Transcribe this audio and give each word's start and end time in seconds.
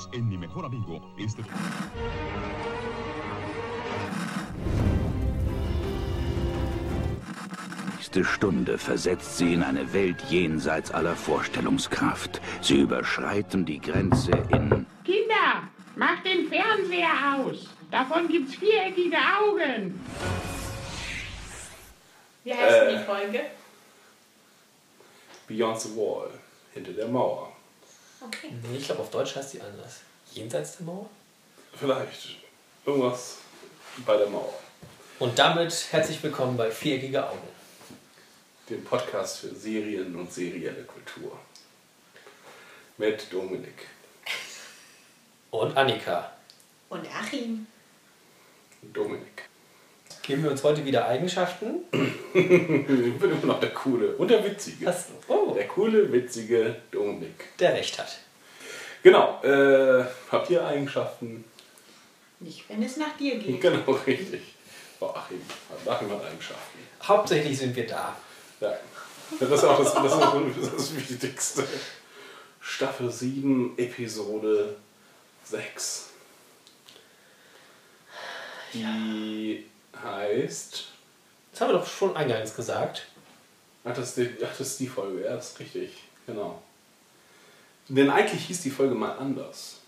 Unidos 0.00 0.08
en 0.12 0.28
Mi 0.28 0.36
Mejor 0.36 0.64
Amigo. 0.64 1.00
Este... 1.18 1.42
nächste 7.96 8.24
Stunde 8.24 8.78
versetzt 8.78 9.38
sie 9.38 9.54
in 9.54 9.62
eine 9.62 9.92
Welt 9.92 10.20
jenseits 10.30 10.90
aller 10.90 11.14
Vorstellungskraft. 11.14 12.40
Sie 12.60 12.80
überschreiten 12.80 13.64
die 13.64 13.80
Grenze 13.80 14.32
in... 14.50 14.86
Kinder, 15.04 15.68
macht 15.96 16.24
den 16.24 16.48
Fernseher 16.48 17.36
aus. 17.36 17.68
Davon 17.90 18.28
gibt's 18.28 18.54
viereckige 18.54 19.16
Augen. 19.16 20.00
Wie 22.44 22.54
heißt 22.54 22.82
Äh. 22.82 22.98
die 22.98 23.04
Folge? 23.04 23.40
Beyond 25.46 25.80
the 25.80 25.96
Wall, 25.96 26.30
hinter 26.72 26.92
der 26.92 27.08
Mauer. 27.08 27.49
Okay. 28.22 28.52
Nee, 28.62 28.76
ich 28.76 28.84
glaube, 28.84 29.00
auf 29.00 29.10
Deutsch 29.10 29.34
heißt 29.34 29.54
die 29.54 29.60
anders. 29.62 30.00
Jenseits 30.32 30.76
der 30.76 30.86
Mauer? 30.86 31.08
Vielleicht 31.74 32.36
irgendwas 32.84 33.38
bei 34.04 34.16
der 34.18 34.28
Mauer. 34.28 34.52
Und 35.18 35.38
damit 35.38 35.86
herzlich 35.90 36.22
willkommen 36.22 36.56
bei 36.56 36.70
Viereckige 36.70 37.26
Augen. 37.26 37.48
Dem 38.68 38.84
Podcast 38.84 39.38
für 39.38 39.54
Serien 39.54 40.14
und 40.14 40.30
serielle 40.30 40.84
Kultur. 40.84 41.38
Mit 42.98 43.32
Dominik. 43.32 43.88
Und 45.50 45.74
Annika. 45.76 46.32
Und 46.90 47.06
Achim. 47.08 47.66
Dominik. 48.82 49.49
Geben 50.30 50.44
wir 50.44 50.52
uns 50.52 50.62
heute 50.62 50.84
wieder 50.86 51.08
Eigenschaften? 51.08 51.80
Ich 51.92 52.46
bin 52.46 53.32
immer 53.32 53.46
noch 53.46 53.58
der 53.58 53.70
coole 53.70 54.14
und 54.14 54.30
der 54.30 54.44
witzige. 54.44 54.86
Hast, 54.86 55.08
oh, 55.26 55.52
Der 55.54 55.66
coole, 55.66 56.12
witzige 56.12 56.76
Dominik. 56.92 57.58
der 57.58 57.74
recht 57.74 57.98
hat. 57.98 58.16
Genau, 59.02 59.42
äh, 59.42 60.04
habt 60.30 60.48
ihr 60.50 60.64
Eigenschaften? 60.64 61.44
Nicht, 62.38 62.62
wenn 62.68 62.80
es 62.80 62.96
nach 62.96 63.16
dir 63.16 63.40
geht. 63.40 63.60
Genau, 63.60 63.90
richtig. 64.06 64.42
Oh, 65.00 65.06
Achim, 65.06 65.40
Achim 65.84 66.10
hat 66.12 66.24
Eigenschaften. 66.24 66.78
Hauptsächlich 67.02 67.58
sind 67.58 67.74
wir 67.74 67.88
da. 67.88 68.16
Ja. 68.60 68.74
Das 69.40 69.50
ist 69.50 69.64
auch 69.64 69.78
das, 69.82 69.94
das, 69.94 70.04
ist 70.04 70.12
auch 70.12 70.42
das 70.76 70.94
Wichtigste. 70.94 71.64
Staffel 72.60 73.10
7, 73.10 73.76
Episode 73.76 74.76
6. 75.42 76.10
Die 78.72 79.66
heißt. 80.02 80.88
Das 81.52 81.60
haben 81.60 81.68
wir 81.68 81.78
doch 81.78 81.86
schon 81.86 82.16
eingangs 82.16 82.54
gesagt. 82.54 83.06
Ach 83.84 83.94
das, 83.94 84.16
ist 84.16 84.16
die, 84.18 84.44
ach, 84.44 84.56
das 84.56 84.68
ist 84.68 84.80
die 84.80 84.86
Folge, 84.86 85.24
ja, 85.24 85.34
das 85.36 85.52
ist 85.52 85.60
richtig. 85.60 86.04
Genau. 86.26 86.62
Denn 87.88 88.10
eigentlich 88.10 88.46
hieß 88.46 88.62
die 88.62 88.70
Folge 88.70 88.94
mal 88.94 89.16
anders. 89.18 89.80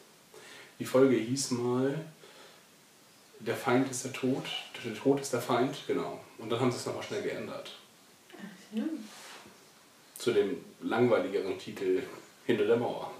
Die 0.78 0.84
Folge 0.84 1.16
hieß 1.16 1.52
mal. 1.52 1.94
Der 3.38 3.56
Feind 3.56 3.90
ist 3.90 4.04
der 4.04 4.12
Tod. 4.12 4.44
Der 4.84 4.94
Tod 4.94 5.20
ist 5.20 5.32
der 5.32 5.40
Feind, 5.40 5.76
genau. 5.86 6.20
Und 6.38 6.50
dann 6.50 6.60
haben 6.60 6.72
sie 6.72 6.78
es 6.78 6.86
nochmal 6.86 7.02
schnell 7.02 7.22
geändert. 7.22 7.70
Hm. 8.72 9.04
Zu 10.18 10.32
dem 10.32 10.64
langweiligeren 10.80 11.58
Titel 11.58 12.02
Hinter 12.46 12.66
der 12.66 12.76
Mauer. 12.76 13.10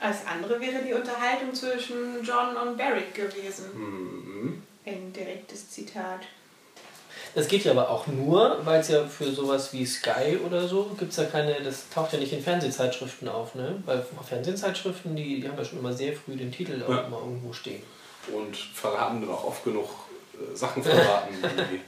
Als 0.00 0.26
andere 0.26 0.60
wäre 0.60 0.82
die 0.84 0.92
Unterhaltung 0.92 1.54
zwischen 1.54 2.22
John 2.22 2.56
und 2.56 2.76
Barrick 2.76 3.14
gewesen. 3.14 3.66
Mhm. 3.74 4.62
Ein 4.86 5.12
direktes 5.12 5.70
Zitat. 5.70 6.20
Das 7.34 7.48
geht 7.48 7.64
ja 7.64 7.72
aber 7.72 7.88
auch 7.90 8.06
nur, 8.06 8.60
weil 8.64 8.80
es 8.80 8.88
ja 8.88 9.06
für 9.06 9.32
sowas 9.32 9.72
wie 9.72 9.84
Sky 9.86 10.38
oder 10.44 10.68
so 10.68 10.84
gibt 10.98 11.10
es 11.12 11.16
ja 11.16 11.24
keine, 11.24 11.60
das 11.62 11.88
taucht 11.88 12.12
ja 12.12 12.18
nicht 12.18 12.32
in 12.32 12.42
Fernsehzeitschriften 12.42 13.28
auf, 13.28 13.54
ne? 13.54 13.82
Weil 13.86 14.04
Fernsehzeitschriften, 14.28 15.16
die, 15.16 15.40
die 15.40 15.48
haben 15.48 15.56
ja 15.56 15.64
schon 15.64 15.78
immer 15.78 15.92
sehr 15.92 16.12
früh 16.12 16.36
den 16.36 16.52
Titel 16.52 16.82
auch 16.84 16.90
Ja. 16.90 17.00
immer 17.02 17.18
irgendwo 17.18 17.52
stehen. 17.52 17.82
Und 18.32 18.56
verraten 18.56 19.20
dann 19.20 19.30
auch 19.30 19.44
oft 19.44 19.64
genug 19.64 19.88
äh, 20.34 20.56
Sachen 20.56 20.82
verraten. 20.82 21.34
wie 21.70 21.80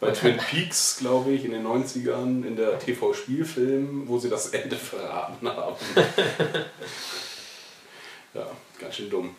bei 0.00 0.10
Twin 0.10 0.36
Peaks, 0.36 0.98
glaube 0.98 1.30
ich, 1.30 1.44
in 1.44 1.52
den 1.52 1.64
90ern, 1.66 2.44
in 2.44 2.56
der 2.56 2.78
TV-Spielfilm, 2.78 4.08
wo 4.08 4.18
sie 4.18 4.28
das 4.28 4.48
Ende 4.48 4.76
verraten 4.76 5.48
haben. 5.56 5.76
ja, 8.34 8.46
ganz 8.78 8.96
schön 8.96 9.10
dumm. 9.10 9.34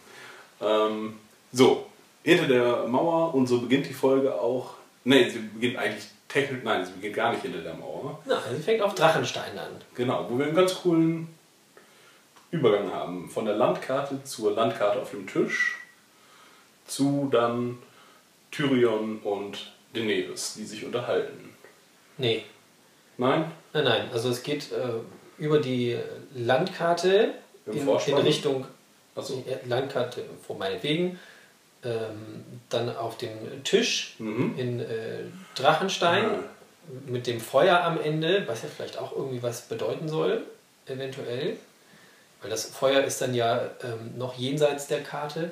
Ähm, 0.62 1.20
so, 1.52 1.88
hinter 2.24 2.48
der 2.48 2.88
Mauer 2.88 3.34
und 3.34 3.48
so 3.48 3.62
beginnt 3.62 3.88
die 3.88 3.94
Folge 3.94 4.34
auch. 4.34 4.76
Nee, 5.04 5.30
sie 5.30 5.40
beginnt 5.40 5.78
eigentlich 5.78 6.06
technisch, 6.28 6.62
nein, 6.64 6.86
sie 6.86 6.94
beginnt 6.94 7.16
gar 7.16 7.32
nicht 7.32 7.42
hinter 7.42 7.62
der 7.62 7.74
Mauer. 7.74 8.20
Na, 8.26 8.42
sie 8.56 8.62
fängt 8.62 8.82
auf 8.82 8.96
Drachenstein 8.96 9.58
an. 9.58 9.72
Genau, 9.96 10.28
wo 10.30 10.38
wir 10.38 10.46
einen 10.46 10.56
ganz 10.56 10.76
coolen 10.76 11.28
Übergang 12.52 12.92
haben. 12.92 13.30
Von 13.30 13.46
der 13.46 13.56
Landkarte 13.56 14.24
zur 14.24 14.54
Landkarte 14.54 15.02
auf 15.02 15.12
dem 15.12 15.28
Tisch 15.28 15.78
zu 16.88 17.30
dann 17.32 17.78
Tyrion 18.52 19.20
und 19.20 19.72
Daenerys, 19.94 20.56
die 20.56 20.66
sich 20.66 20.86
unterhalten. 20.86 21.54
Nee, 22.18 22.44
Nein? 23.18 23.52
nein, 23.74 23.84
nein. 23.84 24.10
Also 24.12 24.30
es 24.30 24.44
geht 24.44 24.72
äh, 24.72 25.42
über 25.42 25.60
die 25.60 25.98
Landkarte 26.34 27.34
in, 27.66 27.88
in? 27.88 28.16
Richtung. 28.18 28.66
Ja, 29.16 29.24
Landkarte 29.68 30.26
vor 30.46 30.58
meinetwegen. 30.58 31.20
Ähm, 31.86 32.44
dann 32.70 32.96
auf 32.96 33.18
dem 33.18 33.64
Tisch 33.64 34.16
Mhm. 34.20 34.54
in 34.58 34.80
äh, 34.80 34.86
Drachenstein 35.56 36.26
Ah. 36.26 36.40
mit 37.06 37.28
dem 37.28 37.40
Feuer 37.42 37.82
am 37.84 38.00
Ende, 38.00 38.44
was 38.48 38.62
ja 38.64 38.70
vielleicht 38.74 38.98
auch 38.98 39.12
irgendwie 39.16 39.44
was 39.44 39.64
bedeuten 39.64 40.08
soll, 40.08 40.44
eventuell. 40.86 41.58
Weil 42.42 42.50
das 42.50 42.66
Feuer 42.66 43.04
ist 43.04 43.22
dann 43.22 43.34
ja 43.34 43.70
ähm, 43.84 44.18
noch 44.18 44.38
jenseits 44.38 44.88
der 44.88 45.04
Karte. 45.04 45.52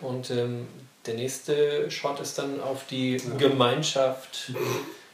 Und 0.00 0.30
ähm, 0.30 0.66
der 1.06 1.14
nächste 1.14 1.90
Shot 1.90 2.20
ist 2.20 2.38
dann 2.38 2.60
auf 2.60 2.86
die 2.86 3.16
Die 3.16 3.38
Gemeinschaft, 3.38 4.48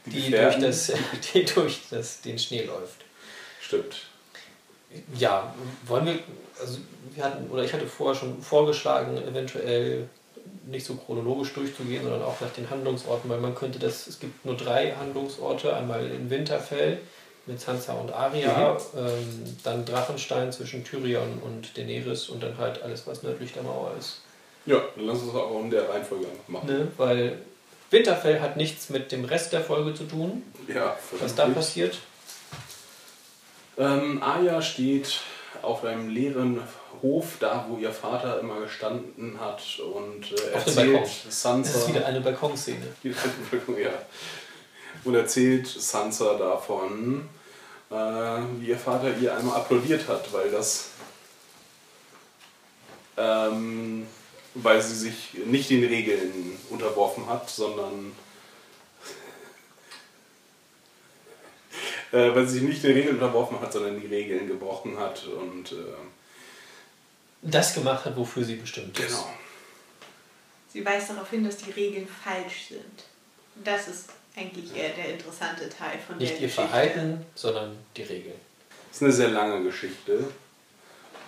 die, 0.05 0.11
durch, 0.11 0.25
Gefährten. 0.31 0.61
das, 0.61 0.91
die 1.33 1.45
durch 1.45 1.81
das, 1.89 2.21
den 2.21 2.37
Schnee 2.39 2.63
läuft. 2.63 3.01
Stimmt. 3.61 4.07
Ja, 5.17 5.53
wollen 5.85 6.05
wir, 6.05 6.19
also 6.59 6.79
wir 7.13 7.23
hatten, 7.23 7.49
oder 7.49 7.63
ich 7.63 7.71
hatte 7.73 7.85
vorher 7.87 8.19
schon 8.19 8.41
vorgeschlagen, 8.41 9.17
eventuell 9.17 10.09
nicht 10.69 10.85
so 10.85 10.95
chronologisch 10.95 11.53
durchzugehen, 11.53 12.03
sondern 12.03 12.21
auch 12.21 12.39
nach 12.41 12.51
den 12.51 12.69
Handlungsorten, 12.69 13.29
weil 13.29 13.39
man 13.39 13.55
könnte 13.55 13.79
das, 13.79 14.07
es 14.07 14.19
gibt 14.19 14.45
nur 14.45 14.55
drei 14.55 14.93
Handlungsorte, 14.93 15.75
einmal 15.75 16.05
in 16.07 16.29
Winterfell 16.29 16.99
mit 17.45 17.59
Sansa 17.59 17.93
und 17.93 18.11
Arya, 18.11 18.77
ähm, 18.95 19.57
dann 19.63 19.85
Drachenstein 19.85 20.51
zwischen 20.51 20.83
Tyrion 20.83 21.41
und 21.43 21.75
Daenerys 21.77 22.29
und 22.29 22.43
dann 22.43 22.57
halt 22.57 22.81
alles, 22.83 23.07
was 23.07 23.23
nördlich 23.23 23.53
der 23.53 23.63
Mauer 23.63 23.93
ist. 23.97 24.21
Ja, 24.65 24.81
dann 24.95 25.05
lass 25.05 25.19
uns 25.19 25.33
das 25.33 25.41
auch 25.41 25.59
in 25.61 25.71
der 25.71 25.89
Reihenfolge 25.89 26.27
machen. 26.47 26.67
Ne? 26.67 26.87
Weil 26.97 27.39
Winterfell 27.89 28.39
hat 28.39 28.55
nichts 28.55 28.89
mit 28.89 29.11
dem 29.11 29.25
Rest 29.25 29.51
der 29.51 29.61
Folge 29.61 29.95
zu 29.95 30.03
tun, 30.03 30.43
Ja, 30.67 30.95
was 31.19 31.33
da 31.33 31.47
passiert. 31.47 31.97
Ähm, 33.77 34.21
Arya 34.21 34.61
steht 34.61 35.21
auf 35.61 35.83
einem 35.83 36.09
leeren 36.09 36.59
Hof, 37.01 37.37
da 37.39 37.65
wo 37.69 37.77
ihr 37.77 37.91
Vater 37.91 38.39
immer 38.39 38.59
gestanden 38.61 39.39
hat 39.39 39.61
und 39.79 40.31
äh, 40.31 40.55
Auf 40.55 40.65
erzählt 40.65 40.93
Balkon. 40.93 41.09
Sansa. 41.29 41.73
Das 41.73 41.81
ist 41.83 41.89
wieder 41.89 42.05
eine 42.05 42.21
Balkonszene. 42.21 42.87
ja. 43.03 43.91
Und 45.03 45.15
erzählt 45.15 45.67
Sansa 45.67 46.37
davon, 46.37 47.29
äh, 47.89 47.95
wie 48.59 48.67
ihr 48.67 48.77
Vater 48.77 49.15
ihr 49.17 49.35
einmal 49.35 49.57
applaudiert 49.57 50.07
hat, 50.07 50.31
weil 50.33 50.51
das. 50.51 50.89
Ähm, 53.17 54.07
weil 54.55 54.81
sie 54.81 54.95
sich 54.95 55.33
nicht 55.45 55.69
den 55.69 55.83
Regeln 55.85 56.57
unterworfen 56.69 57.27
hat, 57.27 57.49
sondern. 57.49 58.13
äh, 62.11 62.35
weil 62.35 62.47
sie 62.47 62.59
sich 62.59 62.67
nicht 62.67 62.83
den 62.83 62.93
Regeln 62.93 63.15
unterworfen 63.15 63.59
hat, 63.61 63.73
sondern 63.73 63.99
die 63.99 64.07
Regeln 64.07 64.47
gebrochen 64.47 64.97
hat 64.97 65.25
und. 65.27 65.71
Äh, 65.71 65.95
Das 67.41 67.73
gemacht 67.73 68.05
hat, 68.05 68.15
wofür 68.17 68.43
sie 68.43 68.55
bestimmt 68.55 68.97
ist. 68.99 69.07
genau. 69.07 69.29
Sie 70.71 70.85
weist 70.85 71.09
darauf 71.09 71.29
hin, 71.29 71.43
dass 71.43 71.57
die 71.57 71.71
Regeln 71.71 72.07
falsch 72.23 72.67
sind. 72.69 73.03
Das 73.63 73.87
ist 73.87 74.09
eigentlich 74.35 74.75
eher 74.75 74.89
der 74.89 75.13
interessante 75.13 75.67
Teil 75.69 75.97
von 76.05 76.17
Nicht 76.17 76.33
der 76.33 76.41
ihr 76.41 76.47
Geschichte. 76.47 76.67
Verhalten, 76.67 77.25
sondern 77.35 77.75
die 77.97 78.03
Regeln. 78.03 78.39
Das 78.89 78.97
ist 78.97 79.03
eine 79.03 79.11
sehr 79.11 79.29
lange 79.29 79.63
Geschichte. 79.63 80.25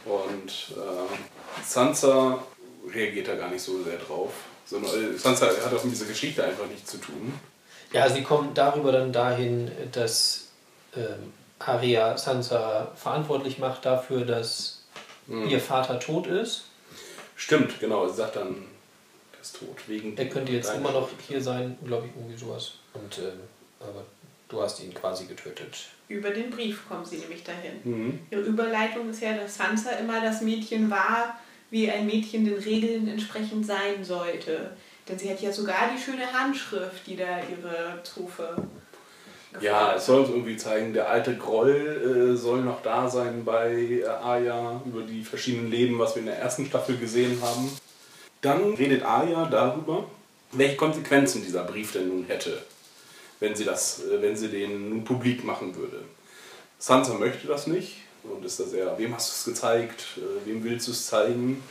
Und 0.05 0.49
äh, 0.77 1.63
Sansa 1.65 2.43
reagiert 2.91 3.27
da 3.27 3.35
gar 3.35 3.49
nicht 3.49 3.61
so 3.63 3.83
sehr 3.83 3.97
drauf. 3.97 4.31
Sondern, 4.65 5.15
äh, 5.15 5.17
Sansa 5.17 5.47
hat 5.47 5.73
auch 5.73 5.83
mit 5.83 5.93
dieser 5.93 6.05
Geschichte 6.05 6.43
einfach 6.43 6.67
nichts 6.67 6.91
zu 6.91 6.97
tun. 6.97 7.33
Ja, 7.93 8.09
sie 8.09 8.23
kommen 8.23 8.53
darüber 8.53 8.91
dann 8.91 9.11
dahin, 9.11 9.69
dass 9.91 10.47
ähm, 10.95 11.33
Arya 11.59 12.17
Sansa 12.17 12.91
verantwortlich 12.95 13.57
macht 13.59 13.85
dafür, 13.85 14.23
dass 14.25 14.81
Mhm. 15.31 15.48
ihr 15.50 15.60
Vater 15.60 16.00
tot 16.00 16.28
ist. 16.28 16.66
Stimmt, 17.36 17.80
genau. 17.80 18.07
Sie 18.07 18.16
sagt 18.16 18.36
dann, 18.36 18.56
er 19.33 19.42
ist 19.42 19.57
tot. 19.57 19.78
Wegen 19.88 20.16
Er 20.18 20.30
könnte 20.30 20.51
jetzt 20.51 20.74
immer 20.74 20.92
noch 20.92 21.07
Schuld. 21.10 21.22
hier 21.28 21.42
sein, 21.42 21.78
glaube 21.86 22.07
ich, 22.07 22.13
irgendwie 22.16 22.38
sowas. 22.38 22.74
Und 22.94 23.18
ähm, 23.19 23.39
aber 23.80 24.04
du 24.50 24.62
hast 24.62 24.81
ihn 24.83 24.94
quasi 24.94 25.25
getötet. 25.25 25.88
Über 26.07 26.30
den 26.30 26.50
Brief 26.50 26.88
kommen 26.88 27.06
sie 27.06 27.18
nämlich 27.18 27.44
dahin. 27.44 27.80
Mhm. 27.83 28.19
Ihre 28.30 28.42
Überleitung 28.42 29.10
ist 29.10 29.22
ja, 29.22 29.33
dass 29.33 29.56
Sansa 29.56 29.92
immer 29.92 30.22
das 30.22 30.42
Mädchen 30.42 30.89
war, 30.92 31.39
wie 31.69 31.89
ein 31.89 32.06
Mädchen 32.06 32.45
den 32.45 32.60
Regeln 32.60 33.07
entsprechend 33.07 33.66
sein 33.66 34.04
sollte. 34.04 34.72
Denn 35.07 35.18
sie 35.18 35.31
hat 35.31 35.42
ja 35.42 35.51
sogar 35.51 35.89
die 35.95 36.01
schöne 36.01 36.31
Handschrift, 36.31 37.07
die 37.07 37.16
da 37.16 37.39
ihre 37.39 38.01
Zofe 38.04 38.56
Ja, 39.59 39.95
es 39.95 40.06
soll 40.06 40.21
uns 40.21 40.30
irgendwie 40.30 40.56
zeigen, 40.56 40.94
der 40.94 41.09
alte 41.09 41.36
Groll 41.36 42.33
äh, 42.33 42.38
soll 42.38 42.62
noch 42.62 42.81
da 42.81 43.09
sein 43.09 43.44
bei 43.44 43.74
äh, 43.74 44.06
Aya 44.06 44.81
über 44.86 45.01
die 45.01 45.24
verschiedenen 45.24 45.69
Leben, 45.69 46.00
was 46.00 46.15
wir 46.15 46.21
in 46.21 46.27
der 46.27 46.39
ersten 46.39 46.65
Staffel 46.65 46.98
gesehen 46.98 47.42
haben. 47.42 47.69
Dann 48.39 48.74
redet 48.75 49.03
Aya 49.03 49.45
darüber, 49.45 50.06
welche 50.53 50.77
Konsequenzen 50.77 51.44
dieser 51.44 51.63
Brief 51.63 51.92
denn 51.92 52.07
nun 52.07 52.25
hätte, 52.27 52.62
wenn 53.42 53.56
sie, 53.56 53.65
das, 53.65 54.06
äh, 54.06 54.21
wenn 54.21 54.38
sie 54.38 54.48
den 54.48 54.89
nun 54.89 55.03
publik 55.03 55.44
machen 55.44 55.75
würde. 55.75 56.01
Sansa 56.80 57.15
möchte 57.15 57.47
das 57.47 57.68
nicht 57.68 57.97
und 58.24 58.45
ist 58.45 58.59
da 58.59 58.63
sehr, 58.63 58.97
wem 58.97 59.13
hast 59.13 59.30
du 59.30 59.51
es 59.51 59.56
gezeigt, 59.56 60.06
äh, 60.18 60.47
wem 60.47 60.63
willst 60.63 60.88
du 60.88 60.92
es 60.92 61.07
zeigen? 61.07 61.62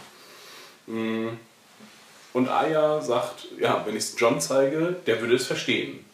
Mm. 0.86 1.28
Und 2.32 2.48
Aya 2.48 3.00
sagt, 3.00 3.48
ja, 3.58 3.82
wenn 3.86 3.96
ich 3.96 4.04
es 4.04 4.14
John 4.16 4.40
zeige, 4.40 4.96
der 5.06 5.20
würde 5.20 5.34
es 5.34 5.46
verstehen. 5.46 6.04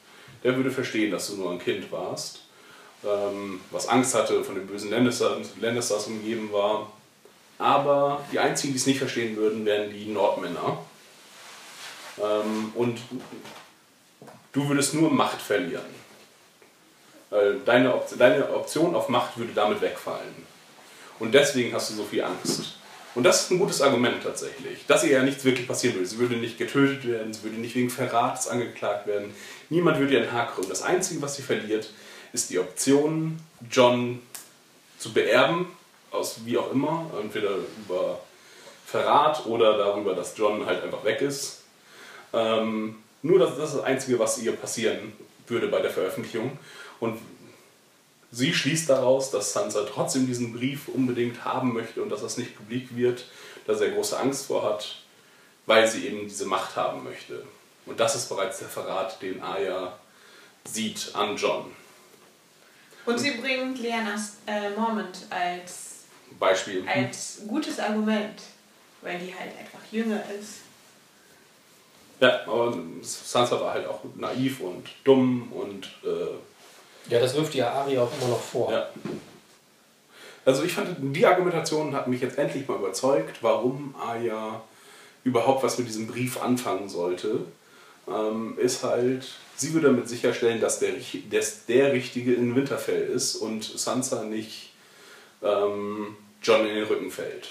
Der 0.47 0.55
würde 0.55 0.71
verstehen, 0.71 1.11
dass 1.11 1.27
du 1.27 1.39
nur 1.39 1.51
ein 1.51 1.59
Kind 1.59 1.91
warst, 1.91 2.43
ähm, 3.05 3.61
was 3.73 3.89
Angst 3.89 4.15
hatte, 4.15 4.45
von 4.45 4.55
den 4.55 4.65
bösen 4.69 4.93
Lannisters, 4.93 5.49
Lannisters 5.61 6.07
umgeben 6.07 6.53
war. 6.53 6.93
Aber 7.59 8.25
die 8.31 8.39
einzigen, 8.39 8.73
die 8.73 8.79
es 8.79 8.87
nicht 8.87 9.01
verstehen 9.01 9.35
würden, 9.35 9.67
wären 9.67 9.91
die 9.91 10.07
Nordmänner. 10.07 10.79
Ähm, 12.23 12.71
und 12.77 13.01
du 14.53 14.69
würdest 14.69 14.95
nur 14.95 15.11
Macht 15.11 15.43
verlieren. 15.43 15.83
Weil 17.31 17.59
deine, 17.65 17.93
Op 17.93 18.07
deine 18.17 18.49
Option 18.55 18.95
auf 18.95 19.09
Macht 19.09 19.37
würde 19.37 19.53
damit 19.53 19.81
wegfallen. 19.81 20.47
Und 21.19 21.35
deswegen 21.35 21.75
hast 21.75 21.91
du 21.91 21.95
so 21.95 22.05
viel 22.05 22.23
Angst. 22.23 22.77
Und 23.17 23.25
das 23.25 23.41
ist 23.41 23.51
ein 23.51 23.59
gutes 23.59 23.83
Argument 23.83 24.23
tatsächlich. 24.23 24.87
Dass 24.87 25.03
ihr 25.03 25.11
ja 25.11 25.23
nichts 25.25 25.43
wirklich 25.43 25.67
passieren 25.67 25.97
würde. 25.97 26.07
Sie 26.07 26.19
würde 26.19 26.37
nicht 26.37 26.57
getötet 26.57 27.05
werden, 27.09 27.33
sie 27.33 27.43
würde 27.43 27.57
nicht 27.57 27.75
wegen 27.75 27.91
Verrats 27.91 28.47
angeklagt 28.47 29.09
werden. 29.09 29.35
Niemand 29.69 29.99
würde 29.99 30.15
ihr 30.15 30.23
ein 30.23 30.33
Haar 30.33 30.53
krümmen. 30.53 30.69
Das 30.69 30.83
Einzige, 30.83 31.21
was 31.23 31.37
sie 31.37 31.43
verliert, 31.43 31.91
ist 32.33 32.51
die 32.51 32.59
Option, 32.59 33.39
John 33.71 34.23
zu 34.99 35.13
beerben, 35.13 35.67
aus 36.11 36.41
wie 36.45 36.59
auch 36.59 36.73
immer. 36.73 37.11
Entweder 37.21 37.51
über 37.85 38.21
Verrat 38.87 39.47
oder 39.47 39.77
darüber, 39.77 40.15
dass 40.15 40.37
John 40.37 40.65
halt 40.67 40.83
einfach 40.83 41.05
weg 41.05 41.21
ist. 41.21 41.63
Ähm, 42.33 42.97
nur 43.23 43.39
das, 43.39 43.57
das 43.57 43.71
ist 43.71 43.79
das 43.79 43.85
Einzige, 43.85 44.19
was 44.19 44.39
ihr 44.39 44.53
passieren 44.53 45.13
würde 45.49 45.69
bei 45.69 45.81
der 45.81 45.91
Veröffentlichung. 45.91 46.59
Und 47.01 47.19
sie 48.31 48.55
schließt 48.55 48.89
daraus, 48.89 49.31
dass 49.31 49.53
Sansa 49.53 49.85
trotzdem 49.85 50.27
diesen 50.27 50.53
Brief 50.53 50.89
unbedingt 50.89 51.45
haben 51.45 51.73
möchte 51.73 52.03
und 52.03 52.11
dass 52.11 52.23
das 52.23 52.39
nicht 52.39 52.57
publik 52.57 52.97
wird, 52.97 53.27
dass 53.67 53.81
er 53.81 53.91
große 53.91 54.19
Angst 54.19 54.47
vor 54.47 54.63
hat, 54.63 55.03
weil 55.67 55.89
sie 55.89 56.07
eben 56.07 56.29
diese 56.29 56.47
Macht 56.47 56.77
haben 56.77 57.03
möchte. 57.03 57.43
Und 57.87 57.99
das 58.01 58.17
ist 58.17 58.29
bereits 58.29 58.59
der 58.59 58.69
Verrat, 58.69 59.21
den 59.23 59.41
Arya 59.43 59.97
sieht 60.65 61.11
an 61.15 61.37
John. 61.37 61.71
Und 63.05 63.19
sie 63.19 63.33
bringt 63.33 63.79
Lyannas 63.79 64.39
äh, 64.47 64.71
Mormont 64.71 65.27
als, 65.31 66.01
Beispiel. 66.41 66.85
als 66.89 67.43
gutes 67.47 67.79
Argument, 67.79 68.41
weil 69.03 69.19
die 69.19 69.33
halt 69.33 69.57
einfach 69.57 69.79
jünger 69.93 70.21
ist. 70.39 70.57
Ja, 72.19 72.41
aber 72.47 72.77
Sansa 73.03 73.61
war 73.61 73.75
halt 73.75 73.87
auch 73.87 74.01
naiv 74.17 74.61
und 74.61 74.89
dumm 75.05 75.53
und 75.53 75.87
äh, 76.03 77.11
Ja, 77.13 77.21
das 77.21 77.35
wirft 77.35 77.55
ja 77.55 77.71
Arya 77.71 78.03
auch 78.03 78.11
immer 78.19 78.31
noch 78.31 78.41
vor. 78.41 78.73
ja. 78.73 78.89
Also 80.45 80.63
ich 80.63 80.73
fand, 80.73 80.97
die 81.15 81.27
Argumentation 81.27 81.95
hat 81.95 82.07
mich 82.09 82.21
jetzt 82.21 82.39
endlich 82.39 82.67
mal 82.69 82.79
überzeugt, 82.79 83.43
warum 83.43 83.95
Arya 84.01 84.63
überhaupt 85.25 85.63
was 85.65 85.77
mit 85.79 85.89
diesem 85.89 86.07
Brief 86.07 86.41
anfangen 86.41 86.89
sollte. 86.89 87.45
Ähm, 88.09 88.57
ist 88.59 88.85
halt, 88.85 89.27
sie 89.57 89.73
würde 89.73 89.89
damit 89.89 90.09
sicherstellen, 90.09 90.61
dass 90.61 90.79
der, 90.79 90.93
dass 91.31 91.67
der 91.67 91.93
Richtige 91.93 92.35
in 92.35 92.55
Winterfell 92.55 93.09
ist 93.09 93.37
und 93.37 93.65
Sansa 93.65 94.25
nicht 94.25 94.71
ähm, 95.43 96.17
John 96.43 96.67
in 96.67 96.75
den 96.75 96.85
Rücken 96.85 97.11
fällt. 97.11 97.49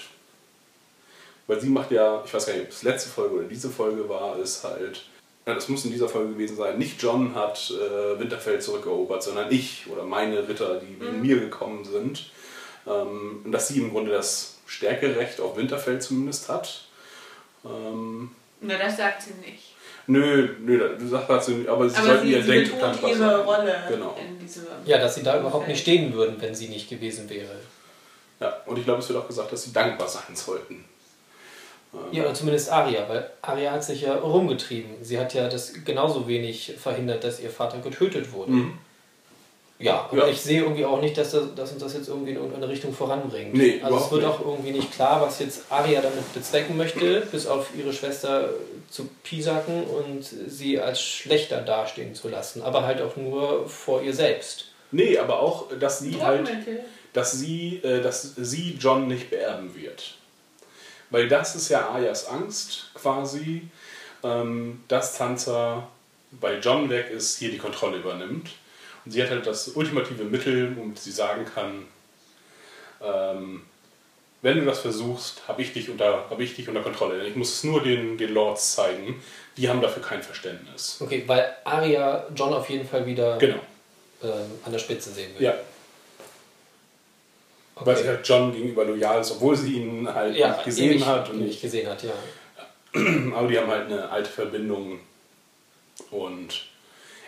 Weil 1.46 1.60
sie 1.60 1.68
macht 1.68 1.90
ja, 1.90 2.22
ich 2.24 2.32
weiß 2.32 2.46
gar 2.46 2.54
nicht, 2.54 2.64
ob 2.64 2.70
es 2.70 2.82
letzte 2.82 3.10
Folge 3.10 3.36
oder 3.36 3.44
diese 3.44 3.70
Folge 3.70 4.08
war, 4.08 4.38
ist 4.38 4.64
halt, 4.64 5.04
ja, 5.46 5.54
das 5.54 5.68
muss 5.68 5.84
in 5.84 5.92
dieser 5.92 6.08
Folge 6.08 6.32
gewesen 6.32 6.56
sein, 6.56 6.78
nicht 6.78 7.00
John 7.00 7.34
hat 7.34 7.70
äh, 7.70 8.18
Winterfell 8.18 8.60
zurückerobert, 8.60 9.22
sondern 9.22 9.52
ich 9.52 9.86
oder 9.88 10.02
meine 10.02 10.48
Ritter, 10.48 10.80
die 10.80 11.00
wegen 11.00 11.22
mir 11.22 11.38
gekommen 11.38 11.84
sind. 11.84 12.30
Ähm, 12.86 13.42
und 13.44 13.52
dass 13.52 13.68
sie 13.68 13.78
im 13.78 13.90
Grunde 13.90 14.10
das 14.10 14.56
Stärkerecht 14.66 15.40
auf 15.40 15.56
Winterfell 15.56 16.00
zumindest 16.00 16.48
hat. 16.48 16.86
Ähm, 17.64 18.30
Na, 18.60 18.76
das 18.76 18.96
sagt 18.96 19.22
sie 19.22 19.34
nicht. 19.34 19.75
Nö, 20.06 20.48
nö, 20.60 20.96
du 20.98 21.08
sagst 21.08 21.28
dazu 21.30 21.50
nicht, 21.52 21.68
aber 21.68 21.88
sie 21.88 21.96
Aber 21.96 22.06
sollten 22.06 22.26
sie, 22.26 22.32
ihr 22.32 22.42
sie 22.42 22.50
denken, 22.50 22.70
betont 22.76 23.02
ihre 23.02 23.44
Rolle 23.44 23.74
Genau. 23.88 24.16
in. 24.18 24.36
Ja, 24.84 24.98
dass 24.98 25.14
sie 25.16 25.22
da 25.22 25.38
überhaupt 25.40 25.68
nicht 25.68 25.80
stehen 25.80 26.12
würden, 26.12 26.36
wenn 26.40 26.54
sie 26.54 26.68
nicht 26.68 26.88
gewesen 26.88 27.28
wäre. 27.28 27.56
Ja, 28.40 28.54
und 28.66 28.78
ich 28.78 28.84
glaube, 28.84 29.00
es 29.00 29.08
wird 29.08 29.18
auch 29.18 29.26
gesagt, 29.26 29.52
dass 29.52 29.62
sie 29.64 29.72
dankbar 29.72 30.08
sein 30.08 30.34
sollten. 30.34 30.84
Ja, 32.12 32.24
oder 32.24 32.34
zumindest 32.34 32.70
Arya, 32.70 33.08
weil 33.08 33.30
Arya 33.40 33.72
hat 33.72 33.82
sich 33.84 34.02
ja 34.02 34.14
rumgetrieben. 34.16 34.90
Sie 35.02 35.18
hat 35.18 35.32
ja 35.32 35.48
das 35.48 35.72
genauso 35.84 36.28
wenig 36.28 36.74
verhindert, 36.78 37.24
dass 37.24 37.40
ihr 37.40 37.48
Vater 37.50 37.78
getötet 37.78 38.32
wurde. 38.32 38.52
Ja, 39.78 40.08
aber 40.10 40.26
Ja. 40.26 40.28
ich 40.28 40.40
sehe 40.40 40.62
irgendwie 40.62 40.84
auch 40.86 41.00
nicht, 41.02 41.18
dass, 41.18 41.32
das, 41.32 41.54
dass 41.54 41.72
uns 41.72 41.82
das 41.82 41.92
jetzt 41.94 42.08
irgendwie 42.08 42.30
in 42.30 42.36
irgendeine 42.36 42.68
Richtung 42.68 42.94
voranbringt. 42.94 43.52
Nee, 43.54 43.80
also 43.82 43.98
es 43.98 44.10
wird 44.10 44.22
nicht. 44.22 44.30
auch 44.30 44.40
irgendwie 44.40 44.70
nicht 44.70 44.90
klar, 44.92 45.20
was 45.20 45.38
jetzt 45.38 45.64
Arya 45.70 46.00
damit 46.00 46.32
bezwecken 46.32 46.76
möchte, 46.78 47.20
bis 47.30 47.46
auf 47.46 47.68
ihre 47.76 47.92
Schwester 47.92 48.50
zu 48.90 49.08
piesacken 49.22 49.84
und 49.84 50.22
sie 50.24 50.80
als 50.80 51.02
schlechter 51.02 51.60
dastehen 51.60 52.14
zu 52.14 52.28
lassen, 52.28 52.62
aber 52.62 52.84
halt 52.86 53.02
auch 53.02 53.16
nur 53.16 53.68
vor 53.68 54.00
ihr 54.02 54.14
selbst. 54.14 54.66
Nee, 54.92 55.18
aber 55.18 55.40
auch, 55.40 55.66
dass 55.78 55.98
sie 55.98 56.22
halt. 56.22 56.48
Dass 57.12 57.32
sie, 57.32 57.80
äh, 57.82 58.00
dass 58.02 58.34
sie 58.36 58.76
John 58.78 59.08
nicht 59.08 59.30
beerben 59.30 59.74
wird. 59.74 60.14
Weil 61.10 61.28
das 61.28 61.54
ist 61.56 61.68
ja 61.70 61.90
Ayas 61.90 62.26
Angst 62.28 62.90
quasi, 62.94 63.62
ähm, 64.22 64.82
dass 64.88 65.16
Sansa, 65.16 65.88
weil 66.32 66.60
John 66.60 66.90
weg 66.90 67.10
ist, 67.10 67.38
hier 67.38 67.50
die 67.50 67.58
Kontrolle 67.58 67.98
übernimmt. 67.98 68.50
Und 69.06 69.12
sie 69.12 69.22
hat 69.22 69.30
halt 69.30 69.46
das 69.46 69.68
ultimative 69.68 70.24
Mittel, 70.24 70.76
womit 70.76 70.98
sie 70.98 71.12
sagen 71.12 71.44
kann, 71.46 71.86
ähm, 73.00 73.62
wenn 74.42 74.58
du 74.58 74.64
das 74.66 74.80
versuchst, 74.80 75.42
habe 75.48 75.62
ich, 75.62 75.72
dich 75.72 75.88
unter- 75.88 76.28
hab 76.28 76.38
ich 76.40 76.54
dich 76.54 76.68
unter 76.68 76.82
Kontrolle. 76.82 77.18
Denn 77.18 77.28
ich 77.28 77.36
muss 77.36 77.52
es 77.52 77.64
nur 77.64 77.82
den, 77.82 78.18
den 78.18 78.34
Lords 78.34 78.74
zeigen. 78.74 79.22
Die 79.56 79.68
haben 79.68 79.80
dafür 79.80 80.02
kein 80.02 80.22
Verständnis. 80.22 80.98
Okay, 81.00 81.24
weil 81.26 81.54
Arya 81.64 82.26
John 82.34 82.52
auf 82.52 82.68
jeden 82.68 82.86
Fall 82.86 83.06
wieder 83.06 83.38
Genau. 83.38 83.58
ähm, 84.22 84.50
an 84.64 84.72
der 84.72 84.78
Spitze 84.78 85.10
sehen 85.10 85.30
will. 85.36 85.42
Ja. 85.46 85.54
okay. 87.76 87.86
Weil 87.86 87.96
sie 87.96 88.08
halt 88.08 88.28
John 88.28 88.52
gegenüber 88.52 88.84
loyal 88.84 89.20
ist, 89.20 89.30
obwohl 89.32 89.56
sie 89.56 89.72
ihn 89.74 90.12
halt 90.12 90.36
ja, 90.36 90.52
nicht 90.52 90.64
gesehen 90.64 90.90
ewig 90.92 91.06
hat. 91.06 91.30
Und 91.30 91.40
nicht 91.40 91.60
gesehen 91.62 91.88
hat, 91.88 92.02
ja. 92.02 92.12
Aber 93.34 93.48
die 93.48 93.58
haben 93.58 93.70
halt 93.70 93.86
eine 93.90 94.08
alte 94.10 94.28
Verbindung. 94.30 95.00
Und 96.10 96.66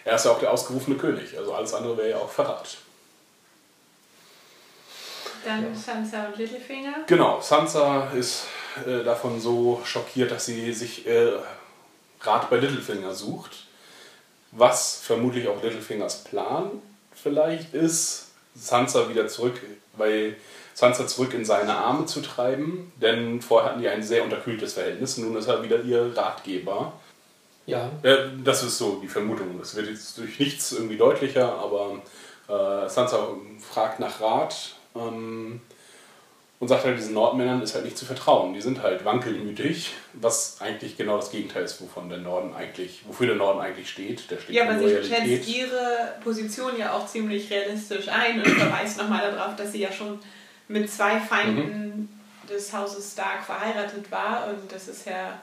er 0.09 0.17
ist 0.17 0.25
ja 0.25 0.31
auch 0.31 0.41
der 0.41 0.51
ausgerufene 0.51 0.97
König. 0.97 1.37
Also 1.37 1.53
alles 1.53 1.75
andere 1.75 1.97
wäre 1.99 2.11
ja 2.11 2.17
auch 2.17 2.31
Verrat. 2.31 2.79
Dann 5.45 5.75
Sansa 5.75 6.27
und 6.29 6.39
Littlefinger. 6.39 7.05
Genau, 7.07 7.41
Sansa 7.43 8.11
ist 8.13 8.47
äh, 8.87 9.05
davon 9.05 9.39
so 9.39 9.83
schockiert, 9.85 10.31
dass 10.31 10.47
sie 10.47 10.73
sich 10.73 11.07
äh, 11.07 11.33
Rat 12.23 12.49
bei 12.49 12.57
Littlefinger 12.57 13.15
sucht. 13.15 13.67
Was 14.51 15.01
vermutlich 15.03 15.47
auch 15.47 15.63
Littlefingers 15.63 16.25
Plan 16.25 16.71
vielleicht 17.15 17.75
ist, 17.75 18.31
Sansa 18.55 19.11
wieder 19.11 19.29
zurück, 19.29 19.61
weil 19.93 20.37
Sansa 20.73 21.07
zurück 21.07 21.35
in 21.35 21.45
seine 21.45 21.77
Arme 21.77 22.07
zu 22.07 22.23
treiben. 22.23 22.93
Denn 22.97 23.43
vorher 23.43 23.71
hatten 23.71 23.83
die 23.83 23.89
ein 23.89 24.03
sehr 24.03 24.25
unterkühltes 24.25 24.73
Verhältnis. 24.73 25.19
Nun 25.19 25.37
ist 25.37 25.49
er 25.49 25.63
wieder 25.63 25.83
ihr 25.83 26.17
Ratgeber. 26.17 26.95
Ja, 27.69 27.91
Ja, 28.03 28.17
das 28.43 28.63
ist 28.63 28.79
so 28.79 28.99
die 29.03 29.09
Vermutung. 29.09 29.59
Das 29.59 29.77
wird 29.77 29.89
jetzt 29.89 30.17
durch 30.17 30.39
nichts 30.39 30.73
irgendwie 30.73 30.97
deutlicher, 30.97 31.53
aber 31.53 32.01
äh, 32.49 32.89
Sansa 32.89 33.29
fragt 33.61 34.01
nach 34.01 34.23
Rat 34.23 34.75
ähm, 34.97 35.61
und 36.61 36.69
sagt 36.69 36.85
halt, 36.85 36.97
diesen 36.97 37.13
Nordmännern 37.13 37.61
ist 37.61 37.75
halt 37.75 37.85
nicht 37.85 37.99
zu 37.99 38.07
vertrauen. 38.07 38.55
Die 38.55 38.63
sind 38.63 38.83
halt 38.83 39.05
wankelmütig, 39.05 39.93
was 40.15 40.63
eigentlich 40.63 40.97
genau 40.97 41.17
das 41.17 41.31
Gegenteil 41.31 41.63
ist, 41.65 41.79
wovon 41.83 42.09
der 42.09 42.19
Norden 42.19 42.55
eigentlich, 42.55 43.03
wofür 43.07 43.27
der 43.27 43.37
Norden 43.37 43.61
eigentlich 43.61 43.91
steht. 43.91 44.31
Der 44.31 44.39
steht 44.39 44.57
Ja, 44.57 44.65
aber 44.65 44.79
sie 44.79 45.07
schätzt 45.07 45.47
ihre 45.47 46.15
Position 46.25 46.73
ja 46.79 46.95
auch 46.95 47.07
ziemlich 47.07 47.51
realistisch 47.51 48.09
ein 48.09 48.43
und 48.43 48.49
verweist 48.49 48.97
nochmal 48.97 49.31
darauf, 49.31 49.57
dass 49.57 49.73
sie 49.73 49.81
ja 49.81 49.93
schon 49.93 50.19
mit 50.69 50.91
zwei 50.91 51.21
Feinden 51.21 52.09
des 52.49 52.73
Hauses 52.73 53.13
Stark 53.13 53.45
verheiratet 53.45 54.11
war 54.11 54.49
und 54.49 54.73
das 54.73 54.89
ist 54.89 55.07
ja 55.07 55.39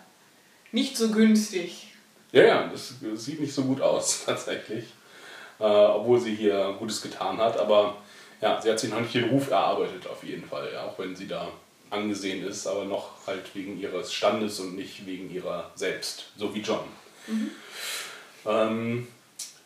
nicht 0.72 0.98
so 0.98 1.12
günstig. 1.12 1.95
Ja, 2.32 2.44
ja, 2.44 2.68
das, 2.68 2.96
sieht 3.16 3.40
nicht 3.40 3.54
so 3.54 3.64
gut 3.64 3.82
aus, 3.82 4.24
tatsächlich. 4.26 4.86
Äh, 5.60 5.64
obwohl 5.64 6.20
sie 6.20 6.36
hier 6.36 6.76
Gutes 6.78 7.02
getan 7.02 7.38
hat, 7.38 7.58
aber 7.58 7.96
ja, 8.42 8.62
sie 8.62 8.70
hat 8.70 8.80
sich 8.80 8.92
noch 8.92 9.00
nicht 9.00 9.14
den 9.14 9.30
Ruf 9.30 9.50
erarbeitet, 9.50 10.06
auf 10.08 10.24
jeden 10.24 10.46
Fall, 10.46 10.70
ja, 10.74 10.84
auch 10.84 11.00
wenn 11.00 11.16
sie 11.16 11.28
da 11.28 11.48
angesehen 11.90 12.46
ist, 12.46 12.68
aber 12.68 12.84
noch 12.84 13.12
halt 13.26 13.56
wegen 13.56 13.80
ihres 13.80 14.14
Standes 14.14 14.60
und 14.60 14.76
nicht 14.76 15.06
wegen 15.06 15.34
ihrer 15.34 15.72
selbst, 15.76 16.26
so 16.36 16.54
wie 16.54 16.60
John. 16.60 16.84
Ähm, 18.46 19.08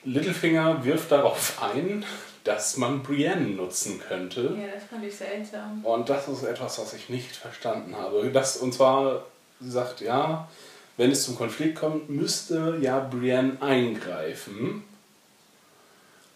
Littlefinger 0.04 0.84
wirft 0.84 1.12
darauf 1.12 1.62
ein, 1.62 2.06
dass 2.44 2.78
man 2.78 3.04
Brienne 3.04 3.50
nutzen 3.50 4.00
könnte. 4.00 4.56
Ja, 4.60 4.74
das 4.74 4.84
fand 4.86 5.04
ich 5.04 5.16
seltsam. 5.16 5.84
Und 5.84 6.10
das 6.10 6.28
ist 6.28 6.44
etwas, 6.44 6.80
was 6.80 6.94
ich 6.94 7.10
nicht 7.10 7.36
verstanden 7.36 7.96
habe. 7.96 8.30
Das, 8.32 8.58
und 8.58 8.74
zwar, 8.74 9.26
sie 9.60 9.72
sagt, 9.72 10.02
ja, 10.02 10.48
wenn 11.00 11.12
es 11.12 11.24
zum 11.24 11.38
Konflikt 11.38 11.80
kommt, 11.80 12.10
müsste 12.10 12.78
ja 12.82 13.00
Brienne 13.00 13.56
eingreifen. 13.62 14.84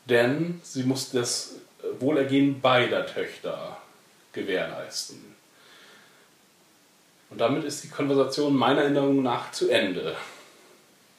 Denn 0.06 0.62
sie 0.64 0.84
muss 0.84 1.12
das 1.12 1.56
Wohlergehen 2.00 2.62
beider 2.62 3.06
Töchter 3.06 3.78
gewährleisten. 4.32 5.36
Und 7.30 7.42
damit 7.42 7.66
ist 7.66 7.84
die 7.84 7.90
Konversation 7.90 8.56
meiner 8.56 8.84
Erinnerung 8.84 9.22
nach 9.22 9.52
zu 9.52 9.70
Ende. 9.70 10.16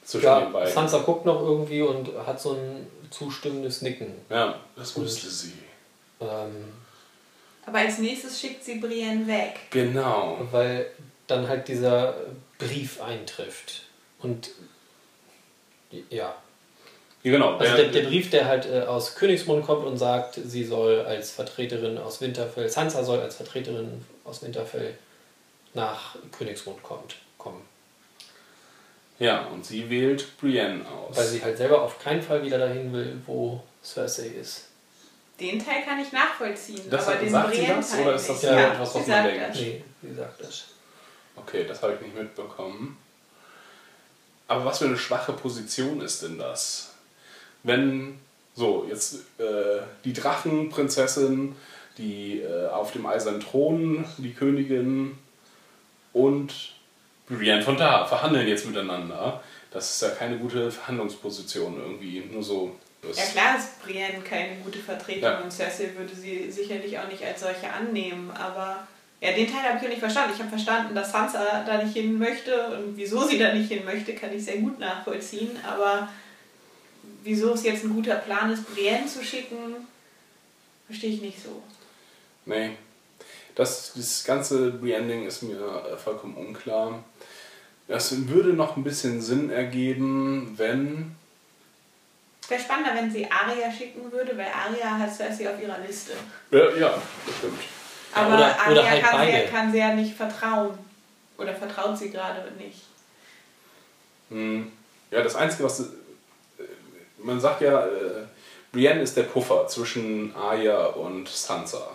Zwischen 0.03 0.25
den 0.25 0.29
Ja, 0.31 0.49
beiden. 0.49 0.73
Sansa 0.73 0.99
guckt 0.99 1.25
noch 1.25 1.41
irgendwie 1.41 1.81
und 1.83 2.09
hat 2.25 2.41
so 2.41 2.53
ein 2.53 2.87
zustimmendes 3.11 3.83
Nicken. 3.83 4.07
Ja, 4.29 4.59
das 4.75 4.97
müsste 4.97 5.29
sie. 5.29 5.53
Ähm, 6.19 6.73
Aber 7.65 7.77
als 7.77 7.99
nächstes 7.99 8.39
schickt 8.39 8.63
sie 8.63 8.79
Brienne 8.79 9.27
weg. 9.27 9.59
Genau. 9.69 10.39
weil 10.51 10.87
dann 11.27 11.47
halt 11.47 11.67
dieser 11.67 12.15
Brief 12.59 13.01
eintrifft. 13.01 13.83
Und 14.19 14.49
ja, 16.09 16.35
Ja, 17.23 17.31
genau. 17.31 17.57
also 17.57 17.75
der, 17.75 17.89
der 17.89 18.01
Brief, 18.03 18.29
der 18.29 18.45
halt 18.45 18.65
äh, 18.65 18.81
aus 18.81 19.15
Königsmund 19.15 19.65
kommt 19.65 19.85
und 19.85 19.97
sagt, 19.97 20.35
sie 20.43 20.63
soll 20.63 21.01
als 21.01 21.31
Vertreterin 21.31 21.97
aus 21.97 22.21
Winterfell, 22.21 22.69
Sansa 22.69 23.03
soll 23.03 23.19
als 23.19 23.35
Vertreterin 23.35 24.03
aus 24.23 24.41
Winterfell 24.43 24.95
nach 25.73 26.15
Königsmund 26.37 26.81
kommt, 26.83 27.15
kommen. 27.37 27.61
ja, 29.19 29.45
und 29.47 29.65
sie 29.65 29.89
wählt 29.89 30.37
Brienne 30.39 30.85
aus. 30.87 31.17
Weil 31.17 31.25
sie 31.25 31.43
halt 31.43 31.57
selber 31.57 31.81
auf 31.81 31.99
keinen 31.99 32.21
Fall 32.21 32.43
wieder 32.43 32.57
dahin 32.57 32.91
will, 32.93 33.21
wo 33.25 33.61
Cersei 33.83 34.27
ist. 34.27 34.67
Den 35.39 35.63
Teil 35.63 35.83
kann 35.83 35.99
ich 35.99 36.11
nachvollziehen, 36.13 36.89
Das- 36.89 37.07
aber 37.07 37.17
den 37.17 37.29
sagt 37.29 37.53
sie 37.55 37.65
das, 37.65 37.93
oder 37.99 38.15
ist 38.15 38.29
das 38.29 38.41
nicht. 38.41 38.51
ja 38.51 38.71
etwas, 38.73 38.95
was 38.95 39.05
sie 39.05 39.11
man 39.11 39.23
sagt 39.23 39.27
denkt? 39.35 39.49
das. 39.49 39.57
Nee, 39.59 39.83
sie 40.01 40.13
sagt 40.13 40.41
das. 40.41 40.63
Okay, 41.35 41.65
das 41.67 41.81
habe 41.83 41.93
ich 41.95 42.01
nicht 42.01 42.15
mitbekommen. 42.15 42.97
Aber 44.47 44.65
was 44.65 44.79
für 44.79 44.85
eine 44.85 44.97
schwache 44.97 45.33
Position 45.33 46.01
ist 46.01 46.21
denn 46.23 46.37
das? 46.37 46.93
Wenn, 47.63 48.19
so, 48.55 48.85
jetzt 48.87 49.15
äh, 49.39 49.81
die 50.03 50.13
Drachenprinzessin, 50.13 51.55
die 51.97 52.41
äh, 52.41 52.67
auf 52.67 52.91
dem 52.91 53.05
eisernen 53.05 53.41
Thron, 53.41 54.05
die 54.17 54.33
Königin 54.33 55.17
und 56.13 56.53
Brienne 57.27 57.63
von 57.63 57.77
da 57.77 58.05
verhandeln 58.05 58.47
jetzt 58.47 58.65
miteinander. 58.67 59.41
Das 59.71 59.89
ist 59.91 60.01
ja 60.01 60.09
keine 60.09 60.37
gute 60.37 60.71
Verhandlungsposition 60.71 61.77
irgendwie. 61.77 62.21
Nur 62.31 62.43
so. 62.43 62.75
Ja 63.15 63.23
klar 63.23 63.57
ist 63.57 63.81
Brienne 63.83 64.21
keine 64.21 64.57
gute 64.57 64.79
Vertretung 64.79 65.21
Ja. 65.23 65.39
und 65.39 65.51
Cersei 65.51 65.91
würde 65.97 66.15
sie 66.15 66.51
sicherlich 66.51 66.97
auch 66.97 67.07
nicht 67.07 67.23
als 67.23 67.41
solche 67.41 67.71
annehmen, 67.71 68.31
aber 68.31 68.87
ja, 69.25 69.31
den 69.31 69.51
Teil 69.51 69.63
habe 69.63 69.77
ich 69.77 69.83
auch 69.83 69.89
nicht 69.89 69.99
verstanden. 69.99 70.31
Ich 70.33 70.39
habe 70.39 70.49
verstanden, 70.49 70.95
dass 70.95 71.11
Sansa 71.11 71.63
da 71.65 71.83
nicht 71.83 71.93
hin 71.93 72.17
möchte 72.17 72.67
und 72.67 72.95
wieso 72.95 73.23
sie 73.25 73.39
da 73.39 73.53
nicht 73.53 73.71
hin 73.71 73.83
möchte, 73.83 74.13
kann 74.13 74.33
ich 74.33 74.45
sehr 74.45 74.57
gut 74.57 74.79
nachvollziehen, 74.79 75.51
aber 75.65 76.09
wieso 77.23 77.53
es 77.53 77.63
jetzt 77.63 77.83
ein 77.83 77.93
guter 77.93 78.15
Plan 78.15 78.51
ist, 78.51 78.73
Brienne 78.73 79.07
zu 79.07 79.23
schicken, 79.23 79.87
verstehe 80.85 81.13
ich 81.13 81.21
nicht 81.21 81.41
so. 81.41 81.63
Nee. 82.45 82.71
Das, 83.55 83.93
das 83.95 84.23
ganze 84.25 84.79
Reending 84.83 85.25
ist 85.25 85.41
mir 85.41 85.57
äh, 85.57 85.97
vollkommen 85.97 86.35
unklar. 86.35 87.03
Das 87.87 88.27
würde 88.27 88.53
noch 88.53 88.77
ein 88.77 88.83
bisschen 88.83 89.21
Sinn 89.21 89.49
ergeben, 89.49 90.53
wenn. 90.57 91.15
Wäre 92.47 92.61
spannender, 92.61 92.93
wenn 92.95 93.09
sie 93.09 93.25
Arya 93.29 93.71
schicken 93.71 94.11
würde, 94.11 94.37
weil 94.37 94.47
Arya 94.47 94.99
hat 94.99 95.15
Cersei 95.15 95.49
auf 95.49 95.61
ihrer 95.61 95.79
Liste. 95.79 96.13
Ja, 96.51 96.75
ja 96.75 97.01
das 97.25 97.37
stimmt. 97.37 97.74
Aber 98.15 98.35
oder- 98.35 98.59
Arya 98.59 98.71
oder 98.71 98.89
halt 98.89 99.03
kann, 99.03 99.25
sie, 99.27 99.51
kann 99.51 99.71
sie 99.71 99.77
ja 99.79 99.93
nicht 99.93 100.15
vertrauen. 100.15 100.77
Oder 101.37 101.53
vertraut 101.53 101.97
sie 101.97 102.09
gerade 102.11 102.49
nicht. 102.53 102.81
Hm. 104.29 104.71
Ja, 105.11 105.21
das 105.21 105.35
Einzige, 105.35 105.63
was. 105.65 105.79
äh, 105.81 105.83
Man 107.19 107.39
sagt 107.39 107.61
ja, 107.61 107.85
äh, 107.85 108.25
Brienne 108.71 109.01
ist 109.01 109.15
der 109.17 109.23
Puffer 109.23 109.67
zwischen 109.67 110.35
Arya 110.35 110.87
und 110.87 111.27
Sansa. 111.29 111.91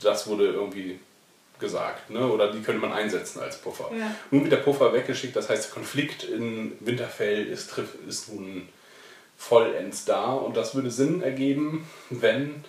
Das 0.00 0.26
wurde 0.26 0.46
irgendwie 0.48 1.00
gesagt, 1.58 2.10
ne? 2.10 2.26
oder 2.26 2.52
die 2.52 2.60
könnte 2.62 2.80
man 2.80 2.92
einsetzen 2.92 3.40
als 3.40 3.56
Puffer. 3.58 3.90
Ja. 3.98 4.14
Nun 4.30 4.42
wird 4.42 4.52
der 4.52 4.58
Puffer 4.58 4.92
weggeschickt, 4.92 5.34
das 5.36 5.48
heißt, 5.48 5.66
der 5.66 5.72
Konflikt 5.74 6.24
in 6.24 6.76
Winterfell 6.80 7.46
ist, 7.46 7.72
ist 8.08 8.32
nun 8.32 8.68
vollends 9.36 10.04
da 10.04 10.26
und 10.32 10.56
das 10.56 10.74
würde 10.74 10.90
Sinn 10.90 11.22
ergeben, 11.22 11.88
wenn 12.10 12.64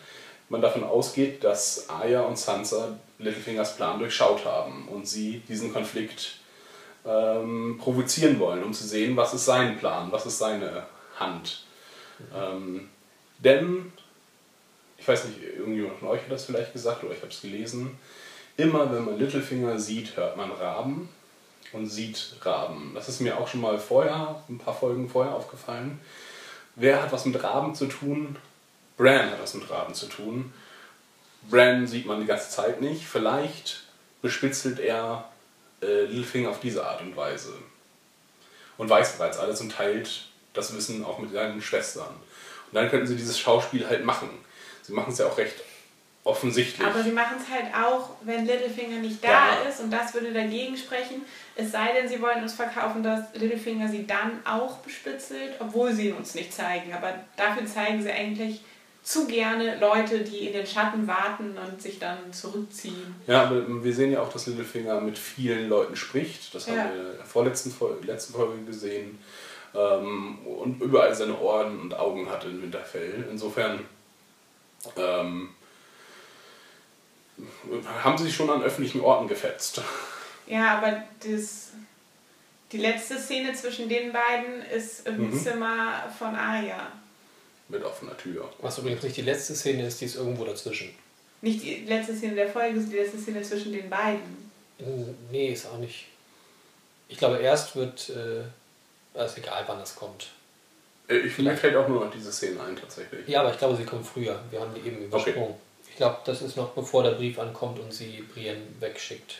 man 0.52 0.62
davon 0.62 0.84
ausgeht, 0.84 1.44
dass 1.44 1.90
Arya 1.90 2.22
und 2.22 2.38
Sansa 2.38 3.00
Littlefingers 3.20 3.78
Plan 3.78 4.00
durchschaut 4.00 4.46
haben 4.46 4.88
und 4.90 5.08
sie 5.08 5.42
diesen 5.48 5.72
Konflikt 5.72 6.36
ähm, 7.06 7.78
provozieren 7.80 8.38
wollen, 8.40 8.62
um 8.64 8.74
zu 8.74 8.86
sehen, 8.86 9.16
was 9.16 9.34
ist 9.34 9.46
sein 9.46 9.78
Plan, 9.80 10.12
was 10.12 10.26
ist 10.26 10.40
seine 10.40 10.86
Hand. 11.18 11.64
Ähm, 12.36 12.90
denn, 13.40 13.94
ich 14.98 15.08
weiß 15.08 15.26
nicht, 15.26 15.42
irgendjemand 15.42 16.00
von 16.00 16.10
euch 16.10 16.22
hat 16.22 16.32
das 16.32 16.46
vielleicht 16.46 16.74
gesagt 16.74 17.04
oder 17.04 17.14
ich 17.14 17.22
habe 17.22 17.32
es 17.32 17.42
gelesen, 17.42 17.98
immer 18.58 18.92
wenn 18.92 19.06
man 19.06 19.18
Littlefinger 19.18 19.80
sieht, 19.80 20.18
hört 20.18 20.36
man 20.36 20.52
Raben 20.52 21.08
und 21.72 21.88
sieht 21.88 22.36
Raben. 22.42 22.92
Das 22.94 23.08
ist 23.08 23.22
mir 23.22 23.38
auch 23.38 23.48
schon 23.48 23.62
mal 23.62 23.80
vorher, 23.80 24.44
ein 24.50 24.58
paar 24.58 24.76
Folgen 24.76 25.08
vorher 25.08 25.34
aufgefallen. 25.34 26.00
Wer 26.76 27.02
hat 27.02 27.14
was 27.14 27.26
mit 27.26 27.42
Raben 27.42 27.74
zu 27.74 27.86
tun? 27.86 28.36
Bran 29.02 29.32
hat 29.32 29.42
was 29.42 29.56
mit 29.56 29.68
Raben 29.68 29.96
zu 29.96 30.06
tun. 30.06 30.54
Bran 31.50 31.88
sieht 31.88 32.06
man 32.06 32.20
die 32.22 32.28
ganze 32.28 32.52
Zeit 32.52 32.82
nicht. 32.82 33.04
Vielleicht 33.04 33.82
bespitzelt 34.22 34.80
er 34.80 35.28
äh, 35.82 36.04
Littlefinger 36.04 36.52
auf 36.52 36.60
diese 36.60 36.86
Art 36.86 37.02
und 37.02 37.16
Weise. 37.16 37.54
Und 38.78 38.90
weiß 38.90 39.18
bereits 39.18 39.40
alles 39.40 39.60
und 39.60 39.72
teilt 39.72 40.28
das 40.54 40.76
Wissen 40.76 41.04
auch 41.04 41.18
mit 41.18 41.32
seinen 41.32 41.62
Schwestern. 41.64 42.10
Und 42.10 42.74
dann 42.76 42.90
könnten 42.92 43.08
sie 43.08 43.16
dieses 43.16 43.40
Schauspiel 43.40 43.88
halt 43.90 44.06
machen. 44.06 44.30
Sie 44.84 44.94
machen 44.94 45.12
es 45.12 45.18
ja 45.18 45.26
auch 45.26 45.38
recht 45.38 45.56
offensichtlich. 46.24 46.86
Aber 46.86 47.02
sie 47.02 47.12
machen 47.12 47.38
es 47.42 47.52
halt 47.52 47.74
auch, 47.74 48.12
wenn 48.22 48.46
Littlefinger 48.46 48.98
nicht 48.98 49.24
da 49.24 49.30
Ja. 49.56 49.62
ist 49.68 49.80
und 49.80 49.90
das 49.90 50.14
würde 50.14 50.32
dagegen 50.32 50.78
sprechen. 50.78 51.24
Es 51.56 51.72
sei 51.72 51.94
denn, 51.94 52.08
sie 52.08 52.22
wollen 52.22 52.44
uns 52.44 52.54
verkaufen, 52.54 53.02
dass 53.02 53.34
Littlefinger 53.34 53.88
sie 53.88 54.06
dann 54.06 54.46
auch 54.46 54.78
bespitzelt, 54.78 55.54
obwohl 55.60 55.92
sie 55.92 56.10
ihn 56.10 56.16
uns 56.16 56.36
nicht 56.36 56.54
zeigen. 56.54 56.94
Aber 56.94 57.16
dafür 57.36 57.66
zeigen 57.66 58.04
sie 58.04 58.12
eigentlich 58.12 58.62
zu 59.04 59.26
gerne 59.28 59.80
Leute, 59.80 60.20
die 60.20 60.48
in 60.48 60.54
den 60.54 60.66
Schatten 60.68 61.08
warten 61.08 61.58
und 61.58 61.82
sich 61.82 61.98
dann 61.98 62.32
zurückziehen. 62.32 63.16
Ja, 63.28 63.44
aber 63.44 63.84
wir 63.84 63.94
sehen 63.94 64.12
ja 64.12 64.22
auch, 64.22 64.32
dass 64.32 64.46
Littlefinger 64.48 65.02
mit 65.02 65.18
vielen 65.18 65.70
Leuten 65.70 65.96
spricht. 65.96 66.54
Das 66.54 66.68
haben 66.68 66.76
Ja. 66.78 66.94
wir 66.94 67.12
in 67.12 67.18
der 67.18 67.26
vorletzten 67.26 67.72
Folge, 67.72 68.06
letzten 68.06 68.34
Folge 68.34 68.64
gesehen. 68.66 69.18
Ähm, 69.74 70.40
und 70.46 70.82
überall 70.82 71.16
seine 71.16 71.38
Ohren 71.40 71.80
und 71.80 71.94
Augen 71.98 72.30
hat 72.30 72.44
in 72.46 72.62
Winterfell. 72.62 73.26
Insofern 73.32 73.80
ähm, 74.98 75.50
haben 78.04 78.18
sie 78.18 78.26
sich 78.26 78.36
schon 78.36 78.50
an 78.50 78.62
öffentlichen 78.64 79.02
Orten 79.02 79.28
gefetzt. 79.28 79.82
Ja, 80.48 80.78
aber 80.78 81.04
das, 81.26 81.70
die 82.72 82.78
letzte 82.78 83.18
Szene 83.18 83.54
zwischen 83.54 83.88
den 83.90 84.12
beiden 84.12 84.62
ist 84.76 85.08
im 85.08 85.30
Mhm. 85.32 85.40
Zimmer 85.40 86.04
von 86.18 86.36
Arya. 86.36 86.92
Mit 87.72 87.84
offener 87.84 88.18
Tür. 88.18 88.50
Was 88.60 88.78
übrigens 88.78 89.02
nicht 89.04 89.18
die 89.18 89.22
letzte 89.22 89.56
Szene 89.56 89.88
ist, 89.88 90.02
die 90.02 90.06
ist 90.06 90.16
irgendwo 90.16 90.44
dazwischen. 90.46 90.94
Nicht 91.42 91.64
die 91.64 91.86
letzte 91.86 92.16
Szene 92.16 92.36
der 92.36 92.50
Folge, 92.50 92.76
sondern 92.76 92.92
die 92.92 92.98
letzte 92.98 93.18
Szene 93.18 93.42
zwischen 93.42 93.72
den 93.72 93.90
beiden. 93.90 94.52
Nee, 95.32 95.54
ist 95.54 95.66
auch 95.68 95.78
nicht. 95.78 96.08
Ich 97.08 97.18
glaube, 97.18 97.38
erst 97.38 97.76
wird. 97.76 98.10
Äh, 98.10 99.24
ist 99.26 99.38
egal, 99.38 99.64
wann 99.68 99.80
das 99.80 99.96
kommt. 99.96 100.30
Äh, 101.08 101.18
Ich, 101.18 101.38
mir 101.38 101.56
fällt 101.58 101.76
auch 101.76 101.88
nur 101.88 102.06
noch 102.06 102.12
diese 102.12 102.32
Szene 102.32 102.62
ein, 102.62 102.76
tatsächlich. 102.76 103.28
Ja, 103.28 103.42
aber 103.42 103.52
ich 103.52 103.58
glaube, 103.58 103.76
sie 103.76 103.84
kommen 103.84 104.04
früher. 104.04 104.40
Wir 104.50 104.60
haben 104.60 104.74
die 104.74 104.88
eben 104.88 105.04
übersprungen. 105.04 105.56
Ich 105.90 105.96
glaube, 105.98 106.20
das 106.26 106.42
ist 106.42 106.56
noch 106.56 106.70
bevor 106.70 107.04
der 107.04 107.12
Brief 107.12 107.38
ankommt 107.38 107.80
und 107.80 107.94
sie 107.94 108.24
Brienne 108.34 108.62
wegschickt. 108.80 109.40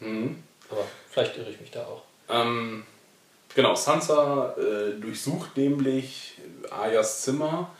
Mhm. 0.00 0.42
Aber 0.70 0.84
vielleicht 1.10 1.36
irre 1.36 1.50
ich 1.50 1.60
mich 1.60 1.70
da 1.70 1.84
auch. 1.84 2.02
Ähm, 2.28 2.84
genau, 3.54 3.74
Sansa 3.74 4.54
äh, 4.58 5.00
durchsucht 5.00 5.56
nämlich 5.56 6.38
Ayas 6.70 7.22
Zimmer 7.22 7.70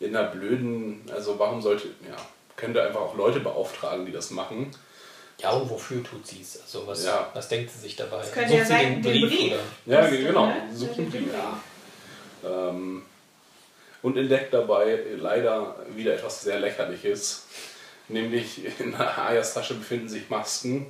in 0.00 0.14
einer 0.16 0.28
blöden, 0.28 1.02
also 1.14 1.38
warum 1.38 1.60
sollte, 1.62 1.88
ja, 2.08 2.16
könnte 2.56 2.82
einfach 2.82 3.00
auch 3.00 3.16
Leute 3.16 3.40
beauftragen, 3.40 4.04
die 4.06 4.12
das 4.12 4.30
machen. 4.30 4.70
Ja, 5.38 5.50
und 5.50 5.68
wofür 5.70 6.02
tut 6.04 6.26
sie 6.26 6.40
es? 6.42 6.60
Also, 6.62 6.86
was, 6.86 7.04
Ja. 7.04 7.28
was 7.34 7.48
denkt 7.48 7.70
sie 7.72 7.78
sich 7.80 7.96
dabei? 7.96 8.18
Das 8.18 8.32
könnte 8.32 8.50
Sucht 8.50 8.58
ja 8.58 8.64
sie 8.64 8.72
sein, 8.72 9.02
den 9.02 9.28
Brief. 9.28 9.52
oder? 9.52 9.60
Ja, 10.02 10.08
genau, 10.08 10.46
ne? 10.46 10.68
sucht 10.74 10.96
Den 10.98 11.10
Brief. 11.10 11.22
Brief. 11.22 11.34
Ähm, 12.44 13.02
und 14.02 14.16
entdeckt 14.16 14.52
dabei 14.52 15.00
leider 15.16 15.76
wieder 15.94 16.14
etwas 16.14 16.42
sehr 16.42 16.58
Lächerliches. 16.60 17.46
Nämlich 18.08 18.60
in 18.80 18.94
Ayas 18.94 19.54
Tasche 19.54 19.74
befinden 19.74 20.08
sich 20.08 20.28
Masken. 20.28 20.86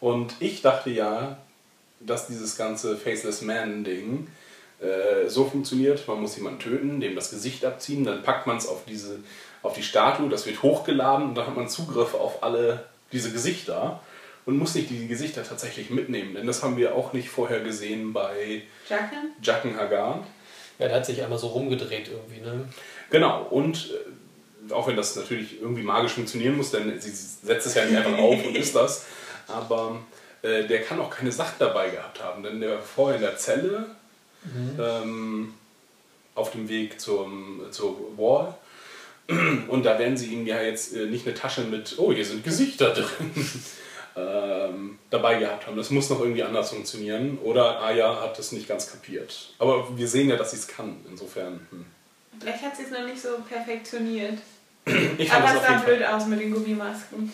Und 0.00 0.34
ich 0.40 0.62
dachte 0.62 0.90
ja, 0.90 1.38
dass 2.06 2.26
dieses 2.26 2.56
ganze 2.56 2.96
Faceless 2.96 3.42
Man-Ding 3.42 4.28
äh, 4.80 5.28
so 5.28 5.44
funktioniert. 5.44 6.06
Man 6.08 6.20
muss 6.20 6.36
jemanden 6.36 6.60
töten, 6.60 7.00
dem 7.00 7.14
das 7.14 7.30
Gesicht 7.30 7.64
abziehen, 7.64 8.04
dann 8.04 8.22
packt 8.22 8.46
man 8.46 8.56
es 8.56 8.66
auf, 8.66 8.84
diese, 8.86 9.20
auf 9.62 9.74
die 9.74 9.82
Statue, 9.82 10.28
das 10.28 10.46
wird 10.46 10.62
hochgeladen 10.62 11.28
und 11.28 11.34
dann 11.34 11.46
hat 11.46 11.56
man 11.56 11.68
Zugriff 11.68 12.14
auf 12.14 12.42
alle 12.42 12.84
diese 13.12 13.30
Gesichter 13.30 14.00
und 14.44 14.58
muss 14.58 14.74
nicht 14.74 14.90
die 14.90 15.06
Gesichter 15.06 15.44
tatsächlich 15.44 15.90
mitnehmen. 15.90 16.34
Denn 16.34 16.46
das 16.46 16.62
haben 16.62 16.76
wir 16.76 16.94
auch 16.94 17.12
nicht 17.12 17.28
vorher 17.28 17.60
gesehen 17.60 18.12
bei 18.12 18.62
Jacken? 18.88 19.32
Jacken 19.40 19.76
Hagan. 19.76 20.24
Ja, 20.78 20.88
der 20.88 20.96
hat 20.96 21.06
sich 21.06 21.22
einmal 21.22 21.38
so 21.38 21.48
rumgedreht 21.48 22.08
irgendwie, 22.08 22.40
ne? 22.40 22.68
Genau, 23.10 23.44
und 23.44 23.90
äh, 24.68 24.72
auch 24.72 24.88
wenn 24.88 24.96
das 24.96 25.14
natürlich 25.14 25.60
irgendwie 25.60 25.82
magisch 25.82 26.12
funktionieren 26.12 26.56
muss, 26.56 26.70
denn 26.70 27.00
sie 27.00 27.10
setzt 27.10 27.66
es 27.66 27.74
ja 27.74 27.84
nicht 27.84 27.96
einfach 27.96 28.18
auf 28.18 28.44
und 28.44 28.56
ist 28.56 28.74
das, 28.74 29.06
aber 29.46 30.00
äh, 30.42 30.64
der 30.64 30.82
kann 30.82 31.00
auch 31.00 31.10
keine 31.10 31.32
Sachen 31.32 31.56
dabei 31.58 31.90
gehabt 31.90 32.22
haben, 32.22 32.42
denn 32.42 32.60
der 32.60 32.70
war 32.70 32.82
vorher 32.82 33.16
in 33.16 33.22
der 33.22 33.36
Zelle 33.36 33.86
ähm, 34.78 35.54
auf 36.34 36.50
dem 36.50 36.68
Weg 36.68 37.00
zum, 37.00 37.60
zur 37.70 37.96
Wall 38.16 38.54
und 39.68 39.84
da 39.84 39.98
werden 39.98 40.16
sie 40.16 40.32
ihm 40.32 40.46
ja 40.46 40.60
jetzt 40.62 40.94
äh, 40.94 41.06
nicht 41.06 41.26
eine 41.26 41.34
Tasche 41.34 41.62
mit, 41.62 41.94
oh, 41.98 42.12
hier 42.12 42.24
sind 42.24 42.44
Gesichter 42.44 42.92
drin, 42.92 43.30
ähm, 44.16 44.98
dabei 45.10 45.38
gehabt 45.38 45.66
haben. 45.66 45.76
Das 45.76 45.90
muss 45.90 46.10
noch 46.10 46.20
irgendwie 46.20 46.42
anders 46.42 46.70
funktionieren. 46.70 47.38
Oder 47.38 47.80
Aya 47.80 48.20
hat 48.20 48.38
das 48.38 48.52
nicht 48.52 48.68
ganz 48.68 48.90
kapiert. 48.90 49.50
Aber 49.58 49.96
wir 49.96 50.08
sehen 50.08 50.28
ja, 50.28 50.36
dass 50.36 50.50
sie 50.50 50.58
es 50.58 50.66
kann. 50.66 50.96
Insofern. 51.08 51.66
Hm. 51.70 51.86
Vielleicht 52.40 52.62
hat 52.62 52.76
sie 52.76 52.82
es 52.84 52.90
noch 52.90 53.06
nicht 53.06 53.20
so 53.20 53.28
perfektioniert. 53.48 54.38
Ich 55.16 55.30
fand 55.30 55.44
Aber 55.44 55.52
das 55.54 55.54
es 55.54 55.58
auf 55.58 55.66
sah 55.66 55.72
jeden 55.72 55.84
blöd 55.84 56.02
Fall. 56.02 56.14
aus 56.14 56.26
mit 56.26 56.40
den 56.40 56.52
Gummimasken. 56.52 57.32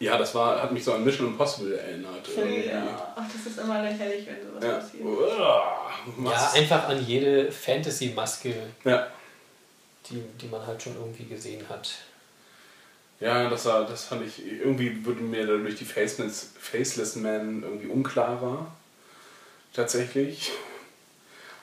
Ja, 0.00 0.18
das 0.18 0.34
war, 0.34 0.60
hat 0.62 0.72
mich 0.72 0.84
so 0.84 0.92
an 0.92 1.04
Mission 1.04 1.28
Impossible 1.28 1.78
erinnert. 1.78 2.28
irgendwie. 2.36 2.66
Ja. 2.68 3.14
Ach, 3.16 3.24
das 3.32 3.52
ist 3.52 3.58
immer 3.58 3.82
lächerlich, 3.82 4.26
wenn 4.26 4.46
sowas 4.46 4.64
Ja. 4.64 4.74
passiert. 4.78 5.04
Uah, 5.04 5.90
Ja, 6.30 6.52
einfach 6.52 6.88
an 6.88 7.04
jede 7.06 7.50
Fantasy-Maske, 7.50 8.54
ja. 8.84 9.06
die, 10.10 10.22
die 10.40 10.46
man 10.48 10.66
halt 10.66 10.82
schon 10.82 10.94
irgendwie 10.96 11.24
gesehen 11.24 11.64
hat. 11.68 11.90
Ja, 13.20 13.48
das, 13.48 13.64
war, 13.66 13.86
das 13.86 14.04
fand 14.04 14.26
ich, 14.26 14.44
irgendwie 14.44 15.04
wurde 15.06 15.20
mir 15.22 15.46
dadurch 15.46 15.76
die 15.76 15.84
Faceless, 15.84 16.50
Faceless 16.58 17.16
Man 17.16 17.62
irgendwie 17.62 17.86
unklarer. 17.86 18.66
Tatsächlich. 19.72 20.50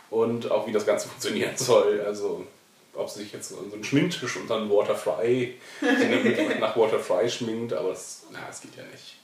Und 0.10 0.50
auch 0.52 0.68
wie 0.68 0.72
das 0.72 0.86
Ganze 0.86 1.08
funktionieren 1.10 1.56
soll. 1.56 2.02
Also, 2.02 2.46
ob 2.94 3.10
sie 3.10 3.24
sich 3.24 3.34
jetzt 3.34 3.50
so 3.50 3.58
einen 3.58 3.84
Schminktisch 3.84 4.38
und 4.38 4.48
dann 4.50 4.70
Waterfry 4.70 5.56
nach 6.60 6.78
Waterfry 6.78 7.30
schminkt, 7.30 7.74
aber 7.74 7.90
das, 7.90 8.24
na, 8.32 8.40
das 8.48 8.62
geht 8.62 8.76
ja 8.76 8.84
nicht. 8.84 9.18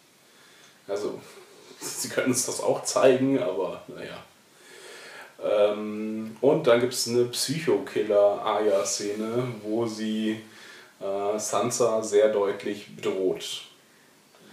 Also, 0.88 1.20
sie 1.80 2.10
können 2.10 2.28
uns 2.28 2.46
das 2.46 2.62
auch 2.62 2.84
zeigen, 2.84 3.42
aber 3.42 3.82
naja. 3.88 4.24
Ähm, 5.44 6.38
und 6.42 6.66
dann 6.66 6.80
gibt 6.80 6.94
es 6.94 7.08
eine 7.08 7.26
Psycho-Killer-Aya-Szene, 7.26 9.44
wo 9.62 9.86
sie 9.86 10.42
äh, 11.00 11.38
Sansa 11.38 12.02
sehr 12.02 12.30
deutlich 12.30 12.96
bedroht. 12.96 13.66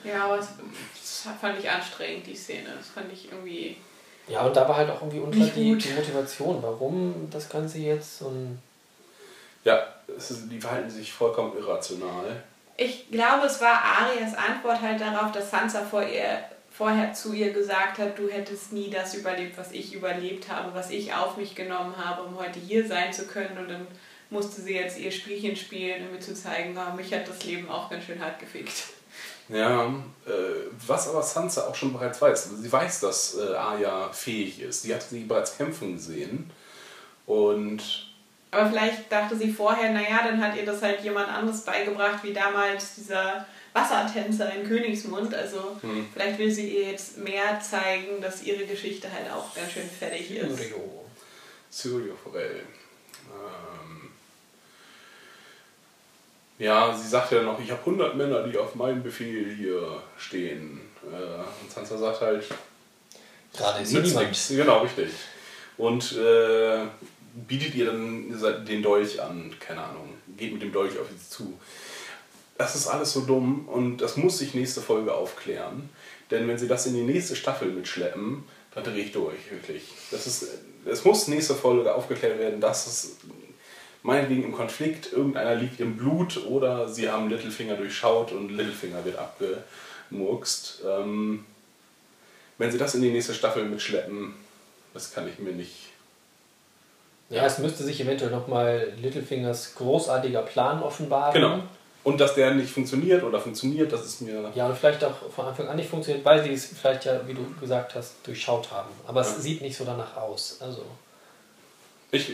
Ja, 0.04 0.26
aber 0.26 0.38
es, 0.38 0.48
das 0.94 1.26
fand 1.40 1.58
ich 1.58 1.70
anstrengend, 1.70 2.26
die 2.26 2.36
Szene. 2.36 2.68
Das 2.76 2.88
fand 2.88 3.10
ich 3.10 3.32
irgendwie. 3.32 3.78
Ja, 4.28 4.44
und 4.46 4.54
da 4.54 4.68
war 4.68 4.76
halt 4.76 4.90
auch 4.90 5.00
irgendwie 5.00 5.20
unklar 5.20 5.44
Nicht 5.44 5.56
die, 5.56 5.74
die 5.76 5.94
Motivation, 5.94 6.62
warum 6.62 7.28
das 7.30 7.48
Ganze 7.48 7.78
jetzt 7.78 8.20
und 8.20 8.58
Ja, 9.64 9.86
ist, 10.16 10.50
die 10.50 10.60
verhalten 10.60 10.90
sich 10.90 11.12
vollkommen 11.12 11.56
irrational. 11.56 12.42
Ich 12.76 13.10
glaube, 13.10 13.46
es 13.46 13.60
war 13.60 13.82
Arias 13.82 14.34
Antwort 14.34 14.80
halt 14.80 15.00
darauf, 15.00 15.32
dass 15.32 15.50
Sansa 15.50 15.82
vor 15.82 16.02
ihr, 16.02 16.40
vorher 16.70 17.12
zu 17.12 17.32
ihr 17.32 17.52
gesagt 17.52 17.98
hat, 17.98 18.18
du 18.18 18.28
hättest 18.28 18.72
nie 18.72 18.90
das 18.90 19.14
überlebt, 19.14 19.56
was 19.56 19.72
ich 19.72 19.94
überlebt 19.94 20.50
habe, 20.50 20.74
was 20.74 20.90
ich 20.90 21.14
auf 21.14 21.36
mich 21.36 21.54
genommen 21.54 21.94
habe, 21.96 22.22
um 22.22 22.36
heute 22.38 22.58
hier 22.58 22.86
sein 22.86 23.12
zu 23.12 23.26
können. 23.26 23.56
Und 23.58 23.68
dann 23.70 23.86
musste 24.30 24.60
sie 24.60 24.74
jetzt 24.74 24.98
ihr 24.98 25.12
Spielchen 25.12 25.54
spielen, 25.56 26.06
um 26.06 26.12
mir 26.12 26.20
zu 26.20 26.34
zeigen, 26.34 26.76
oh, 26.76 26.96
mich 26.96 27.12
hat 27.14 27.28
das 27.28 27.44
Leben 27.44 27.68
auch 27.68 27.88
ganz 27.88 28.04
schön 28.04 28.20
hart 28.20 28.40
gefickt. 28.40 28.72
Ja, 29.48 29.86
äh, 30.26 30.30
was 30.86 31.08
aber 31.08 31.22
Sansa 31.22 31.68
auch 31.68 31.74
schon 31.74 31.92
bereits 31.92 32.20
weiß. 32.20 32.50
Sie 32.60 32.72
weiß, 32.72 33.00
dass 33.00 33.36
äh, 33.38 33.54
Arya 33.54 34.10
fähig 34.12 34.60
ist. 34.60 34.82
Sie 34.82 34.94
hat 34.94 35.02
sie 35.02 35.20
bereits 35.20 35.56
kämpfen 35.56 35.94
gesehen. 35.94 36.50
Und 37.26 38.13
Aber 38.54 38.68
vielleicht 38.70 39.10
dachte 39.10 39.36
sie 39.36 39.52
vorher, 39.52 39.90
naja, 39.90 40.20
dann 40.24 40.40
hat 40.42 40.56
ihr 40.56 40.64
das 40.64 40.80
halt 40.82 41.02
jemand 41.02 41.28
anderes 41.28 41.62
beigebracht, 41.62 42.22
wie 42.22 42.32
damals 42.32 42.94
dieser 42.94 43.44
Wassertänzer 43.72 44.52
in 44.54 44.66
Königsmund. 44.68 45.34
Also 45.34 45.76
Hm. 45.80 46.06
vielleicht 46.12 46.38
will 46.38 46.50
sie 46.50 46.68
ihr 46.76 46.90
jetzt 46.92 47.18
mehr 47.18 47.58
zeigen, 47.60 48.20
dass 48.20 48.42
ihre 48.44 48.64
Geschichte 48.64 49.08
halt 49.12 49.30
auch 49.30 49.54
ganz 49.54 49.72
schön 49.72 49.88
fertig 49.88 50.30
ist. 50.30 50.60
Rio. 50.60 51.04
Syrio 51.70 52.14
Forel. 52.22 52.62
Ähm, 53.32 54.10
ja, 56.58 56.96
sie 56.96 57.08
sagt 57.08 57.32
ja 57.32 57.42
noch, 57.42 57.58
ich 57.60 57.70
habe 57.70 57.80
100 57.80 58.14
Männer, 58.14 58.44
die 58.46 58.56
auf 58.56 58.74
meinen 58.76 59.02
Befehl 59.02 59.54
hier 59.56 60.02
stehen. 60.16 60.80
Äh, 61.02 61.16
und 61.62 61.70
Sansa 61.72 61.98
sagt 61.98 62.20
halt, 62.20 62.44
Gerade 63.52 63.82
niemand. 63.84 64.14
nichts. 64.28 64.48
Genau, 64.48 64.78
richtig. 64.82 65.10
Und 65.76 66.12
äh, 66.12 66.78
bietet 67.34 67.74
ihr 67.74 67.86
dann 67.86 68.64
den 68.64 68.82
Dolch 68.82 69.20
an, 69.20 69.54
keine 69.60 69.84
Ahnung, 69.84 70.10
geht 70.36 70.52
mit 70.52 70.62
dem 70.62 70.72
Dolch 70.72 70.98
auf 70.98 71.08
sie 71.08 71.28
zu. 71.28 71.58
Das 72.56 72.76
ist 72.76 72.86
alles 72.86 73.12
so 73.12 73.22
dumm 73.22 73.68
und 73.68 73.98
das 73.98 74.16
muss 74.16 74.38
sich 74.38 74.54
nächste 74.54 74.80
Folge 74.80 75.12
aufklären. 75.12 75.88
Denn 76.30 76.46
wenn 76.48 76.58
sie 76.58 76.68
das 76.68 76.86
in 76.86 76.94
die 76.94 77.02
nächste 77.02 77.34
Staffel 77.36 77.68
mitschleppen, 77.68 78.44
dann 78.74 78.84
drehe 78.84 79.04
ich 79.04 79.12
durch, 79.12 79.50
wirklich. 79.50 79.82
Das 80.10 80.26
ist, 80.26 80.46
es 80.84 81.04
muss 81.04 81.28
nächste 81.28 81.54
Folge 81.54 81.94
aufgeklärt 81.94 82.38
werden, 82.38 82.60
dass 82.60 82.86
es 82.86 83.16
meinetwegen 84.02 84.44
im 84.44 84.52
Konflikt, 84.52 85.12
irgendeiner 85.12 85.56
liegt 85.56 85.80
im 85.80 85.96
Blut 85.96 86.44
oder 86.46 86.88
sie 86.88 87.10
haben 87.10 87.28
Littlefinger 87.28 87.74
durchschaut 87.74 88.32
und 88.32 88.50
Littlefinger 88.50 89.04
wird 89.04 89.16
abgemurkst. 89.18 90.82
Ähm, 90.86 91.44
wenn 92.58 92.70
sie 92.70 92.78
das 92.78 92.94
in 92.94 93.02
die 93.02 93.10
nächste 93.10 93.34
Staffel 93.34 93.64
mitschleppen, 93.64 94.34
das 94.92 95.12
kann 95.12 95.28
ich 95.28 95.38
mir 95.40 95.52
nicht. 95.52 95.83
Ja, 97.34 97.46
es 97.46 97.58
müsste 97.58 97.82
sich 97.84 98.00
eventuell 98.00 98.30
nochmal 98.30 98.92
Littlefingers 99.00 99.74
großartiger 99.74 100.42
Plan 100.42 100.82
offenbaren. 100.82 101.32
Genau. 101.34 101.58
Und 102.04 102.20
dass 102.20 102.34
der 102.34 102.52
nicht 102.52 102.70
funktioniert 102.70 103.22
oder 103.24 103.40
funktioniert, 103.40 103.90
das 103.90 104.04
ist 104.04 104.20
mir. 104.20 104.50
Ja, 104.54 104.66
und 104.66 104.76
vielleicht 104.76 105.02
auch 105.02 105.14
von 105.34 105.46
Anfang 105.46 105.68
an 105.68 105.76
nicht 105.76 105.88
funktioniert, 105.88 106.22
weil 106.24 106.42
sie 106.44 106.52
es 106.52 106.66
vielleicht 106.66 107.06
ja, 107.06 107.26
wie 107.26 107.32
du 107.32 107.42
gesagt 107.58 107.94
hast, 107.94 108.16
durchschaut 108.24 108.70
haben. 108.70 108.90
Aber 109.06 109.22
es 109.22 109.32
Ja. 109.32 109.38
sieht 109.40 109.62
nicht 109.62 109.76
so 109.76 109.84
danach 109.84 110.14
aus. 110.18 110.58
Also, 110.60 110.84
Ich, 112.10 112.28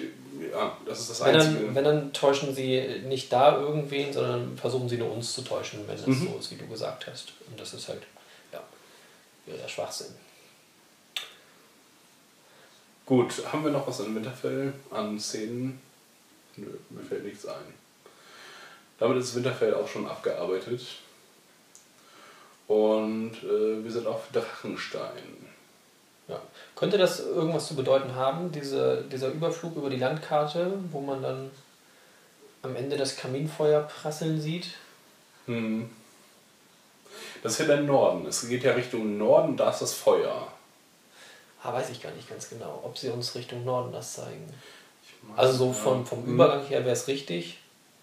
ja, 0.52 0.76
das 0.84 1.00
ist 1.00 1.10
das 1.10 1.24
wenn 1.24 1.36
Einzige. 1.36 1.64
dann, 1.66 1.74
wenn 1.76 1.84
dann 1.84 2.12
täuschen 2.12 2.54
sie 2.54 3.00
nicht 3.06 3.32
da 3.32 3.58
irgendwen, 3.58 4.12
sondern 4.12 4.58
versuchen 4.58 4.88
sie 4.88 4.96
nur 4.98 5.12
uns 5.12 5.32
zu 5.32 5.42
täuschen, 5.42 5.80
wenn 5.86 5.94
es 5.94 6.06
Mhm. 6.06 6.28
so 6.32 6.38
ist, 6.38 6.50
wie 6.50 6.56
du 6.56 6.66
gesagt 6.66 7.06
hast. 7.06 7.32
Und 7.48 7.58
das 7.58 7.72
ist 7.72 7.88
halt, 7.88 8.02
ja, 8.52 8.60
der 9.46 9.68
Schwachsinn. 9.68 10.08
Gut, 13.10 13.42
haben 13.52 13.64
wir 13.64 13.72
noch 13.72 13.88
was 13.88 13.98
in 13.98 14.14
Winterfell 14.14 14.72
an 14.92 15.18
Szenen? 15.18 15.80
Nö, 16.54 16.68
mir 16.90 17.02
fällt 17.02 17.24
nichts 17.24 17.44
ein. 17.44 17.74
Damit 19.00 19.18
ist 19.18 19.34
Winterfell 19.34 19.74
auch 19.74 19.88
schon 19.88 20.06
abgearbeitet. 20.06 20.80
Und 22.68 23.32
äh, 23.42 23.82
wir 23.82 23.90
sind 23.90 24.06
auf 24.06 24.28
Drachenstein. 24.32 25.48
Ja. 26.28 26.40
Könnte 26.76 26.98
das 26.98 27.18
irgendwas 27.18 27.66
zu 27.66 27.74
bedeuten 27.74 28.14
haben, 28.14 28.52
diese, 28.52 29.02
dieser 29.10 29.32
Überflug 29.32 29.74
über 29.74 29.90
die 29.90 29.96
Landkarte, 29.98 30.78
wo 30.92 31.00
man 31.00 31.20
dann 31.20 31.50
am 32.62 32.76
Ende 32.76 32.96
das 32.96 33.16
Kaminfeuer 33.16 33.80
prasseln 33.80 34.40
sieht? 34.40 34.74
Hm. 35.46 35.90
Das 37.42 37.54
ist 37.54 37.58
ja 37.58 37.66
der 37.66 37.80
Norden. 37.80 38.24
Es 38.26 38.48
geht 38.48 38.62
ja 38.62 38.74
Richtung 38.74 39.18
Norden, 39.18 39.56
da 39.56 39.70
ist 39.70 39.82
das 39.82 39.94
Feuer. 39.94 40.52
Ah, 41.62 41.72
weiß 41.74 41.90
ich 41.90 42.02
gar 42.02 42.12
nicht 42.12 42.28
ganz 42.28 42.48
genau, 42.48 42.80
ob 42.84 42.96
sie 42.96 43.08
uns 43.10 43.34
Richtung 43.34 43.64
Norden 43.64 43.92
das 43.92 44.14
zeigen. 44.14 44.46
Also 45.36 45.52
so 45.66 45.72
vom, 45.72 46.06
vom. 46.06 46.24
Übergang 46.24 46.64
her 46.66 46.80
wäre 46.84 46.94
es 46.94 47.06
richtig. 47.06 47.58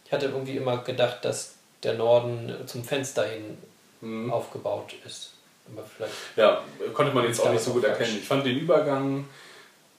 Ich 0.05 0.11
hatte 0.11 0.27
irgendwie 0.27 0.55
immer 0.57 0.77
gedacht, 0.79 1.25
dass 1.25 1.55
der 1.83 1.95
Norden 1.95 2.53
zum 2.67 2.83
Fenster 2.83 3.25
hin 3.27 3.57
Hm. 4.01 4.31
aufgebaut 4.31 4.93
ist. 5.05 5.31
Aber 5.73 5.83
vielleicht. 5.83 6.13
Ja, 6.35 6.63
konnte 6.93 7.13
man 7.13 7.25
jetzt 7.25 7.39
auch 7.39 7.51
nicht 7.51 7.63
so 7.63 7.71
gut 7.73 7.83
falsch. 7.83 7.97
erkennen. 7.99 8.17
Ich 8.19 8.27
fand 8.27 8.45
den 8.45 8.57
Übergang 8.57 9.25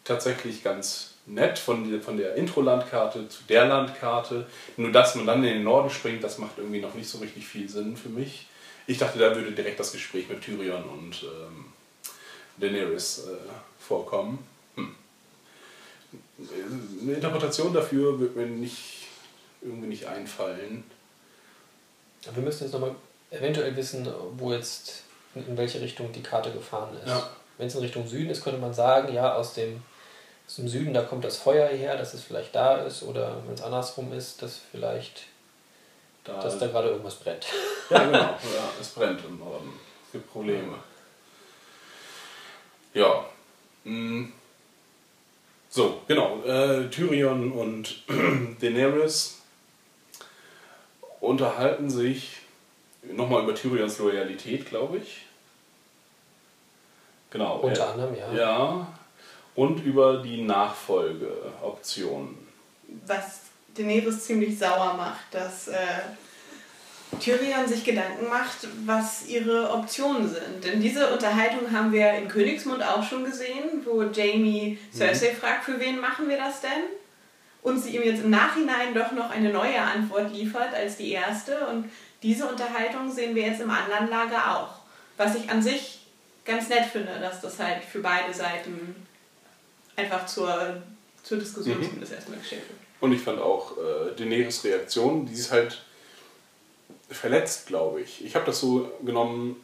tatsächlich 0.04 0.62
ganz 0.62 1.14
nett 1.26 1.58
von, 1.58 1.90
der- 1.90 2.00
von 2.00 2.16
der 2.16 2.34
Intro-Landkarte 2.36 3.28
zu 3.28 3.42
der 3.48 3.66
Landkarte. 3.66 4.46
Nur 4.76 4.92
dass 4.92 5.14
man 5.16 5.26
dann 5.26 5.44
in 5.44 5.54
den 5.54 5.64
Norden 5.64 5.90
springt, 5.90 6.22
das 6.24 6.38
macht 6.38 6.58
irgendwie 6.58 6.80
noch 6.80 6.94
nicht 6.94 7.08
so 7.08 7.18
richtig 7.18 7.46
viel 7.46 7.68
Sinn 7.68 7.96
für 7.96 8.08
mich. 8.08 8.46
Ich 8.86 8.96
dachte, 8.98 9.18
da 9.18 9.34
würde 9.34 9.52
direkt 9.52 9.78
das 9.78 9.92
Gespräch 9.92 10.28
mit 10.28 10.40
Tyrion 10.40 10.82
und 10.84 11.22
ähm, 11.24 11.66
Daenerys 12.60 13.26
äh, 13.26 13.36
vorkommen. 13.78 14.46
Hm. 14.76 14.94
Eine 17.02 17.12
Interpretation 17.14 17.72
dafür 17.72 18.18
wird 18.18 18.36
mir 18.36 18.46
nicht 18.46 19.06
irgendwie 19.60 19.88
nicht 19.88 20.06
einfallen. 20.06 20.84
Wir 22.32 22.42
müssen 22.42 22.64
jetzt 22.64 22.72
nochmal 22.72 22.94
eventuell 23.30 23.74
wissen, 23.76 24.08
wo 24.36 24.52
jetzt 24.52 25.02
in 25.34 25.56
welche 25.56 25.80
Richtung 25.80 26.12
die 26.12 26.22
Karte 26.22 26.50
gefahren 26.52 26.96
ist. 27.02 27.08
Ja. 27.08 27.28
Wenn 27.58 27.66
es 27.66 27.74
in 27.74 27.80
Richtung 27.80 28.06
Süden 28.06 28.30
ist, 28.30 28.42
könnte 28.42 28.60
man 28.60 28.72
sagen, 28.72 29.12
ja, 29.12 29.34
aus 29.34 29.54
dem, 29.54 29.82
aus 30.46 30.56
dem 30.56 30.68
Süden, 30.68 30.94
da 30.94 31.02
kommt 31.02 31.24
das 31.24 31.36
Feuer 31.36 31.68
her, 31.68 31.96
dass 31.96 32.14
es 32.14 32.22
vielleicht 32.22 32.54
da 32.54 32.78
ist. 32.78 33.02
Oder 33.02 33.36
wenn 33.46 33.54
es 33.54 33.62
andersrum 33.62 34.12
ist, 34.12 34.42
dass 34.42 34.60
vielleicht, 34.70 35.26
Da, 36.24 36.40
dass 36.40 36.58
da 36.58 36.66
gerade 36.68 36.88
irgendwas 36.90 37.16
brennt. 37.16 37.46
ja, 37.90 38.04
genau. 38.04 38.18
Ja, 38.18 38.70
es 38.80 38.88
brennt 38.90 39.20
im 39.24 39.38
Norden. 39.38 39.72
Es 40.06 40.12
gibt 40.12 40.32
Probleme. 40.32 40.74
Ja. 42.98 43.24
mm. 43.84 44.32
So, 45.70 46.02
genau. 46.08 46.42
Äh, 46.44 46.88
Tyrion 46.88 47.52
und 47.52 48.02
Daenerys 48.60 49.42
unterhalten 51.20 51.90
sich 51.90 52.38
nochmal 53.02 53.42
über 53.42 53.54
Tyrions 53.54 53.98
Loyalität, 53.98 54.66
glaube 54.66 54.98
ich. 54.98 55.26
Genau. 57.30 57.56
Unter 57.58 57.82
er- 57.82 57.92
anderem, 57.92 58.16
ja. 58.16 58.32
Ja. 58.32 58.86
Und 59.54 59.84
über 59.84 60.22
die 60.22 60.42
Nachfolgeoptionen. 60.42 62.36
was 63.06 63.40
Daenerys 63.76 64.24
ziemlich 64.24 64.58
sauer 64.58 64.94
macht, 64.94 65.26
dass 65.32 65.68
äh, 65.68 65.76
Tyrion 67.20 67.66
sich 67.66 67.84
Gedanken 67.84 68.28
macht, 68.28 68.68
was 68.84 69.26
ihre 69.26 69.70
Optionen 69.70 70.28
sind. 70.28 70.64
Denn 70.64 70.80
diese 70.80 71.12
Unterhaltung 71.12 71.72
haben 71.72 71.92
wir 71.92 72.12
in 72.12 72.28
Königsmund 72.28 72.82
auch 72.82 73.02
schon 73.02 73.24
gesehen, 73.24 73.84
wo 73.84 74.02
Jamie 74.02 74.78
Cersei 74.94 75.34
fragt, 75.34 75.64
für 75.64 75.80
wen 75.80 76.00
machen 76.00 76.28
wir 76.28 76.36
das 76.36 76.60
denn? 76.60 76.84
Und 77.62 77.78
sie 77.82 77.96
ihm 77.96 78.02
jetzt 78.02 78.22
im 78.22 78.30
Nachhinein 78.30 78.94
doch 78.94 79.12
noch 79.12 79.30
eine 79.30 79.50
neue 79.52 79.80
Antwort 79.80 80.32
liefert 80.32 80.72
als 80.74 80.96
die 80.96 81.12
erste. 81.12 81.66
Und 81.66 81.90
diese 82.22 82.46
Unterhaltung 82.48 83.10
sehen 83.10 83.34
wir 83.34 83.42
jetzt 83.46 83.60
im 83.60 83.70
anderen 83.70 84.08
Lager 84.08 84.56
auch. 84.58 84.68
Was 85.16 85.34
ich 85.34 85.50
an 85.50 85.60
sich 85.60 85.98
ganz 86.44 86.68
nett 86.68 86.84
finde, 86.84 87.18
dass 87.20 87.40
das 87.40 87.58
halt 87.58 87.82
für 87.82 87.98
beide 88.00 88.32
Seiten 88.32 88.94
einfach 89.96 90.24
zur, 90.26 90.82
zur 91.24 91.38
Diskussion 91.38 91.78
Mhm. 91.78 91.84
zumindest 91.84 92.12
erstmal 92.12 92.38
gestellt 92.38 92.62
wird. 92.68 92.78
Und 93.00 93.12
ich 93.12 93.20
fand 93.20 93.40
auch 93.40 93.72
äh, 93.76 94.14
Daenerys 94.16 94.62
Reaktion, 94.64 95.26
die 95.26 95.34
ist 95.34 95.50
halt 95.50 95.82
verletzt, 97.08 97.66
glaube 97.66 98.00
ich. 98.00 98.24
Ich 98.24 98.34
habe 98.34 98.46
das 98.46 98.60
so 98.60 98.92
genommen, 99.04 99.56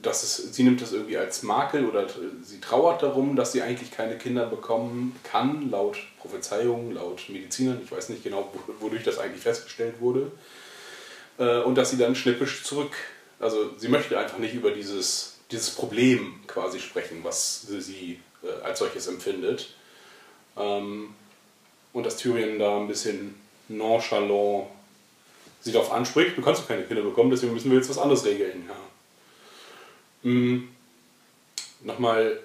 dass 0.00 0.22
es, 0.22 0.54
sie 0.54 0.62
nimmt 0.62 0.80
das 0.80 0.92
irgendwie 0.92 1.18
als 1.18 1.42
Makel 1.42 1.86
oder 1.86 2.06
sie 2.42 2.60
trauert 2.60 3.02
darum, 3.02 3.36
dass 3.36 3.52
sie 3.52 3.62
eigentlich 3.62 3.90
keine 3.90 4.16
Kinder 4.16 4.46
bekommen 4.46 5.14
kann, 5.22 5.70
laut 5.70 5.98
Prophezeiungen, 6.18 6.94
laut 6.94 7.28
Medizinern. 7.28 7.80
Ich 7.84 7.92
weiß 7.92 8.08
nicht 8.08 8.24
genau, 8.24 8.50
wo- 8.52 8.86
wodurch 8.86 9.04
das 9.04 9.18
eigentlich 9.18 9.42
festgestellt 9.42 10.00
wurde. 10.00 10.32
Äh, 11.38 11.60
und 11.60 11.76
dass 11.76 11.90
sie 11.90 11.98
dann 11.98 12.14
schnippisch 12.14 12.64
zurück, 12.64 12.92
also 13.38 13.70
sie 13.76 13.88
möchte 13.88 14.18
einfach 14.18 14.38
nicht 14.38 14.54
über 14.54 14.70
dieses, 14.70 15.36
dieses 15.50 15.70
Problem 15.70 16.40
quasi 16.46 16.80
sprechen, 16.80 17.20
was 17.22 17.62
sie 17.62 18.18
äh, 18.42 18.64
als 18.64 18.78
solches 18.78 19.06
empfindet. 19.08 19.74
Ähm, 20.56 21.14
und 21.92 22.06
dass 22.06 22.16
Tyrion 22.16 22.58
da 22.58 22.78
ein 22.78 22.88
bisschen 22.88 23.34
nonchalant 23.68 24.66
sie 25.62 25.72
darauf 25.72 25.92
anspricht, 25.92 26.36
du 26.36 26.42
kannst 26.42 26.62
doch 26.62 26.68
keine 26.68 26.82
Kinder 26.82 27.02
bekommen, 27.02 27.30
deswegen 27.30 27.54
müssen 27.54 27.70
wir 27.70 27.78
jetzt 27.78 27.88
was 27.88 27.98
anderes 27.98 28.24
regeln. 28.24 28.68
Ja. 28.68 30.30
Mhm. 30.30 30.68
Nochmal 31.80 32.40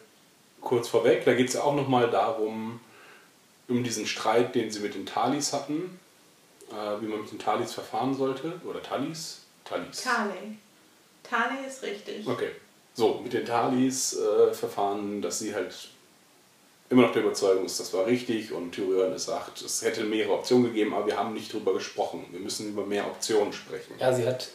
kurz 0.62 0.88
vorweg, 0.88 1.26
da 1.26 1.34
geht 1.34 1.50
es 1.50 1.56
ja 1.56 1.64
auch 1.64 1.76
nochmal 1.76 2.10
darum, 2.10 2.80
um 3.68 3.84
diesen 3.84 4.08
Streit, 4.08 4.56
den 4.56 4.72
sie 4.72 4.80
mit 4.80 4.96
den 4.96 5.06
Talis 5.06 5.52
hatten, 5.52 6.00
äh, 6.72 7.02
wie 7.02 7.08
man 7.08 7.22
mit 7.22 7.32
den 7.32 7.40
Talis 7.40 7.74
verfahren 7.74 8.14
sollte. 8.14 8.60
Oder 8.66 8.82
Talis? 8.82 9.42
Talis. 9.66 10.04
Tale. 10.04 10.34
Tale 11.24 11.68
ist 11.68 11.84
richtig. 11.84 12.26
Okay. 12.26 12.52
So, 12.94 13.20
mit 13.24 13.34
den 13.34 13.46
Talis 13.46 14.18
äh, 14.18 14.54
verfahren, 14.54 15.22
dass 15.22 15.40
sie 15.40 15.54
halt 15.54 15.90
immer 16.90 17.04
noch 17.04 17.12
der 17.12 17.24
Überzeugung 17.24 17.66
ist, 17.66 17.80
das 17.80 17.94
war 17.94 18.06
richtig 18.06 18.52
und 18.52 18.72
Tyrion 18.72 19.18
sagt, 19.18 19.62
es 19.62 19.82
hätte 19.82 20.04
mehrere 20.04 20.34
Optionen 20.34 20.68
gegeben, 20.68 20.94
aber 20.94 21.08
wir 21.08 21.18
haben 21.18 21.34
nicht 21.34 21.52
drüber 21.52 21.74
gesprochen. 21.74 22.26
Wir 22.32 22.40
müssen 22.40 22.70
über 22.70 22.86
mehr 22.86 23.06
Optionen 23.06 23.52
sprechen. 23.52 23.94
Ja, 24.00 24.14
sie 24.14 24.26
hat. 24.26 24.48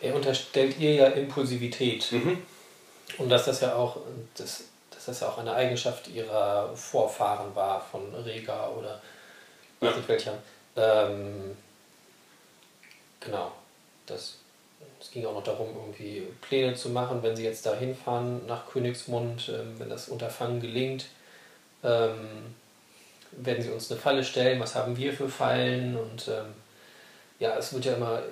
Er 0.00 0.14
unterstellt 0.14 0.78
ihr 0.78 0.94
ja 0.94 1.06
Impulsivität. 1.08 2.12
Mhm. 2.12 2.38
Und 3.16 3.30
dass 3.30 3.46
das 3.46 3.62
ja 3.62 3.74
auch, 3.74 3.96
das, 4.36 4.64
dass 4.90 5.06
das 5.06 5.20
ja 5.20 5.28
auch 5.28 5.38
eine 5.38 5.52
Eigenschaft 5.54 6.08
ihrer 6.08 6.76
Vorfahren 6.76 7.54
war, 7.56 7.80
von 7.80 8.14
Rega 8.14 8.68
oder 8.68 9.00
weiß 9.80 9.90
Ja. 9.90 9.96
nicht 9.96 10.08
welcher. 10.08 10.34
Ähm, 10.76 11.56
genau. 13.20 13.52
Das, 14.06 14.34
es 15.00 15.10
ging 15.10 15.24
auch 15.26 15.34
noch 15.34 15.42
darum, 15.44 15.68
irgendwie 15.74 16.26
Pläne 16.42 16.74
zu 16.74 16.90
machen, 16.90 17.22
wenn 17.22 17.34
sie 17.34 17.44
jetzt 17.44 17.66
da 17.66 17.74
hinfahren 17.74 18.46
nach 18.46 18.68
Königsmund, 18.70 19.48
ähm, 19.48 19.74
wenn 19.78 19.88
das 19.88 20.08
Unterfangen 20.08 20.60
gelingt. 20.60 21.06
Ähm, 21.84 22.54
werden 23.32 23.62
sie 23.62 23.70
uns 23.70 23.90
eine 23.90 24.00
Falle 24.00 24.24
stellen? 24.24 24.60
Was 24.60 24.74
haben 24.74 24.96
wir 24.96 25.12
für 25.12 25.28
Fallen? 25.28 25.96
Und 25.96 26.28
ähm, 26.28 26.54
ja, 27.38 27.56
es 27.56 27.72
wird 27.72 27.84
ja 27.84 27.94
immer 27.94 28.22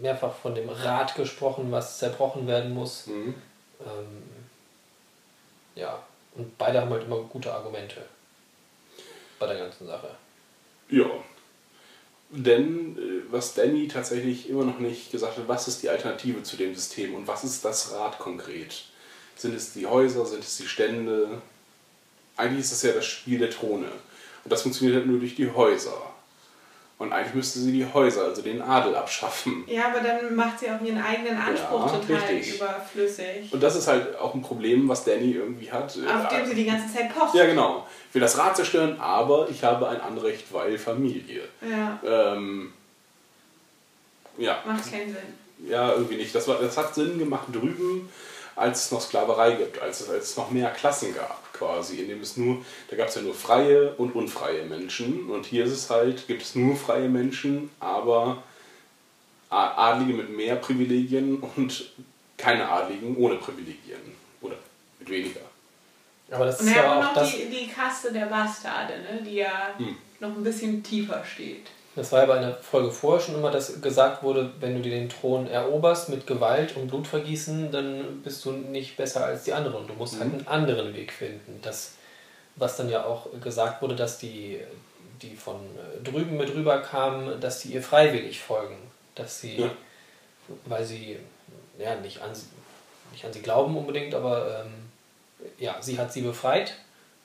mehrfach 0.00 0.34
von 0.34 0.54
dem 0.54 0.68
Rad 0.68 1.14
gesprochen, 1.14 1.72
was 1.72 1.98
zerbrochen 1.98 2.46
werden 2.46 2.74
muss. 2.74 3.06
Mhm. 3.06 3.34
Ähm, 3.80 4.22
ja, 5.74 6.02
und 6.34 6.56
beide 6.58 6.80
haben 6.80 6.90
halt 6.90 7.04
immer 7.04 7.20
gute 7.20 7.52
Argumente 7.52 8.02
bei 9.38 9.46
der 9.46 9.58
ganzen 9.58 9.86
Sache. 9.86 10.10
Ja. 10.88 11.06
Denn 12.30 12.98
äh, 12.98 13.32
was 13.32 13.54
Danny 13.54 13.88
tatsächlich 13.88 14.48
immer 14.48 14.64
noch 14.64 14.78
nicht 14.78 15.12
gesagt 15.12 15.38
hat, 15.38 15.48
was 15.48 15.68
ist 15.68 15.82
die 15.82 15.88
Alternative 15.88 16.42
zu 16.42 16.56
dem 16.56 16.74
System 16.74 17.14
und 17.14 17.26
was 17.26 17.44
ist 17.44 17.64
das 17.64 17.92
Rad 17.92 18.18
konkret? 18.18 18.84
Sind 19.36 19.54
es 19.54 19.74
die 19.74 19.86
Häuser, 19.86 20.26
sind 20.26 20.42
es 20.42 20.56
die 20.56 20.66
Stände? 20.66 21.40
Eigentlich 22.36 22.60
ist 22.60 22.72
das 22.72 22.82
ja 22.82 22.92
das 22.92 23.04
Spiel 23.06 23.38
der 23.38 23.50
Throne. 23.50 23.86
Und 24.44 24.52
das 24.52 24.62
funktioniert 24.62 24.96
halt 24.96 25.06
nur 25.06 25.18
durch 25.18 25.34
die 25.34 25.50
Häuser. 25.50 26.00
Und 26.98 27.12
eigentlich 27.12 27.34
müsste 27.34 27.58
sie 27.58 27.72
die 27.72 27.84
Häuser, 27.92 28.24
also 28.24 28.40
den 28.40 28.62
Adel, 28.62 28.96
abschaffen. 28.96 29.64
Ja, 29.66 29.88
aber 29.88 30.00
dann 30.00 30.34
macht 30.34 30.58
sie 30.60 30.70
auch 30.70 30.80
ihren 30.80 31.02
eigenen 31.02 31.36
Anspruch 31.36 31.92
Ja, 31.92 31.98
total 31.98 32.28
richtig. 32.34 32.56
überflüssig. 32.56 33.52
Und 33.52 33.62
das 33.62 33.76
ist 33.76 33.86
halt 33.86 34.16
auch 34.18 34.32
ein 34.34 34.40
Problem, 34.40 34.88
was 34.88 35.04
Danny 35.04 35.32
irgendwie 35.32 35.70
hat. 35.70 35.84
Auf 35.94 36.28
dem 36.28 36.46
sie 36.46 36.54
die 36.54 36.64
ganze 36.64 36.90
Zeit 36.94 37.14
pocht. 37.14 37.34
ja, 37.34 37.44
genau. 37.44 37.86
Ich 38.08 38.14
will 38.14 38.22
das 38.22 38.38
Rad 38.38 38.56
zerstören, 38.56 38.98
aber 38.98 39.48
ich 39.50 39.62
habe 39.62 39.88
ein 39.88 40.00
Anrecht, 40.00 40.46
weil 40.54 40.78
Familie. 40.78 41.42
Ja, 41.60 42.00
Ähm, 42.34 42.72
ja, 44.38 44.62
macht 44.66 44.90
keinen 44.90 45.08
Sinn. 45.08 45.68
ja, 45.68 45.92
irgendwie 45.92 46.16
nicht. 46.16 46.34
Das, 46.34 46.48
war, 46.48 46.56
das 46.60 46.76
hat 46.78 46.94
Sinn 46.94 47.18
gemacht 47.18 47.48
drüben, 47.52 48.08
als 48.54 48.86
es 48.86 48.90
noch 48.92 49.00
Sklaverei 49.02 49.52
gibt, 49.52 49.80
als 49.82 50.00
es, 50.00 50.08
als 50.10 50.30
es 50.30 50.36
noch 50.38 50.50
mehr 50.50 50.70
Klassen 50.70 51.14
gab, 51.14 51.45
quasi. 51.56 52.00
In 52.00 52.08
dem 52.08 52.20
es 52.20 52.36
nur, 52.36 52.64
da 52.90 52.96
gab 52.96 53.08
es 53.08 53.14
ja 53.14 53.22
nur 53.22 53.34
freie 53.34 53.92
und 53.94 54.14
unfreie 54.14 54.64
Menschen. 54.64 55.30
Und 55.30 55.46
hier 55.46 55.64
ist 55.64 55.72
es 55.72 55.90
halt, 55.90 56.26
gibt 56.26 56.42
es 56.42 56.54
nur 56.54 56.76
freie 56.76 57.08
Menschen, 57.08 57.70
aber 57.80 58.42
Adlige 59.48 60.12
mit 60.14 60.36
mehr 60.36 60.56
Privilegien 60.56 61.38
und 61.56 61.90
keine 62.36 62.68
Adligen 62.68 63.16
ohne 63.16 63.36
Privilegien. 63.36 64.00
Oder 64.40 64.56
mit 64.98 65.08
weniger. 65.08 65.40
Aber 66.30 66.46
das 66.46 66.60
Und 66.60 66.66
ist 66.66 66.74
ja 66.76 66.90
auch 66.92 66.96
auch 66.96 67.02
noch 67.02 67.14
das, 67.14 67.32
die, 67.32 67.48
die 67.48 67.68
Kaste 67.68 68.12
der 68.12 68.26
Bastarde, 68.26 68.94
ne? 68.94 69.22
die 69.24 69.36
ja 69.36 69.74
Hm. 69.78 69.96
noch 70.20 70.30
ein 70.36 70.42
bisschen 70.42 70.82
tiefer 70.82 71.24
steht. 71.24 71.68
Das 71.96 72.12
war 72.12 72.20
ja 72.20 72.26
bei 72.26 72.34
einer 72.38 72.54
Folge 72.54 72.90
vorher 72.92 73.20
schon 73.24 73.34
immer, 73.36 73.50
dass 73.50 73.80
gesagt 73.80 74.22
wurde, 74.22 74.52
wenn 74.60 74.74
du 74.76 74.82
dir 74.82 74.90
den 74.90 75.08
Thron 75.08 75.46
eroberst 75.48 76.08
mit 76.10 76.26
Gewalt 76.26 76.76
und 76.76 76.88
Blutvergießen, 76.88 77.72
dann 77.72 78.20
bist 78.22 78.44
du 78.44 78.52
nicht 78.52 78.96
besser 78.96 79.24
als 79.24 79.44
die 79.44 79.52
anderen. 79.54 79.86
Du 79.88 79.94
musst 79.94 80.20
halt 80.20 80.32
einen 80.32 80.46
anderen 80.46 80.94
Weg 80.94 81.10
finden. 81.12 81.58
Das, 81.62 81.94
was 82.56 82.76
dann 82.76 82.88
ja 82.90 83.04
auch 83.04 83.26
gesagt 83.40 83.80
wurde, 83.82 83.96
dass 83.96 84.18
die, 84.18 84.60
die 85.22 85.34
von 85.34 85.56
äh, 85.56 86.02
drüben 86.04 86.36
mit 86.36 86.54
rüber 86.54 86.80
kamen, 86.82 87.40
dass 87.40 87.60
sie 87.62 87.72
ihr 87.72 87.82
freiwillig 87.82 88.40
folgen. 88.40 88.76
Dass 89.14 89.40
sie, 89.40 89.56
Ja. 89.60 89.70
weil 90.66 90.84
sie 90.84 91.18
ja, 91.78 91.94
nicht, 91.96 92.20
an, 92.22 92.34
sie- 92.34 92.46
nicht 93.12 93.24
an 93.24 93.32
sie 93.32 93.40
glauben 93.42 93.76
unbedingt, 93.76 94.14
aber 94.14 94.64
ähm, 94.64 94.72
ja, 95.58 95.76
sie 95.80 95.98
hat 95.98 96.12
sie 96.12 96.20
befreit 96.22 96.74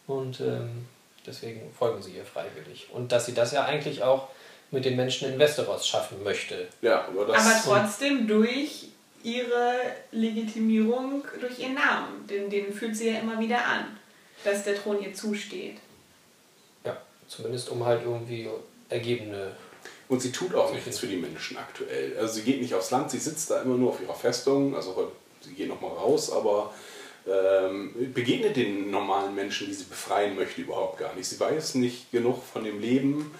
und 0.08 0.40
ähm, 0.40 0.88
deswegen 1.26 1.72
folgen 1.78 2.02
sie 2.02 2.12
ihr 2.12 2.26
freiwillig. 2.26 2.88
Und 2.94 3.12
dass 3.12 3.26
sie 3.26 3.34
das 3.34 3.52
ja 3.52 3.66
eigentlich 3.66 4.04
auch 4.04 4.30
mit 4.72 4.86
den 4.86 4.96
Menschen 4.96 5.32
in 5.32 5.38
Westeros 5.38 5.86
schaffen 5.86 6.24
möchte. 6.24 6.68
Ja, 6.82 7.06
aber 7.06 7.26
das. 7.26 7.46
Aber 7.46 7.82
trotzdem 7.82 8.28
durch 8.28 8.88
ihre 9.24 9.76
Legitimierung, 10.12 11.24
durch 11.40 11.60
ihren 11.60 11.76
Namen. 11.76 12.26
Den, 12.28 12.50
den 12.50 12.74
fühlt 12.74 12.96
sie 12.96 13.10
ja 13.10 13.20
immer 13.20 13.40
wieder 13.40 13.66
an, 13.66 13.98
dass 14.44 14.64
der 14.64 14.76
Thron 14.76 15.02
ihr 15.02 15.14
zusteht. 15.14 15.76
Ja, 16.86 16.98
zumindest 17.28 17.70
um 17.70 17.86
halt 17.86 18.02
irgendwie 18.04 18.50
ergebene. 18.90 19.52
Und 20.08 20.22
sie 20.22 20.32
tut 20.32 20.56
auch 20.56 20.74
nichts 20.74 21.00
für 21.00 21.08
die 21.08 21.18
Menschen 21.18 21.58
aktuell. 21.58 22.18
Also 22.18 22.34
sie 22.36 22.42
geht 22.42 22.62
nicht 22.62 22.74
aufs 22.74 22.92
Land, 22.92 23.12
sie 23.12 23.20
sitzt 23.20 23.50
da 23.52 23.62
immer 23.62 23.78
nur 23.78 23.92
auf 23.92 24.02
ihrer 24.02 24.16
Festung. 24.16 24.76
Also 24.76 25.12
sie 25.42 25.54
geht 25.54 25.70
noch 25.70 25.80
mal 25.80 25.90
raus, 25.90 26.32
aber 26.32 26.74
ähm, 27.28 28.14
begegnet 28.14 28.56
den 28.56 28.92
normalen 28.92 29.36
Menschen, 29.36 29.68
die 29.68 29.74
sie 29.74 29.86
befreien 29.86 30.36
möchte, 30.36 30.62
überhaupt 30.62 31.00
gar 31.00 31.14
nicht. 31.16 31.28
Sie 31.28 31.40
weiß 31.40 31.76
nicht 31.76 32.12
genug 32.12 32.44
von 32.44 32.64
dem 32.64 32.82
Leben, 32.82 33.32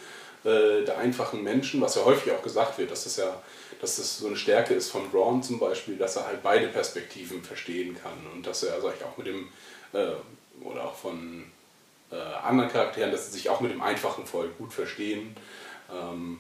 äh, 0.44 0.84
der 0.84 0.98
einfachen 0.98 1.44
Menschen, 1.44 1.82
was 1.82 1.96
ja 1.96 2.06
häufig 2.06 2.32
auch 2.32 2.42
gesagt 2.42 2.78
wird, 2.78 2.92
dass 2.92 3.04
das 3.04 3.18
ja 3.18 3.42
dass 3.82 3.96
das 3.96 4.20
so 4.20 4.28
eine 4.28 4.38
Stärke 4.38 4.76
ist 4.76 4.92
von 4.92 5.10
Braun 5.10 5.42
zum 5.42 5.60
Beispiel, 5.60 5.98
dass 5.98 6.16
er 6.16 6.28
halt 6.28 6.44
beide 6.44 6.68
Perspektiven 6.68 7.44
verstehen 7.44 7.98
kann 8.02 8.14
und 8.34 8.46
dass 8.46 8.62
er, 8.62 8.80
sag 8.80 8.96
ich 8.96 9.04
auch 9.04 9.18
mit 9.18 9.26
dem, 9.26 9.48
äh, 9.94 10.14
oder 10.64 10.86
auch 10.86 10.96
von 10.96 11.46
äh, 12.12 12.16
anderen 12.16 12.72
Charakteren, 12.72 13.12
dass 13.12 13.26
sie 13.26 13.32
sich 13.32 13.50
auch 13.50 13.60
mit 13.60 13.72
dem 13.72 13.82
einfachen 13.82 14.28
Volk 14.28 14.56
gut 14.60 14.72
verstehen 14.72 15.36
ähm, 15.92 16.38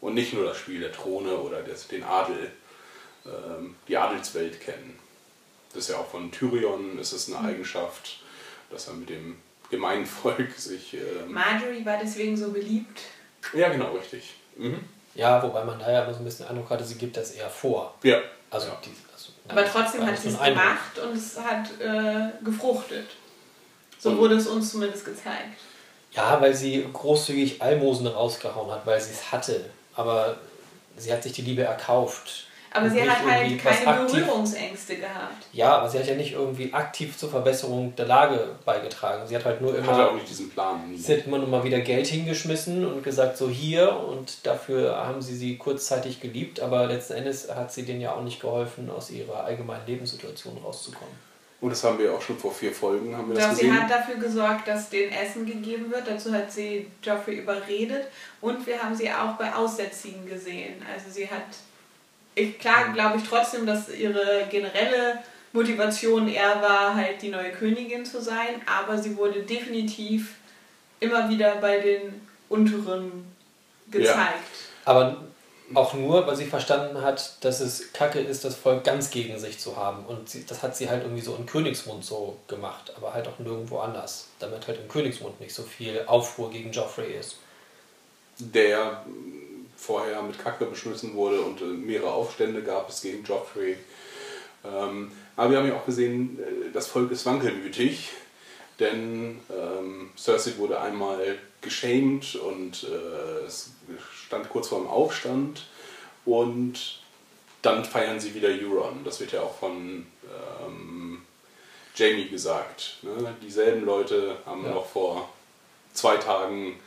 und 0.00 0.14
nicht 0.14 0.32
nur 0.32 0.44
das 0.44 0.56
Spiel 0.56 0.80
der 0.80 0.90
Throne 0.90 1.36
oder 1.36 1.62
des, 1.62 1.86
den 1.86 2.02
Adel, 2.02 2.50
ähm, 3.26 3.76
die 3.86 3.98
Adelswelt 3.98 4.62
kennen. 4.62 4.98
Das 5.74 5.84
ist 5.84 5.90
ja 5.90 5.98
auch 5.98 6.10
von 6.10 6.32
Tyrion, 6.32 6.98
ist 6.98 7.12
es 7.12 7.30
eine 7.30 7.46
Eigenschaft, 7.46 8.20
dass 8.70 8.88
er 8.88 8.94
mit 8.94 9.10
dem 9.10 9.36
gemeinen 9.70 10.06
Volk 10.06 10.52
sich... 10.56 10.94
Ähm, 10.94 11.30
Marjorie 11.30 11.84
war 11.84 11.98
deswegen 12.02 12.38
so 12.38 12.50
beliebt. 12.52 13.02
Ja, 13.54 13.68
genau, 13.68 13.92
richtig. 13.92 14.34
Mhm. 14.56 14.84
Ja, 15.14 15.42
wobei 15.42 15.64
man 15.64 15.78
da 15.78 15.90
ja 15.90 16.04
immer 16.04 16.12
so 16.14 16.20
ein 16.20 16.24
bisschen 16.24 16.46
den 16.46 16.50
Eindruck 16.56 16.70
hatte, 16.70 16.84
sie 16.84 16.94
gibt 16.96 17.16
das 17.16 17.32
eher 17.32 17.50
vor. 17.50 17.94
Ja. 18.02 18.18
Also, 18.50 18.68
Ja. 18.68 18.78
die, 18.84 18.90
also 19.12 19.32
Aber 19.48 19.64
trotzdem 19.64 20.06
hat 20.06 20.18
sie 20.18 20.28
es 20.28 20.38
gemacht 20.38 20.98
und 20.98 21.16
es 21.16 21.38
hat 21.38 21.68
äh, 21.80 22.30
gefruchtet. 22.44 23.06
So 23.98 24.10
Und- 24.10 24.18
wurde 24.18 24.36
es 24.36 24.46
uns 24.46 24.70
zumindest 24.72 25.04
gezeigt. 25.04 25.58
Ja, 26.12 26.40
weil 26.40 26.54
sie 26.54 26.86
großzügig 26.92 27.62
Almosen 27.62 28.06
rausgehauen 28.08 28.70
hat, 28.70 28.84
weil 28.86 29.00
sie 29.00 29.12
es 29.12 29.30
hatte. 29.30 29.64
Aber 29.94 30.36
sie 30.96 31.12
hat 31.12 31.22
sich 31.22 31.32
die 31.32 31.42
Liebe 31.42 31.62
erkauft. 31.62 32.46
Aber 32.72 32.88
sie 32.88 33.02
hat 33.02 33.24
halt 33.26 33.58
keine 33.62 33.86
aktiv- 33.86 34.20
Berührungsängste 34.24 34.96
gehabt. 34.96 35.44
Ja, 35.52 35.78
aber 35.78 35.88
sie 35.88 35.98
hat 35.98 36.06
ja 36.06 36.14
nicht 36.14 36.32
irgendwie 36.34 36.72
aktiv 36.72 37.16
zur 37.18 37.28
Verbesserung 37.30 37.94
der 37.96 38.06
Lage 38.06 38.56
beigetragen. 38.64 39.26
Sie 39.26 39.34
hat 39.34 39.44
halt 39.44 39.60
nur 39.60 39.72
Hat 39.72 39.86
er 39.88 39.92
auch 40.06 40.10
immer, 40.10 40.14
nicht 40.14 40.28
diesen 40.30 40.50
Plan. 40.50 40.88
Nie. 40.90 40.96
sie 40.96 41.16
hat 41.16 41.26
immer 41.26 41.38
nur 41.38 41.48
mal 41.48 41.64
wieder 41.64 41.80
Geld 41.80 42.06
hingeschmissen 42.06 42.86
und 42.86 43.02
gesagt, 43.02 43.36
so 43.36 43.48
hier. 43.48 43.96
Und 43.96 44.46
dafür 44.46 44.96
haben 44.96 45.20
sie 45.20 45.34
sie 45.36 45.56
kurzzeitig 45.56 46.20
geliebt. 46.20 46.60
Aber 46.60 46.86
letzten 46.86 47.14
Endes 47.14 47.52
hat 47.52 47.72
sie 47.72 47.82
denen 47.84 48.00
ja 48.00 48.12
auch 48.14 48.22
nicht 48.22 48.40
geholfen, 48.40 48.88
aus 48.90 49.10
ihrer 49.10 49.44
allgemeinen 49.44 49.86
Lebenssituation 49.86 50.56
rauszukommen. 50.64 51.30
Und 51.60 51.70
das 51.70 51.84
haben 51.84 51.98
wir 51.98 52.14
auch 52.14 52.22
schon 52.22 52.38
vor 52.38 52.52
vier 52.54 52.72
Folgen, 52.72 53.14
haben 53.14 53.28
wir 53.28 53.34
das 53.34 53.48
Doch, 53.50 53.54
sie 53.54 53.66
gesehen. 53.66 53.82
hat 53.82 53.90
dafür 53.90 54.14
gesorgt, 54.14 54.66
dass 54.66 54.88
denen 54.88 55.12
Essen 55.12 55.44
gegeben 55.44 55.90
wird. 55.90 56.08
Dazu 56.08 56.32
hat 56.32 56.50
sie 56.50 56.86
Joffrey 57.02 57.34
überredet. 57.40 58.04
Und 58.40 58.66
wir 58.66 58.82
haben 58.82 58.94
sie 58.94 59.10
auch 59.10 59.32
bei 59.36 59.52
Aussätzigen 59.54 60.24
gesehen. 60.26 60.82
Also 60.90 61.10
sie 61.10 61.28
hat, 61.28 61.42
ich, 62.34 62.58
klar 62.58 62.92
glaube 62.92 63.18
ich 63.18 63.28
trotzdem, 63.28 63.66
dass 63.66 63.88
ihre 63.88 64.46
generelle 64.50 65.18
Motivation 65.52 66.28
eher 66.28 66.60
war, 66.62 66.94
halt 66.94 67.22
die 67.22 67.28
neue 67.28 67.50
Königin 67.50 68.04
zu 68.04 68.20
sein. 68.20 68.62
Aber 68.66 68.96
sie 68.96 69.16
wurde 69.16 69.42
definitiv 69.42 70.36
immer 71.00 71.28
wieder 71.28 71.56
bei 71.56 71.78
den 71.78 72.20
Unteren 72.48 73.24
gezeigt. 73.90 74.44
Aber 74.84 75.16
auch 75.74 75.94
nur, 75.94 76.26
weil 76.26 76.36
sie 76.36 76.46
verstanden 76.46 77.00
hat, 77.00 77.44
dass 77.44 77.60
es 77.60 77.92
kacke 77.92 78.20
ist, 78.20 78.44
das 78.44 78.56
Volk 78.56 78.84
ganz 78.84 79.10
gegen 79.10 79.38
sich 79.38 79.58
zu 79.58 79.76
haben. 79.76 80.04
Und 80.04 80.28
sie, 80.28 80.44
das 80.46 80.62
hat 80.62 80.76
sie 80.76 80.90
halt 80.90 81.02
irgendwie 81.02 81.22
so 81.22 81.34
in 81.36 81.46
Königsmund 81.46 82.04
so 82.04 82.38
gemacht, 82.48 82.92
aber 82.96 83.14
halt 83.14 83.28
auch 83.28 83.38
nirgendwo 83.38 83.78
anders. 83.78 84.28
Damit 84.38 84.66
halt 84.66 84.80
im 84.80 84.88
Königsmund 84.88 85.40
nicht 85.40 85.54
so 85.54 85.62
viel 85.62 86.02
Aufruhr 86.06 86.50
gegen 86.50 86.72
Joffrey 86.72 87.12
ist. 87.14 87.36
der 88.38 89.04
vorher 89.80 90.22
mit 90.22 90.38
Kacke 90.38 90.66
beschmissen 90.66 91.14
wurde 91.14 91.40
und 91.40 91.60
äh, 91.60 91.64
mehrere 91.64 92.12
Aufstände 92.12 92.62
gab 92.62 92.90
es 92.90 93.00
gegen 93.02 93.24
Joffrey. 93.24 93.76
Ähm, 94.64 95.10
aber 95.36 95.50
wir 95.50 95.58
haben 95.58 95.68
ja 95.68 95.76
auch 95.76 95.86
gesehen, 95.86 96.38
äh, 96.38 96.70
das 96.72 96.86
Volk 96.86 97.10
ist 97.10 97.24
wankelmütig, 97.26 98.10
denn 98.78 99.40
ähm, 99.50 100.10
Cersei 100.16 100.52
wurde 100.58 100.80
einmal 100.80 101.38
geschämt 101.62 102.36
und 102.36 102.84
äh, 102.84 103.46
es 103.46 103.70
stand 104.26 104.48
kurz 104.50 104.68
vor 104.68 104.78
dem 104.80 104.88
Aufstand 104.88 105.66
und 106.24 107.00
dann 107.62 107.84
feiern 107.84 108.20
sie 108.20 108.34
wieder 108.34 108.48
Euron. 108.48 109.04
Das 109.04 109.20
wird 109.20 109.32
ja 109.32 109.42
auch 109.42 109.58
von 109.58 110.06
ähm, 110.66 111.22
Jamie 111.94 112.28
gesagt. 112.28 112.98
Ne? 113.02 113.34
Dieselben 113.42 113.84
Leute 113.84 114.36
haben 114.46 114.64
Ja. 114.64 114.72
noch 114.72 114.86
vor 114.86 115.28
zwei 115.92 116.16
Tagen 116.16 116.78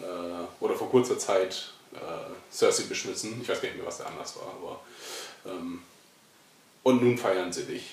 äh, 0.00 0.04
oder 0.64 0.74
vor 0.74 0.90
kurzer 0.90 1.18
Zeit 1.18 1.71
Cersei 2.50 2.84
beschmissen. 2.84 3.40
Ich 3.42 3.48
weiß 3.48 3.60
gar 3.60 3.68
nicht 3.68 3.78
mehr, 3.78 3.86
was 3.86 3.98
da 3.98 4.04
anders 4.04 4.36
war, 4.36 4.54
aber 4.54 4.80
ähm, 5.46 5.82
und 6.82 7.02
nun 7.02 7.16
feiern 7.16 7.52
sie 7.52 7.64
dich. 7.64 7.84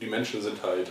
Die 0.00 0.06
Menschen 0.06 0.40
sind 0.40 0.62
halt, 0.62 0.90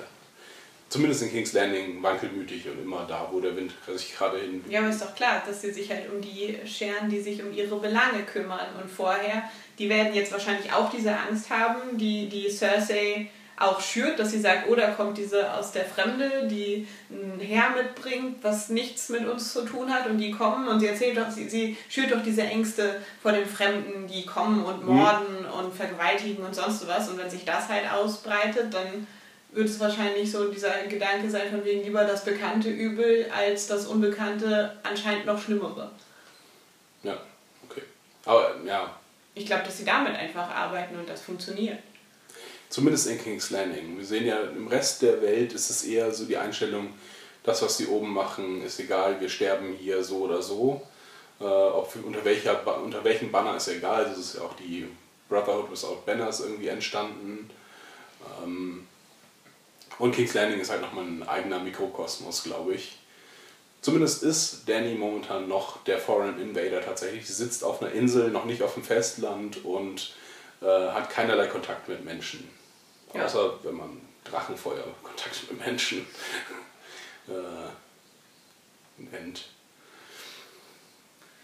zumindest 0.90 1.24
in 1.24 1.32
King's 1.32 1.54
Landing, 1.54 2.02
wankelmütig 2.04 2.68
und 2.68 2.80
immer 2.80 3.06
da, 3.08 3.28
wo 3.32 3.40
der 3.40 3.56
Wind 3.56 3.74
sich 3.88 4.16
gerade 4.16 4.40
hin. 4.40 4.64
Ja, 4.70 4.82
aber 4.82 4.90
ist 4.90 5.02
doch 5.02 5.16
klar, 5.16 5.42
dass 5.46 5.62
sie 5.62 5.72
sich 5.72 5.90
halt 5.90 6.12
um 6.12 6.22
die 6.22 6.60
scheren, 6.68 7.10
die 7.10 7.22
sich 7.22 7.42
um 7.42 7.52
ihre 7.52 7.76
Belange 7.80 8.24
kümmern. 8.24 8.68
Und 8.80 8.90
vorher, 8.90 9.50
die 9.80 9.90
werden 9.90 10.14
jetzt 10.14 10.32
wahrscheinlich 10.32 10.72
auch 10.72 10.92
diese 10.92 11.16
Angst 11.16 11.50
haben, 11.50 11.98
die, 11.98 12.30
die 12.30 12.50
Cersei 12.50 13.32
auch 13.60 13.82
schürt, 13.82 14.18
dass 14.18 14.32
sie 14.32 14.40
sagt, 14.40 14.70
oh, 14.70 14.76
da 14.76 14.92
kommt 14.92 15.18
diese 15.18 15.54
aus 15.54 15.72
der 15.72 15.84
Fremde, 15.84 16.48
die 16.48 16.88
ein 17.10 17.40
Heer 17.40 17.72
mitbringt, 17.76 18.38
was 18.42 18.70
nichts 18.70 19.10
mit 19.10 19.28
uns 19.28 19.52
zu 19.52 19.66
tun 19.66 19.94
hat 19.94 20.08
und 20.08 20.18
die 20.18 20.32
kommen 20.32 20.68
und 20.68 20.80
sie 20.80 20.88
erzählt 20.88 21.18
doch, 21.18 21.30
sie, 21.30 21.50
sie 21.50 21.78
schürt 21.90 22.12
doch 22.12 22.24
diese 22.24 22.44
Ängste 22.44 23.02
vor 23.22 23.34
den 23.34 23.46
Fremden, 23.46 24.08
die 24.08 24.26
kommen 24.26 24.64
und 24.64 24.86
morden 24.86 25.46
und 25.46 25.74
vergewaltigen 25.74 26.44
und 26.44 26.56
sonst 26.56 26.88
was 26.88 27.10
und 27.10 27.18
wenn 27.18 27.30
sich 27.30 27.44
das 27.44 27.68
halt 27.68 27.92
ausbreitet, 27.92 28.74
dann 28.74 29.08
wird 29.52 29.68
es 29.68 29.80
wahrscheinlich 29.80 30.32
so 30.32 30.50
dieser 30.50 30.86
Gedanke 30.88 31.30
sein, 31.30 31.50
von 31.50 31.66
wegen 31.66 31.84
lieber 31.84 32.06
das 32.06 32.24
bekannte 32.24 32.70
Übel 32.70 33.30
als 33.36 33.68
das 33.68 33.88
Unbekannte 33.88 34.78
anscheinend 34.84 35.26
noch 35.26 35.42
schlimmere. 35.42 35.92
Ja, 37.04 37.18
okay. 37.68 37.82
Aber 38.26 38.56
ja, 38.64 38.96
Ich 39.34 39.46
glaube, 39.46 39.64
dass 39.64 39.78
sie 39.78 39.86
damit 39.86 40.16
einfach 40.16 40.50
arbeiten 40.50 40.98
und 40.98 41.10
das 41.10 41.22
funktioniert. 41.22 41.80
Zumindest 42.70 43.08
in 43.08 43.22
King's 43.22 43.50
Landing. 43.50 43.98
Wir 43.98 44.06
sehen 44.06 44.26
ja, 44.26 44.42
im 44.42 44.68
Rest 44.68 45.02
der 45.02 45.22
Welt 45.22 45.54
ist 45.54 45.70
es 45.70 45.84
eher 45.84 46.12
so 46.14 46.26
die 46.26 46.38
Einstellung, 46.38 46.94
das, 47.44 47.62
was 47.62 47.78
sie 47.78 47.88
oben 47.88 48.14
machen, 48.14 48.64
ist 48.64 48.80
egal, 48.80 49.20
wir 49.20 49.30
sterben 49.30 49.76
hier 49.80 50.04
so 50.04 50.18
oder 50.18 50.42
so. 50.42 50.82
Äh, 51.40 51.46
ob 51.46 51.94
unter, 52.06 52.24
welcher, 52.26 52.84
unter 52.84 53.04
welchem 53.04 53.32
Banner 53.32 53.56
ist 53.56 53.70
egal. 53.70 54.06
Das 54.06 54.18
ist 54.18 54.36
ja 54.36 54.42
auch 54.42 54.56
die 54.56 54.88
Brotherhood 55.30 55.72
without 55.72 56.04
Banners 56.06 56.42
irgendwie 56.42 56.68
entstanden. 56.68 57.50
Ähm, 58.44 58.88
und 59.98 60.16
King's 60.16 60.34
Landing 60.34 60.60
ist 60.60 60.70
halt 60.70 60.82
nochmal 60.82 61.06
ein 61.06 61.28
eigener 61.28 61.60
Mikrokosmos, 61.60 62.44
glaube 62.44 62.74
ich. 62.74 62.98
Zumindest 63.82 64.24
ist 64.24 64.64
Danny 64.68 64.96
momentan 64.96 65.48
noch 65.48 65.84
der 65.86 66.00
Foreign 66.00 66.40
Invader 66.40 66.82
tatsächlich. 66.82 67.26
Sie 67.26 67.34
sitzt 67.34 67.64
auf 67.64 67.82
einer 67.82 67.94
Insel, 67.94 68.30
noch 68.30 68.44
nicht 68.44 68.62
auf 68.62 68.74
dem 68.74 68.84
Festland 68.84 69.64
und 69.64 70.14
äh, 70.62 70.66
hat 70.66 71.10
keinerlei 71.10 71.48
Kontakt 71.48 71.88
mit 71.88 72.04
Menschen. 72.04 72.59
Ja. 73.14 73.26
Außer 73.26 73.54
wenn 73.64 73.76
man 73.76 74.02
Drachenfeuer 74.24 74.84
Kontakt 75.02 75.50
mit 75.52 75.60
Menschen 75.66 76.00
äh, 77.28 79.02
nennt. 79.12 79.46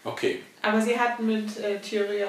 Okay. 0.04 0.42
Aber 0.62 0.80
sie 0.80 0.98
hat 0.98 1.18
mit 1.20 1.58
äh, 1.58 1.80
Tyrion 1.80 2.28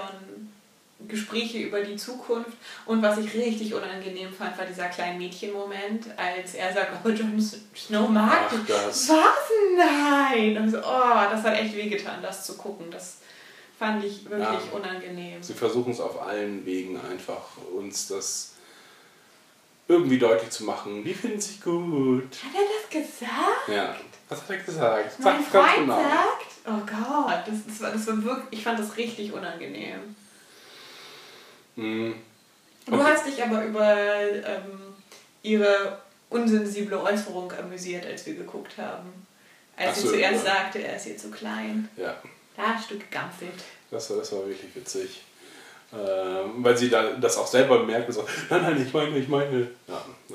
Gespräche 1.07 1.59
über 1.59 1.81
die 1.81 1.95
Zukunft 1.95 2.57
und 2.87 3.03
was 3.03 3.19
ich 3.19 3.31
richtig 3.35 3.71
unangenehm 3.75 4.33
fand, 4.33 4.57
war 4.57 4.65
dieser 4.65 4.87
kleine 4.89 5.19
Mädchenmoment, 5.19 6.07
als 6.17 6.55
er 6.55 6.73
sagt, 6.73 6.91
oh, 7.05 7.09
Jon 7.09 7.39
Snow 7.75 8.09
mag 8.09 8.49
dich. 8.49 8.65
das. 8.67 9.07
Was? 9.09 9.51
Nein! 9.77 10.57
Und 10.57 10.71
so, 10.71 10.79
oh, 10.79 11.29
das 11.29 11.43
hat 11.43 11.55
echt 11.59 11.75
wehgetan, 11.75 12.19
das 12.23 12.47
zu 12.47 12.57
gucken. 12.57 12.89
Das 12.89 13.19
fand 13.77 14.03
ich 14.03 14.25
wirklich 14.25 14.41
Ja. 14.41 14.59
unangenehm. 14.75 15.43
Sie 15.43 15.53
versuchen 15.53 15.91
es 15.91 15.99
auf 15.99 16.19
allen 16.19 16.65
Wegen 16.65 16.99
einfach, 16.99 17.43
uns 17.75 18.07
das 18.07 18.53
irgendwie 19.87 20.19
deutlich 20.19 20.49
zu 20.49 20.63
machen. 20.65 21.03
Die 21.03 21.13
finden 21.13 21.39
sich 21.39 21.61
gut. 21.61 22.23
Hat 22.43 22.51
er 22.55 22.61
das 22.81 22.89
gesagt? 22.89 23.67
Ja. 23.67 23.95
Was 24.29 24.41
hat 24.41 24.49
er 24.49 24.57
gesagt? 24.57 25.19
Mein 25.19 25.43
Sag 25.43 25.53
ganz 25.53 25.67
Freund 25.67 25.87
genau. 25.87 26.01
sagt? 26.01 26.45
Oh 26.65 26.85
Gott, 26.85 27.43
das, 27.47 27.55
das, 27.65 27.81
war, 27.81 27.91
das 27.91 28.07
war 28.07 28.23
wirklich, 28.23 28.59
ich 28.59 28.63
fand 28.63 28.79
das 28.79 28.97
richtig 28.97 29.31
unangenehm. 29.31 30.15
Hm. 31.75 32.15
Du 32.85 32.93
Okay. 32.93 33.03
hast 33.03 33.25
dich 33.27 33.41
aber 33.43 33.63
über 33.65 33.95
ähm, 33.97 34.93
ihre 35.43 36.01
unsensible 36.29 37.01
Äußerung 37.01 37.51
amüsiert, 37.53 38.05
als 38.05 38.25
wir 38.25 38.35
geguckt 38.35 38.77
haben. 38.77 39.25
Als 39.75 39.89
Ach 39.91 39.95
sie 39.95 40.01
so, 40.03 40.09
zuerst 40.13 40.45
ja. 40.45 40.53
sagte, 40.53 40.79
er 40.79 40.95
ist 40.95 41.05
ihr 41.07 41.17
zu 41.17 41.29
klein. 41.29 41.87
Ja, 41.97 42.15
Da 42.55 42.75
hast 42.75 42.89
du 42.91 42.97
gegampfelt. 42.97 43.53
das 43.91 44.09
war, 44.09 44.17
das 44.17 44.31
war 44.31 44.39
wirklich 44.47 44.73
witzig. 44.75 45.21
Ähm, 45.93 46.51
weil 46.63 46.77
sie 46.77 46.89
da, 46.89 47.11
das 47.13 47.37
auch 47.37 47.47
selber 47.47 47.83
merkt 47.83 48.07
und 48.09 48.13
sagt, 48.15 48.29
nein, 48.49 48.61
nein, 48.61 48.85
ich 48.85 48.93
meine, 48.93 49.17
ich 49.17 49.27
meine. 49.27 49.67
Ja, 49.87 50.05
äh, 50.29 50.33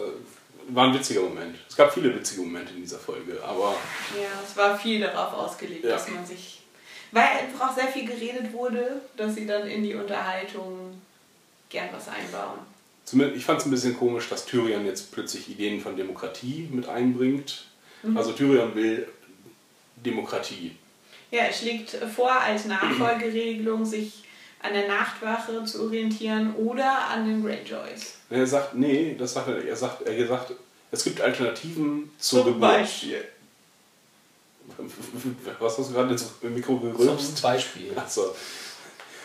war 0.69 0.87
ein 0.87 0.95
witziger 0.95 1.21
Moment. 1.23 1.57
Es 1.69 1.77
gab 1.77 1.93
viele 1.93 2.15
witzige 2.15 2.41
Momente 2.43 2.73
in 2.73 2.81
dieser 2.81 2.99
Folge, 2.99 3.39
aber 3.43 3.75
Ja, 4.17 4.29
es 4.49 4.57
war 4.57 4.79
viel 4.79 5.01
darauf 5.01 5.33
ausgelegt, 5.35 5.85
Ja. 5.85 5.91
dass 5.91 6.09
man 6.09 6.25
sich. 6.25 6.61
Weil 7.11 7.25
einfach 7.25 7.69
auch 7.71 7.75
sehr 7.75 7.89
viel 7.89 8.07
geredet 8.07 8.53
wurde, 8.55 9.03
dass 9.17 9.35
sie 9.35 9.47
dann 9.47 9.67
in 9.67 9.83
die 9.83 9.95
Unterhaltung 9.95 11.01
gern 11.69 11.89
was 11.93 12.09
einbauen. 12.09 12.61
zumindest, 13.05 13.39
ich 13.39 13.45
fand 13.45 13.61
es 13.61 13.67
ein 13.67 13.71
bisschen 13.73 13.99
komisch, 13.99 14.29
dass 14.31 14.47
Tyrion 14.47 14.87
jetzt 14.87 15.13
plötzlich 15.13 15.49
Ideen 15.51 15.81
von 15.81 15.97
Demokratie 15.97 16.69
mit 16.71 16.89
einbringt. 16.89 17.67
Also 18.15 18.33
Tyrion 18.33 18.75
will 18.75 19.07
Demokratie. 19.97 20.77
Ja, 21.31 21.45
es 21.51 21.59
schlägt 21.61 21.91
vor, 22.15 22.31
als 22.33 22.65
Nachfolgeregelung 22.67 23.85
sich 23.85 24.22
an 24.63 24.73
der 24.73 24.89
Nachtwache 24.89 25.65
zu 25.65 25.85
orientieren 25.85 26.55
oder 26.57 27.09
an 27.09 27.27
den 27.27 27.45
Greyjoys. 27.45 28.15
Er 28.31 28.47
sagt, 28.47 28.75
nee, 28.75 29.15
das 29.19 29.35
sagt 29.35 29.49
er, 29.49 29.65
er 29.65 29.77
sagt, 29.77 30.03
er 30.03 30.27
sagt, 30.27 30.53
es 30.91 31.05
gibt 31.05 31.21
Alternativen 31.21 32.11
zur 32.19 32.45
Zum 32.45 32.55
Geburt. 32.55 32.71
Beispiel. 32.71 33.25
Was 35.59 35.79
hast 35.79 35.91
du 35.91 35.95
gerade 35.95 36.13
ins 36.13 36.31
Mikro 36.43 36.79
Zum 36.79 36.97
gerülpst? 36.97 37.43
Beispiel. 37.43 37.93
Achso. 37.97 38.35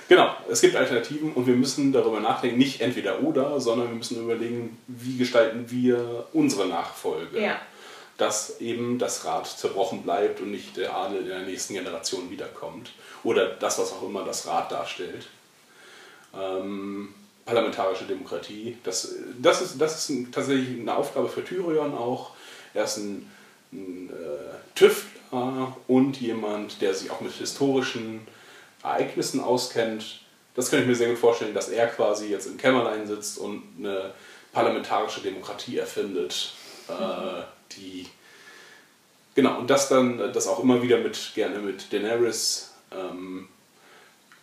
Genau, 0.10 0.36
es 0.50 0.62
gibt 0.62 0.76
Alternativen 0.76 1.34
und 1.34 1.46
wir 1.46 1.56
müssen 1.56 1.92
darüber 1.92 2.20
nachdenken, 2.22 2.58
nicht 2.58 2.80
entweder 2.80 3.22
oder, 3.22 3.60
sondern 3.60 3.90
wir 3.90 3.96
müssen 3.96 4.24
überlegen, 4.24 4.78
wie 4.88 5.18
gestalten 5.18 5.70
wir 5.70 6.28
unsere 6.34 6.68
Nachfolge. 6.68 7.42
Ja. 7.42 7.60
Dass 8.18 8.60
eben 8.60 8.98
das 8.98 9.26
Rad 9.26 9.48
zerbrochen 9.48 10.02
bleibt 10.02 10.42
und 10.42 10.52
nicht 10.52 10.76
der 10.76 10.96
Adel 10.96 11.22
in 11.22 11.28
der 11.28 11.42
nächsten 11.42 11.76
Generation 11.76 12.32
wiederkommt. 12.32 12.92
Oder 13.24 13.48
das, 13.48 13.78
was 13.78 13.94
auch 13.94 14.04
immer 14.04 14.24
das 14.24 14.48
Rad 14.48 14.72
darstellt. 14.72 15.28
Ähm, 16.34 17.14
parlamentarische 17.48 18.06
Demokratie, 18.06 18.78
das, 18.84 19.16
das 19.42 19.62
ist, 19.62 19.82
das 19.82 20.10
ist 20.10 20.32
tatsächlich 20.34 20.80
eine 20.80 20.96
Aufgabe 20.96 21.30
für 21.30 21.44
Tyrion 21.44 21.94
auch. 21.94 22.32
Er 22.74 22.84
ist 22.84 22.98
ein, 22.98 23.32
ein 23.72 24.10
äh, 24.10 24.76
Tüftler 24.76 25.76
und 25.88 26.20
jemand, 26.20 26.82
der 26.82 26.94
sich 26.94 27.10
auch 27.10 27.22
mit 27.22 27.32
historischen 27.34 28.28
Ereignissen 28.84 29.40
auskennt. 29.40 30.22
Das 30.56 30.70
kann 30.70 30.82
ich 30.82 30.88
mir 30.88 30.96
sehr 30.96 31.10
gut 31.10 31.18
vorstellen, 31.18 31.54
dass 31.54 31.70
er 31.70 31.88
quasi 31.88 32.28
jetzt 32.28 32.48
im 32.48 32.58
Kämmerlein 32.58 33.08
sitzt 33.08 33.38
und 33.38 33.64
eine 33.80 34.14
parlamentarische 34.52 35.22
Demokratie 35.22 35.78
erfindet, 35.78 36.54
äh, 36.90 37.44
die 37.74 38.08
genau 39.36 39.60
und 39.60 39.70
das 39.70 39.90
dann 39.90 40.18
das 40.34 40.48
auch 40.48 40.62
immer 40.64 40.82
wieder 40.82 41.00
mit 41.00 41.32
gerne 41.36 41.60
mit 41.60 41.92
Daenerys 41.92 42.74
ähm, 42.92 43.48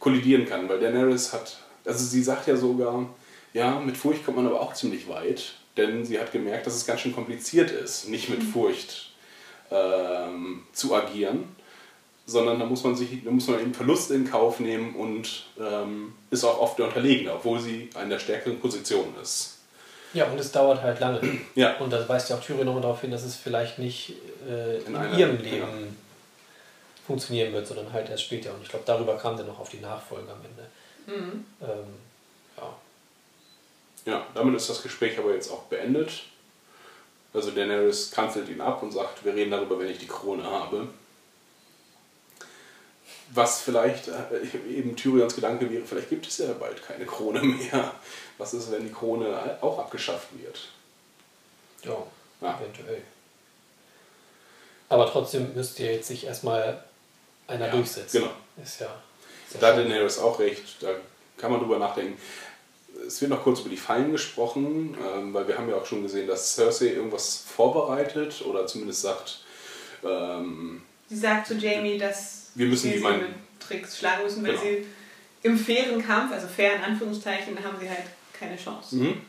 kollidieren 0.04 0.44
kann, 0.44 0.68
weil 0.68 0.80
Daenerys 0.80 1.32
hat, 1.32 1.58
also 1.86 2.04
sie 2.04 2.22
sagt 2.22 2.46
ja 2.46 2.56
sogar, 2.56 3.08
ja, 3.54 3.80
mit 3.80 3.96
Furcht 3.96 4.24
kommt 4.24 4.36
man 4.36 4.46
aber 4.46 4.60
auch 4.60 4.74
ziemlich 4.74 5.08
weit, 5.08 5.54
denn 5.78 6.04
sie 6.04 6.20
hat 6.20 6.30
gemerkt, 6.30 6.66
dass 6.66 6.74
es 6.74 6.86
ganz 6.86 7.00
schön 7.00 7.14
kompliziert 7.14 7.70
ist, 7.70 8.08
nicht 8.08 8.28
mit 8.28 8.42
Furcht 8.42 9.12
ähm, 9.70 10.64
zu 10.72 10.94
agieren, 10.94 11.44
sondern 12.26 12.58
da 12.58 12.66
muss 12.66 12.84
man 12.84 12.94
sich, 12.94 13.24
da 13.24 13.30
muss 13.30 13.48
man 13.48 13.60
eben 13.60 13.72
Verluste 13.72 14.14
in 14.14 14.28
Kauf 14.30 14.60
nehmen 14.60 14.94
und 14.94 15.46
ähm, 15.58 16.12
ist 16.30 16.44
auch 16.44 16.60
oft 16.60 16.78
der 16.78 16.86
Unterlegene, 16.86 17.32
obwohl 17.32 17.60
sie 17.60 17.88
in 18.02 18.10
der 18.10 18.18
stärkeren 18.18 18.60
Position 18.60 19.06
ist. 19.22 19.53
Ja, 20.14 20.26
und 20.26 20.38
es 20.40 20.50
dauert 20.52 20.80
halt 20.82 21.00
lange. 21.00 21.20
Ja. 21.54 21.76
Und 21.78 21.90
da 21.92 22.08
weist 22.08 22.30
ja 22.30 22.36
auch 22.36 22.40
Tyrion 22.42 22.64
nochmal 22.66 22.82
darauf 22.82 23.00
hin, 23.00 23.10
dass 23.10 23.22
es 23.24 23.36
vielleicht 23.36 23.78
nicht 23.78 24.14
äh, 24.48 24.78
in, 24.78 24.86
In 24.86 24.96
einer- 24.96 25.18
ihrem 25.18 25.36
Leben 25.38 25.58
ja. 25.58 25.66
funktionieren 27.06 27.52
wird, 27.52 27.66
sondern 27.66 27.92
halt 27.92 28.08
erst 28.08 28.22
später. 28.24 28.54
Und 28.54 28.62
ich 28.62 28.68
glaube, 28.68 28.84
darüber 28.86 29.16
kam 29.18 29.36
dann 29.36 29.46
noch 29.46 29.58
auf 29.58 29.68
die 29.70 29.80
Nachfolge 29.80 30.30
am 30.30 30.38
Ende. 30.44 31.20
Mhm. 31.20 31.44
Ähm, 31.62 31.94
ja. 32.56 32.76
Ja, 34.12 34.26
damit 34.34 34.54
ist 34.56 34.70
das 34.70 34.82
Gespräch 34.82 35.18
aber 35.18 35.34
jetzt 35.34 35.50
auch 35.50 35.62
beendet. 35.64 36.22
Also 37.32 37.50
Daenerys 37.50 38.10
kanzelt 38.12 38.48
ihn 38.48 38.60
ab 38.60 38.82
und 38.82 38.92
sagt, 38.92 39.24
wir 39.24 39.34
reden 39.34 39.50
darüber, 39.50 39.78
wenn 39.80 39.88
ich 39.90 39.98
die 39.98 40.06
Krone 40.06 40.44
habe. 40.44 40.86
Was 43.32 43.62
vielleicht 43.62 44.08
äh, 44.08 44.12
eben 44.70 44.94
Tyrions 44.94 45.34
Gedanke 45.34 45.68
wäre, 45.70 45.84
vielleicht 45.84 46.10
gibt 46.10 46.26
es 46.26 46.38
ja 46.38 46.52
bald 46.52 46.80
keine 46.86 47.04
Krone 47.06 47.42
mehr. 47.42 47.92
Was 48.38 48.52
ist, 48.54 48.70
wenn 48.72 48.84
die 48.86 48.92
Krone 48.92 49.58
auch 49.60 49.78
abgeschafft 49.78 50.28
wird? 50.38 50.58
ja, 51.84 51.96
Ja. 52.40 52.58
eventuell. 52.60 53.02
Aber 54.88 55.10
trotzdem 55.10 55.54
müsste 55.54 55.84
ja 55.84 55.92
jetzt 55.92 56.08
sich 56.08 56.24
erstmal 56.26 56.82
einer 57.46 57.66
Ja, 57.66 57.72
durchsetzen. 57.72 58.18
genau. 58.20 58.32
Ist 58.62 58.80
ja. 58.80 58.86
Ist 59.46 59.54
ja 59.54 59.60
Da 59.60 59.66
hat 59.68 59.76
Daenerys 59.78 60.18
auch 60.18 60.38
recht, 60.38 60.82
da 60.82 60.88
kann 61.36 61.50
man 61.50 61.60
drüber 61.60 61.78
nachdenken. 61.78 62.18
Es 63.06 63.20
wird 63.20 63.30
noch 63.30 63.42
kurz 63.42 63.60
über 63.60 63.68
die 63.70 63.76
Fallen 63.76 64.12
gesprochen, 64.12 64.96
ähm, 65.04 65.34
weil 65.34 65.46
wir 65.48 65.58
haben 65.58 65.68
ja 65.68 65.76
auch 65.76 65.84
schon 65.86 66.02
gesehen, 66.02 66.26
dass 66.28 66.54
Cersei 66.54 66.86
irgendwas 66.92 67.36
vorbereitet 67.38 68.42
oder 68.46 68.66
zumindest 68.66 69.02
sagt, 69.02 69.40
ähm, 70.04 70.82
Sie 71.08 71.16
sagt 71.16 71.46
zu 71.48 71.54
Jamie, 71.54 71.98
dass 71.98 72.50
Wir 72.54 72.66
müssen 72.66 72.88
sie 72.90 72.96
die 72.96 73.00
meinen- 73.02 73.20
mit 73.22 73.30
Tricks 73.60 73.98
schlagen 73.98 74.22
müssen, 74.24 74.42
weil 74.44 74.52
Genau. 74.52 74.62
sie 74.62 74.86
im 75.42 75.58
fairen 75.58 76.04
Kampf, 76.04 76.32
also 76.32 76.46
fair 76.46 76.76
in 76.76 76.82
Anführungszeichen, 76.82 77.62
haben 77.62 77.78
sie 77.80 77.88
halt 77.90 78.04
keine 78.38 78.56
Chance. 78.56 78.96
Mhm. 78.96 79.20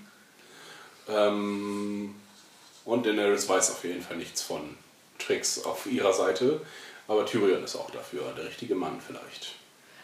Ähm, 1.08 2.16
und 2.86 3.06
Daenerys 3.06 3.48
weiß 3.48 3.72
auf 3.72 3.84
jeden 3.84 4.02
Fall 4.02 4.18
nichts 4.18 4.42
von 4.42 4.76
Tricks 5.20 5.64
auf 5.64 5.86
ihrer 5.86 6.14
Seite, 6.14 6.62
aber 7.08 7.26
Tyrion 7.26 7.64
ist 7.64 7.76
auch 7.76 7.90
dafür 7.92 8.34
der 8.36 8.46
richtige 8.46 8.76
Mann 8.76 9.00
vielleicht. 9.06 9.54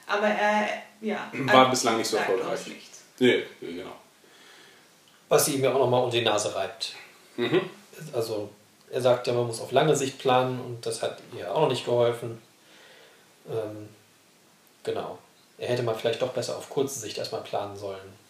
Aber 0.08 0.28
er, 0.28 0.68
ja, 1.02 1.32
War 1.34 1.70
bislang 1.70 1.98
nicht 1.98 2.08
so 2.10 2.18
erfolgreich. 2.18 2.52
uns 2.52 2.68
nichts. 2.68 3.02
Nee, 3.20 3.44
nee, 3.62 3.74
genau. 3.74 3.96
Was 5.30 5.46
sie 5.46 5.56
ihm 5.56 5.64
ja 5.64 5.74
auch 5.74 5.80
nochmal 5.80 6.04
unter 6.04 6.18
die 6.18 6.26
Nase 6.26 6.54
reibt. 6.54 6.94
Mhm. 7.38 7.62
Also, 8.14 8.50
er 8.90 9.02
sagt 9.02 9.28
ja, 9.28 9.34
man 9.34 9.48
muss 9.48 9.62
auf 9.62 9.72
lange 9.72 9.96
Sicht 9.96 10.20
planen 10.20 10.60
und 10.60 10.86
das 10.86 11.02
hat 11.02 11.20
ihr 11.38 11.54
auch 11.54 11.62
noch 11.62 11.70
nicht 11.70 11.86
geholfen. 11.86 12.42
Ähm, 13.50 13.90
genau. 14.84 15.18
Er 15.58 15.70
hätte 15.70 15.84
mal 15.84 15.96
vielleicht 15.96 16.22
doch 16.22 16.34
besser 16.34 16.58
auf 16.58 16.70
kurze 16.70 17.00
Sicht 17.00 17.18
erstmal 17.18 17.42
planen 17.44 17.78
sollen. 17.78 18.21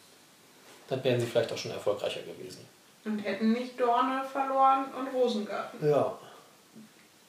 Dann 0.91 1.01
wären 1.05 1.21
sie 1.21 1.25
vielleicht 1.25 1.49
auch 1.53 1.57
schon 1.57 1.71
erfolgreicher 1.71 2.19
gewesen. 2.23 2.65
Und 3.05 3.19
hätten 3.19 3.53
nicht 3.53 3.79
Dorne 3.79 4.21
verloren 4.29 4.87
und 4.93 5.07
Rosengarten. 5.07 5.89
Ja. 5.89 6.19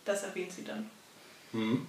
Das 0.05 0.25
erwähnt 0.25 0.51
sie 0.51 0.65
dann. 0.65 0.91
Mhm. 1.53 1.87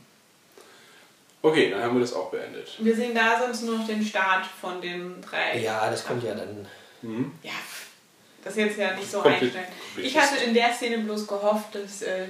Okay, 1.42 1.72
dann 1.72 1.82
haben 1.82 1.96
wir 1.96 2.02
das 2.02 2.14
auch 2.14 2.30
beendet. 2.30 2.76
Wir 2.78 2.96
sehen 2.96 3.16
da 3.16 3.40
sonst 3.40 3.64
nur 3.64 3.80
noch 3.80 3.88
den 3.88 4.06
Start 4.06 4.46
von 4.46 4.80
den 4.82 5.20
drei. 5.20 5.60
Ja, 5.60 5.90
das 5.90 6.06
kommt 6.06 6.24
ja 6.24 6.36
dann. 6.36 6.68
Mhm. 7.02 7.32
Ja, 7.42 7.52
das 8.44 8.54
ist 8.54 8.60
jetzt 8.60 8.78
ja 8.78 8.96
nicht 8.96 9.10
so 9.10 9.22
einstellen. 9.22 9.66
Ich 9.98 10.16
hatte 10.16 10.44
in 10.44 10.54
der 10.54 10.72
Szene 10.72 11.00
bloß 11.00 11.26
gehofft, 11.26 11.74
dass 11.74 12.04
äh, 12.04 12.28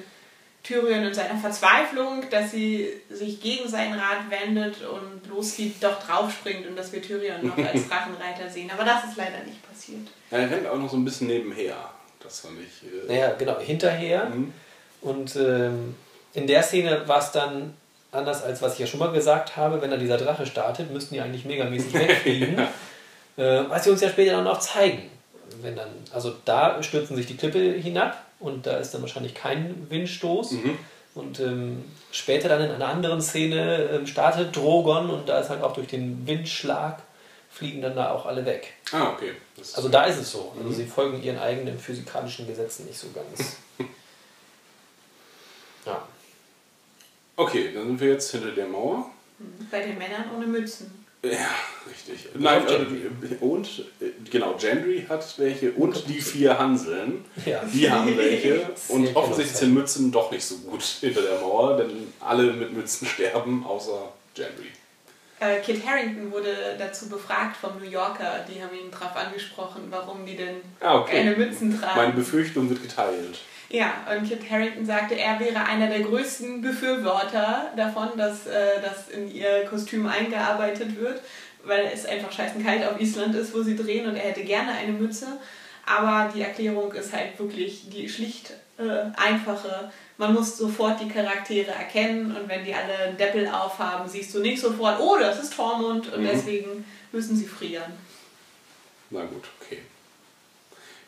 Tyrion 0.64 1.04
in 1.04 1.14
seiner 1.14 1.38
Verzweiflung, 1.38 2.24
dass 2.30 2.52
sie 2.52 2.88
sich 3.10 3.42
gegen 3.42 3.68
seinen 3.68 3.94
Rat 4.00 4.30
wendet 4.30 4.78
und 4.84 5.28
loszieht, 5.30 5.84
doch 5.84 6.02
draufspringt 6.02 6.66
und 6.66 6.78
dass 6.78 6.94
wir 6.94 7.02
Tyrion 7.02 7.46
noch 7.48 7.58
als 7.58 7.88
Drachenreiter 7.90 8.50
sehen. 8.50 8.72
Aber 8.74 8.86
das 8.86 9.04
ist 9.04 9.18
leider 9.18 9.40
nicht 9.46 9.62
passiert. 9.68 10.08
Ja, 10.32 10.38
er 10.38 10.50
rennt 10.50 10.68
auch 10.68 10.78
noch 10.78 10.90
so 10.90 10.96
ein 10.96 11.04
bisschen 11.04 11.28
nebenher. 11.28 11.76
Das 12.22 12.40
fand 12.40 12.60
ich. 12.62 12.88
Äh, 12.88 13.12
Naja, 13.12 13.34
genau, 13.38 13.60
hinterher. 13.60 14.26
mhm. 14.30 14.54
Und 15.02 15.36
ähm, 15.36 15.96
in 16.34 16.48
der 16.48 16.64
Szene 16.64 17.06
war 17.08 17.20
es 17.20 17.32
dann 17.34 17.74
anders, 18.14 18.42
als 18.42 18.62
was 18.62 18.76
ich 18.76 18.80
ja 18.80 18.88
schon 18.88 19.02
mal 19.02 19.12
gesagt 19.12 19.58
habe. 19.58 19.82
Wenn 19.82 19.92
da 19.92 19.98
dieser 19.98 20.18
Drache 20.18 20.46
startet, 20.46 20.92
müssten 20.92 21.14
die 21.16 21.20
eigentlich 21.22 21.44
megamäßig 21.44 21.94
wegfliegen. 21.96 22.58
äh, 23.36 23.64
was 23.68 23.84
sie 23.84 23.90
uns 23.90 24.00
ja 24.00 24.08
später 24.08 24.38
dann 24.38 24.48
auch 24.48 24.60
zeigen. 24.60 25.10
Wenn 25.62 25.76
dann, 25.76 25.90
also 26.14 26.34
da 26.46 26.82
stürzen 26.82 27.18
sich 27.18 27.26
die 27.26 27.36
Klippe 27.36 27.60
hinab 27.60 28.23
und 28.44 28.66
da 28.66 28.78
ist 28.78 28.94
dann 28.94 29.02
wahrscheinlich 29.02 29.34
kein 29.34 29.90
Windstoß. 29.90 30.52
Mhm. 30.52 30.78
Und 31.16 31.40
ähm, 31.40 31.86
später 32.12 32.50
dann 32.50 32.62
in 32.62 32.72
einer 32.72 32.88
anderen 32.88 33.22
Szene 33.22 33.90
ähm, 33.94 34.08
startet 34.08 34.56
Drogon 34.56 35.10
und 35.10 35.30
da 35.30 35.40
ist 35.40 35.50
halt 35.50 35.62
auch 35.62 35.74
durch 35.74 35.88
den 35.88 36.26
Windschlag 36.26 37.02
fliegen 37.54 37.84
dann 37.84 37.96
da 37.96 38.12
auch 38.12 38.26
alle 38.26 38.46
weg. 38.46 38.74
Ah, 38.92 39.12
okay. 39.12 39.34
Also 39.76 39.90
da 39.90 40.06
ist 40.06 40.18
es 40.18 40.32
so. 40.32 40.54
Also 40.58 40.72
sie 40.72 40.86
folgen 40.86 41.22
ihren 41.22 41.38
eigenen 41.38 41.78
physikalischen 41.78 42.48
Gesetzen 42.48 42.86
nicht 42.86 42.98
so 43.00 43.08
ganz. 43.12 43.58
Ja. 45.86 46.02
okay, 47.36 47.74
dann 47.74 47.88
sind 47.88 48.00
wir 48.00 48.12
jetzt 48.12 48.32
hinter 48.32 48.52
der 48.52 48.68
Mauer. 48.68 49.12
Bei 49.70 49.82
den 49.82 49.98
Männern 49.98 50.32
ohne 50.34 50.48
Mützen. 50.48 51.03
Ja, 51.24 51.50
richtig. 51.90 52.30
Nein, 52.36 52.64
äh, 52.68 53.36
und 53.40 53.86
äh, 54.02 54.08
genau, 54.30 54.56
Gendry 54.60 55.06
hat 55.08 55.26
welche 55.38 55.72
und 55.72 56.08
die 56.10 56.20
vier 56.20 56.60
Hanseln. 56.60 57.24
Ja. 57.46 57.64
Die 57.64 57.90
haben 57.90 58.18
welche. 58.18 58.70
Und 58.90 59.16
offensichtlich 59.16 59.58
sind 59.58 59.74
Mützen 59.74 60.12
doch 60.12 60.32
nicht 60.32 60.44
so 60.44 60.58
gut 60.58 60.84
hinter 61.00 61.22
der 61.22 61.40
Mauer, 61.40 61.78
denn 61.78 62.12
alle 62.20 62.52
mit 62.54 62.74
Mützen 62.74 63.08
sterben, 63.14 63.66
außer 63.66 64.12
Gendry. 64.36 64.68
Äh, 65.40 65.60
Kit 65.62 65.86
Harrington 65.86 66.32
wurde 66.32 66.76
dazu 66.78 67.08
befragt 67.08 67.56
vom 67.58 67.78
New 67.78 67.90
Yorker. 67.90 68.46
Die 68.48 68.62
haben 68.62 68.74
ihn 68.74 68.92
darauf 68.92 69.16
angesprochen, 69.16 69.84
warum 69.90 70.26
die 70.26 70.36
denn 70.36 70.58
Ah, 70.82 71.00
okay. 71.00 71.18
keine 71.18 71.36
Mützen 71.38 71.80
tragen. 71.80 71.96
Meine 71.98 72.14
Befürchtung 72.14 72.70
wird 72.70 72.82
geteilt. 72.82 73.40
Ja, 73.74 74.06
und 74.16 74.30
Kit 74.30 74.48
Harrington 74.52 74.86
sagte, 74.86 75.16
er 75.16 75.40
wäre 75.40 75.66
einer 75.66 75.88
der 75.88 76.02
größten 76.02 76.62
Befürworter 76.62 77.72
davon, 77.76 78.10
dass 78.16 78.46
äh, 78.46 78.80
das 78.84 79.10
in 79.10 79.34
ihr 79.34 79.66
Kostüm 79.66 80.06
eingearbeitet 80.06 80.96
wird, 81.00 81.22
weil 81.66 81.90
es 81.92 82.06
einfach 82.06 82.32
scheißen 82.32 82.64
kalt 82.64 82.86
auf 82.86 83.02
Island 83.02 83.34
ist, 83.36 83.52
wo 83.52 83.64
sie 83.64 83.76
drehen 83.76 84.06
und 84.08 84.16
er 84.16 84.26
hätte 84.30 84.44
gerne 84.44 84.74
eine 84.74 84.92
Mütze. 84.92 85.26
Aber 85.88 86.32
die 86.32 86.44
Erklärung 86.44 86.94
ist 86.94 87.14
halt 87.14 87.40
wirklich 87.40 87.90
die 87.90 88.08
schlicht 88.08 88.54
äh, 88.78 89.06
einfache. 89.18 89.92
Man 90.18 90.36
muss 90.36 90.56
sofort 90.56 91.02
die 91.02 91.10
Charaktere 91.10 91.72
erkennen 91.72 92.28
und 92.36 92.48
wenn 92.48 92.64
die 92.64 92.76
alle 92.76 92.96
einen 93.08 93.18
Deppel 93.18 93.48
aufhaben, 93.48 94.08
siehst 94.08 94.36
du 94.36 94.40
nicht 94.40 94.62
sofort, 94.62 95.00
oh, 95.00 95.18
das 95.20 95.42
ist 95.42 95.56
Tormund 95.56 96.14
und 96.14 96.22
Mhm. 96.22 96.28
deswegen 96.32 96.86
müssen 97.12 97.36
sie 97.36 97.48
frieren. 97.48 97.92
Na 99.10 99.22
gut, 99.26 99.46
okay. 99.60 99.80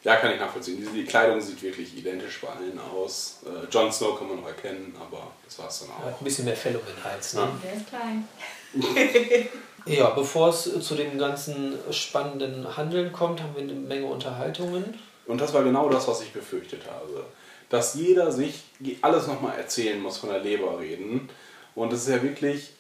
Ja, 0.06 0.18
kann 0.18 0.32
ich 0.32 0.40
nachvollziehen. 0.40 0.78
Die, 0.78 1.02
die 1.02 1.04
Kleidung 1.04 1.42
sieht 1.42 1.62
wirklich 1.64 1.98
identisch 1.98 2.40
bei 2.40 2.48
allen 2.50 2.80
aus. 2.80 3.40
Äh, 3.44 3.68
Jon 3.74 3.92
Snow 3.92 4.18
kann 4.18 4.28
man 4.28 4.40
noch 4.40 4.48
erkennen, 4.48 4.96
aber 5.00 5.32
das 5.44 5.58
war 5.58 5.68
es 5.68 5.80
dann 5.80 5.90
Hat 5.90 6.14
auch. 6.14 6.22
ein 6.22 6.24
bisschen 6.24 6.46
mehr 6.46 6.56
Fell 6.56 6.76
um 6.76 6.84
den 6.86 7.04
Hals. 7.04 7.34
Ne? 7.34 7.42
Ja. 7.42 7.52
Der 7.64 7.74
ist 7.74 7.90
klein. 7.90 8.28
Ja, 9.88 10.10
bevor 10.10 10.50
es 10.50 10.64
zu 10.64 10.96
dem 10.96 11.20
ganzen 11.20 11.78
spannenden 11.92 12.76
Handeln 12.76 13.14
kommt, 13.14 13.40
haben 13.40 13.54
wir 13.56 13.62
eine 13.62 13.74
Menge 13.74 14.08
Unterhaltungen. 14.08 14.98
Und 15.28 15.40
das 15.40 15.54
war 15.54 15.64
genau 15.64 15.90
das, 15.90 16.08
was 16.08 16.24
ich 16.24 16.34
befürchtet 16.34 16.82
habe. 16.90 17.24
Dass 17.70 17.94
jeder 17.94 18.32
sich 18.32 18.64
alles 19.04 19.28
nochmal 19.28 19.60
erzählen 19.60 20.02
muss, 20.02 20.18
von 20.18 20.30
der 20.30 20.40
Leber 20.40 20.80
reden. 20.80 21.30
Und 21.76 21.94
es 21.94 22.02
ist 22.02 22.10
ja 22.10 22.24
wirklich, 22.24 22.72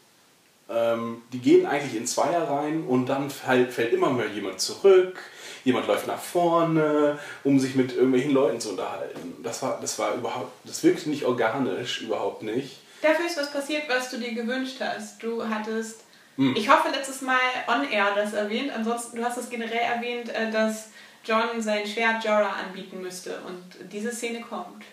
ähm, 0.67 1.21
die 1.31 1.39
gehen 1.39 1.67
eigentlich 1.67 1.95
in 1.95 2.07
Zweier 2.07 2.49
rein 2.49 2.83
und 2.87 3.05
dann 3.05 3.29
fällt, 3.29 3.71
fällt 3.71 3.93
immer 3.93 4.09
mal 4.09 4.27
jemand 4.29 4.59
zurück. 4.59 5.19
Jemand 5.65 5.87
läuft 5.87 6.07
nach 6.07 6.19
vorne, 6.21 7.19
um 7.43 7.59
sich 7.59 7.75
mit 7.75 7.91
irgendwelchen 7.93 8.31
Leuten 8.31 8.59
zu 8.61 8.69
unterhalten. 8.69 9.35
Das 9.43 9.61
war, 9.63 9.79
das 9.81 9.99
war 9.99 10.13
überhaupt, 10.13 10.51
das 10.63 10.83
wirkte 10.83 11.09
nicht 11.09 11.25
organisch, 11.25 12.01
überhaupt 12.01 12.43
nicht. 12.43 12.77
Dafür 13.01 13.25
ist 13.25 13.37
was 13.37 13.51
passiert, 13.51 13.83
was 13.89 14.09
du 14.11 14.17
dir 14.17 14.33
gewünscht 14.33 14.77
hast. 14.79 15.21
Du 15.21 15.47
hattest, 15.47 16.01
Hm. 16.37 16.53
ich 16.55 16.69
hoffe, 16.69 16.89
letztes 16.89 17.21
Mal 17.21 17.37
on-air 17.67 18.13
das 18.15 18.33
erwähnt. 18.33 18.71
Ansonsten, 18.71 19.17
du 19.17 19.23
hast 19.23 19.37
es 19.37 19.49
generell 19.49 19.79
erwähnt, 19.79 20.29
äh, 20.29 20.51
dass 20.51 20.89
John 21.23 21.59
sein 21.61 21.85
Schwert 21.87 22.23
Jorah 22.23 22.57
anbieten 22.65 23.01
müsste. 23.01 23.39
Und 23.47 23.63
diese 23.91 24.11
Szene 24.11 24.41
kommt. 24.41 24.83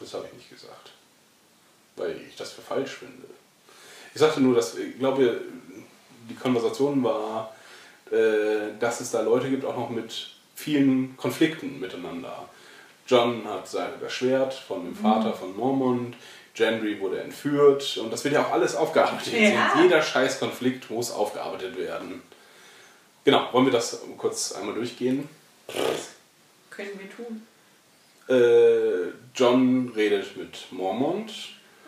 Das 0.00 0.14
habe 0.14 0.26
ich 0.26 0.32
nicht 0.38 0.50
gesagt. 0.50 0.90
Weil 1.96 2.18
ich 2.28 2.34
das 2.36 2.52
für 2.52 2.62
falsch 2.62 2.92
finde. 2.92 3.26
Ich 4.14 4.20
sagte 4.20 4.40
nur, 4.40 4.54
dass 4.56 4.76
ich 4.76 4.98
glaube, 4.98 5.42
die 6.28 6.34
Konversation 6.34 7.04
war, 7.04 7.54
dass 8.10 9.00
es 9.00 9.10
da 9.12 9.20
Leute 9.22 9.48
gibt, 9.50 9.64
auch 9.64 9.76
noch 9.76 9.90
mit 9.90 10.30
vielen 10.56 11.16
Konflikten 11.16 11.78
miteinander. 11.80 12.48
John 13.06 13.44
hat 13.48 13.68
sein, 13.68 13.90
das 14.00 14.12
Schwert 14.12 14.52
von 14.54 14.84
dem 14.84 14.94
Vater 14.96 15.32
von 15.32 15.56
Mormont, 15.56 16.16
Gendry 16.54 17.00
wurde 17.00 17.20
entführt 17.20 17.96
und 17.98 18.12
das 18.12 18.24
wird 18.24 18.34
ja 18.34 18.44
auch 18.44 18.52
alles 18.52 18.74
aufgearbeitet. 18.74 19.32
Ja. 19.32 19.80
Jeder 19.80 20.02
scheiß 20.02 20.38
Konflikt 20.40 20.90
muss 20.90 21.10
aufgearbeitet 21.10 21.76
werden. 21.76 22.22
Genau, 23.24 23.48
wollen 23.52 23.66
wir 23.66 23.72
das 23.72 24.00
kurz 24.18 24.52
einmal 24.52 24.74
durchgehen? 24.74 25.28
Können 26.70 26.90
wir 26.98 27.10
tun. 27.10 27.46
Äh, 28.28 29.12
John 29.34 29.92
redet 29.94 30.36
mit 30.36 30.66
Mormont, 30.70 31.32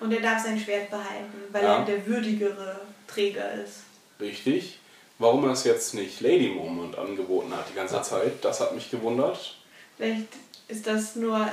Und 0.01 0.13
er 0.13 0.21
darf 0.21 0.43
sein 0.43 0.59
Schwert 0.59 0.91
behalten, 0.91 1.35
weil 1.53 1.63
Ja. 1.63 1.79
er 1.79 1.85
der 1.85 2.07
würdigere 2.07 2.81
Träger 3.07 3.53
ist. 3.55 3.81
Richtig. 4.21 4.79
Warum 5.23 5.45
er 5.45 5.53
es 5.53 5.65
jetzt 5.65 5.95
nicht 5.95 6.21
Lady 6.21 6.49
Mormont 6.49 6.99
angeboten 6.99 7.55
hat 7.57 7.69
die 7.71 7.75
ganze. 7.75 8.03
Zeit, 8.03 8.45
das 8.45 8.61
hat 8.61 8.75
mich 8.75 8.91
gewundert. 8.91 9.57
Vielleicht 9.97 10.27
ist 10.69 10.87
das 10.87 11.17
nur. 11.17 11.47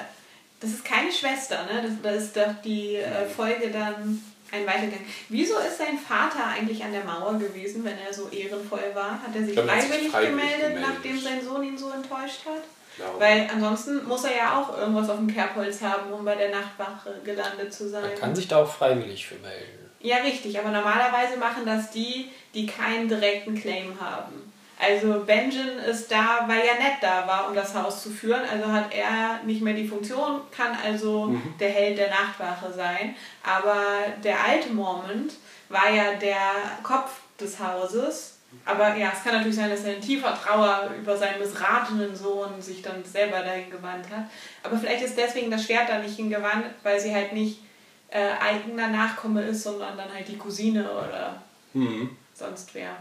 Das 0.59 0.71
ist 0.71 0.83
keine 0.83 1.11
Schwester, 1.11 1.63
ne? 1.71 1.83
Das, 1.83 1.91
da 2.01 2.09
ist 2.09 2.35
doch 2.35 2.61
die 2.63 2.95
äh, 2.95 3.25
Folge 3.25 3.69
dann 3.69 4.21
ein 4.51 4.65
Weitergang. 4.65 5.05
Wieso 5.29 5.57
ist 5.59 5.77
sein 5.77 5.97
Vater 5.97 6.45
eigentlich 6.47 6.83
an 6.83 6.91
der 6.91 7.03
Mauer 7.03 7.37
gewesen, 7.37 7.85
wenn 7.85 7.97
er 7.97 8.13
so 8.13 8.27
ehrenvoll 8.29 8.91
war? 8.93 9.21
Hat 9.21 9.35
er 9.35 9.41
sich 9.41 9.49
Ich 9.49 9.53
glaube, 9.53 9.69
er 9.69 9.81
sich 9.81 9.89
freiwillig, 9.89 10.11
freiwillig 10.11 10.35
gemeldet, 10.35 10.75
gemeldet. 10.75 10.89
nachdem 10.89 11.19
sein 11.19 11.41
Sohn 11.45 11.63
ihn 11.63 11.77
so 11.77 11.91
enttäuscht 11.91 12.45
hat? 12.45 12.63
Glaube. 12.97 13.19
Weil 13.19 13.49
ansonsten 13.53 14.05
muss 14.05 14.23
er 14.25 14.35
ja 14.35 14.59
auch 14.59 14.77
irgendwas 14.77 15.09
auf 15.09 15.17
dem 15.17 15.33
Kerbholz 15.33 15.81
haben, 15.81 16.11
um 16.11 16.25
bei 16.25 16.35
der 16.35 16.49
Nachtwache 16.49 17.21
gelandet 17.23 17.73
zu 17.73 17.87
sein. 17.87 18.01
Man 18.01 18.15
kann 18.15 18.35
sich 18.35 18.47
da 18.47 18.63
auch 18.63 18.69
freiwillig 18.69 19.27
für 19.27 19.35
melden. 19.35 19.88
Ja, 20.01 20.17
richtig, 20.17 20.57
aber 20.57 20.69
normalerweise 20.69 21.37
machen 21.37 21.65
das 21.65 21.91
die, 21.91 22.29
die 22.53 22.65
keinen 22.65 23.09
direkten 23.09 23.55
Claim 23.55 23.99
haben. 23.99 24.49
Also 24.81 25.25
Benjen 25.25 25.77
ist 25.79 26.09
da, 26.09 26.45
weil 26.47 26.61
er 26.61 26.75
nett 26.75 26.99
da 27.01 27.27
war, 27.27 27.49
um 27.49 27.55
das 27.55 27.75
Haus 27.75 28.01
zu 28.01 28.09
führen. 28.09 28.43
Also 28.49 28.71
hat 28.71 28.93
er 28.93 29.41
nicht 29.43 29.61
mehr 29.61 29.73
die 29.73 29.87
Funktion, 29.87 30.39
kann 30.55 30.77
also 30.81 31.35
der 31.59 31.69
Held 31.69 31.97
der 31.97 32.09
Nachtwache 32.09 32.71
sein. 32.71 33.13
Aber 33.43 33.83
der 34.23 34.41
alte 34.41 34.69
Mormont 34.69 35.33
war 35.67 35.89
ja 35.89 36.13
der 36.13 36.53
Kopf 36.81 37.11
des 37.37 37.59
Hauses. 37.59 38.37
Aber 38.65 38.95
ja, 38.95 39.11
es 39.13 39.23
kann 39.23 39.33
natürlich 39.33 39.57
sein, 39.57 39.69
dass 39.69 39.83
er 39.83 39.95
in 39.95 40.01
tiefer 40.01 40.33
Trauer 40.33 40.89
über 40.97 41.15
seinen 41.15 41.39
missratenen 41.39 42.15
Sohn 42.15 42.61
sich 42.61 42.81
dann 42.81 43.03
selber 43.03 43.41
dahin 43.41 43.69
gewandt 43.69 44.09
hat. 44.09 44.25
Aber 44.63 44.77
vielleicht 44.77 45.03
ist 45.03 45.17
deswegen 45.17 45.51
das 45.51 45.65
Schwert 45.65 45.89
da 45.89 45.99
nicht 45.99 46.15
hingewandt, 46.15 46.65
weil 46.83 46.99
sie 46.99 47.13
halt 47.13 47.33
nicht 47.33 47.59
äh, 48.11 48.31
eigener 48.39 48.87
Nachkomme 48.87 49.43
ist, 49.43 49.63
sondern 49.63 49.97
dann 49.97 50.13
halt 50.13 50.27
die 50.27 50.37
Cousine 50.37 50.89
oder 50.91 51.41
Mhm. 51.73 52.15
sonst 52.33 52.73
wer. 52.73 52.95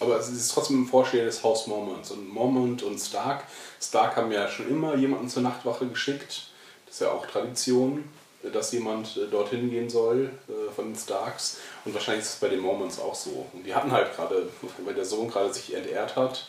Aber 0.00 0.18
es 0.18 0.28
ist 0.28 0.52
trotzdem 0.52 0.76
im 0.78 0.88
Vorsteher 0.88 1.26
des 1.26 1.42
Haus 1.42 1.66
Mormont. 1.66 2.10
Und 2.10 2.28
Mormont 2.28 2.82
und 2.82 2.98
Stark. 2.98 3.44
Stark 3.80 4.16
haben 4.16 4.32
ja 4.32 4.48
schon 4.48 4.68
immer 4.68 4.94
jemanden 4.96 5.28
zur 5.28 5.42
Nachtwache 5.42 5.86
geschickt. 5.86 6.48
Das 6.86 6.94
ist 6.96 7.00
ja 7.02 7.10
auch 7.10 7.26
Tradition, 7.26 8.04
dass 8.52 8.72
jemand 8.72 9.16
äh, 9.16 9.26
dorthin 9.30 9.70
gehen 9.70 9.90
soll 9.90 10.30
äh, 10.48 10.72
von 10.74 10.86
den 10.92 10.96
Starks. 10.98 11.58
Und 11.84 11.94
wahrscheinlich 11.94 12.24
ist 12.24 12.34
es 12.34 12.40
bei 12.40 12.48
den 12.48 12.60
Mormons 12.60 12.98
auch 12.98 13.14
so. 13.14 13.46
Und 13.52 13.64
die 13.64 13.74
hatten 13.74 13.92
halt 13.92 14.14
gerade, 14.16 14.48
weil 14.84 14.94
der 14.94 15.04
Sohn 15.04 15.28
gerade 15.28 15.52
sich 15.52 15.74
entehrt 15.74 16.16
hat, 16.16 16.48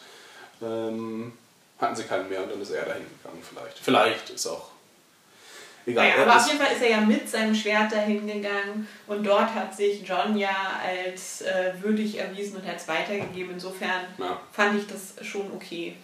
ähm, 0.62 1.34
hatten 1.80 1.96
sie 1.96 2.04
keinen 2.04 2.30
mehr 2.30 2.42
und 2.44 2.52
dann 2.52 2.62
ist 2.62 2.72
er 2.72 2.86
dahin 2.86 3.04
gegangen 3.22 3.44
vielleicht. 3.44 3.78
Vielleicht 3.80 4.30
ist 4.30 4.48
auch 4.48 4.70
egal. 5.88 6.06
Naja, 6.08 6.16
Er 6.18 6.22
aber 6.24 6.36
auf 6.36 6.42
ist- 6.42 6.48
jeden 6.52 6.60
Fall 6.64 6.74
ist 6.76 6.82
er 6.84 6.90
ja 6.92 7.02
mit 7.02 7.28
seinem 7.30 7.56
Schwert 7.56 7.92
dahin 7.92 8.28
gegangen 8.28 8.88
und 9.08 9.26
dort 9.26 9.54
hat 9.56 9.76
sich 9.76 10.08
John 10.08 10.38
ja 10.38 10.80
als 10.86 11.42
äh, 11.42 11.74
würdig 11.82 12.20
erwiesen 12.20 12.58
und 12.58 12.68
hat 12.68 12.78
es 12.78 12.88
weitergegeben. 12.88 13.54
Insofern 13.54 14.02
ja, 14.20 14.40
fand 14.52 14.80
ich 14.80 14.86
das 14.88 15.16
schon 15.26 15.52
okay. 15.54 15.96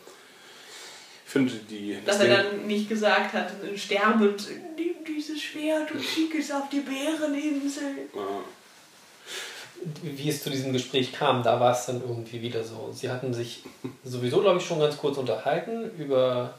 ich 1.26 1.32
finde 1.32 1.54
die... 1.70 1.98
Dass 2.06 2.18
das 2.20 2.28
er 2.28 2.44
Ding- 2.44 2.52
dann 2.60 2.68
nicht 2.68 2.90
gesagt 2.90 3.34
hat, 3.34 3.52
sterbend, 3.76 4.48
nimm 4.78 4.96
dieses 5.08 5.42
Schwert 5.42 5.92
und 5.92 6.04
schick 6.04 6.36
es 6.36 6.52
auf 6.52 6.70
die 6.70 6.80
Bäreninsel. 6.82 7.84
ja. 8.16 8.22
Wie 10.02 10.30
es 10.30 10.42
zu 10.42 10.50
diesem 10.50 10.72
Gespräch 10.72 11.12
kam, 11.12 11.44
da 11.44 11.60
war 11.60 11.74
es 11.74 11.88
dann 11.88 12.00
irgendwie 12.02 12.42
wieder 12.42 12.64
so. 12.64 12.90
Sie 12.94 13.10
hatten 13.10 13.34
sich 13.34 13.64
sowieso, 14.06 14.40
glaube 14.40 14.60
ich, 14.60 14.66
schon 14.66 14.80
ganz 14.80 14.96
kurz 14.98 15.18
unterhalten 15.18 15.92
über, 15.98 16.58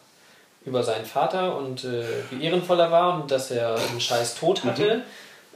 über 0.65 0.83
seinen 0.83 1.05
Vater 1.05 1.57
und 1.57 1.85
äh, 1.85 2.05
wie 2.31 2.43
ehrenvoll 2.45 2.81
er 2.81 2.91
war 2.91 3.15
und 3.15 3.31
dass 3.31 3.51
er 3.51 3.75
einen 3.77 4.01
scheiß 4.01 4.35
Tod 4.37 4.65
hatte. 4.65 5.03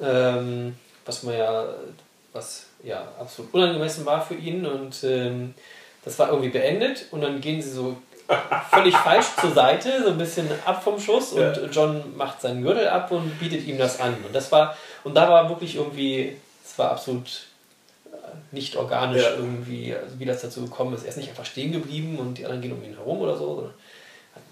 Ähm, 0.03 0.77
was 1.07 1.23
man 1.23 1.37
ja, 1.37 1.65
was 2.33 2.67
ja 2.85 3.03
absolut 3.19 3.53
unangemessen 3.55 4.05
war 4.07 4.21
für 4.25 4.35
ihn. 4.35 4.67
Und 4.67 5.03
ähm, 5.05 5.55
das 6.05 6.19
war 6.19 6.29
irgendwie 6.29 6.51
beendet 6.51 7.07
und 7.11 7.23
dann 7.23 7.41
gehen 7.41 7.61
sie 7.63 7.71
so 7.71 7.97
völlig 8.71 8.95
falsch 9.05 9.27
zur 9.41 9.53
Seite, 9.53 10.03
so 10.05 10.11
ein 10.11 10.19
bisschen 10.19 10.47
ab 10.67 10.85
vom 10.85 11.01
Schuss 11.01 11.33
und 11.33 11.41
Ja. 11.41 11.65
John 11.73 12.17
macht 12.17 12.41
seinen 12.43 12.63
Gürtel 12.63 12.87
ab 12.89 13.11
und 13.11 13.39
bietet 13.41 13.67
ihm 13.67 13.79
das 13.79 13.99
an. 14.01 14.15
Und 14.27 14.35
das 14.35 14.53
war, 14.53 14.77
und 15.05 15.15
da 15.15 15.29
war 15.31 15.49
wirklich 15.49 15.77
irgendwie, 15.77 16.37
es 16.65 16.79
war 16.79 16.91
absolut 16.91 17.47
äh, 18.13 18.17
nicht 18.53 18.77
organisch 18.77 19.23
Ja. 19.23 19.31
irgendwie, 19.31 19.95
also 19.95 20.19
wie 20.21 20.27
das 20.27 20.43
dazu 20.43 20.61
gekommen 20.63 20.95
ist. 20.95 21.05
Er 21.05 21.09
ist 21.09 21.17
nicht 21.17 21.31
einfach 21.31 21.47
stehen 21.47 21.73
geblieben 21.73 22.19
und 22.19 22.37
die 22.37 22.45
anderen 22.45 22.61
gehen 22.61 22.73
um 22.73 22.85
ihn 22.85 22.95
herum 22.97 23.19
oder 23.21 23.37
so. 23.39 23.55
sondern- 23.57 23.75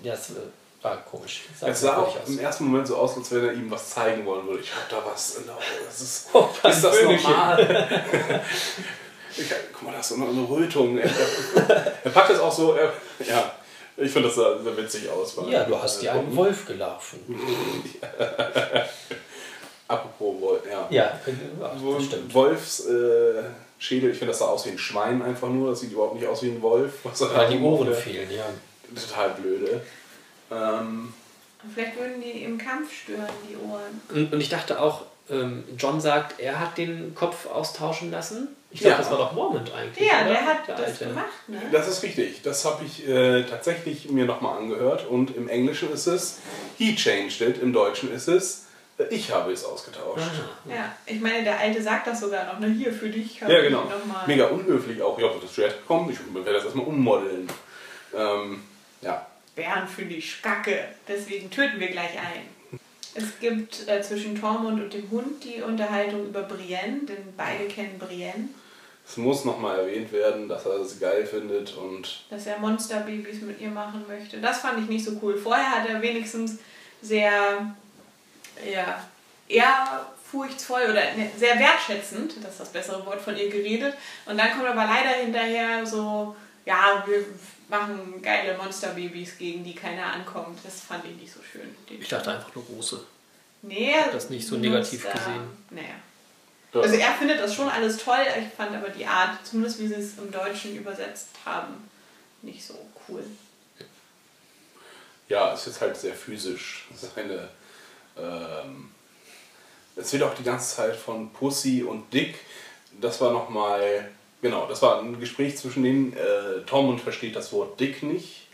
Ja, 0.03 0.14
es 0.14 0.30
äh, 0.30 0.34
war 0.82 0.97
komisch. 1.03 1.45
Das 1.61 1.70
Es 1.70 1.80
sah 1.80 1.97
auch 1.97 2.14
wirklich 2.14 2.39
im 2.39 2.45
ersten 2.45 2.64
Moment 2.64 2.87
so 2.87 2.97
aus, 2.97 3.16
als 3.16 3.30
wenn 3.32 3.45
er 3.45 3.53
ihm 3.53 3.70
was 3.70 3.91
zeigen 3.91 4.24
wollen 4.24 4.47
würde. 4.47 4.61
Ich 4.61 4.72
hab 4.74 4.89
da 4.89 5.03
was, 5.05 5.37
genau. 5.37 5.59
Das 5.84 6.01
ist, 6.01 6.28
Oh, 6.34 6.49
ist 6.62 6.84
das 6.84 6.97
Vögelchen. 6.97 7.30
normal? 7.30 7.61
ich, 9.37 9.45
guck 9.72 9.82
mal, 9.82 9.93
da 9.93 10.01
ist 10.01 10.09
so 10.09 10.14
eine 10.14 10.49
Rötung. 10.49 10.99
Er, 10.99 12.11
packt 12.11 12.30
das 12.30 12.41
auch 12.41 12.53
so, 12.53 12.74
er, 12.74 12.93
ja. 13.26 13.53
Ich 13.99 14.11
finde, 14.11 14.28
das 14.28 14.37
sah 14.37 14.59
sehr 14.62 14.76
witzig 14.76 15.09
aus. 15.09 15.37
Ja, 15.49 15.64
du 15.64 15.80
hast 15.80 16.03
dir 16.03 16.12
einen 16.12 16.37
Wolf 16.37 16.66
gelaufen. 16.66 17.18
Apropos 19.89 20.41
Wolf, 20.41 20.62
ja. 20.70 20.87
Ja, 20.91 21.20
das 21.61 22.05
stimmt. 22.05 22.34
Wolfs 22.34 22.87
äh, 22.87 23.43
Schädel, 23.78 24.11
ich 24.11 24.18
finde, 24.18 24.32
das 24.32 24.41
sah 24.41 24.47
aus 24.47 24.66
wie 24.66 24.70
ein 24.70 24.78
Schwein 24.78 25.22
einfach 25.22 25.49
nur. 25.49 25.70
Das 25.70 25.80
sieht 25.80 25.93
überhaupt 25.93 26.16
nicht 26.16 26.26
aus 26.26 26.43
wie 26.43 26.51
ein 26.51 26.61
Wolf. 26.61 26.93
Weil 27.05 27.49
die 27.49 27.61
Ohren 27.61 27.95
fehlen, 27.95 28.30
ja. 28.30 28.45
Total 28.95 29.30
blöde. 29.30 29.80
Ähm, 30.51 31.12
Vielleicht 31.74 31.99
würden 31.99 32.20
die 32.22 32.45
im 32.45 32.59
Kampf 32.59 32.93
stören, 32.93 33.26
die 33.51 33.57
Ohren. 33.57 34.01
Und, 34.14 34.32
und 34.32 34.41
ich 34.41 34.49
dachte 34.49 34.80
auch, 34.80 35.03
ähm, 35.28 35.64
John 35.76 36.01
sagt, 36.01 36.39
er 36.39 36.61
hat 36.61 36.78
den 36.78 37.14
Kopf 37.14 37.47
austauschen 37.47 38.11
lassen. 38.12 38.49
Ich 38.70 38.80
glaube, 38.80 38.93
Ja. 38.93 38.99
das 38.99 39.11
war 39.11 39.18
doch 39.18 39.32
Mormont 39.32 39.72
eigentlich. 39.72 40.07
Ja, 40.07 40.20
oder? 40.20 40.30
der 40.30 40.45
hat 40.47 40.68
Der 40.68 40.76
das 40.76 40.87
Alte. 40.87 41.07
gemacht, 41.07 41.49
ne? 41.49 41.61
Das 41.72 41.89
ist 41.89 42.03
richtig. 42.05 42.43
Das 42.43 42.64
habe 42.64 42.84
ich 42.84 43.09
äh, 43.09 43.43
tatsächlich 43.45 44.09
mir 44.11 44.24
nochmal 44.26 44.59
angehört. 44.59 45.07
Und 45.07 45.34
im 45.37 45.49
Englischen 45.49 45.93
ist 45.93 46.07
es 46.07 46.39
He 46.78 46.95
changed 46.95 47.41
it. 47.41 47.61
Im 47.61 47.72
Deutschen 47.72 48.12
ist 48.12 48.28
es 48.28 48.66
äh, 48.99 49.05
Ich 49.11 49.32
habe 49.32 49.51
es 49.53 49.64
ausgetauscht. 49.64 50.22
Ah. 50.22 50.70
Ja, 50.72 50.93
ich 51.07 51.20
meine, 51.20 51.43
der 51.43 51.59
Alte 51.59 51.82
sagt 51.82 52.07
das 52.07 52.20
sogar 52.20 52.53
noch, 52.53 52.61
ne? 52.61 52.68
Hier 52.68 52.93
für 52.93 53.09
dich. 53.09 53.43
hab 53.43 53.49
Ja, 53.49 53.59
ich 53.59 53.64
genau. 53.68 53.82
Noch 53.84 54.05
mal. 54.07 54.24
Mega 54.28 54.47
unhöflich 54.47 55.03
auch. 55.03 55.18
Ja, 55.18 55.28
das 55.43 55.53
Schwert 55.53 55.84
kommt. 55.89 56.12
Ich 56.12 56.18
werde 56.32 56.53
das 56.53 56.64
erstmal 56.64 56.87
ummodeln. 56.87 57.49
Ähm, 58.14 58.62
ja. 59.07 59.26
Bären 59.54 59.88
finde 59.88 60.16
ich 60.16 60.42
Kacke. 60.42 60.84
Deswegen 61.09 61.50
töten 61.50 61.80
wir 61.80 61.88
gleich 61.88 62.18
einen. 62.18 62.80
Es 63.14 63.38
gibt 63.40 63.88
äh, 63.88 64.02
zwischen 64.02 64.38
Tormund 64.38 64.82
und 64.82 64.92
dem 64.92 65.11
Hund 65.11 65.42
die 65.42 65.62
Unterhaltung 65.62 66.26
über 66.26 66.42
Brienne, 66.42 67.07
denn 67.09 67.34
beide 67.34 67.66
kennen 67.66 67.98
Brienne. 67.98 68.50
Es 69.09 69.16
muss 69.16 69.44
nochmal 69.44 69.78
erwähnt 69.78 70.12
werden, 70.12 70.48
dass 70.48 70.66
er 70.66 70.80
es 70.80 71.00
geil 71.00 71.24
findet 71.24 71.74
und 71.76 72.24
Dass 72.28 72.46
er 72.46 72.59
Monsterbabys 72.59 73.40
mit 73.40 73.61
ihr 73.61 73.70
machen 73.70 74.04
möchte. 74.07 74.38
Das 74.38 74.59
fand 74.59 74.82
ich 74.82 74.88
nicht 74.88 75.04
so 75.04 75.18
cool. 75.22 75.38
Vorher 75.38 75.70
hat 75.70 75.88
er 75.88 76.02
wenigstens 76.02 76.59
sehr, 77.00 77.74
ja, 78.70 79.04
ehrfurchtsvoll 79.48 80.82
oder 80.90 81.14
ne, 81.16 81.30
sehr 81.38 81.59
wertschätzend, 81.59 82.34
das 82.42 82.52
ist 82.52 82.61
das 82.61 82.68
bessere 82.70 83.07
Wort, 83.07 83.22
von 83.22 83.36
ihr 83.36 83.48
geredet. 83.48 83.94
Und 84.26 84.36
dann 84.38 84.50
kommt 84.50 84.66
aber 84.66 84.84
leider 84.84 85.20
hinterher 85.22 85.86
so, 85.86 86.34
ja, 86.66 87.04
wir 87.07 87.24
machen 87.68 88.20
geile 88.22 88.56
Monsterbabys, 88.56 89.38
gegen 89.38 89.64
die 89.64 89.74
keiner 89.74 90.12
ankommt. 90.12 90.58
Das 90.64 90.80
fand 90.80 91.04
ich 91.04 91.16
nicht 91.16 91.32
so 91.32 91.40
schön. 91.42 91.74
Den 91.90 92.00
Ich 92.00 92.08
dachte 92.08 92.32
einfach 92.32 92.54
nur 92.54 92.64
große. 92.64 93.04
Nee, 93.62 93.94
das 94.12 94.30
nicht 94.30 94.46
so 94.46 94.56
negativ 94.56 95.04
Monster- 95.04 95.18
gesehen. 95.18 95.48
Naja. 95.70 95.88
Ja. 96.74 96.80
Also 96.82 96.94
er 96.96 97.12
findet 97.14 97.40
das 97.40 97.54
schon 97.54 97.68
alles 97.68 97.96
toll, 97.96 98.18
ich 98.38 98.52
fand 98.54 98.76
aber 98.76 98.90
die 98.90 99.06
Art, 99.06 99.38
zumindest 99.46 99.80
wie 99.80 99.88
sie 99.88 99.94
es 99.94 100.18
im 100.18 100.30
Deutschen 100.30 100.76
übersetzt 100.76 101.28
haben, 101.44 101.88
nicht 102.42 102.62
so 102.64 102.74
cool. 103.08 103.24
ja, 105.28 105.52
es 105.54 105.66
ist 105.66 105.80
halt 105.80 105.96
sehr 105.96 106.14
physisch. 106.14 106.86
Seine, 106.94 107.48
ähm, 108.16 108.90
es 109.96 110.12
wird 110.12 110.22
auch 110.22 110.34
die 110.34 110.42
ganze 110.44 110.76
Zeit 110.76 110.96
von 110.96 111.32
Pussy 111.32 111.82
und 111.82 112.12
Dick. 112.12 112.36
Das 113.00 113.20
war 113.20 113.32
nochmal, 113.32 114.10
genau, 114.43 114.66
das 114.66 114.82
war 114.82 115.01
ein 115.01 115.20
Gespräch 115.20 115.57
zwischen 115.57 115.82
denen. 115.82 116.12
Äh, 116.12 116.62
Tormund 116.66 117.01
versteht 117.01 117.37
das 117.37 117.53
Wort 117.53 117.78
Dick 117.80 118.03
nicht. 118.03 118.47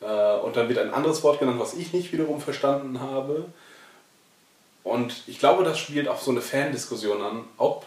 Äh, 0.00 0.36
und 0.40 0.56
dann 0.56 0.68
wird 0.68 0.78
ein 0.78 0.92
anderes 0.92 1.22
Wort 1.22 1.38
genannt, 1.38 1.60
was 1.60 1.74
ich 1.74 1.92
nicht 1.92 2.12
wiederum 2.12 2.40
verstanden 2.40 3.00
habe. 3.00 3.46
Und 4.84 5.22
ich 5.26 5.38
glaube, 5.38 5.64
das 5.64 5.78
spielt 5.78 6.08
auf 6.08 6.22
so 6.22 6.32
eine 6.32 6.40
Fandiskussion 6.40 7.22
an, 7.22 7.44
ob, 7.56 7.86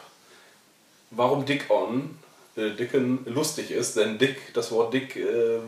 warum 1.12 1.46
Dick 1.46 1.70
On, 1.70 2.18
äh, 2.56 2.70
Dicken 2.72 3.26
lustig 3.26 3.72
ist, 3.72 3.98
denn 3.98 4.18
Dick, 4.18 4.54
das 4.54 4.72
Wort 4.72 4.94
Dick 4.94 5.18
äh, 5.18 5.60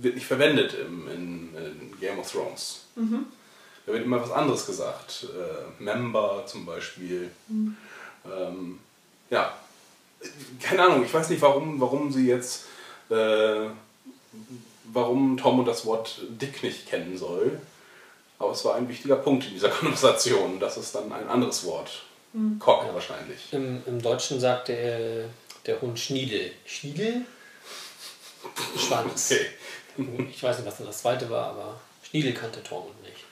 wird 0.00 0.14
nicht 0.14 0.26
verwendet 0.26 0.74
im, 0.74 1.08
in, 1.08 1.54
in 1.56 2.00
Game 2.00 2.18
of 2.18 2.30
Thrones. 2.30 2.82
Da 3.86 3.92
wird 3.92 4.04
immer 4.04 4.20
was 4.20 4.32
anderes 4.32 4.66
gesagt. 4.66 5.28
Äh, 5.32 5.82
Member 5.82 6.44
zum 6.46 6.66
Beispiel. 6.66 7.30
Ähm, 8.26 8.80
ja, 9.30 9.54
keine 10.60 10.82
Ahnung, 10.84 11.04
ich 11.04 11.12
weiß 11.12 11.28
nicht, 11.30 11.42
warum, 11.42 11.80
warum 11.80 12.10
sie 12.12 12.26
jetzt, 12.26 12.64
äh, 13.10 13.68
warum 14.84 15.36
Tom 15.36 15.58
und 15.60 15.66
das 15.66 15.84
Wort 15.86 16.20
Dick 16.28 16.62
nicht 16.62 16.88
kennen 16.88 17.16
soll. 17.16 17.60
Aber 18.38 18.52
es 18.52 18.64
war 18.64 18.74
ein 18.74 18.88
wichtiger 18.88 19.16
Punkt 19.16 19.44
in 19.46 19.52
dieser 19.52 19.68
Konversation. 19.80 20.58
Das 20.60 20.76
ist 20.76 20.94
dann 20.94 21.12
ein 21.12 21.28
anderes 21.28 21.64
Wort. 21.64 22.02
Cock 22.58 22.84
wahrscheinlich. 22.92 23.50
Im, 23.52 23.82
Im 23.86 24.02
Deutschen 24.02 24.38
sagt 24.40 24.68
der, 24.68 25.24
der 25.64 25.80
Hund 25.80 25.98
Schniedel. 25.98 26.52
Schniedel? 26.66 27.22
Schwanz. 28.76 29.32
Okay. 29.32 29.46
Ich 30.30 30.42
weiß 30.42 30.58
nicht, 30.58 30.66
was 30.66 30.76
dann 30.76 30.86
das 30.86 30.98
zweite 30.98 31.30
war, 31.30 31.46
aber 31.48 31.80
Schniedel 32.02 32.34
kannte 32.34 32.62
Tormund 32.62 33.00
nicht. 33.02 33.24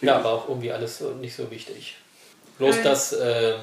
Ja, 0.00 0.22
war 0.24 0.32
auch 0.32 0.48
irgendwie 0.48 0.72
alles 0.72 0.98
so- 0.98 1.10
nicht 1.12 1.34
so 1.36 1.48
wichtig. 1.50 1.96
Bloß, 2.58 2.78
Äh. 2.78 2.82
dass 2.82 3.12
ähm, 3.12 3.60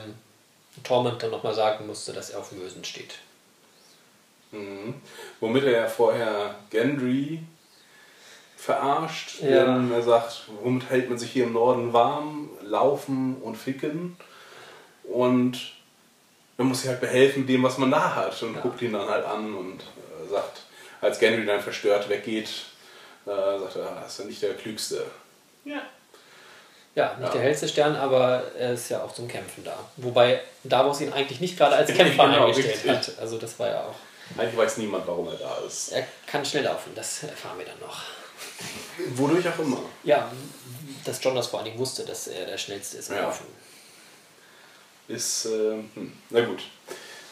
Tormund 0.83 1.21
dann 1.21 1.31
nochmal 1.31 1.53
sagen 1.53 1.87
musste, 1.87 2.13
dass 2.13 2.29
er 2.29 2.39
auf 2.39 2.51
Mösen 2.51 2.83
steht. 2.83 3.15
Mhm. 4.51 4.95
Womit 5.39 5.63
er 5.63 5.71
ja 5.71 5.87
vorher 5.87 6.55
Gendry 6.69 7.39
verarscht. 8.57 9.41
Ja. 9.41 9.65
Denn 9.65 9.91
er 9.91 10.01
sagt, 10.01 10.43
womit 10.61 10.89
hält 10.89 11.09
man 11.09 11.17
sich 11.17 11.31
hier 11.31 11.45
im 11.45 11.53
Norden 11.53 11.93
warm? 11.93 12.49
Laufen 12.61 13.37
und 13.41 13.55
ficken. 13.55 14.17
Und 15.03 15.73
man 16.57 16.67
muss 16.67 16.81
sich 16.81 16.89
halt 16.89 17.01
behelfen 17.01 17.41
mit 17.41 17.49
dem, 17.49 17.63
was 17.63 17.77
man 17.77 17.91
da 17.91 18.15
hat. 18.15 18.41
Und 18.43 18.61
guckt 18.61 18.81
ihn 18.81 18.93
dann 18.93 19.07
halt 19.07 19.25
an 19.25 19.53
und 19.53 19.81
äh, 19.81 20.29
sagt, 20.29 20.63
als 21.01 21.19
Gendry 21.19 21.45
dann 21.45 21.61
verstört 21.61 22.09
weggeht, 22.09 22.49
äh, 23.25 23.59
sagt 23.59 23.75
er, 23.75 24.01
das 24.01 24.13
ist 24.13 24.19
ja 24.19 24.25
nicht 24.25 24.41
der 24.41 24.53
Klügste. 24.55 25.05
Ja. 25.63 25.81
Ja, 26.95 27.13
nicht 27.19 27.27
Ja. 27.27 27.29
der 27.33 27.41
hellste 27.41 27.67
Stern, 27.67 27.95
aber 27.95 28.43
er 28.57 28.73
ist 28.73 28.89
ja 28.89 29.03
auch 29.03 29.13
zum 29.13 29.27
Kämpfen 29.27 29.63
da. 29.63 29.77
Wobei 29.97 30.41
Davos 30.63 31.01
ihn 31.01 31.11
eigentlich 31.13 31.39
nicht 31.41 31.57
gerade 31.57 31.75
als 31.75 31.87
Kämpfer 31.93 32.25
Genau, 32.27 32.45
eingestellt 32.47 32.73
richtig. 32.75 32.91
hat. 32.91 33.11
Also 33.19 33.37
das 33.37 33.59
war 33.59 33.67
ja 33.67 33.81
auch. 33.83 33.95
Eigentlich 34.39 34.57
weiß 34.57 34.77
niemand, 34.77 35.05
warum 35.05 35.27
er 35.27 35.35
da 35.35 35.57
ist. 35.67 35.91
Er 35.91 36.07
kann 36.25 36.43
schnell 36.45 36.63
laufen, 36.63 36.91
das 36.95 37.23
erfahren 37.23 37.57
wir 37.59 37.65
dann 37.65 37.79
noch. 37.79 38.01
Wodurch 39.15 39.47
auch 39.47 39.59
immer. 39.59 39.79
Ja, 40.03 40.31
dass 41.03 41.23
John 41.23 41.35
das 41.35 41.47
vor 41.47 41.59
allen 41.59 41.65
Dingen 41.65 41.77
wusste, 41.79 42.03
dass 42.03 42.27
er 42.27 42.45
der 42.45 42.57
Schnellste 42.57 42.97
ist 42.97 43.09
im 43.09 43.15
Ja. 43.17 43.21
Laufen. 43.23 43.45
Ist, 45.07 45.45
äh, 45.45 45.49
hm, 45.93 46.13
na 46.31 46.41
gut. 46.41 46.63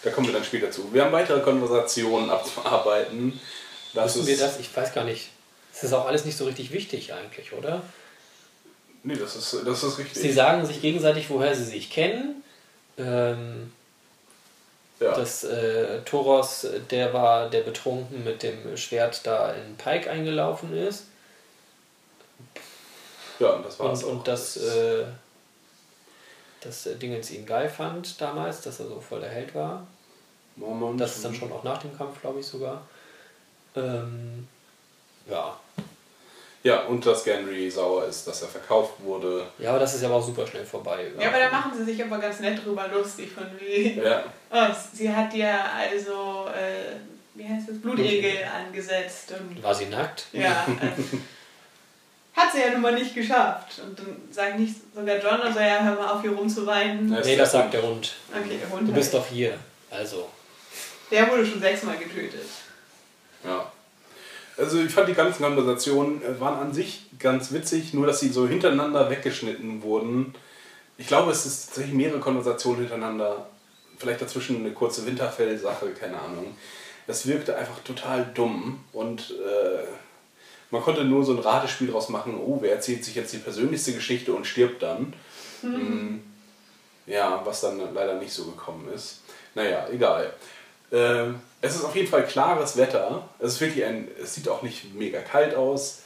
Da 0.03 0.11
kommen 0.11 0.28
wir 0.28 0.34
dann 0.34 0.43
später 0.43 0.70
zu. 0.70 0.93
Wir 0.93 1.05
haben 1.05 1.11
weitere 1.11 1.39
Konversationen 1.41 2.30
abzuarbeiten. 2.30 3.39
Das 3.95 4.16
Wissen 4.16 4.26
wir 4.26 4.38
das? 4.38 4.59
Ich 4.59 4.76
weiß 4.76 4.91
gar 4.91 5.03
nicht. 5.03 5.30
Das 5.72 5.84
ist 5.84 5.93
auch 5.93 6.07
alles 6.07 6.26
nicht 6.26 6.36
so 6.36 6.45
richtig 6.45 6.72
wichtig 6.72 7.14
eigentlich, 7.14 7.53
oder? 7.53 7.84
Nee, 9.04 9.16
das 9.16 9.36
ist, 9.36 9.66
das 9.66 9.84
ist 9.84 9.97
richtig. 9.97 10.22
Sie 10.22 10.32
sagen 10.32 10.66
sich 10.66 10.82
gegenseitig, 10.82 11.30
woher 11.30 11.56
sie 11.56 11.66
sich 11.66 11.89
kennen. 11.89 12.43
Ähm, 12.97 13.72
ja. 15.04 15.14
dass 15.14 15.43
äh, 15.43 16.01
Toros, 16.01 16.68
der 16.89 17.14
war, 17.14 17.49
der 17.49 17.62
betrunken 17.62 18.24
mit 18.24 18.43
dem 18.43 18.76
Schwert 18.78 19.26
da 19.26 19.51
in 19.54 19.76
Pike 19.76 20.10
eingelaufen 20.10 20.76
ist. 20.76 21.06
ja, 23.39 23.49
und 23.51 23.66
das 23.66 23.80
war's 23.80 24.04
Und, 24.04 24.12
und 24.12 24.28
dass, 24.28 24.58
äh, 24.58 25.06
dass 26.62 26.86
äh, 26.86 26.95
Dingens 26.95 27.32
ihn 27.32 27.45
geil 27.45 27.70
fand 27.70 28.20
damals, 28.22 28.62
dass 28.62 28.80
er 28.80 28.88
so 28.88 29.01
voll 29.01 29.20
der 29.20 29.30
Held 29.30 29.54
war. 29.54 29.86
Mormont. 30.56 30.99
Das 30.99 31.16
ist 31.16 31.26
dann 31.26 31.34
schon 31.34 31.51
auch 31.51 31.64
nach 31.64 31.80
dem 31.80 31.95
Kampf, 31.97 32.22
glaube 32.22 32.39
ich 32.39 32.45
sogar. 32.45 32.84
Ähm, 33.76 34.47
ja. 35.30 35.60
Ja, 36.64 36.84
und 36.84 37.05
dass 37.05 37.26
Gendry 37.26 37.70
sauer 37.70 38.05
ist, 38.05 38.26
dass 38.26 38.41
er 38.41 38.47
verkauft 38.47 38.93
wurde. 38.99 39.45
ja, 39.59 39.72
aber 39.72 39.80
das 39.80 39.95
ist 39.95 40.01
ja 40.01 40.09
auch 40.09 40.26
super 40.26 40.47
schnell 40.47 40.66
vorbei. 40.66 41.07
ja, 41.20 41.28
aber 41.28 41.38
da 41.39 41.49
machen 41.51 41.72
sie 41.78 41.84
sich 41.84 42.01
aber 42.03 42.18
ganz 42.20 42.39
nett 42.39 42.64
drüber 42.64 42.88
lustig, 42.88 43.32
von 43.32 43.45
wie. 43.59 43.99
Ja, 43.99 44.24
Oh, 44.49 44.68
sie 44.93 45.14
hat 45.14 45.34
dir 45.34 45.49
also, 45.76 46.47
äh, 46.47 46.95
wie 47.34 47.43
heißt 47.47 47.68
das, 47.68 47.80
Blutegel 47.82 48.38
angesetzt 48.45 49.34
und 49.38 49.61
War 49.61 49.76
sie 49.76 49.88
nackt? 49.88 50.28
ja. 50.32 50.66
Äh, 50.82 51.18
hat 52.36 52.51
sie 52.51 52.61
ja 52.61 52.72
nun 52.72 52.82
mal 52.82 52.93
nicht 52.93 53.14
geschafft. 53.14 53.80
Und 53.86 53.99
dann 53.99 54.22
sagt 54.32 54.57
nicht 54.57 54.76
sogar 54.95 55.18
John, 55.18 55.39
also 55.41 55.59
ja, 55.59 55.84
hör 55.84 55.95
mal 55.95 56.07
auf, 56.14 56.22
hier 56.22 56.32
rumzuweinen. 56.32 57.11
Ja. 57.14 57.20
Nee, 57.24 57.36
das 57.36 57.51
sagt 57.51 57.74
der 57.76 57.84
Hund. 57.84 58.14
Okay, 58.32 58.57
der 58.59 58.70
Hund. 58.76 58.88
Du 58.89 58.93
bist 58.93 59.14
halt. 59.14 59.24
doch 59.24 59.28
hier. 59.30 59.55
Also. 59.91 60.30
Der 61.11 61.30
wurde 61.30 61.45
schon 61.45 61.59
sechsmal 61.61 61.97
getötet. 61.97 62.45
Also 64.58 64.80
ich 64.80 64.91
fand 64.91 65.08
die 65.10 65.14
ganzen 65.14 65.43
Konversationen 65.43 66.22
äh, 66.24 66.39
waren 66.39 66.60
an 66.60 66.74
sich 66.74 67.06
ganz 67.20 67.51
witzig, 67.51 67.93
nur 67.93 68.06
dass 68.06 68.20
sie 68.20 68.30
so 68.30 68.47
hintereinander 68.47 69.10
weggeschnitten 69.10 69.82
wurden. 69.82 70.34
Ich 70.97 71.08
glaube, 71.08 71.32
es 71.32 71.45
ist 71.45 71.68
tatsächlich 71.68 71.95
mehrere 71.95 72.20
Konversationen 72.20 72.82
hintereinander. 72.82 73.47
Vielleicht 73.97 74.22
dazwischen 74.22 74.58
eine 74.58 74.72
kurze 74.72 75.06
Winterfell-Sache, 75.06 75.89
keine 75.99 76.20
Ahnung. 76.20 76.56
Das 77.08 77.26
wirkte 77.28 77.56
einfach 77.58 77.80
total 77.84 78.30
dumm 78.34 78.84
und 78.93 79.32
äh, 79.32 79.84
man 80.72 80.82
konnte 80.82 81.04
nur 81.04 81.24
so 81.24 81.34
ein 81.34 81.39
Ratespiel 81.39 81.89
draus 81.91 82.10
machen, 82.10 82.36
oh, 82.36 82.58
wer 82.62 82.74
erzählt 82.74 83.04
sich 83.06 83.14
jetzt 83.16 83.34
die 83.34 83.38
persönlichste 83.38 83.93
Geschichte 83.93 84.34
und 84.34 84.47
stirbt 84.47 84.82
dann. 84.82 85.14
Mm, 85.62 86.20
Ja, 87.06 87.41
was 87.45 87.62
dann 87.62 87.80
leider 87.93 88.16
nicht 88.16 88.34
so 88.34 88.45
gekommen 88.45 88.88
ist. 88.93 89.22
Naja, 89.56 89.88
egal. 89.91 90.34
Ähm, 90.94 91.41
es 91.62 91.76
ist 91.76 91.84
auf 91.84 91.96
jeden 91.96 92.08
Fall 92.08 92.26
klares 92.26 92.78
Wetter. 92.78 93.28
Es 93.39 93.54
ist 93.54 93.62
wirklich 93.62 93.84
ein, 93.84 94.08
es 94.22 94.36
sieht 94.36 94.48
auch 94.48 94.62
nicht 94.62 94.94
mega 94.94 95.20
kalt 95.22 95.56
aus. 95.56 96.00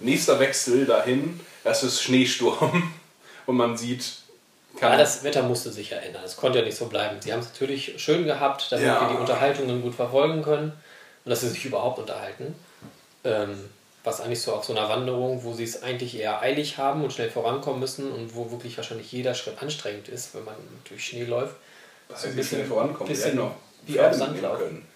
Nächster 0.00 0.40
Wechsel 0.40 0.86
dahin, 0.86 1.38
es 1.62 1.82
ist 1.82 2.02
Schneesturm 2.02 2.92
und 3.46 3.56
man 3.56 3.76
sieht, 3.76 4.04
Ja, 4.80 4.96
das 4.96 5.22
Wetter 5.22 5.42
musste 5.42 5.70
sich 5.70 5.90
ja 5.90 5.98
ändern. 5.98 6.22
Es 6.24 6.36
konnte 6.36 6.58
ja 6.58 6.64
nicht 6.64 6.76
so 6.76 6.86
bleiben. 6.86 7.20
Sie 7.20 7.32
haben 7.32 7.40
es 7.40 7.46
natürlich 7.50 7.94
schön 8.02 8.24
gehabt, 8.24 8.66
damit 8.72 8.86
Ja. 8.86 9.00
wir 9.02 9.08
die 9.14 9.20
Unterhaltungen 9.20 9.82
gut 9.82 9.94
verfolgen 9.94 10.42
können 10.42 10.72
und 11.24 11.30
dass 11.30 11.42
sie 11.42 11.48
sich 11.48 11.64
überhaupt 11.64 11.98
unterhalten. 11.98 12.54
Ähm, 13.24 13.68
was 14.02 14.20
eigentlich 14.20 14.42
so 14.42 14.52
auf 14.52 14.64
so 14.64 14.76
einer 14.76 14.88
Wanderung, 14.88 15.44
wo 15.44 15.54
sie 15.54 15.64
es 15.64 15.82
eigentlich 15.82 16.18
eher 16.18 16.40
eilig 16.42 16.76
haben 16.76 17.02
und 17.04 17.12
schnell 17.12 17.30
vorankommen 17.30 17.80
müssen 17.80 18.10
und 18.12 18.34
wo 18.34 18.50
wirklich 18.50 18.76
wahrscheinlich 18.76 19.10
jeder 19.12 19.34
Schritt 19.34 19.62
anstrengend 19.62 20.08
ist, 20.08 20.34
wenn 20.34 20.44
man 20.44 20.54
durch 20.88 21.04
Schnee 21.06 21.24
läuft. 21.24 21.54
das 22.08 22.22
so 22.22 22.28
ein 22.28 22.36
bisschen- 22.36 22.66
vorankommen. 22.66 23.08
Bisschen 23.08 23.24
hätten 23.26 23.36
noch 23.38 23.54
wie 23.86 23.92
Pferde 23.94 24.10
auf 24.10 24.16
Sandlauf. 24.16 24.58
können. 24.58 24.86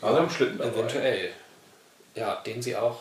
Also 0.00 0.18
im 0.18 0.30
Schlitten 0.30 0.58
dabei. 0.58 0.70
Eventuell. 0.70 1.30
Ja, 2.14 2.36
den 2.36 2.60
sie 2.60 2.76
auch 2.76 3.00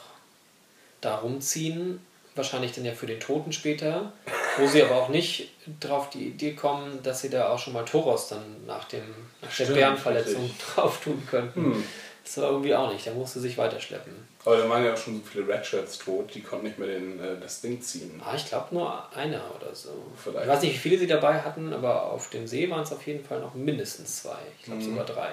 da 1.02 1.16
rumziehen, 1.16 2.00
wahrscheinlich 2.36 2.74
dann 2.74 2.86
ja 2.86 2.93
für 2.93 3.08
den 3.08 3.20
Toten 3.20 3.52
später, 3.52 4.14
wo 4.58 4.68
sie 4.68 4.84
aber 4.84 4.95
auch 4.95 5.10
nicht 5.10 5.52
drauf 5.80 6.10
die 6.10 6.28
Idee 6.28 6.54
kommen, 6.54 7.02
dass 7.04 7.22
sie 7.22 7.30
da 7.30 7.50
auch 7.50 7.60
schon 7.60 7.74
mal 7.74 7.86
Toros 7.86 8.30
dann 8.30 8.66
nach, 8.66 8.86
dem, 8.86 9.04
nach 9.41 9.56
der 9.56 9.66
Bärenverletzung 9.66 10.43
richtig. 10.43 10.66
drauf 10.76 11.02
tun 11.02 11.22
könnten. 11.30 11.74
Hm. 11.74 11.84
Das 12.30 12.43
war 12.43 12.51
irgendwie 12.51 12.75
auch 12.75 12.93
nicht, 12.93 13.03
der 13.07 13.15
musste 13.15 13.39
sich 13.39 13.57
weiterschleppen. 13.57 14.13
Aber 14.45 14.55
da 14.57 14.69
waren 14.69 14.86
ja 14.86 14.93
auch 14.93 14.97
schon 14.97 15.15
so 15.15 15.21
viele 15.25 15.47
Redshirts 15.47 15.97
tot, 15.97 16.30
die 16.36 16.41
konnten 16.41 16.67
nicht 16.67 16.77
mehr 16.77 16.88
den, 16.88 17.19
äh, 17.19 17.39
das 17.41 17.61
Ding 17.61 17.82
ziehen. 17.82 18.21
Ah, 18.23 18.36
ich 18.36 18.45
glaube 18.45 18.67
nur 18.75 19.11
einer 19.15 19.41
oder 19.55 19.73
so. 19.73 19.89
Vielleicht. 20.23 20.45
Ich 20.45 20.47
weiß 20.51 20.61
nicht, 20.61 20.73
wie 20.75 20.77
viele 20.77 20.99
sie 20.99 21.07
dabei 21.07 21.41
hatten, 21.41 21.73
aber 21.73 22.03
auf 22.11 22.30
dem 22.30 22.45
See 22.45 22.69
waren 22.69 22.84
es 22.84 22.91
auf 22.91 23.05
jeden 23.07 23.25
Fall 23.25 23.39
noch 23.39 23.55
mindestens 23.55 24.21
zwei. 24.21 24.38
Ich 24.59 24.65
glaube 24.65 24.80
Mhm. 24.80 24.86
sogar 24.91 25.05
drei. 25.07 25.32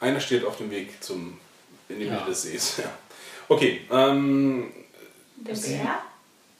Einer 0.00 0.20
steht 0.20 0.44
auf 0.44 0.58
dem 0.58 0.70
Weg 0.70 1.02
zum 1.02 1.38
in 1.88 1.98
die 2.00 2.04
Ja. 2.06 2.12
Mitte 2.12 2.26
des 2.26 2.42
Sees. 2.42 2.76
Ja. 2.84 2.90
Okay, 3.48 3.82
ähm, 3.90 4.70
Der 5.36 5.54
Bär? 5.54 6.02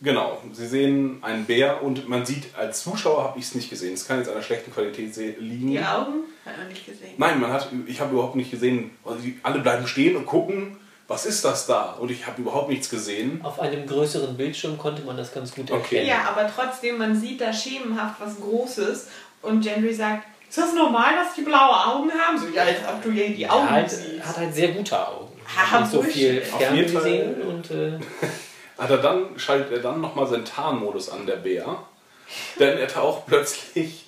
Genau. 0.00 0.40
Sie 0.52 0.66
sehen 0.66 1.18
einen 1.22 1.44
Bär 1.44 1.82
und 1.82 2.08
man 2.08 2.24
sieht, 2.26 2.54
als 2.56 2.82
Zuschauer 2.82 3.24
habe 3.24 3.38
ich 3.38 3.46
es 3.46 3.54
nicht 3.54 3.70
gesehen. 3.70 3.94
Es 3.94 4.06
kann 4.06 4.18
jetzt 4.18 4.28
an 4.28 4.34
der 4.34 4.42
schlechten 4.42 4.72
Qualität 4.72 5.16
liegen. 5.40 5.68
Die 5.70 5.78
Augen? 5.80 6.24
Hat 6.44 6.56
man 6.58 6.68
nicht 6.68 6.86
gesehen. 6.86 7.14
Nein, 7.18 7.40
man 7.40 7.52
hat, 7.52 7.68
ich 7.86 8.00
habe 8.00 8.12
überhaupt 8.12 8.36
nicht 8.36 8.50
gesehen. 8.50 8.90
Also 9.04 9.18
die, 9.20 9.38
alle 9.42 9.60
bleiben 9.60 9.86
stehen 9.86 10.16
und 10.16 10.26
gucken, 10.26 10.76
was 11.08 11.24
ist 11.26 11.44
das 11.44 11.66
da? 11.66 11.92
Und 12.00 12.10
ich 12.10 12.26
habe 12.26 12.40
überhaupt 12.42 12.68
nichts 12.68 12.88
gesehen. 12.90 13.40
Auf 13.44 13.60
einem 13.60 13.86
größeren 13.86 14.36
Bildschirm 14.36 14.76
konnte 14.78 15.02
man 15.02 15.16
das 15.16 15.32
ganz 15.32 15.54
gut 15.54 15.70
Okay. 15.70 15.96
erkennen. 15.98 16.06
Ja, 16.08 16.28
aber 16.30 16.50
trotzdem, 16.54 16.98
man 16.98 17.14
sieht 17.18 17.40
da 17.40 17.52
schemenhaft 17.52 18.20
was 18.20 18.40
Großes 18.40 19.08
und 19.42 19.60
Gendry 19.60 19.94
sagt, 19.94 20.26
ist 20.48 20.58
das 20.58 20.74
normal, 20.74 21.14
dass 21.16 21.34
die 21.34 21.42
blaue 21.42 21.86
Augen 21.86 22.10
haben? 22.12 22.38
So, 22.38 22.46
ja, 22.54 22.62
als 22.62 22.78
ob 22.88 23.02
du 23.02 23.10
ihr 23.10 23.30
die 23.30 23.48
Augen 23.48 23.66
Er 23.66 23.70
halt, 23.72 23.90
siehst. 23.90 24.24
hat 24.24 24.36
halt 24.36 24.54
sehr 24.54 24.68
gute 24.68 25.06
Augen. 25.08 25.32
Nicht 25.80 25.90
so 25.92 26.02
viel 26.02 26.34
Bullshit. 26.40 26.54
Auf 26.54 26.74
jeden 26.74 26.88
Fall. 26.88 27.02
Fernsehen 27.02 27.42
und 27.42 27.70
äh, 27.70 27.98
Hat 28.78 28.90
er 28.90 28.98
dann, 28.98 29.38
schaltet 29.38 29.72
er 29.72 29.78
dann 29.78 30.00
nochmal 30.00 30.26
seinen 30.26 30.44
Tarnmodus 30.44 31.08
an, 31.10 31.26
der 31.26 31.36
Bär. 31.36 31.64
Denn 32.58 32.76
er 32.78 32.88
taucht 32.88 33.26
plötzlich 33.26 34.04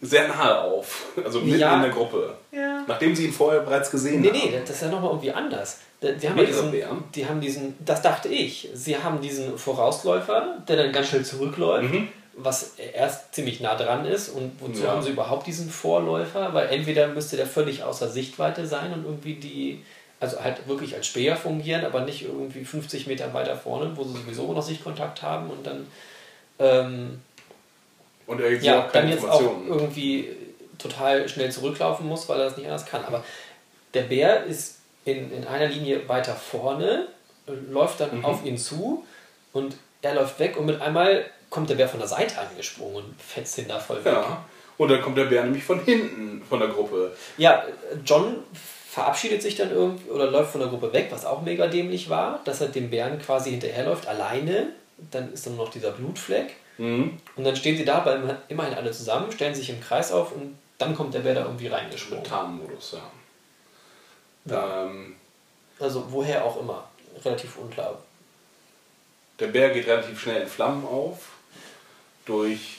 sehr 0.00 0.28
nahe 0.28 0.60
auf. 0.62 1.08
Also 1.22 1.40
mitten 1.40 1.60
Ja. 1.60 1.76
in 1.76 1.82
der 1.82 1.90
Gruppe. 1.90 2.34
Ja. 2.52 2.82
Nachdem 2.86 3.14
sie 3.14 3.26
ihn 3.26 3.32
vorher 3.32 3.60
bereits 3.60 3.90
gesehen 3.90 4.22
Nee, 4.22 4.28
haben. 4.28 4.38
nee, 4.38 4.58
das 4.60 4.70
ist 4.76 4.82
ja 4.82 4.88
nochmal 4.88 5.10
irgendwie 5.10 5.32
anders. 5.32 5.78
Die 6.02 6.28
haben 6.28 6.38
diesen, 6.46 6.72
die 7.14 7.26
haben 7.26 7.40
diesen, 7.42 7.76
das 7.84 8.00
dachte 8.00 8.28
ich, 8.28 8.70
sie 8.72 8.96
haben 8.96 9.20
diesen 9.20 9.58
Vorausläufer, 9.58 10.56
der 10.66 10.76
dann 10.78 10.92
ganz 10.92 11.08
schnell 11.08 11.24
zurückläuft, 11.26 11.92
Mhm. 11.92 12.08
was 12.38 12.76
erst 12.94 13.34
ziemlich 13.34 13.60
nah 13.60 13.74
dran 13.74 14.06
ist 14.06 14.30
und 14.30 14.52
wozu 14.60 14.82
Ja. 14.84 14.92
haben 14.92 15.02
sie 15.02 15.10
überhaupt 15.10 15.46
diesen 15.46 15.68
Vorläufer, 15.68 16.54
weil 16.54 16.68
entweder 16.70 17.08
müsste 17.08 17.36
der 17.36 17.46
völlig 17.46 17.82
außer 17.84 18.08
Sichtweite 18.08 18.66
sein 18.66 18.94
und 18.94 19.04
irgendwie 19.04 19.34
die, 19.34 19.84
also 20.20 20.42
halt 20.42 20.68
wirklich 20.68 20.94
als 20.94 21.06
Speer 21.06 21.34
fungieren, 21.36 21.84
aber 21.84 22.00
nicht 22.02 22.22
irgendwie 22.22 22.64
50 22.64 23.06
Meter 23.06 23.32
weiter 23.34 23.56
vorne, 23.56 23.90
wo 23.96 24.04
sie 24.04 24.12
sowieso 24.18 24.52
noch 24.52 24.62
Sichtkontakt 24.62 25.22
haben 25.22 25.50
und 25.50 25.66
dann 25.66 25.86
ähm, 26.58 27.20
Und 28.26 28.40
er 28.40 28.52
ja, 28.62 28.84
auch 28.86 28.92
dann 28.92 29.08
jetzt 29.08 29.24
auch 29.24 29.40
irgendwie 29.66 30.28
total 30.78 31.28
schnell 31.28 31.50
zurücklaufen 31.50 32.06
muss, 32.06 32.28
weil 32.28 32.38
er 32.38 32.44
das 32.46 32.56
nicht 32.56 32.66
anders 32.66 32.86
kann. 32.86 33.04
Aber 33.04 33.24
der 33.94 34.02
Bär 34.02 34.44
ist 34.44 34.76
in, 35.04 35.32
in 35.32 35.46
einer 35.46 35.66
Linie 35.66 36.08
weiter 36.08 36.34
vorne, 36.34 37.08
läuft 37.70 38.00
dann 38.00 38.18
Mhm. 38.18 38.24
auf 38.24 38.44
ihn 38.44 38.58
zu 38.58 39.04
und 39.52 39.76
er 40.02 40.14
läuft 40.14 40.38
weg 40.38 40.56
und 40.56 40.66
mit 40.66 40.80
einmal 40.80 41.24
kommt 41.48 41.68
der 41.70 41.74
Bär 41.74 41.88
von 41.88 41.98
der 41.98 42.08
Seite 42.08 42.38
angesprungen 42.38 42.96
und 42.96 43.20
fetzt 43.20 43.58
ihn 43.58 43.68
da 43.68 43.78
voll 43.78 44.04
weg. 44.04 44.12
Ja. 44.12 44.44
Und 44.78 44.88
dann 44.88 45.02
kommt 45.02 45.18
der 45.18 45.24
Bär 45.24 45.42
nämlich 45.44 45.64
von 45.64 45.82
hinten 45.84 46.42
von 46.48 46.60
der 46.60 46.68
Gruppe. 46.68 47.14
Ja, 47.36 47.64
John 48.04 48.36
verabschiedet 48.90 49.40
sich 49.40 49.54
dann 49.54 49.70
irgendwie 49.70 50.10
oder 50.10 50.28
läuft 50.28 50.50
von 50.50 50.60
der 50.60 50.68
Gruppe 50.68 50.92
weg, 50.92 51.08
was 51.10 51.24
auch 51.24 51.42
mega 51.42 51.68
dämlich 51.68 52.10
war, 52.10 52.40
dass 52.44 52.60
er 52.60 52.68
dem 52.68 52.90
Bären 52.90 53.20
quasi 53.20 53.50
hinterherläuft, 53.50 54.08
alleine. 54.08 54.72
Dann 55.12 55.32
ist 55.32 55.46
dann 55.46 55.56
noch 55.56 55.70
dieser 55.70 55.92
Blutfleck. 55.92 56.54
Mhm. 56.78 57.18
Und 57.36 57.44
dann 57.44 57.54
stehen 57.54 57.76
sie 57.76 57.84
da, 57.84 58.00
bleiben 58.00 58.28
immerhin 58.48 58.74
alle 58.74 58.90
zusammen, 58.90 59.30
stellen 59.30 59.54
sich 59.54 59.70
im 59.70 59.80
Kreis 59.80 60.10
auf 60.10 60.32
und 60.32 60.58
dann 60.78 60.96
kommt 60.96 61.14
der 61.14 61.20
Bär 61.20 61.34
da 61.34 61.42
irgendwie 61.42 61.68
reingesprungen. 61.68 62.24
Tarnmodus, 62.24 62.96
ja. 62.96 64.52
Ja. 64.52 64.86
Ähm, 64.86 65.14
Also 65.78 66.06
woher 66.10 66.44
auch 66.44 66.60
immer. 66.60 66.88
Relativ 67.24 67.56
unklar. 67.58 67.96
der 69.38 69.48
Bär 69.48 69.70
geht 69.70 69.86
relativ 69.86 70.20
schnell 70.20 70.42
in 70.42 70.48
Flammen 70.48 70.84
auf. 70.84 71.28
Durch 72.26 72.78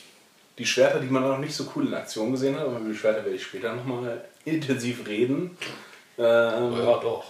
die 0.57 0.65
Schwerter, 0.65 0.99
die 0.99 1.07
man 1.07 1.23
noch 1.23 1.37
nicht 1.37 1.55
so 1.55 1.71
cool 1.75 1.87
in 1.87 1.93
Aktion 1.93 2.31
gesehen 2.31 2.55
hat. 2.55 2.65
Aber 2.65 2.79
über 2.79 2.89
die 2.89 2.97
Schwerter 2.97 3.23
werde 3.23 3.35
ich 3.37 3.43
später 3.43 3.73
nochmal 3.73 4.23
intensiv 4.45 5.07
reden. 5.07 5.57
Ähm, 6.17 6.77
Ja, 6.77 6.97
doch. 6.97 7.23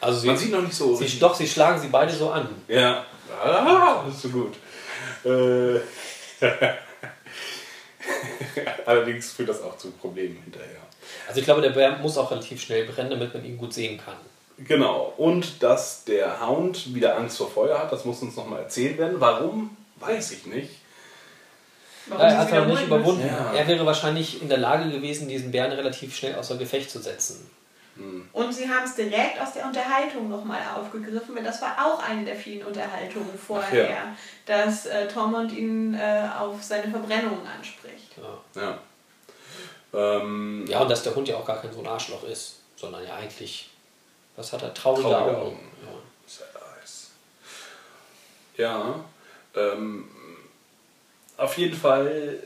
Also 0.00 0.20
sie, 0.20 0.26
Man 0.26 0.36
sieht 0.36 0.52
noch 0.52 0.62
nicht 0.62 0.74
so 0.74 0.94
sie, 0.96 1.18
doch, 1.18 1.34
sie 1.34 1.46
schlagen 1.48 1.80
sie 1.80 1.88
beide 1.88 2.12
so 2.12 2.30
an. 2.30 2.48
Ja. 2.68 3.04
Ah, 3.42 4.04
das 4.06 4.16
ist 4.16 4.22
so 4.22 4.28
gut. 4.28 4.54
Äh, 5.24 5.80
Allerdings 8.86 9.32
führt 9.32 9.48
das 9.48 9.62
auch 9.62 9.78
zu 9.78 9.90
Problemen 9.92 10.36
hinterher. 10.44 10.80
Also 11.26 11.40
ich 11.40 11.44
glaube, 11.46 11.62
der 11.62 11.70
Bär 11.70 11.96
muss 11.98 12.18
auch 12.18 12.30
relativ 12.30 12.60
schnell 12.60 12.84
brennen, 12.86 13.10
damit 13.10 13.32
man 13.32 13.44
ihn 13.44 13.56
gut 13.56 13.72
sehen 13.72 13.98
kann. 14.04 14.16
Genau. 14.58 15.14
Und 15.16 15.62
dass 15.62 16.04
der 16.04 16.46
Hound 16.46 16.94
wieder 16.94 17.16
Angst 17.16 17.38
vor 17.38 17.50
Feuer 17.50 17.78
hat, 17.78 17.90
das 17.92 18.04
muss 18.04 18.20
uns 18.22 18.36
nochmal 18.36 18.60
erzählt 18.62 18.98
werden. 18.98 19.16
Warum? 19.18 19.76
Weiß 19.96 20.32
ich 20.32 20.46
nicht. 20.46 20.70
Warum 22.06 22.22
Er 22.22 22.30
sie 22.30 22.36
hat 22.36 22.46
es 22.48 22.52
er 22.52 22.66
nicht 22.66 22.82
wiederholen 22.82 23.00
überwunden. 23.00 23.26
Ja. 23.26 23.52
Er 23.54 23.66
wäre 23.66 23.86
wahrscheinlich 23.86 24.42
in 24.42 24.48
der 24.48 24.58
Lage 24.58 24.90
gewesen, 24.90 25.28
diesen 25.28 25.50
Bären 25.50 25.72
relativ 25.72 26.14
schnell 26.14 26.34
außer 26.34 26.56
Gefecht 26.56 26.90
zu 26.90 27.00
setzen. 27.00 27.50
Müssen. 27.96 28.28
Und 28.32 28.52
sie 28.52 28.68
haben 28.68 28.84
es 28.84 28.94
direkt 28.94 29.40
aus 29.40 29.52
der 29.52 29.66
Unterhaltung 29.66 30.28
nochmal 30.28 30.60
aufgegriffen, 30.76 31.34
weil 31.36 31.44
das 31.44 31.60
war 31.62 31.76
auch 31.84 32.02
eine 32.02 32.24
der 32.24 32.36
vielen 32.36 32.66
Unterhaltungen 32.66 33.38
vorher, 33.38 33.90
ja. 33.90 34.16
dass 34.46 34.86
äh, 34.86 35.08
Tormund 35.08 35.52
ihn 35.52 35.94
äh, 35.94 36.28
auf 36.38 36.62
seine 36.62 36.90
Verbrennungen 36.90 37.46
anspricht. 37.46 38.16
Ja. 38.16 38.60
Ja. 38.60 38.78
Ähm, 39.94 40.64
ja, 40.68 40.80
und 40.80 40.90
dass 40.90 41.02
der 41.02 41.14
Hund 41.14 41.28
ja 41.28 41.36
auch 41.36 41.46
gar 41.46 41.60
kein 41.60 41.72
so 41.72 41.80
ein 41.80 41.86
Arschloch 41.86 42.24
ist, 42.24 42.56
sondern 42.76 43.04
ja 43.04 43.14
eigentlich, 43.14 43.70
was 44.36 44.52
hat 44.52 44.62
er? 44.62 44.74
Traurige, 44.74 45.08
Traurige 45.08 45.38
Augen. 45.38 45.46
Augen. 45.46 45.72
Ja. 45.82 45.92
Sad 46.26 46.48
eyes. 46.80 47.10
Ja, 48.56 49.04
ähm, 49.54 50.08
auf 51.36 51.56
jeden 51.58 51.76
Fall 51.76 52.38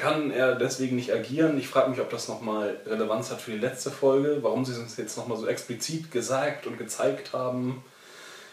kann 0.00 0.30
er 0.30 0.54
deswegen 0.54 0.96
nicht 0.96 1.12
agieren. 1.12 1.58
Ich 1.58 1.68
frage 1.68 1.90
mich, 1.90 2.00
ob 2.00 2.08
das 2.10 2.26
nochmal 2.26 2.78
Relevanz 2.86 3.30
hat 3.30 3.40
für 3.40 3.50
die 3.50 3.58
letzte 3.58 3.90
Folge, 3.90 4.38
warum 4.40 4.64
sie 4.64 4.72
es 4.72 4.78
uns 4.78 4.96
jetzt 4.96 5.16
nochmal 5.18 5.36
so 5.36 5.46
explizit 5.46 6.10
gesagt 6.10 6.66
und 6.66 6.78
gezeigt 6.78 7.34
haben. 7.34 7.84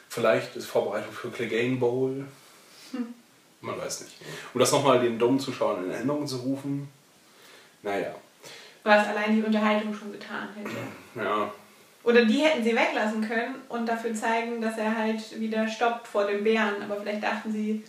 Vielleicht 0.09 0.55
ist 0.57 0.65
Vorbereitung 0.67 1.13
für 1.13 1.29
Clegane 1.29 1.77
Bowl. 1.77 2.25
Man 3.61 3.77
weiß 3.77 4.01
nicht. 4.01 4.17
Um 4.53 4.59
das 4.59 4.71
nochmal 4.71 4.99
den 4.99 5.17
dummen 5.17 5.39
Zuschauern 5.39 5.85
in 5.85 5.91
Erinnerung 5.91 6.27
zu 6.27 6.37
rufen. 6.37 6.89
Naja, 7.81 8.13
Was 8.83 9.07
allein 9.07 9.35
die 9.35 9.43
Unterhaltung 9.43 9.93
schon 9.93 10.11
getan 10.11 10.49
hätte. 10.55 10.75
ja. 11.15 11.51
Oder 12.03 12.25
die 12.25 12.39
hätten 12.39 12.63
sie 12.63 12.75
weglassen 12.75 13.27
können 13.27 13.55
und 13.67 13.85
dafür 13.85 14.13
zeigen, 14.13 14.61
dass 14.61 14.77
er 14.77 14.97
halt 14.97 15.39
wieder 15.39 15.67
stoppt 15.67 16.07
vor 16.07 16.25
dem 16.25 16.43
Bären. 16.43 16.81
Aber 16.81 17.01
vielleicht 17.01 17.23
dachten 17.23 17.51
sie, 17.51 17.83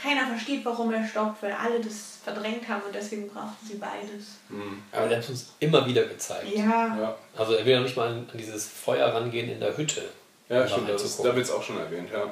keiner 0.00 0.26
versteht, 0.28 0.64
warum 0.64 0.92
er 0.92 1.06
stoppt, 1.06 1.42
weil 1.42 1.52
alle 1.52 1.80
das 1.80 2.18
verdrängt 2.24 2.66
haben 2.68 2.82
und 2.82 2.94
deswegen 2.94 3.28
brauchten 3.28 3.66
sie 3.66 3.74
beides. 3.74 4.38
Hm, 4.48 4.82
Aber 4.92 5.08
der 5.08 5.18
hat 5.18 5.28
uns 5.28 5.52
immer 5.60 5.86
wieder 5.86 6.04
gezeigt. 6.04 6.48
Ja. 6.54 6.96
ja. 7.00 7.16
Also 7.36 7.54
er 7.54 7.64
will 7.64 7.72
ja 7.74 7.80
nicht 7.80 7.96
mal 7.96 8.08
an, 8.08 8.28
dieses 8.34 8.66
Feuer 8.66 9.08
rangehen 9.08 9.50
in 9.50 9.60
der 9.60 9.76
Hütte. 9.76 10.02
Ja, 10.48 10.62
um 10.62 10.68
stimmt, 10.68 10.88
da 10.88 10.92
das 10.94 11.16
da 11.18 11.34
wird 11.34 11.44
es 11.46 11.50
auch 11.50 11.62
schon 11.62 11.78
erwähnt, 11.78 12.08
ja. 12.12 12.24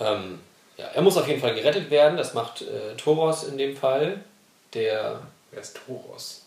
Ähm, 0.00 0.38
ja, 0.76 0.86
er 0.86 1.02
muss 1.02 1.16
auf 1.16 1.26
jeden 1.26 1.40
Fall 1.40 1.54
gerettet 1.54 1.90
werden. 1.90 2.16
Das 2.16 2.34
macht 2.34 2.62
äh, 2.62 2.94
Thoros 2.96 3.44
in 3.44 3.58
dem 3.58 3.76
Fall. 3.76 4.20
Der, 4.74 5.20
Wer 5.50 5.60
ist 5.60 5.76
Toros? 5.86 6.42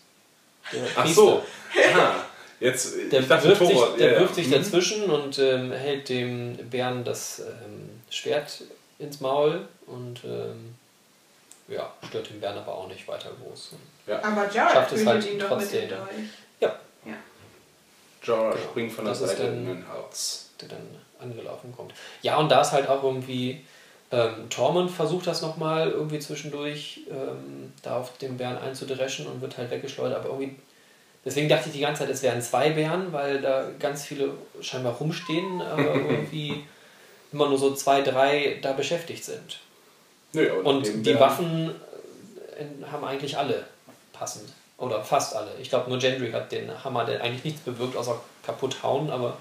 der 0.72 0.82
Ach 0.94 1.06
so, 1.06 1.42
ah, 1.96 2.12
jetzt, 2.60 2.94
Der, 3.10 3.20
ich 3.20 3.28
dachte 3.28 3.48
wirft, 3.48 3.60
Toros. 3.60 3.88
sich, 3.88 3.96
der 3.98 4.06
ja, 4.06 4.12
ja. 4.14 4.20
wirft 4.20 4.34
sich 4.36 4.46
Mhm. 4.46 4.52
dazwischen 4.52 5.10
und 5.10 5.38
ähm, 5.38 5.72
hält 5.72 6.08
dem 6.08 6.56
Bären 6.70 7.02
das 7.04 7.40
ähm, 7.40 7.90
Schwert 8.10 8.62
ins 9.02 9.20
Maul 9.20 9.66
und 9.86 10.20
ähm, 10.24 10.74
ja, 11.68 11.92
stört 12.06 12.30
den 12.30 12.40
Bären 12.40 12.58
aber 12.58 12.74
auch 12.74 12.88
nicht 12.88 13.06
weiter 13.08 13.30
groß. 13.42 13.70
Aber 14.22 14.50
Jared 14.52 14.72
Schafft 14.72 14.92
es 14.92 15.06
halt 15.06 15.26
ihn 15.30 15.38
doch 15.38 15.48
trotzdem. 15.48 15.82
mit 15.82 15.90
dem 15.90 15.98
Dolch. 15.98 16.10
Ja, 16.60 16.74
Ja. 17.06 17.14
Jorah 18.22 18.50
Genau. 18.50 18.62
springt 18.62 18.92
von 18.92 19.04
der 19.04 19.12
Das 19.14 19.22
ist 19.22 19.28
Seite 19.30 19.42
dann- 19.44 19.54
in 19.58 19.66
den 19.66 19.88
Hals. 19.88 20.48
der 20.60 20.68
dann 20.68 20.86
angelaufen 21.20 21.72
kommt. 21.76 21.92
Ja, 22.22 22.36
und 22.38 22.48
da 22.50 22.60
ist 22.60 22.72
halt 22.72 22.88
auch 22.88 23.02
irgendwie 23.02 23.64
ähm, 24.12 24.48
Tormund 24.50 24.90
versucht 24.90 25.26
das 25.26 25.40
nochmal 25.40 25.90
irgendwie 25.90 26.18
zwischendurch 26.18 27.00
ähm, 27.10 27.72
da 27.82 27.96
auf 27.98 28.18
den 28.18 28.36
Bären 28.36 28.58
einzudreschen 28.58 29.26
und 29.26 29.40
wird 29.40 29.56
halt 29.56 29.70
weggeschleudert, 29.70 30.18
aber 30.18 30.34
irgendwie 30.34 30.54
deswegen 31.24 31.48
dachte 31.48 31.68
ich 31.68 31.74
die 31.76 31.80
ganze 31.80 32.00
Zeit, 32.02 32.10
es 32.10 32.22
wären 32.22 32.42
zwei 32.42 32.70
Bären, 32.70 33.10
weil 33.12 33.40
da 33.40 33.64
ganz 33.78 34.04
viele 34.04 34.34
scheinbar 34.60 34.92
rumstehen, 34.96 35.62
aber 35.62 35.94
irgendwie 35.94 36.62
immer 37.32 37.48
nur 37.48 37.58
so 37.58 37.74
zwei, 37.74 38.02
drei 38.02 38.58
da 38.62 38.72
beschäftigt 38.72 39.24
sind. 39.24 39.58
Aber 40.34 40.64
Und 40.64 40.78
nachdem 40.78 41.02
die 41.02 41.20
Waffen 41.20 41.74
äh, 42.56 42.90
haben 42.90 43.04
eigentlich 43.04 43.36
alle 43.36 43.64
passend. 44.12 44.52
Oder 44.78 45.02
fast 45.04 45.36
alle. 45.36 45.50
Ich 45.60 45.68
glaube, 45.68 45.88
nur 45.88 45.98
Gendry 45.98 46.32
hat 46.32 46.50
den 46.50 46.68
Hammer, 46.82 47.04
der 47.04 47.22
eigentlich 47.22 47.44
nichts 47.44 47.60
bewirkt, 47.60 47.96
außer 47.96 48.20
kaputt 48.44 48.82
hauen, 48.82 49.10
aber 49.10 49.36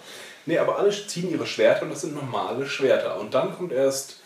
Nee, 0.46 0.58
aber 0.58 0.78
alle 0.78 0.90
ziehen 0.90 1.32
ihre 1.32 1.46
Schwerter 1.46 1.84
und 1.84 1.92
das 1.92 2.02
sind 2.02 2.16
normale 2.16 2.66
Schwerter. 2.66 3.20
Und 3.20 3.34
dann 3.34 3.56
kommt 3.56 3.72
erst 3.72 4.18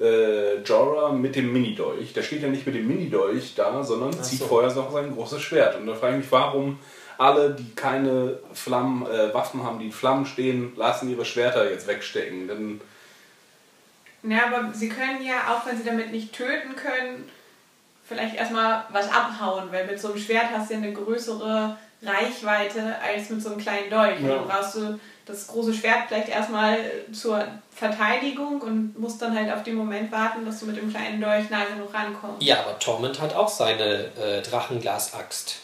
äh, 0.00 0.58
Jorah 0.62 1.12
mit 1.12 1.34
dem 1.36 1.52
Mini-Dolch. 1.52 2.12
Der 2.12 2.22
steht 2.22 2.42
ja 2.42 2.48
nicht 2.48 2.66
mit 2.66 2.74
dem 2.76 2.86
Mini-Dolch 2.86 3.54
da, 3.56 3.82
sondern 3.82 4.10
Ach 4.16 4.22
zieht 4.22 4.38
so. 4.40 4.46
vorher 4.46 4.72
noch 4.72 4.92
sein 4.92 5.12
großes 5.12 5.42
Schwert. 5.42 5.76
Und 5.76 5.86
da 5.86 5.94
frage 5.94 6.16
ich 6.16 6.22
mich, 6.22 6.32
warum 6.32 6.78
alle, 7.18 7.50
die 7.54 7.74
keine 7.74 8.38
Flammen, 8.52 9.06
äh, 9.06 9.32
Waffen 9.34 9.62
haben, 9.64 9.78
die 9.78 9.86
in 9.86 9.92
Flammen 9.92 10.26
stehen, 10.26 10.72
lassen 10.76 11.10
ihre 11.10 11.24
Schwerter 11.24 11.68
jetzt 11.70 11.86
wegstecken. 11.86 12.48
Denn 12.48 12.80
Ja, 14.26 14.46
aber 14.46 14.72
sie 14.72 14.88
können 14.88 15.24
ja, 15.24 15.54
auch 15.54 15.66
wenn 15.66 15.76
sie 15.76 15.84
damit 15.84 16.10
nicht 16.10 16.32
töten 16.32 16.74
können, 16.76 17.28
vielleicht 18.06 18.36
erstmal 18.36 18.84
was 18.90 19.10
abhauen, 19.10 19.70
weil 19.70 19.86
mit 19.86 20.00
so 20.00 20.08
einem 20.08 20.18
Schwert 20.18 20.46
hast 20.52 20.70
du 20.70 20.74
ja 20.74 20.80
eine 20.80 20.92
größere 20.92 21.76
Reichweite 22.02 22.96
als 23.02 23.30
mit 23.30 23.42
so 23.42 23.50
einem 23.50 23.58
kleinen 23.58 23.90
Dolch. 23.90 24.20
Ja. 24.20 24.36
Dann 24.36 24.48
brauchst 24.48 24.74
du 24.76 24.98
das 25.26 25.46
große 25.46 25.72
Schwert 25.72 26.08
vielleicht 26.08 26.28
erstmal 26.28 26.78
zur 27.12 27.44
Verteidigung 27.74 28.60
und 28.60 28.98
musst 28.98 29.20
dann 29.22 29.36
halt 29.36 29.52
auf 29.52 29.62
den 29.62 29.74
Moment 29.74 30.12
warten, 30.12 30.44
dass 30.44 30.60
du 30.60 30.66
mit 30.66 30.76
dem 30.76 30.90
kleinen 30.90 31.20
Dolch 31.20 31.48
nah 31.50 31.64
genug 31.64 31.92
rankommst. 31.94 32.42
Ja, 32.42 32.60
aber 32.60 32.78
Torment 32.78 33.20
hat 33.20 33.34
auch 33.34 33.48
seine 33.48 34.10
äh, 34.16 34.42
Drachenglasaxt. 34.42 35.60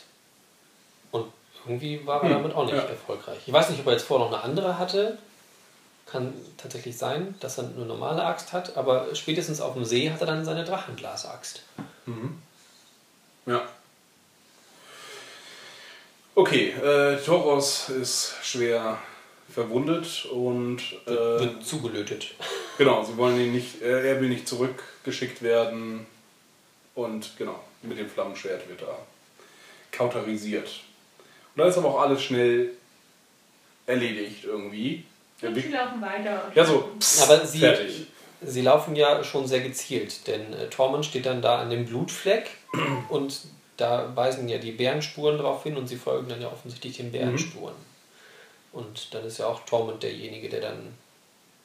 Und 1.13 1.27
irgendwie 1.67 2.07
war 2.07 2.23
er 2.23 2.31
Hm, 2.31 2.37
damit 2.37 2.55
auch 2.55 2.65
nicht 2.65 2.75
ja. 2.77 2.83
erfolgreich. 2.83 3.39
Ich 3.47 3.53
weiß 3.53 3.71
nicht, 3.71 3.81
ob 3.81 3.87
er 3.87 3.93
jetzt 3.93 4.07
vorher 4.07 4.27
noch 4.27 4.35
eine 4.35 4.43
andere 4.43 4.79
hatte. 4.79 5.19
Kann 6.11 6.35
tatsächlich 6.57 6.99
sein, 6.99 7.35
dass 7.41 7.59
er 7.59 7.65
eine 7.65 7.87
normale 7.87 8.25
Axt 8.25 8.53
hat, 8.53 8.77
aber 8.77 9.15
spätestens 9.15 9.61
auf 9.61 9.75
dem 9.75 9.85
See 9.85 10.11
hat 10.11 10.21
er 10.21 10.27
dann 10.27 10.45
seine 10.45 10.65
Drachenglasaxt. 10.65 11.63
Ja. 13.47 13.69
Okay, 16.35 16.71
äh, 16.71 17.17
Toros 17.25 17.89
ist 17.89 18.35
schwer 18.43 18.99
verwundet 19.53 20.27
und 20.27 20.81
äh, 21.07 21.11
Wird 21.11 21.65
zugelötet. 21.65 22.35
genau, 22.79 23.05
sie 23.05 23.17
wollen 23.17 23.39
ihn 23.41 23.53
nicht, 23.53 23.83
äh, 23.83 24.09
er 24.09 24.21
will 24.21 24.29
nicht 24.29 24.49
zurückgeschickt 24.49 25.43
werden 25.43 26.07
und 26.95 27.37
genau, 27.37 27.61
mit 27.83 27.99
dem 27.99 28.09
Flammenschwert 28.09 28.69
wird 28.69 28.83
er 28.83 28.99
kauterisiert. 29.91 30.69
Und 31.55 31.59
dann 31.61 31.69
ist 31.69 31.79
aber 31.79 31.89
auch 31.89 32.01
alles 32.01 32.23
schnell 32.23 32.71
erledigt 33.87 34.45
irgendwie. 34.45 35.05
Und 35.43 35.55
sie 35.55 35.69
laufen 35.69 36.03
weiter. 36.03 36.51
ja, 36.55 36.65
so, 36.65 36.91
pss, 36.99 37.23
Aber 37.23 37.47
sie, 37.47 37.61
fertig. 37.61 38.07
sie 38.43 38.63
laufen 38.63 38.95
ja 38.97 39.23
schon 39.25 39.47
sehr 39.47 39.61
gezielt, 39.61 40.27
denn 40.27 40.53
äh, 40.53 40.69
Tormund 40.69 41.05
steht 41.07 41.27
dann 41.27 41.41
da 41.43 41.61
an 41.61 41.71
dem 41.71 41.87
Blutfleck 41.87 42.51
und 43.09 43.41
da 43.77 44.15
weisen 44.15 44.49
ja 44.49 44.59
die 44.59 44.73
Bärenspuren 44.73 45.39
drauf 45.39 45.63
hin 45.63 45.77
und 45.77 45.87
sie 45.87 45.97
folgen 45.97 46.29
dann 46.29 46.43
ja 46.43 46.49
offensichtlich 46.49 46.99
den 46.99 47.13
Bärenspuren. 47.13 47.75
Und 48.73 49.15
dann 49.15 49.25
ist 49.25 49.39
ja 49.39 49.47
auch 49.47 49.65
Tormund 49.65 50.03
derjenige, 50.03 50.49
der 50.49 50.61
dann 50.61 50.95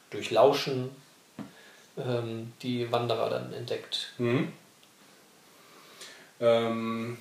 durch 0.09 0.31
Lauschen 0.31 0.89
ähm, 1.97 2.53
die 2.61 2.91
Wanderer 2.91 3.29
dann 3.29 3.53
entdeckt. 3.53 4.13
Mhm. 4.17 4.51
Ähm, 6.39 7.17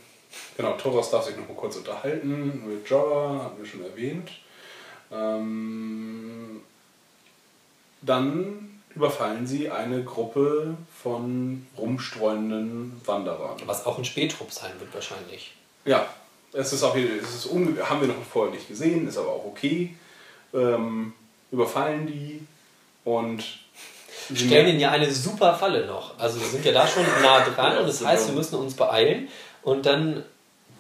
genau, 0.57 0.73
Thoros 0.73 1.11
darf 1.11 1.25
sich 1.25 1.37
noch 1.37 1.49
mal 1.49 1.55
kurz 1.55 1.77
unterhalten 1.77 2.67
mit 2.67 2.89
Jorah, 2.89 3.45
hatten 3.45 3.59
wir 3.59 3.67
schon 3.67 3.85
erwähnt. 3.85 4.31
Ähm, 5.13 6.61
dann 8.03 8.81
überfallen 8.95 9.47
sie 9.47 9.71
eine 9.71 10.05
Gruppe 10.05 10.77
von 11.03 11.67
rumstreunenden 11.77 13.01
Wanderern. 13.05 13.57
Was 13.67 13.87
auch 13.87 13.99
ein 13.99 14.05
Spätrupp 14.05 14.53
sein 14.53 14.73
wird 14.79 14.95
wahrscheinlich. 14.95 15.53
Ja, 15.85 16.07
es 16.53 16.73
ist 16.73 16.83
auch 16.83 16.95
hier, 16.95 17.09
es 17.21 17.35
ist 17.35 17.53
haben 17.53 18.01
wir 18.01 18.09
noch 18.09 18.23
vorher 18.23 18.55
nicht 18.55 18.69
gesehen, 18.69 19.09
ist 19.09 19.19
aber 19.19 19.31
auch 19.31 19.45
okay. 19.45 19.95
Ähm, 20.53 21.13
überfallen 21.51 22.07
die 22.07 22.47
und 23.05 23.43
Stellen 24.33 24.69
ihnen 24.69 24.81
ja 24.81 24.91
eine 24.91 25.11
super 25.13 25.55
Falle 25.55 25.87
noch. 25.87 26.19
Also 26.19 26.41
wir 26.41 26.47
sind 26.47 26.65
ja 26.65 26.73
da 26.73 26.87
schon 26.87 27.05
nah 27.21 27.41
dran 27.41 27.79
und 27.81 27.87
das 27.87 28.05
heißt, 28.05 28.29
wir 28.29 28.35
müssen 28.35 28.55
uns 28.57 28.75
beeilen 28.75 29.29
und 29.63 29.85
dann 29.85 30.25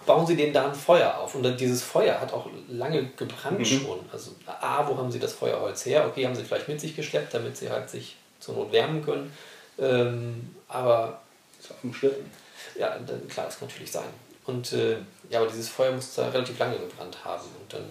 bauen 0.07 0.27
sie 0.27 0.37
denen 0.37 0.53
da 0.53 0.67
ein 0.69 0.75
Feuer 0.75 1.19
auf. 1.19 1.35
Und 1.35 1.43
dann 1.43 1.57
dieses 1.57 1.83
Feuer 1.83 2.21
hat 2.21 2.33
auch 2.33 2.47
lange 2.69 3.11
gebrannt 3.17 3.59
Mhm. 3.61 3.65
schon. 3.65 4.01
Also 4.13 4.33
A, 4.47 4.87
wo 4.89 4.97
haben 4.97 5.11
sie 5.11 5.19
das 5.19 5.33
Feuerholz 5.33 5.87
her? 5.87 6.07
Okay, 6.07 6.25
haben 6.27 6.35
sie 6.35 6.45
vielleicht 6.45 6.69
mit 6.69 6.81
sich 6.81 6.95
geschleppt, 6.97 7.33
damit 7.35 7.57
sie 7.57 7.71
halt 7.71 7.89
sich 7.91 8.17
zur 8.41 8.55
Not 8.55 8.73
wärmen 8.73 9.05
können. 9.05 9.33
Ähm, 9.79 10.55
aber 10.69 11.21
ist 11.61 11.71
auf 11.71 11.81
dem 11.83 11.95
Schlitten. 11.95 12.31
ja, 12.79 12.97
dann, 13.07 13.27
klar, 13.29 13.47
das 13.47 13.59
kann 13.59 13.69
natürlich 13.69 13.91
sein. 13.93 14.05
Und 14.47 14.73
äh, 14.73 14.97
ja, 15.31 15.41
aber 15.41 15.49
dieses 15.49 15.69
Feuer 15.69 15.93
muss 15.93 16.15
da 16.15 16.29
relativ 16.29 16.59
lange 16.59 16.79
gebrannt 16.79 17.17
haben. 17.25 17.45
Und 17.61 17.73
dann 17.73 17.85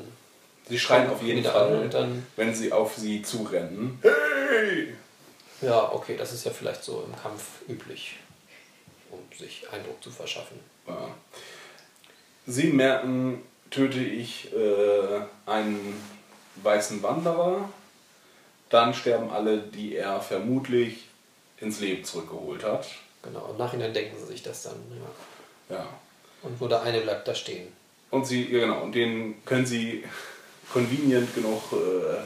Sie 0.70 0.80
schreien 0.80 1.10
auf 1.10 1.22
jeden 1.22 1.46
an 1.46 1.52
Fall, 1.52 1.80
und 1.82 1.94
dann 1.94 2.26
wenn 2.38 2.54
sie 2.56 2.72
auf 2.72 2.96
sie 2.96 3.22
zurennen. 3.22 4.00
Hey! 4.02 4.94
Ja, 5.62 5.92
okay, 5.92 6.16
das 6.18 6.32
ist 6.34 6.46
ja 6.46 6.52
vielleicht 6.52 6.84
so 6.84 7.04
im 7.06 7.22
Kampf 7.22 7.44
üblich, 7.68 8.18
um 9.12 9.20
sich 9.38 9.66
Eindruck 9.72 10.02
zu 10.04 10.10
verschaffen. 10.12 10.60
Ja. 10.88 11.08
Sie 12.46 12.68
merken, 12.68 13.42
töte 13.70 14.00
ich 14.00 14.54
äh, 14.54 15.22
einen 15.46 16.02
weißen 16.58 17.02
Wanderer, 17.02 17.70
dann 18.70 18.94
sterben 18.94 19.32
alle, 19.32 19.60
die 19.60 19.96
er 19.96 20.20
vermutlich 20.22 21.06
ins 21.58 21.80
Leben 21.80 22.04
zurückgeholt 22.04 22.64
hat. 22.64 22.88
Genau, 23.22 23.50
im 23.52 23.58
Nachhinein 23.58 23.94
denken 23.94 24.18
sie 24.20 24.26
sich 24.26 24.44
das 24.44 24.64
dann, 24.64 24.76
ja. 25.70 25.78
Ja. 25.78 25.88
Und 26.42 26.60
nur 26.60 26.70
der 26.70 26.82
eine 26.82 27.00
bleibt 27.02 27.28
da 27.28 27.34
stehen. 27.34 27.72
Und 28.12 28.28
sie, 28.28 28.52
ja 28.52 28.60
genau, 28.60 28.82
und 28.82 28.94
den 28.94 29.44
können 29.46 29.66
sie 29.66 30.04
convenient 30.74 31.34
genug, 31.34 31.72
äh, 31.72 32.18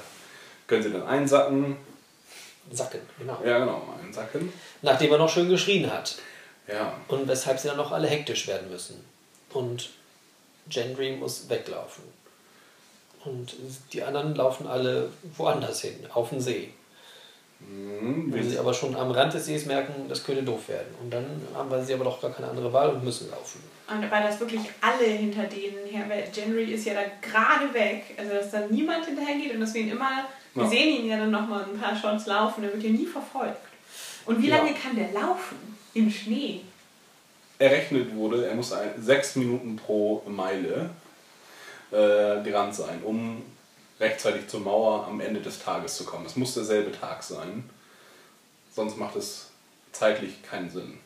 können 0.66 0.84
sie 0.84 0.92
dann 0.92 1.06
einsacken. 1.08 1.78
Sacken, 2.72 3.00
genau. 3.20 3.40
Ja, 3.46 3.60
genau, 3.60 3.88
einsacken. 4.04 4.52
Nachdem 4.82 5.12
er 5.12 5.18
noch 5.20 5.30
schön 5.30 5.48
geschrien 5.48 5.92
hat. 5.92 6.18
Ja. 6.68 6.98
Und 7.08 7.28
weshalb 7.28 7.60
sie 7.60 7.70
dann 7.70 7.78
noch 7.78 7.92
alle 7.92 8.08
hektisch 8.08 8.48
werden 8.48 8.70
müssen. 8.70 9.06
Und 9.54 9.92
Gendry 10.70 11.16
muss 11.18 11.50
weglaufen. 11.50 12.04
Und 13.26 13.54
die 13.94 14.04
anderen 14.04 14.36
laufen 14.36 14.68
alle 14.68 15.10
woanders 15.36 15.82
hin, 15.82 15.96
auf 16.14 16.30
den 16.30 16.40
See. 16.40 16.70
Mhm, 17.60 18.32
Wenn 18.32 18.48
sie 18.48 18.60
aber 18.60 18.74
schon 18.74 18.96
am 18.96 19.10
Rand 19.12 19.34
des 19.34 19.46
Sees 19.48 19.66
merken, 19.66 20.08
das 20.08 20.24
könnte 20.24 20.44
doof 20.44 20.70
werden. 20.70 20.94
Und 21.02 21.12
dann 21.12 21.26
haben 21.56 21.72
wir 21.72 21.84
sie 21.84 21.94
aber 21.96 22.04
doch 22.04 22.22
gar 22.22 22.32
keine 22.32 22.50
andere 22.50 22.72
Wahl 22.72 22.90
und 22.90 23.04
müssen 23.04 23.32
laufen. 23.32 23.62
Und 23.90 24.12
weil 24.12 24.24
das 24.24 24.40
wirklich 24.40 24.62
alle 24.80 25.06
hinter 25.06 25.44
denen 25.46 25.88
her, 25.90 26.06
weil 26.08 26.30
Jenry 26.34 26.66
ist 26.74 26.86
ja 26.86 26.94
da 26.94 27.02
gerade 27.22 27.74
weg, 27.74 28.04
also 28.18 28.32
dass 28.34 28.52
da 28.52 28.62
niemand 28.70 29.06
hinterher 29.08 29.38
geht 29.38 29.54
und 29.56 29.62
dass 29.62 29.74
wir 29.74 29.82
ihn 29.82 29.90
immer, 29.92 30.26
wir 30.54 30.64
Ja. 30.64 30.70
sehen 30.70 31.00
ihn 31.02 31.08
ja 31.10 31.18
dann 31.18 31.32
nochmal 31.32 31.64
ein 31.64 31.80
paar 31.80 31.96
Shots 31.96 32.28
laufen, 32.28 32.62
der 32.62 32.74
wird 32.74 32.84
ja 32.84 32.92
nie 32.92 33.06
verfolgt. 33.08 33.62
Und 34.26 34.42
wie 34.42 34.50
Ja. 34.50 34.58
lange 34.58 34.74
kann 34.74 34.96
der 34.96 35.12
laufen? 35.14 35.58
Im 35.96 36.12
Schnee? 36.12 36.62
Errechnet 37.60 38.14
wurde, 38.16 38.48
er 38.48 38.56
muss 38.56 38.72
ein, 38.74 39.02
sechs 39.02 39.36
Minuten 39.36 39.76
pro 39.76 40.22
Meile 40.28 40.90
äh, 41.92 42.44
dran 42.44 42.72
sein, 42.74 43.02
um 43.04 43.42
rechtzeitig 44.00 44.48
zur 44.48 44.60
Mauer 44.60 45.08
am 45.08 45.20
Ende 45.22 45.42
des 45.42 45.60
Tages 45.60 45.98
zu 45.98 46.06
kommen. 46.06 46.26
Es 46.26 46.36
muss 46.36 46.54
derselbe 46.54 46.92
Tag 46.92 47.24
sein, 47.24 47.68
sonst 48.74 48.98
macht 48.98 49.16
es 49.16 49.50
zeitlich 49.92 50.44
keinen 50.44 50.70
Sinn. 50.70 51.00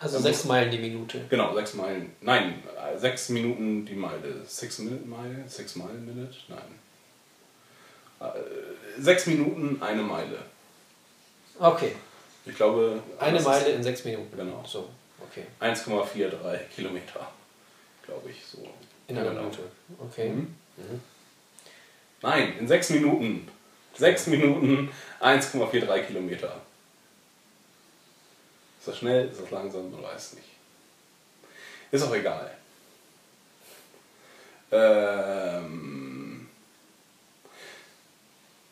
Also 0.00 0.14
Dann 0.16 0.24
sechs 0.24 0.38
muss- 0.38 0.44
Meilen 0.48 0.70
die 0.70 0.78
Minute. 0.78 1.24
Genau, 1.30 1.54
sechs 1.54 1.74
Meilen. 1.74 2.12
Nein, 2.20 2.62
äh, 2.76 2.98
sechs 2.98 3.30
Minuten 3.30 3.84
die 3.86 3.94
Meile. 3.94 4.44
Six 4.46 4.78
Minute 4.80 5.04
Mile? 5.06 5.44
Six 5.48 5.74
Mile 5.76 5.94
Minute? 5.94 6.34
Nein. 6.48 6.58
Äh, 8.20 9.00
sechs 9.00 9.26
Minuten 9.26 9.80
eine 9.82 10.02
Meile. 10.02 10.38
Okay, 11.58 11.92
Ich 12.46 12.54
glaube. 12.54 13.02
eine 13.18 13.40
Meile 13.40 13.70
in 13.70 13.82
sechs 13.82 14.04
Minuten. 14.04 14.36
Genau. 14.36 14.62
So, 14.66 14.88
okay. 15.30 15.46
1,43 15.60 16.58
Kilometer. 16.74 17.28
Glaube 18.04 18.30
ich 18.30 18.44
so. 18.44 18.66
In 19.08 19.16
einer 19.18 19.30
Genau. 19.30 19.42
Minute. 19.42 19.62
Okay. 19.98 20.28
Mhm. 20.30 20.54
Nein, 22.22 22.56
in 22.58 22.66
sechs 22.68 22.90
Minuten. 22.90 23.48
Sechs 23.94 24.26
Minuten 24.26 24.90
1,43 25.20 26.02
Kilometer. 26.06 26.60
Ist 28.78 28.88
das 28.88 28.98
schnell? 28.98 29.28
Ist 29.28 29.40
das 29.40 29.50
langsam? 29.50 29.90
Man 29.90 30.02
weiß 30.02 30.34
nicht. 30.34 30.48
Ist 31.90 32.02
auch 32.02 32.14
egal. 32.14 32.50
Ähm, 34.70 36.48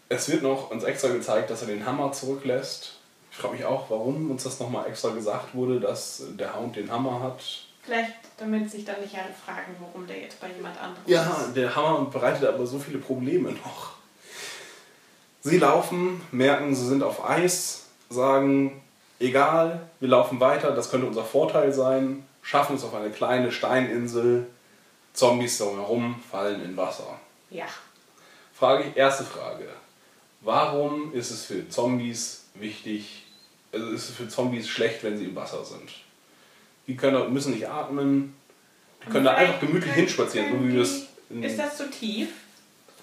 es 0.09 0.29
wird 0.31 0.43
noch 0.43 0.71
uns 0.71 0.85
extra 0.85 1.09
gezeigt, 1.09 1.51
dass 1.51 1.63
er 1.63 1.69
den 1.69 1.85
Hammer 1.87 2.13
zurücklässt. 2.13 2.96
Ich 3.37 3.43
frage 3.43 3.57
mich 3.57 3.65
auch, 3.67 3.91
warum 3.91 4.31
uns 4.31 4.45
das 4.45 4.59
nochmal 4.61 4.87
extra 4.87 5.11
gesagt 5.11 5.55
wurde, 5.55 5.79
dass 5.79 6.23
der 6.39 6.55
Hound 6.57 6.75
den 6.75 6.91
Hammer 6.91 7.21
hat. 7.21 7.39
Vielleicht, 7.83 8.15
damit 8.39 8.71
sich 8.71 8.83
dann 8.87 8.99
nicht 9.03 9.15
alle 9.15 9.29
fragen, 9.45 9.77
warum 9.79 10.07
der 10.07 10.21
jetzt 10.23 10.41
bei 10.41 10.49
jemand 10.51 10.81
anderem 10.81 11.03
Ja, 11.05 11.23
ist. 11.47 11.55
der 11.55 11.77
Hammer 11.77 12.07
bereitet 12.07 12.49
aber 12.49 12.67
so 12.67 12.79
viele 12.79 12.97
Probleme 12.99 13.53
noch. 13.53 13.93
Sie 15.43 15.59
laufen, 15.59 16.23
merken, 16.33 16.75
sie 16.75 16.87
sind 16.87 17.03
auf 17.03 17.29
Eis, 17.29 17.85
sagen, 18.09 18.83
egal, 19.21 19.87
wir 20.01 20.09
laufen 20.09 20.41
weiter, 20.41 20.71
das 20.73 20.91
könnte 20.91 21.07
unser 21.07 21.23
Vorteil 21.25 21.75
sein, 21.75 22.27
schaffen 22.41 22.77
es 22.77 22.85
auf 22.85 22.95
eine 22.95 23.11
kleine 23.11 23.53
Steininsel, 23.53 24.47
Zombies 25.13 25.59
drumherum 25.59 26.23
fallen 26.31 26.65
in 26.65 26.75
Wasser. 26.79 27.19
Ja. 27.51 27.67
Frage, 28.55 28.93
erste 28.95 29.25
Frage. 29.25 29.69
Warum 30.41 31.13
ist 31.13 31.31
es 31.31 31.45
für 31.45 31.69
Zombies 31.69 32.45
wichtig, 32.55 33.25
also 33.77 33.91
ist 33.93 34.09
es 34.11 34.17
für 34.17 34.29
Zombies 34.29 34.69
schlecht, 34.69 35.03
wenn 35.05 35.17
sie 35.17 35.25
im 35.27 35.37
Wasser 35.37 35.65
sind? 35.65 35.91
Die 36.87 36.97
können, 36.97 37.33
müssen 37.33 37.53
nicht 37.55 37.69
atmen, 37.69 38.35
Die 39.05 39.11
können 39.11 39.25
da 39.25 39.35
einfach 39.35 39.61
gemütlich 39.61 39.85
können- 39.85 39.95
hinspazieren, 40.07 40.47
so 40.49 40.53
können 40.57 40.73
wie 41.41 41.47
Ist 41.47 41.59
das 41.59 41.77
zu 41.77 41.91
tief? 41.91 42.29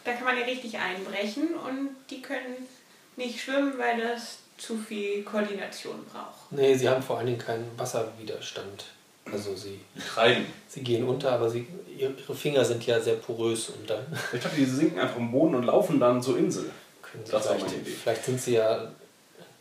Da 0.06 0.14
kann 0.14 0.26
man 0.26 0.38
ja 0.38 0.46
richtig 0.46 0.78
einbrechen 0.78 1.50
und 1.56 1.90
die 2.10 2.22
können 2.22 2.68
nicht 3.16 3.40
schwimmen, 3.42 3.74
weil 3.78 4.00
das 4.02 4.40
zu 4.58 4.78
viel 4.78 5.24
Koordination 5.24 5.96
braucht. 6.12 6.52
Nee, 6.52 6.76
sie 6.76 6.88
haben 6.90 7.02
vor 7.02 7.18
allen 7.18 7.28
Dingen 7.28 7.40
keinen 7.40 7.68
Wasserwiderstand. 7.78 8.86
Also 9.32 9.56
sie, 9.56 9.80
treiben. 10.14 10.46
sie 10.68 10.82
gehen 10.82 11.06
unter, 11.08 11.32
aber 11.32 11.50
sie, 11.50 11.66
ihre 11.98 12.36
Finger 12.36 12.64
sind 12.66 12.86
ja 12.86 13.00
sehr 13.00 13.16
porös 13.16 13.70
und 13.70 13.90
dann 13.90 14.06
Ich 14.34 14.42
dachte, 14.42 14.56
die 14.58 14.66
sinken 14.66 15.00
einfach 15.00 15.16
im 15.18 15.32
Boden 15.32 15.56
und 15.56 15.64
laufen 15.64 16.00
dann 16.00 16.22
zur 16.22 16.38
Insel. 16.38 16.70
können 17.02 17.26
sie 17.26 17.32
Das 17.32 17.48
war 17.48 17.56
vielleicht, 17.56 17.88
vielleicht 18.04 18.26
sind 18.26 18.42
sie 18.42 18.54
ja, 18.56 18.92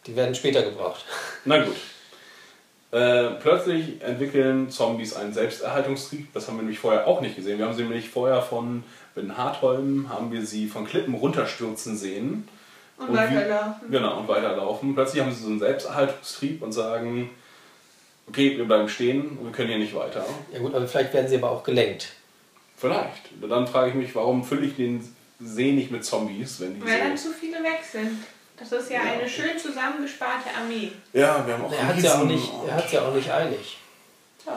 die 0.07 0.17
werden 0.17 0.35
später 0.35 0.63
gebraucht. 0.63 1.05
Na 1.45 1.63
gut. 1.65 1.77
Äh, 2.91 3.31
plötzlich 3.41 4.03
entwickeln 4.03 4.71
Zombies 4.71 5.15
einen 5.15 5.33
Selbsterhaltungstrieb. 5.33 6.33
Das 6.35 6.47
haben 6.47 6.57
wir 6.57 6.63
nämlich 6.63 6.79
vorher 6.79 7.07
auch 7.07 7.21
nicht 7.23 7.37
gesehen. 7.37 7.59
Wir 7.59 7.65
haben 7.67 7.75
sie 7.75 7.83
nämlich 7.85 8.11
vorher 8.11 8.43
von 8.43 8.85
Ben 9.15 9.37
Hartholm, 9.39 10.09
haben 10.11 10.31
wir 10.31 10.45
sie 10.45 10.67
von 10.69 10.87
Klippen 10.87 11.15
runterstürzen 11.15 11.97
sehen. 11.97 12.47
Und, 12.99 13.09
Und 13.09 13.15
wie- 13.15 13.19
weiterlaufen. 13.19 13.91
Genau, 13.91 14.19
und 14.21 14.29
weiterlaufen. 14.29 14.95
Plötzlich 14.95 15.23
haben 15.23 15.33
sie 15.33 15.43
so 15.43 15.49
einen 15.49 15.59
Selbsterhaltungstrieb 15.59 16.63
und 16.63 16.73
sagen, 16.73 17.31
okay, 18.29 18.59
wir 18.59 18.65
bleiben 18.67 18.89
stehen 18.91 19.39
und 19.39 19.47
wir 19.47 19.53
können 19.53 19.71
hier 19.71 19.79
nicht 19.79 19.95
weiter. 19.95 20.25
Ja 20.53 20.59
gut, 20.59 20.75
aber 20.75 20.87
vielleicht 20.87 21.15
werden 21.15 21.29
sie 21.29 21.37
aber 21.39 21.51
auch 21.51 21.63
gelenkt. 21.65 22.09
Vielleicht. 22.77 23.31
Dann 23.49 23.67
frage 23.67 23.89
ich 23.91 23.95
mich, 23.95 24.15
warum 24.15 24.45
fülle 24.45 24.67
ich 24.67 24.77
den 24.77 25.03
See 25.41 25.73
nicht 25.73 25.91
mit 25.91 26.05
Zombies, 26.05 26.61
wenn 26.61 26.75
die 26.75 26.87
Weil 26.87 26.99
dann 26.99 27.17
so... 27.17 27.31
zu 27.31 27.35
viele 27.35 27.63
weg 27.63 27.81
sind. 27.91 28.19
Das 28.71 28.83
ist 28.83 28.91
ja, 28.91 29.03
Ja. 29.05 29.13
eine 29.13 29.29
schön 29.29 29.59
zusammengesparte 29.59 30.49
Armee. 30.57 30.93
Ja, 31.13 31.45
wir 31.47 31.55
haben 31.55 31.65
auch 31.65 31.73
Er 31.73 31.87
hat 31.89 31.97
es 31.99 32.05
ja, 32.05 32.19
auch 32.21 32.25
nicht- 32.25 32.51
er 32.67 32.75
hat's 32.77 32.93
ja 32.93 33.03
auch 33.03 33.15
nicht 33.15 33.31
eilig. 33.31 33.79
So. 34.45 34.51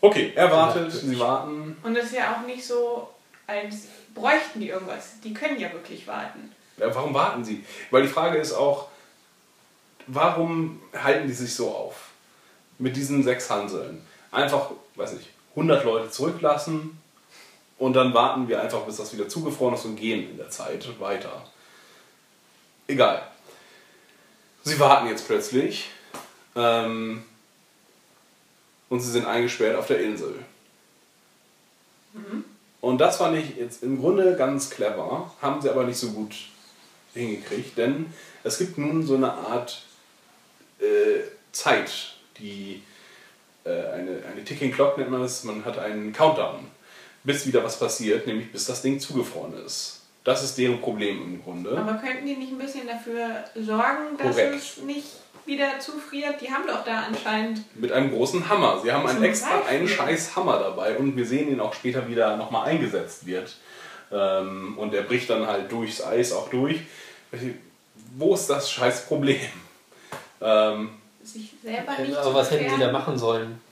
Okay, 0.00 0.32
er 0.36 0.50
wartet, 0.52 0.92
Ja. 0.92 1.00
sie 1.00 1.18
warten. 1.18 1.76
Und 1.82 1.96
es 1.96 2.06
ist 2.06 2.14
ja 2.14 2.36
auch 2.36 2.46
nicht 2.46 2.64
so, 2.64 3.08
als 3.46 3.76
bräuchten 4.14 4.60
die 4.60 4.68
irgendwas. 4.68 5.20
Die 5.24 5.32
können 5.34 5.58
ja 5.58 5.72
wirklich 5.72 6.06
warten. 6.06 6.52
Ja, 6.76 6.94
warum 6.94 7.12
warten 7.14 7.44
sie? 7.44 7.64
Weil 7.90 8.02
die 8.02 8.08
Frage 8.08 8.38
ist 8.38 8.52
auch, 8.52 8.88
warum 10.06 10.80
halten 10.96 11.26
die 11.26 11.32
sich 11.34 11.54
so 11.54 11.70
auf? 11.70 12.10
Mit 12.78 12.96
diesen 12.96 13.22
sechs 13.24 13.50
Hanseln. 13.50 14.06
Einfach, 14.30 14.70
weiß 14.94 15.14
nicht, 15.14 15.30
100 15.56 15.84
Leute 15.84 16.10
zurücklassen 16.10 17.00
und 17.78 17.94
dann 17.94 18.14
warten 18.14 18.46
wir 18.46 18.60
einfach, 18.62 18.82
bis 18.82 18.96
das 18.98 19.12
wieder 19.12 19.28
zugefroren 19.28 19.74
ist 19.74 19.84
und 19.84 19.96
gehen 19.96 20.30
in 20.30 20.36
der 20.36 20.50
Zeit 20.50 20.86
weiter. 21.00 21.42
Egal. 22.86 23.22
Sie 24.68 24.78
warten 24.78 25.08
jetzt 25.08 25.26
plötzlich 25.26 25.88
ähm, 26.54 27.24
und 28.90 29.00
sie 29.00 29.10
sind 29.10 29.24
eingesperrt 29.24 29.76
auf 29.76 29.86
der 29.86 30.02
Insel. 30.02 30.34
Und 32.82 32.98
das 32.98 33.16
fand 33.16 33.38
ich 33.38 33.56
jetzt 33.56 33.82
im 33.82 33.98
Grunde 33.98 34.36
ganz 34.36 34.68
clever, 34.68 35.32
haben 35.40 35.62
sie 35.62 35.70
aber 35.70 35.84
nicht 35.84 35.96
so 35.96 36.10
gut 36.10 36.34
hingekriegt, 37.14 37.78
denn 37.78 38.12
es 38.44 38.58
gibt 38.58 38.76
nun 38.76 39.06
so 39.06 39.14
eine 39.14 39.32
Art 39.32 39.86
äh, 40.80 41.20
Zeit, 41.52 42.16
die 42.38 42.82
äh, 43.64 43.70
eine, 43.70 44.22
eine 44.30 44.44
Ticking 44.44 44.70
Clock 44.70 44.98
nennt 44.98 45.10
man 45.10 45.22
es, 45.22 45.44
man 45.44 45.64
hat 45.64 45.78
einen 45.78 46.12
Countdown, 46.12 46.66
bis 47.24 47.46
wieder 47.46 47.64
was 47.64 47.78
passiert, 47.78 48.26
nämlich 48.26 48.52
bis 48.52 48.66
das 48.66 48.82
Ding 48.82 49.00
zugefroren 49.00 49.54
ist. 49.64 49.97
Das 50.28 50.42
ist 50.44 50.58
deren 50.58 50.78
Problem 50.78 51.22
im 51.22 51.42
Grunde. 51.42 51.70
Aber 51.70 51.94
könnten 51.94 52.26
die 52.26 52.36
nicht 52.36 52.52
ein 52.52 52.58
bisschen 52.58 52.86
dafür 52.86 53.44
sorgen, 53.54 54.18
dass 54.18 54.36
Korrekt. 54.36 54.56
es 54.56 54.76
nicht 54.82 55.06
wieder 55.46 55.80
zufriert? 55.80 56.38
Die 56.42 56.50
haben 56.50 56.66
doch 56.66 56.84
da 56.84 57.04
anscheinend. 57.08 57.62
Mit 57.74 57.92
einem 57.92 58.10
großen 58.10 58.46
Hammer. 58.46 58.78
Sie 58.84 58.92
haben 58.92 59.06
einen 59.06 59.22
extra 59.22 59.56
Beispiel. 59.56 59.76
einen 59.78 59.88
scheiß 59.88 60.36
Hammer 60.36 60.58
dabei 60.58 60.98
und 60.98 61.16
wir 61.16 61.24
sehen 61.24 61.50
ihn 61.50 61.60
auch 61.60 61.72
später 61.72 62.06
wieder 62.08 62.36
nochmal 62.36 62.68
eingesetzt 62.68 63.24
wird. 63.24 63.56
Ähm, 64.12 64.76
und 64.76 64.92
der 64.92 65.00
bricht 65.00 65.30
dann 65.30 65.46
halt 65.46 65.72
durchs 65.72 66.02
Eis 66.04 66.32
auch 66.32 66.50
durch. 66.50 66.80
Wo 68.18 68.34
ist 68.34 68.50
das 68.50 68.70
scheiß 68.70 69.06
Problem? 69.06 69.40
Ähm, 70.42 70.90
sich 71.24 71.54
selber 71.62 71.92
nicht 71.98 72.14
Aber 72.14 72.22
zu 72.22 72.34
was 72.34 72.50
hätten 72.50 72.68
sie 72.68 72.78
da 72.78 72.92
machen 72.92 73.16
sollen? 73.16 73.62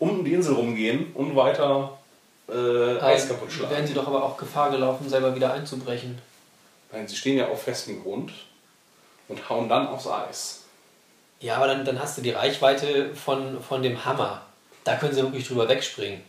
um 0.00 0.24
die 0.24 0.32
Insel 0.32 0.54
rumgehen 0.54 1.12
und 1.14 1.36
weiter 1.36 1.96
äh, 2.52 3.00
Eis 3.00 3.28
kaputt 3.28 3.48
Wären 3.58 3.68
schlagen. 3.70 3.86
sie 3.86 3.94
doch 3.94 4.06
aber 4.06 4.22
auch 4.24 4.36
Gefahr 4.36 4.70
gelaufen, 4.70 5.08
selber 5.08 5.34
wieder 5.34 5.52
einzubrechen. 5.52 6.18
Nein, 6.92 7.06
sie 7.06 7.16
stehen 7.16 7.38
ja 7.38 7.48
auf 7.48 7.62
festem 7.62 8.02
Grund 8.02 8.32
und 9.28 9.48
hauen 9.48 9.68
dann 9.68 9.86
aufs 9.88 10.06
Eis. 10.06 10.64
Ja, 11.40 11.56
aber 11.56 11.68
dann, 11.68 11.84
dann 11.84 11.98
hast 12.00 12.18
du 12.18 12.22
die 12.22 12.30
Reichweite 12.30 13.14
von, 13.14 13.62
von 13.62 13.82
dem 13.82 14.04
Hammer. 14.04 14.42
Da 14.84 14.96
können 14.96 15.14
sie 15.14 15.22
wirklich 15.22 15.46
drüber 15.46 15.68
wegspringen. 15.68 16.22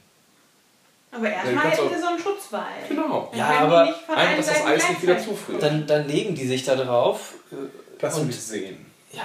Aber 1.12 1.26
Ja, 1.28 1.34
erstmal 1.36 1.56
kannst 1.64 1.80
hätten 1.80 1.96
sie 1.96 2.02
so 2.02 2.08
einen 2.08 2.20
Schutzwall. 2.20 2.64
Genau. 2.88 3.28
Dann 3.32 3.40
Ja, 3.40 3.48
aber 3.60 3.86
nicht 3.86 3.98
von 4.06 4.16
Einfach, 4.16 4.28
allen 4.28 4.38
dass 4.38 4.48
das 4.48 4.66
Eis 4.66 4.90
nicht 4.90 5.02
wieder 5.02 5.20
zufriert. 5.20 5.62
Dann, 5.64 5.86
dann 5.88 6.08
legen 6.08 6.36
die 6.36 6.48
sich 6.48 6.64
da 6.64 6.76
drauf. 6.76 7.34
äh, 7.52 7.56
Das 8.00 8.18
und 8.18 8.34
sehen. 8.34 8.86
ja, 9.12 9.24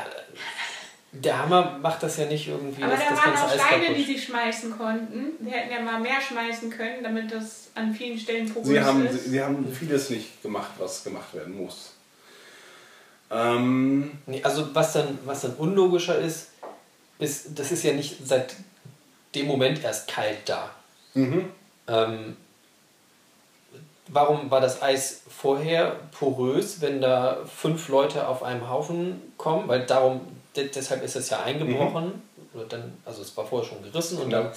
der 1.20 1.38
Hammer 1.38 1.78
macht 1.82 2.02
das 2.02 2.16
ja 2.16 2.26
nicht 2.26 2.48
irgendwie. 2.48 2.82
Aber 2.82 2.92
das, 2.92 3.04
da 3.04 3.10
das 3.10 3.18
waren 3.18 3.34
auch 3.34 3.66
Steine, 3.66 3.94
die 3.94 4.02
sie 4.04 4.18
schmeißen 4.18 4.76
konnten. 4.76 5.32
Sie 5.42 5.50
hätten 5.50 5.72
ja 5.72 5.80
mal 5.80 6.00
mehr 6.00 6.20
schmeißen 6.20 6.70
können, 6.70 7.02
damit 7.02 7.32
das 7.32 7.68
an 7.74 7.94
vielen 7.94 8.18
Stellen 8.18 8.48
porös 8.52 8.68
Sie 8.68 8.80
haben, 8.80 9.02
sie, 9.02 9.08
ist. 9.08 9.24
sie 9.26 9.42
haben 9.42 9.72
vieles 9.72 10.10
nicht 10.10 10.42
gemacht, 10.42 10.70
was 10.78 11.04
gemacht 11.04 11.34
werden 11.34 11.56
muss. 11.56 11.92
Ähm, 13.30 14.12
Nee, 14.26 14.42
also 14.42 14.74
was 14.74 14.92
dann, 14.92 15.18
was 15.24 15.42
dann 15.42 15.54
unlogischer 15.54 16.18
ist, 16.18 16.50
ist, 17.18 17.58
das 17.58 17.72
ist 17.72 17.82
ja 17.82 17.92
nicht 17.92 18.26
seit 18.26 18.54
dem 19.34 19.46
Moment 19.46 19.82
erst 19.82 20.08
kalt 20.08 20.38
da. 20.46 20.70
mhm. 21.14 21.46
Ähm, 21.88 22.36
warum 24.08 24.50
war 24.50 24.60
das 24.60 24.82
Eis 24.82 25.22
vorher 25.28 25.96
porös, 26.18 26.80
wenn 26.80 27.00
da 27.00 27.38
fünf 27.46 27.88
Leute 27.88 28.26
auf 28.28 28.42
einem 28.42 28.68
Haufen 28.68 29.20
kommen? 29.36 29.68
Weil 29.68 29.86
darum, 29.86 30.20
de 30.56 30.68
deshalb 30.68 31.02
ist 31.02 31.16
es 31.16 31.30
ja 31.30 31.42
eingebrochen. 31.42 32.22
Oder 32.54 32.64
dann, 32.64 32.96
also 33.04 33.22
es 33.22 33.36
war 33.36 33.46
vorher 33.46 33.68
schon 33.68 33.82
gerissen 33.82 34.18
und 34.18 34.30
dann, 34.30 34.50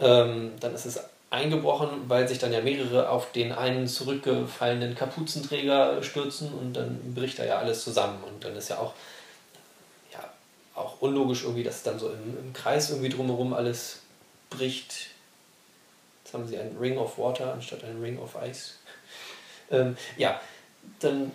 ähm, 0.00 0.52
dann 0.60 0.74
ist 0.74 0.86
es 0.86 1.00
eingebrochen, 1.30 2.08
weil 2.08 2.28
sich 2.28 2.38
dann 2.38 2.52
ja 2.52 2.60
mehrere 2.60 3.08
auf 3.08 3.32
den 3.32 3.50
einen 3.50 3.88
zurückgefallenen 3.88 4.94
Kapuzenträger 4.94 6.02
stürzen 6.02 6.52
und 6.54 6.74
dann 6.74 7.14
bricht 7.14 7.38
da 7.38 7.44
ja 7.44 7.58
alles 7.58 7.82
zusammen. 7.82 8.22
Und 8.24 8.44
dann 8.44 8.54
ist 8.56 8.70
ja 8.70 8.78
auch, 8.78 8.94
ja, 10.12 10.24
auch 10.76 11.00
unlogisch 11.00 11.42
irgendwie, 11.42 11.64
dass 11.64 11.82
dann 11.82 11.98
so 11.98 12.08
im, 12.08 12.38
im 12.38 12.52
Kreis 12.52 12.90
irgendwie 12.90 13.08
drumherum 13.08 13.52
alles 13.52 14.00
bricht. 14.48 15.08
Jetzt 16.22 16.34
haben 16.34 16.46
sie 16.46 16.56
einen 16.56 16.78
Ring 16.78 16.96
of 16.98 17.18
Water 17.18 17.52
anstatt 17.52 17.82
einen 17.82 18.00
Ring 18.00 18.18
of 18.18 18.36
Ice. 18.48 18.74
Ähm, 19.70 19.96
ja, 20.16 20.40
dann, 21.00 21.32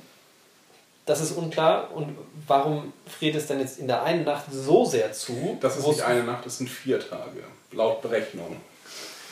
das 1.10 1.22
ist 1.22 1.32
unklar. 1.32 1.92
Und 1.94 2.16
warum 2.48 2.94
friert 3.08 3.36
es 3.36 3.48
dann 3.48 3.60
jetzt 3.60 3.80
in 3.80 3.88
der 3.88 4.04
einen 4.04 4.24
Nacht 4.24 4.46
so 4.52 4.86
sehr 4.86 5.12
zu? 5.12 5.58
Das 5.60 5.78
ist 5.78 5.88
nicht 5.88 6.04
eine 6.04 6.24
Nacht, 6.24 6.46
das 6.46 6.60
sind 6.60 6.70
vier 6.70 7.00
Tage, 7.00 7.44
laut 7.72 8.02
Berechnung. 8.02 8.58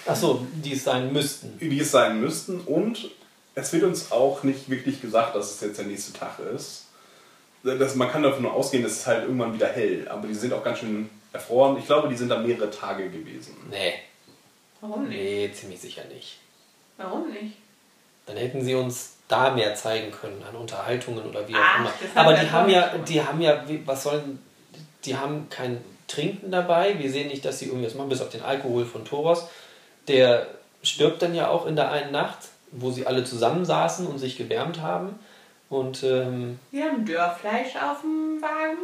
Ach 0.08 0.16
so, 0.16 0.46
die 0.54 0.74
es 0.74 0.84
sein 0.84 1.14
müssten. 1.14 1.56
Wie 1.60 1.80
es 1.80 1.92
sein 1.92 2.20
müssten 2.20 2.62
und 2.62 3.12
es 3.54 3.74
wird 3.74 3.84
uns 3.84 4.12
auch 4.12 4.44
nicht 4.44 4.70
wirklich 4.70 5.02
gesagt, 5.02 5.36
dass 5.36 5.52
es 5.52 5.62
jetzt 5.62 5.78
der 5.78 5.86
nächste 5.86 6.14
Tag 6.14 6.40
ist. 6.56 6.86
Das, 7.64 7.96
man 7.96 8.10
kann 8.10 8.24
davon 8.24 8.44
nur 8.44 8.54
ausgehen, 8.54 8.84
dass 8.84 8.94
es 8.94 9.08
halt 9.08 9.24
irgendwann 9.24 9.54
wieder 9.54 9.68
hell, 9.68 10.08
aber 10.08 10.28
die 10.28 10.34
sind 10.34 10.54
auch 10.54 10.64
ganz 10.64 10.80
schön 10.80 11.10
erfroren. 11.34 11.78
Ich 11.78 11.86
glaube, 11.86 12.08
die 12.08 12.16
sind 12.16 12.30
da 12.30 12.40
mehrere 12.40 12.72
Tage 12.72 13.10
gewesen. 13.10 13.56
Nee, 13.70 13.94
Warum 14.80 15.10
nicht? 15.10 15.18
nee, 15.20 15.52
ziemlich 15.54 15.80
sicher 15.82 16.06
nicht. 16.06 16.38
Warum 16.98 17.30
nicht? 17.30 17.58
Dann 18.26 18.38
hätten 18.38 18.64
sie 18.64 18.76
uns 18.76 19.17
da 19.28 19.50
mehr 19.52 19.76
zeigen 19.76 20.12
können 20.12 20.42
an 20.50 20.56
Unterhaltungen 20.56 21.26
oder 21.26 21.48
wie 21.48 21.56
auch 21.56 21.60
Ach, 21.62 21.80
immer. 21.80 21.92
Aber 22.16 22.32
wir 22.32 22.38
die 22.44 22.52
haben 22.52 22.70
ja, 22.70 22.92
die 23.08 23.22
haben 23.22 23.42
ja, 23.42 23.62
wie- 23.68 23.82
was 23.86 24.04
sollen, 24.04 24.42
die 25.06 25.18
haben 25.18 25.48
kein 25.50 25.84
Trinken 26.08 26.50
dabei. 26.52 26.98
Wir 26.98 27.12
sehen 27.12 27.28
nicht, 27.28 27.44
dass 27.44 27.60
sie 27.60 27.66
irgendwas 27.66 27.96
machen, 27.96 28.10
bis 28.10 28.22
auf 28.22 28.30
den 28.30 28.42
Alkohol 28.44 28.86
von 28.86 29.04
Thoros. 29.04 29.48
Der 30.08 30.48
stirbt 30.82 31.22
dann 31.22 31.36
ja 31.36 31.50
auch 31.50 31.66
in 31.66 31.76
der 31.76 31.92
einen 31.92 32.12
Nacht, 32.14 32.38
wo 32.72 32.92
sie 32.92 33.06
alle 33.06 33.24
zusammensaßen 33.26 34.08
und 34.08 34.18
sich 34.20 34.38
gewärmt 34.38 34.82
haben. 34.82 35.20
Und 35.70 36.04
ähm, 36.04 36.60
Die 36.72 36.82
haben 36.82 37.06
Dörrfleisch 37.06 37.76
auf 37.76 38.00
dem 38.02 38.42
Wagen. 38.42 38.78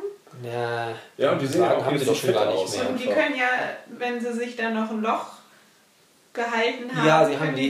ja, 0.43 0.89
Ja, 1.17 1.31
und 1.31 1.41
die 1.41 1.47
sehen 1.47 1.61
Wagen 1.61 1.79
auch 1.81 1.85
haben 1.85 1.97
sie 1.97 2.05
doch 2.05 2.15
schon 2.15 2.33
gar 2.33 2.47
nicht 2.47 2.57
aus. 2.57 2.77
mehr. 2.77 2.89
Und 2.89 2.99
die 2.99 3.05
können 3.07 3.35
ja, 3.37 3.47
wenn 3.97 4.19
sie 4.19 4.33
sich 4.33 4.57
dann 4.57 4.73
noch 4.73 4.89
ein 4.91 5.01
Loch 5.01 5.27
gehalten 6.33 6.93
haben, 6.93 7.07
Ja, 7.07 7.25
sie 7.25 7.35
können 7.35 7.47
haben 7.51 7.55
die 7.55 7.67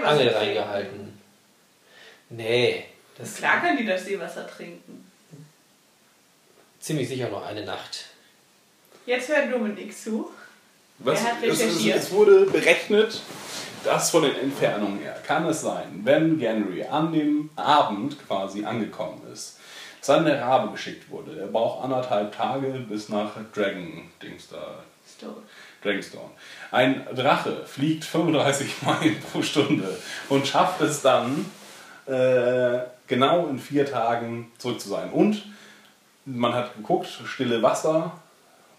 das 0.00 0.04
Angel 0.04 0.28
reingehalten. 0.30 1.09
Nee, 2.30 2.84
das 3.18 3.28
ist 3.30 3.38
Klar 3.38 3.60
können 3.60 3.76
die 3.78 3.86
das 3.86 4.04
Seewasser 4.04 4.46
trinken. 4.48 5.10
ziemlich 6.80 7.08
sicher 7.08 7.28
noch 7.28 7.44
eine 7.46 7.64
Nacht. 7.64 8.06
Jetzt 9.06 9.28
hört 9.28 9.52
Dominik 9.52 9.96
zu. 9.96 10.30
Was, 10.98 11.22
Wer 11.24 11.32
hat 11.32 11.42
es, 11.42 11.54
es, 11.54 11.60
recherchiert? 11.66 11.96
es 11.98 12.10
wurde 12.10 12.46
berechnet, 12.46 13.20
dass 13.84 14.10
von 14.10 14.22
den 14.22 14.36
Entfernungen 14.36 15.00
her 15.00 15.16
kann 15.26 15.46
es 15.46 15.62
sein, 15.62 16.00
wenn 16.04 16.38
Genry 16.38 16.84
an 16.84 17.12
dem 17.12 17.50
Abend 17.56 18.16
quasi 18.26 18.64
angekommen 18.64 19.22
ist, 19.32 19.58
dass 19.98 20.08
dann 20.08 20.24
der 20.26 20.40
Rabe 20.42 20.70
geschickt 20.72 21.10
wurde. 21.10 21.34
Der 21.34 21.46
braucht 21.46 21.82
anderthalb 21.84 22.34
Tage 22.36 22.68
bis 22.88 23.08
nach 23.08 23.32
Dragon 23.54 24.10
Dings 24.22 24.48
da. 24.48 24.84
Tot. 25.20 25.42
Dragonstone. 25.82 26.30
Ein 26.70 27.06
Drache 27.14 27.64
fliegt 27.66 28.04
35 28.04 28.82
Meilen 28.82 29.20
pro 29.20 29.42
Stunde 29.42 29.98
und 30.28 30.46
schafft 30.46 30.80
es 30.82 31.02
dann, 31.02 31.50
äh, 32.10 32.80
genau 33.06 33.46
in 33.48 33.58
vier 33.58 33.86
Tagen 33.86 34.50
zurück 34.58 34.80
zu 34.80 34.88
sein. 34.88 35.10
Und 35.10 35.44
man 36.24 36.54
hat 36.54 36.76
geguckt, 36.76 37.08
stille 37.24 37.62
Wasser, 37.62 38.18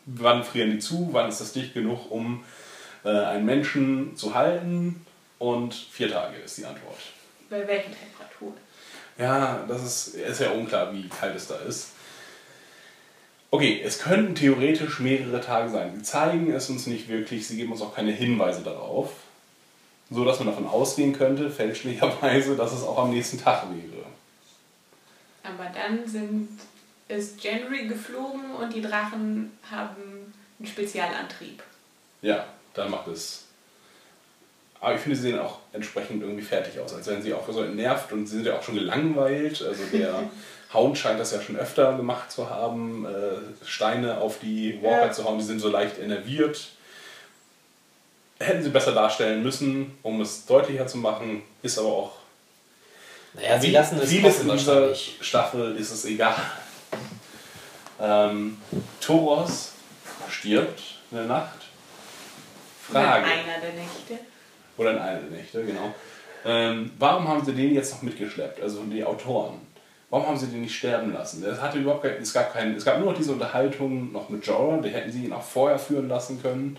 wann 0.06 0.44
frieren 0.44 0.72
die 0.72 0.80
zu, 0.80 1.10
wann 1.12 1.30
ist 1.30 1.42
das 1.42 1.54
dicht 1.54 1.74
genug, 1.74 2.12
um 2.12 2.44
äh, 3.04 3.10
einen 3.10 3.46
Menschen 3.46 4.16
zu 4.16 4.36
halten. 4.36 5.06
Und 5.40 5.74
vier 5.74 6.12
Tage 6.12 6.38
ist 6.38 6.58
die 6.58 6.66
Antwort. 6.66 7.00
Bei 7.50 7.68
welchen 7.68 7.94
Temperaturen? 7.94 8.54
Ja, 9.18 9.64
das 9.68 9.84
ist, 9.84 10.16
ist 10.16 10.42
ja 10.42 10.52
unklar, 10.52 10.94
wie 10.94 11.08
kalt 11.10 11.36
es 11.36 11.48
da 11.48 11.56
ist. 11.56 11.94
Okay, 13.50 13.82
es 13.84 14.00
könnten 14.00 14.36
theoretisch 14.36 15.00
mehrere 15.00 15.42
Tage 15.42 15.70
sein. 15.70 15.94
Sie 15.96 16.04
zeigen 16.04 16.54
es 16.54 16.70
uns 16.70 16.88
nicht 16.88 17.10
wirklich, 17.10 17.48
sie 17.48 17.58
geben 17.58 17.72
uns 17.72 17.82
auch 17.82 17.94
keine 17.94 18.12
Hinweise 18.12 18.62
darauf. 18.62 19.12
So 20.14 20.26
dass 20.26 20.40
man 20.40 20.48
davon 20.50 20.68
ausgehen 20.68 21.14
könnte, 21.14 21.50
fälschlicherweise, 21.50 22.56
dass 22.58 22.74
es 22.74 22.84
auch 22.84 22.98
am 23.00 23.12
nächsten 23.12 23.42
Tag 23.42 23.64
wäre. 23.70 24.04
Aber 25.44 25.72
dann 25.74 26.06
sind, 26.08 26.50
ist 27.08 27.42
January 27.44 27.88
geflogen 27.88 28.52
und 28.60 28.74
die 28.74 28.82
Drachen 28.82 29.52
haben 29.70 30.34
einen 30.60 30.68
Spezialantrieb. 30.68 31.64
Ja, 32.22 32.46
dann 32.74 32.92
macht 32.92 33.08
es. 33.08 33.46
Aber 34.82 34.96
ich 34.96 35.02
finde, 35.02 35.16
sie 35.16 35.22
sehen 35.24 35.40
auch 35.40 35.60
entsprechend 35.74 36.24
irgendwie 36.24 36.42
fertig 36.44 36.80
aus, 36.80 36.94
als 36.94 37.08
wären 37.08 37.22
sie 37.22 37.34
auch 37.34 37.48
so 37.52 37.64
entnervt 37.64 38.12
und 38.12 38.26
sie 38.28 38.38
sind 38.38 38.46
ja 38.48 38.58
auch 38.58 38.64
schon 38.64 38.76
gelangweilt. 38.76 39.62
Also 39.62 39.84
der 39.94 40.30
Hound 40.74 40.98
scheint 40.98 41.20
das 41.20 41.32
ja 41.32 41.42
schon 41.42 41.56
öfter 41.56 41.96
gemacht 41.96 42.32
zu 42.32 42.50
haben, 42.50 43.06
äh, 43.06 43.66
Steine 43.66 44.18
auf 44.20 44.40
die 44.40 44.80
Walker 44.82 45.06
Ja. 45.08 45.12
zu 45.12 45.24
hauen, 45.24 45.38
die 45.38 45.46
sind 45.46 45.60
so 45.60 45.70
leicht 45.70 46.00
enerviert. 46.00 46.70
Hätten 48.42 48.64
sie 48.64 48.70
besser 48.70 48.94
darstellen 48.94 49.44
müssen, 49.44 49.98
um 50.04 50.22
es 50.22 50.46
deutlicher 50.46 50.88
zu 50.88 50.98
machen, 50.98 51.44
ist 51.62 51.78
aber 51.78 51.88
auch. 51.88 52.12
Naja, 53.34 53.60
sie 53.60 53.68
Wie 53.68 53.72
lassen 53.72 54.00
es 54.02 54.10
vieles 54.10 54.42
in 54.42 54.50
dieser. 54.50 54.94
Staffel 54.96 55.76
ist 55.78 55.92
es 55.92 56.06
egal. 56.06 56.36
Ähm, 58.00 58.58
Toros 59.00 59.74
stirbt 60.30 60.82
in 61.12 61.18
der 61.18 61.28
Nacht. 61.28 61.60
Frage. 62.92 63.26
In 63.26 63.32
einer 63.32 63.62
der 63.62 63.74
Nächte. 63.74 64.26
Oder 64.78 64.92
in 64.92 64.98
einer 64.98 65.20
der 65.20 65.38
Nächte, 65.38 65.64
genau. 65.64 65.94
Ähm, 66.44 66.92
warum 66.98 67.28
haben 67.28 67.46
sie 67.46 67.54
den 67.54 67.74
jetzt 67.74 67.94
noch 67.94 68.02
mitgeschleppt, 68.02 68.62
also 68.62 68.84
die 68.84 69.04
Autoren? 69.04 69.62
Warum 70.10 70.28
haben 70.28 70.38
sie 70.38 70.48
den 70.48 70.62
nicht 70.62 70.76
sterben 70.76 71.14
lassen? 71.14 71.44
Es, 71.46 71.62
hatte 71.62 71.78
überhaupt 71.78 72.04
kein, 72.04 72.22
es, 72.22 72.34
gab 72.34 72.52
kein, 72.52 72.76
es 72.76 72.84
gab 72.84 73.00
nur 73.00 73.12
noch 73.12 73.18
diese 73.18 73.32
Unterhaltung 73.32 74.12
noch 74.12 74.28
mit 74.30 74.46
Jorah, 74.46 74.82
die 74.82 74.90
hätten 74.90 75.12
sie 75.12 75.26
ihn 75.26 75.34
auch 75.34 75.44
vorher 75.44 75.80
führen 75.80 76.10
lassen 76.10 76.42
können. 76.42 76.78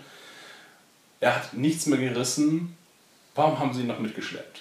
Er 1.23 1.37
hat 1.37 1.55
nichts 1.55 1.87
mehr 1.87 2.01
gerissen. 2.01 2.77
Warum 3.37 3.57
haben 3.57 3.73
sie 3.73 3.83
ihn 3.83 3.87
noch 3.87 4.01
mitgeschleppt? 4.01 4.61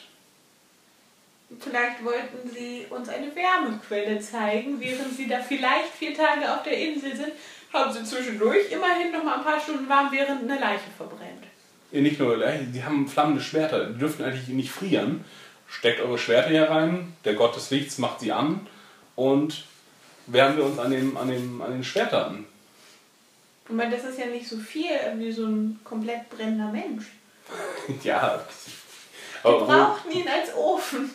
Vielleicht 1.59 2.05
wollten 2.05 2.49
sie 2.53 2.86
uns 2.88 3.09
eine 3.09 3.36
Wärmequelle 3.36 4.20
zeigen, 4.20 4.80
während 4.80 5.18
sie 5.18 5.28
da 5.28 5.39
vielleicht 5.39 5.89
vier 5.89 6.14
Tage 6.14 6.53
auf 6.53 6.62
der 6.62 6.78
Insel 6.78 7.16
sind, 7.16 7.32
haben 7.74 7.91
sie 7.91 8.03
zwischendurch 8.03 8.72
immerhin 8.72 9.12
noch 9.12 9.24
mal 9.24 9.39
ein 9.39 9.43
paar 9.43 9.59
Stunden 9.59 9.89
warm, 9.89 10.12
während 10.12 10.43
eine 10.43 10.59
Leiche 10.59 10.91
verbrennt. 10.95 11.45
Ihr 11.91 12.03
nicht 12.03 12.20
nur, 12.20 12.39
äh, 12.45 12.59
die 12.64 12.84
haben 12.84 13.07
flammende 13.07 13.41
Schwerter, 13.41 13.88
die 13.88 13.97
dürfen 13.97 14.24
eigentlich 14.24 14.47
nicht 14.49 14.72
frieren. 14.72 15.26
Steckt 15.68 15.99
eure 15.99 16.20
Schwerter 16.20 16.49
hier 16.49 16.70
rein, 16.70 17.14
der 17.26 17.34
Gott 17.34 17.55
des 17.55 17.72
Lichts 17.72 17.97
macht 17.97 18.20
sie 18.20 18.32
an 18.32 18.68
und 19.16 19.66
wärmen 20.28 20.57
wir 20.57 20.66
uns 20.66 20.78
an, 20.78 20.91
dem, 20.91 21.18
an, 21.18 21.28
dem, 21.28 21.59
an 21.64 21.72
den 21.72 21.84
Schwertern. 21.84 22.45
Meine, 23.70 23.95
das 23.95 24.05
ist 24.05 24.20
ja 24.20 24.26
nicht 24.26 24.47
so 24.47 24.57
viel 24.57 24.89
wie 25.16 25.32
so 25.32 25.45
ein 25.45 25.80
komplett 25.84 26.30
brennender 26.30 26.72
Mensch. 26.72 27.05
ja. 28.03 28.43
Wir 29.43 29.49
Aber 29.51 29.66
brauchten 29.66 30.12
ihn 30.12 30.28
als 30.28 30.53
Ofen. 30.55 31.09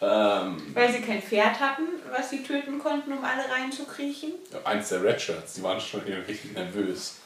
ähm, 0.00 0.56
Weil 0.74 0.92
sie 0.92 1.00
kein 1.00 1.22
Pferd 1.22 1.60
hatten, 1.60 1.84
was 2.10 2.30
sie 2.30 2.42
töten 2.42 2.78
konnten, 2.78 3.12
um 3.12 3.24
alle 3.24 3.48
reinzukriechen. 3.48 4.32
eins 4.64 4.88
der 4.88 5.02
Redshirts, 5.04 5.54
die 5.54 5.62
waren 5.62 5.80
schon 5.80 6.00
richtig 6.00 6.52
nervös. 6.52 7.16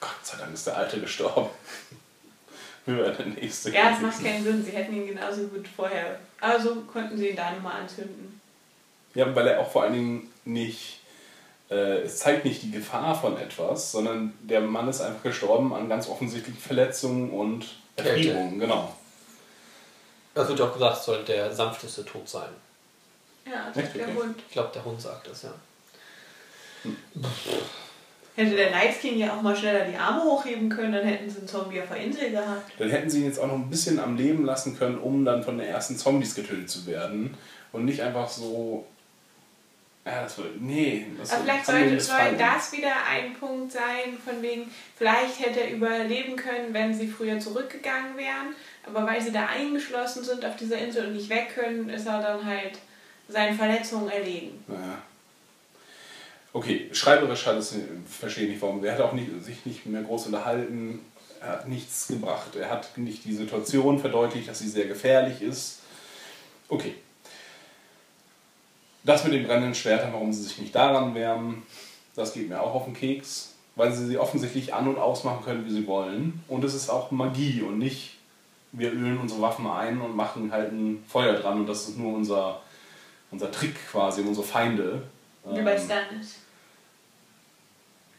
Gott 0.00 0.10
sei 0.22 0.36
Dank 0.38 0.52
ist 0.54 0.66
der 0.66 0.76
Alte 0.76 1.00
gestorben. 1.00 1.50
Wir 2.86 2.96
werden 2.98 3.16
der 3.34 3.42
Nächste. 3.42 3.70
Ja, 3.70 3.90
es 3.94 4.00
macht 4.00 4.22
keinen 4.22 4.42
Sinn. 4.42 4.64
Sie 4.64 4.72
hätten 4.72 4.94
ihn 4.94 5.06
genauso 5.06 5.46
gut 5.46 5.66
vorher. 5.68 6.18
Also 6.40 6.82
konnten 6.92 7.16
sie 7.16 7.28
ihn 7.28 7.36
da 7.36 7.52
nochmal 7.52 7.80
anzünden. 7.82 8.40
Ja, 9.14 9.32
weil 9.34 9.46
er 9.46 9.60
auch 9.60 9.70
vor 9.70 9.84
allen 9.84 9.92
Dingen 9.92 10.32
nicht, 10.44 10.98
es 11.74 12.18
zeigt 12.18 12.44
nicht 12.44 12.62
die 12.62 12.70
Gefahr 12.70 13.14
von 13.14 13.36
etwas, 13.38 13.92
sondern 13.92 14.32
der 14.42 14.60
Mann 14.60 14.88
ist 14.88 15.00
einfach 15.00 15.22
gestorben 15.22 15.74
an 15.74 15.88
ganz 15.88 16.08
offensichtlichen 16.08 16.60
Verletzungen 16.60 17.30
und. 17.30 17.66
Erfrierungen, 17.96 18.58
genau. 18.58 18.94
Das 20.34 20.48
wird 20.48 20.58
ja 20.58 20.64
auch 20.66 20.72
gesagt, 20.72 20.96
es 20.98 21.04
soll 21.04 21.22
der 21.24 21.52
sanfteste 21.52 22.04
Tod 22.04 22.28
sein. 22.28 22.48
Ja, 23.44 23.68
das 23.68 23.76
Echt? 23.76 23.88
ist 23.88 23.96
der 23.96 24.08
Okay. 24.08 24.16
Hund. 24.16 24.36
Ich 24.46 24.52
glaube, 24.52 24.70
der 24.74 24.84
Hund 24.84 25.00
sagt 25.00 25.28
das, 25.28 25.42
ja. 25.42 25.50
Hätte 28.34 28.56
der 28.56 28.70
Night 28.70 28.98
King 29.00 29.18
ja 29.18 29.36
auch 29.36 29.42
mal 29.42 29.54
schneller 29.54 29.84
die 29.84 29.96
Arme 29.96 30.22
hochheben 30.24 30.70
können, 30.70 30.92
dann 30.92 31.04
hätten 31.04 31.28
sie 31.28 31.38
einen 31.38 31.48
Zombie 31.48 31.82
auf 31.82 31.88
der 31.88 31.98
Insel 31.98 32.30
gehabt. 32.30 32.72
Dann 32.78 32.88
hätten 32.88 33.10
sie 33.10 33.20
ihn 33.20 33.26
jetzt 33.26 33.38
auch 33.38 33.46
noch 33.46 33.54
ein 33.54 33.68
bisschen 33.68 34.00
am 34.00 34.16
Leben 34.16 34.46
lassen 34.46 34.76
können, 34.78 34.98
um 34.98 35.24
dann 35.24 35.42
von 35.44 35.58
den 35.58 35.66
ersten 35.66 35.98
Zombies 35.98 36.34
getötet 36.34 36.70
zu 36.70 36.86
werden. 36.86 37.36
Und 37.72 37.84
nicht 37.84 38.00
einfach 38.00 38.28
so. 38.28 38.86
Ja, 40.04 40.22
das 40.22 40.38
war. 40.38 40.46
Nee, 40.58 41.06
das 41.16 41.32
Aber 41.32 41.44
vielleicht 41.44 41.66
sollte, 41.66 42.00
soll 42.00 42.36
das 42.36 42.72
wieder 42.72 42.94
ein 43.08 43.34
Punkt 43.34 43.70
sein, 43.70 44.18
von 44.24 44.42
wegen, 44.42 44.68
vielleicht 44.96 45.38
hätte 45.38 45.60
er 45.60 45.72
überleben 45.72 46.34
können, 46.34 46.72
wenn 46.74 46.92
sie 46.92 47.06
früher 47.06 47.38
zurückgegangen 47.38 48.16
wären. 48.16 48.54
Aber 48.84 49.06
weil 49.06 49.20
sie 49.20 49.30
da 49.30 49.46
eingeschlossen 49.46 50.24
sind 50.24 50.44
auf 50.44 50.56
dieser 50.56 50.78
Insel 50.78 51.06
und 51.06 51.12
nicht 51.14 51.28
weg 51.28 51.54
können, 51.54 51.88
ist 51.88 52.06
er 52.06 52.20
dann 52.20 52.44
halt 52.44 52.78
seinen 53.28 53.56
Verletzungen 53.56 54.10
erlegen. 54.10 54.64
Ja. 54.68 54.98
Okay, 56.52 56.90
schreiberisch 56.92 57.46
hat 57.46 57.56
es, 57.56 57.76
verstehe 58.06 58.44
ich 58.44 58.50
nicht 58.50 58.62
warum. 58.62 58.84
Er 58.84 58.94
hat 58.94 59.00
auch 59.00 59.12
nicht, 59.12 59.30
sich 59.42 59.64
nicht 59.64 59.86
mehr 59.86 60.02
groß 60.02 60.26
unterhalten, 60.26 61.00
er 61.40 61.48
hat 61.48 61.68
nichts 61.68 62.08
gebracht. 62.08 62.56
Er 62.56 62.70
hat 62.70 62.98
nicht 62.98 63.24
die 63.24 63.34
Situation 63.34 63.98
verdeutlicht, 63.98 64.48
dass 64.48 64.58
sie 64.58 64.68
sehr 64.68 64.86
gefährlich 64.86 65.42
ist. 65.42 65.78
Okay. 66.68 66.96
Das 69.04 69.24
mit 69.24 69.32
den 69.32 69.46
brennenden 69.46 69.74
Schwertern, 69.74 70.12
warum 70.12 70.32
sie 70.32 70.42
sich 70.42 70.58
nicht 70.58 70.74
daran 70.74 71.14
wärmen, 71.14 71.62
das 72.14 72.32
geht 72.34 72.48
mir 72.48 72.60
auch 72.60 72.74
auf 72.74 72.84
den 72.84 72.94
Keks, 72.94 73.54
weil 73.74 73.92
sie 73.92 74.06
sie 74.06 74.18
offensichtlich 74.18 74.74
an- 74.74 74.86
und 74.88 74.98
ausmachen 74.98 75.44
können, 75.44 75.64
wie 75.66 75.70
sie 75.72 75.86
wollen. 75.86 76.42
Und 76.48 76.62
es 76.64 76.74
ist 76.74 76.88
auch 76.88 77.10
Magie 77.10 77.62
und 77.62 77.78
nicht, 77.78 78.18
wir 78.72 78.92
ölen 78.92 79.18
unsere 79.18 79.40
Waffen 79.40 79.66
ein 79.66 80.00
und 80.00 80.14
machen 80.14 80.52
halt 80.52 80.72
ein 80.72 81.04
Feuer 81.08 81.34
dran 81.34 81.60
und 81.60 81.66
das 81.66 81.88
ist 81.88 81.98
nur 81.98 82.14
unser, 82.14 82.60
unser 83.30 83.50
Trick 83.50 83.74
quasi, 83.90 84.22
unsere 84.22 84.46
Feinde. 84.46 85.02
Wie 85.44 85.62
bei 85.62 85.74
Ähm, 85.74 85.82
Stannis. 85.84 86.36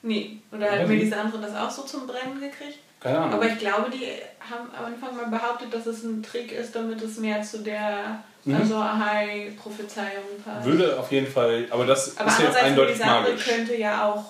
Nee, 0.01 0.39
oder 0.51 0.69
hat 0.69 0.87
mir 0.87 0.99
diese 0.99 1.17
andere 1.17 1.41
das 1.41 1.55
auch 1.55 1.71
so 1.71 1.83
zum 1.83 2.05
Brennen 2.07 2.39
gekriegt? 2.41 2.79
Keine 2.99 3.19
Ahnung. 3.19 3.33
Aber 3.35 3.47
ich 3.47 3.57
glaube, 3.57 3.89
die 3.89 4.05
haben 4.39 4.69
am 4.77 4.85
Anfang 4.85 5.15
mal 5.15 5.27
behauptet, 5.27 5.73
dass 5.73 5.85
es 5.85 6.03
ein 6.03 6.21
Trick 6.21 6.51
ist, 6.51 6.75
damit 6.75 7.01
es 7.01 7.17
mehr 7.19 7.41
zu 7.41 7.63
der 7.63 8.21
Mhm. 8.45 8.55
also 8.55 8.75
Ahai-Prophezeiung 8.75 10.23
passt. 10.43 10.65
Würde 10.65 10.99
auf 10.99 11.11
jeden 11.11 11.27
Fall, 11.31 11.65
aber 11.69 11.85
das 11.85 12.17
Aber 12.17 12.27
ist 12.29 12.39
jetzt 12.39 12.47
andererseits, 12.49 12.65
eindeutig 12.65 12.97
Melisandre 12.97 13.29
magisch. 13.31 13.45
könnte 13.45 13.75
ja 13.77 14.11
auch 14.11 14.25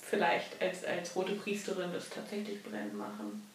vielleicht 0.00 0.60
als, 0.60 0.84
als 0.84 1.14
rote 1.14 1.32
Priesterin 1.32 1.92
das 1.92 2.08
tatsächlich 2.08 2.62
brennen 2.62 2.96
machen. 2.96 3.46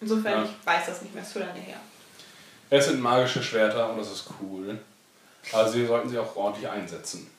Insofern, 0.00 0.44
Ja. 0.44 0.44
ich 0.44 0.66
weiß 0.66 0.86
das 0.86 1.02
nicht 1.02 1.14
mehr 1.14 1.24
so 1.24 1.38
lange 1.38 1.60
her. 1.60 1.76
Es 2.70 2.86
sind 2.86 3.00
magische 3.00 3.42
Schwerter 3.42 3.90
und 3.90 3.98
das 3.98 4.10
ist 4.10 4.24
cool. 4.40 4.78
Aber 5.52 5.68
sie 5.68 5.86
sollten 5.86 6.08
sie 6.08 6.18
auch 6.18 6.34
ordentlich 6.36 6.68
einsetzen. 6.68 7.30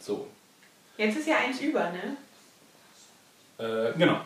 So. 0.00 0.26
Jetzt 0.96 1.18
ist 1.18 1.28
ja 1.28 1.36
eins 1.36 1.60
über, 1.60 1.90
ne? 1.90 2.16
Äh, 3.58 3.92
genau. 3.96 4.20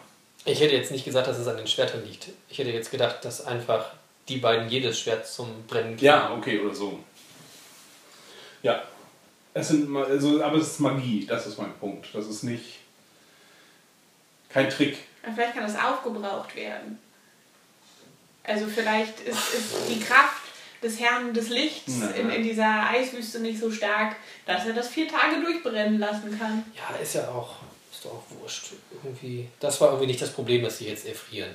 Ich 0.45 0.61
hätte 0.61 0.75
jetzt 0.75 0.91
nicht 0.91 1.05
gesagt, 1.05 1.29
dass 1.29 1.39
es 1.39 1.47
an 1.47 1.57
den 1.57 1.67
Schwertern 1.67 2.05
liegt. 2.05 2.29
Ich 2.49 2.59
hätte 2.59 2.71
jetzt 2.71 2.91
gedacht, 2.91 3.25
dass 3.25 3.47
einfach 3.47 3.93
die 4.29 4.39
beiden 4.39 4.69
jedes 4.69 5.01
Schwert 5.01 5.27
zum 5.27 5.65
Brennen 5.67 5.97
kriegen. 5.97 6.07
Ja, 6.07 6.33
okay, 6.35 6.61
oder 6.61 6.75
so. 6.75 6.99
Ja. 8.63 8.83
Es 9.55 9.69
sind, 9.69 9.95
also, 9.95 10.43
aber 10.43 10.57
es 10.57 10.69
ist 10.69 10.81
Magie, 10.81 11.27
das 11.27 11.47
ist 11.47 11.59
mein 11.59 11.75
Punkt. 11.75 12.09
Das 12.15 12.27
ist 12.27 12.43
nicht. 12.43 12.79
Kein 14.49 14.71
Trick. 14.71 14.99
Aber 15.23 15.35
vielleicht 15.35 15.55
kann 15.55 15.63
das 15.65 15.77
aufgebraucht 15.77 16.57
werden. 16.57 16.99
Also 18.45 18.67
vielleicht 18.67 19.21
ist, 19.21 19.55
ist 19.55 19.75
die 19.89 20.01
Kraft 20.01 20.43
des 20.83 20.99
Herrn 20.99 21.33
des 21.33 21.49
Lichts 21.49 22.01
in, 22.19 22.31
in 22.31 22.43
dieser 22.43 22.89
Eiswüste 22.89 23.41
nicht 23.41 23.61
so 23.61 23.71
stark, 23.71 24.17
dass 24.47 24.67
er 24.67 24.73
das 24.73 24.89
vier 24.89 25.07
Tage 25.07 25.41
durchbrennen 25.41 25.99
lassen 25.99 26.37
kann. 26.39 26.65
Ja, 26.75 26.97
ist 26.97 27.15
ja 27.15 27.29
auch, 27.29 27.57
ist 27.93 28.05
doch 28.05 28.13
auch 28.13 28.25
wurscht. 28.41 28.73
Irgendwie, 29.03 29.49
das 29.61 29.81
war 29.81 29.89
irgendwie 29.89 30.09
nicht 30.09 30.21
das 30.21 30.33
Problem, 30.33 30.63
dass 30.65 30.79
sie 30.79 30.89
jetzt 30.89 31.07
erfrieren. 31.07 31.55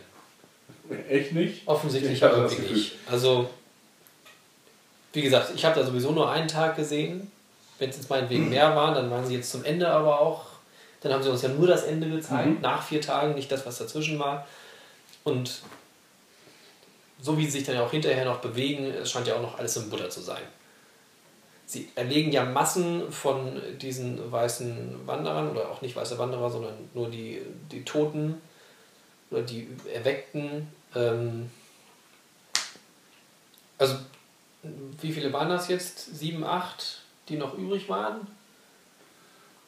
Echt 1.10 1.34
nicht? 1.34 1.68
Offensichtlich 1.68 2.20
das 2.20 2.32
irgendwie 2.34 2.56
Gefühl. 2.56 2.76
nicht. 2.76 2.94
Also, 3.10 3.50
wie 5.14 5.22
gesagt, 5.22 5.52
ich 5.56 5.66
habe 5.66 5.80
da 5.80 5.86
sowieso 5.86 6.12
nur 6.12 6.32
einen 6.32 6.48
Tag 6.48 6.76
gesehen. 6.76 7.32
Wenn 7.80 7.90
es 7.90 7.98
jetzt 7.98 8.10
meinetwegen 8.10 8.50
mehr 8.50 8.76
waren, 8.76 8.96
dann 8.96 9.12
waren 9.12 9.26
sie 9.26 9.36
jetzt 9.36 9.52
zum 9.52 9.64
Ende 9.64 9.88
aber 9.88 10.20
auch 10.20 10.46
Dann 11.02 11.14
haben 11.14 11.24
sie 11.24 11.30
uns 11.30 11.42
ja 11.44 11.50
nur 11.50 11.68
das 11.68 11.84
Ende 11.84 12.10
gezeigt, 12.10 12.62
nach 12.62 12.82
vier 12.82 13.02
Tagen, 13.02 13.36
nicht 13.36 13.52
das, 13.52 13.66
was 13.66 13.78
dazwischen 13.78 14.18
war. 14.18 14.48
Und 15.24 15.62
so 17.22 17.38
wie 17.38 17.46
sie 17.46 17.52
sich 17.52 17.64
dann 17.64 17.76
ja 17.76 17.86
auch 17.86 17.92
hinterher 17.92 18.26
noch 18.26 18.40
bewegen, 18.40 18.86
es 18.86 19.12
scheint 19.12 19.28
ja 19.28 19.36
auch 19.36 19.42
noch 19.42 19.58
alles 19.60 19.76
im 19.78 19.90
Butter 19.90 20.10
zu 20.10 20.22
sein. 20.22 20.42
Sie 21.66 21.90
erlegen 21.96 22.32
ja 22.32 22.46
Massen 22.46 23.12
von 23.12 23.62
diesen 23.82 24.32
weißen 24.32 25.06
Wanderern, 25.06 25.50
oder 25.52 25.70
auch 25.70 25.82
nicht 25.82 25.96
weiße 25.96 26.18
Wanderer, 26.18 26.50
sondern 26.50 26.74
nur 26.94 27.10
die, 27.10 27.42
die 27.72 27.84
Toten 27.84 28.42
oder 29.30 29.42
die 29.42 29.68
Erweckten. 29.94 30.68
Ähm 30.96 31.50
also, 33.78 33.96
wie 35.02 35.12
viele 35.12 35.32
waren 35.34 35.50
das 35.50 35.68
jetzt? 35.68 36.18
Sieben, 36.18 36.44
acht, 36.44 37.02
die 37.30 37.38
noch 37.38 37.58
übrig 37.58 37.88
waren? 37.90 38.28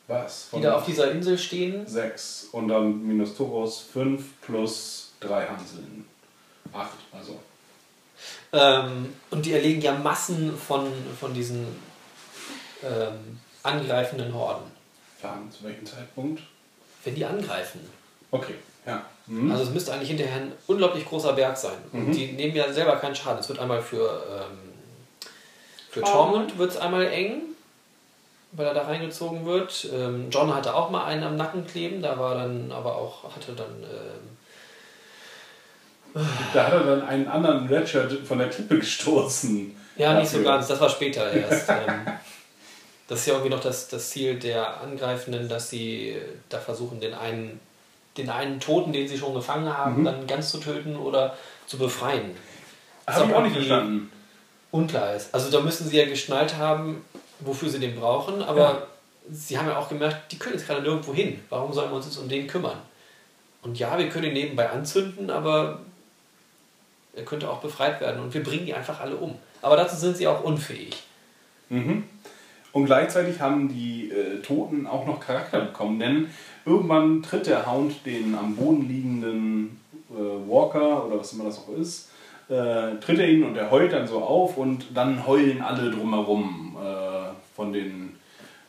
Was? 0.08 0.50
Die 0.56 0.62
da 0.62 0.76
auf 0.76 0.86
dieser 0.86 1.12
Insel 1.12 1.38
stehen? 1.38 1.86
sechs. 1.86 2.48
Und 2.52 2.68
dann 2.68 3.06
minus 3.06 3.36
Toros 3.36 3.80
fünf 3.80 4.42
plus 4.42 5.14
drei 5.20 5.46
Hanseln. 5.46 6.08
Acht, 6.74 6.98
also. 7.12 7.40
Ähm, 8.52 9.14
und 9.30 9.46
die 9.46 9.54
erlegen 9.54 9.82
ja 9.82 9.94
Massen 9.94 10.58
von, 10.58 10.92
von 11.20 11.34
diesen 11.34 11.68
ähm, 12.84 13.40
angreifenden 13.62 14.34
Horden. 14.34 14.72
Fahren 15.22 15.52
zu 15.52 15.64
welchem 15.66 15.86
Zeitpunkt? 15.86 16.42
Wenn 17.04 17.16
die 17.16 17.26
angreifen. 17.26 17.82
Okay, 18.32 18.56
ja. 18.86 19.06
Mhm. 19.30 19.52
Also 19.52 19.64
es 19.64 19.70
müsste 19.70 19.94
eigentlich 19.94 20.10
hinterher 20.10 20.42
ein 20.42 20.52
unglaublich 20.68 21.06
großer 21.06 21.34
Berg 21.34 21.56
sein. 21.56 21.78
Und 21.94 22.12
die 22.12 22.34
nehmen 22.34 22.56
ja 22.56 22.72
selber 22.74 22.98
keinen 22.98 23.16
Schaden. 23.16 23.40
Es 23.40 23.48
wird 23.48 23.60
einmal 23.60 23.82
für, 23.82 24.24
ähm, 24.28 24.58
für 25.92 26.02
Tormund 26.02 26.58
wird 26.58 26.72
es 26.72 26.78
einmal 26.78 27.06
eng, 27.08 27.42
weil 28.54 28.66
er 28.66 28.74
da 28.74 28.82
reingezogen 28.84 29.46
wird. 29.46 29.88
Ähm, 29.94 30.28
John 30.32 30.54
hatte 30.54 30.74
auch 30.74 30.90
mal 30.90 31.06
einen 31.06 31.24
am 31.24 31.36
Nacken 31.36 31.68
kleben, 31.68 32.02
da 32.02 32.18
war 32.18 32.36
dann 32.36 32.72
aber 32.72 32.96
auch, 32.96 33.24
hatte 33.36 33.54
dann 33.54 33.84
ähm, 33.84 34.38
Da 36.54 36.66
hat 36.66 36.74
er 36.74 36.84
dann 36.84 37.02
einen 37.04 37.28
anderen 37.28 37.68
Redshirt 37.68 38.26
von 38.28 38.40
der 38.40 38.50
Klippe 38.50 38.80
gestoßen. 38.80 39.76
Ja, 39.96 40.20
nicht 40.20 40.30
so 40.30 40.38
Dafür. 40.38 40.52
ganz, 40.54 40.68
das 40.68 40.82
war 40.82 40.90
später 40.90 41.32
erst. 41.32 41.70
ähm, 41.70 42.08
das 43.08 43.20
ist 43.20 43.26
ja 43.28 43.34
irgendwie 43.34 43.54
noch 43.54 43.62
das, 43.62 43.88
das 43.90 44.10
Ziel 44.10 44.40
der 44.40 44.82
Angreifenden, 44.82 45.48
dass 45.50 45.70
sie 45.70 46.18
da 46.50 46.58
versuchen, 46.60 47.00
den 47.00 47.14
einen, 47.14 47.60
den 48.18 48.30
einen 48.30 48.60
Toten, 48.60 48.92
den 48.92 49.08
sie 49.08 49.18
schon 49.18 49.34
gefangen 49.34 49.76
haben, 49.76 50.04
dann 50.04 50.28
ganz 50.28 50.52
zu 50.52 50.58
töten 50.60 50.96
oder 50.96 51.38
zu 51.68 51.78
befreien. 51.78 52.32
Was 53.06 53.16
Habe 53.16 53.30
ich 53.30 53.36
auch 53.36 53.44
nicht 53.44 53.54
verstanden. 53.56 54.12
Unklar 54.72 55.16
ist. 55.16 55.34
Also 55.34 55.50
da 55.50 55.62
müssen 55.62 55.88
sie 55.88 55.98
ja 55.98 56.06
geschnallt 56.06 56.58
haben, 56.58 57.04
wofür 57.40 57.70
sie 57.70 57.80
den 57.80 57.96
brauchen, 57.96 58.42
aber 58.44 58.60
Ja. 58.60 58.84
sie 59.32 59.58
haben 59.58 59.68
ja 59.68 59.78
auch 59.78 59.90
gemerkt, 59.90 60.32
die 60.32 60.38
können 60.38 60.56
jetzt 60.56 60.68
gerade 60.68 60.82
nirgendwo 60.82 61.14
hin. 61.14 61.40
Warum 61.50 61.74
sollen 61.74 61.90
wir 61.90 61.96
uns 61.96 62.06
jetzt 62.06 62.18
um 62.18 62.30
den 62.30 62.46
kümmern? 62.48 62.78
Und 63.62 63.80
ja, 63.80 63.98
wir 63.98 64.10
können 64.10 64.26
ihn 64.28 64.34
nebenbei 64.34 64.70
anzünden, 64.70 65.30
aber 65.30 65.80
er 67.16 67.26
könnte 67.26 67.50
auch 67.50 67.60
befreit 67.60 68.00
werden 68.00 68.22
und 68.22 68.34
wir 68.34 68.44
bringen 68.44 68.66
die 68.66 68.74
einfach 68.74 69.00
alle 69.00 69.16
um. 69.16 69.36
Aber 69.62 69.76
dazu 69.76 69.96
sind 69.96 70.16
sie 70.18 70.28
auch 70.28 70.44
unfähig. 70.44 71.04
Mhm. 71.70 72.04
Und 72.72 72.86
gleichzeitig 72.86 73.42
haben 73.42 73.68
die 73.70 74.12
äh, 74.12 74.42
Toten 74.42 74.86
auch 74.86 75.06
noch 75.08 75.20
Charakter 75.20 75.60
bekommen, 75.62 76.00
denn 76.00 76.30
irgendwann 76.70 77.24
tritt 77.24 77.48
der 77.48 77.70
Hound 77.70 78.06
den 78.06 78.36
am 78.36 78.56
Boden 78.56 78.88
liegenden 78.88 79.82
äh, 80.10 80.50
Walker 80.50 81.06
oder 81.06 81.20
was 81.20 81.34
immer 81.34 81.46
das 81.46 81.58
auch 81.58 81.78
ist, 81.78 82.10
äh, 82.48 82.96
tritt 83.02 83.20
er 83.20 83.28
ihn 83.28 83.44
und 83.44 83.56
er 83.56 83.70
heult 83.72 83.92
dann 83.92 84.08
so 84.08 84.20
auf 84.20 84.58
und 84.58 84.86
dann 84.94 85.26
heulen 85.26 85.62
alle 85.62 85.92
drumherum 85.92 86.78
äh, 86.80 87.56
von 87.56 87.74
den 87.74 88.18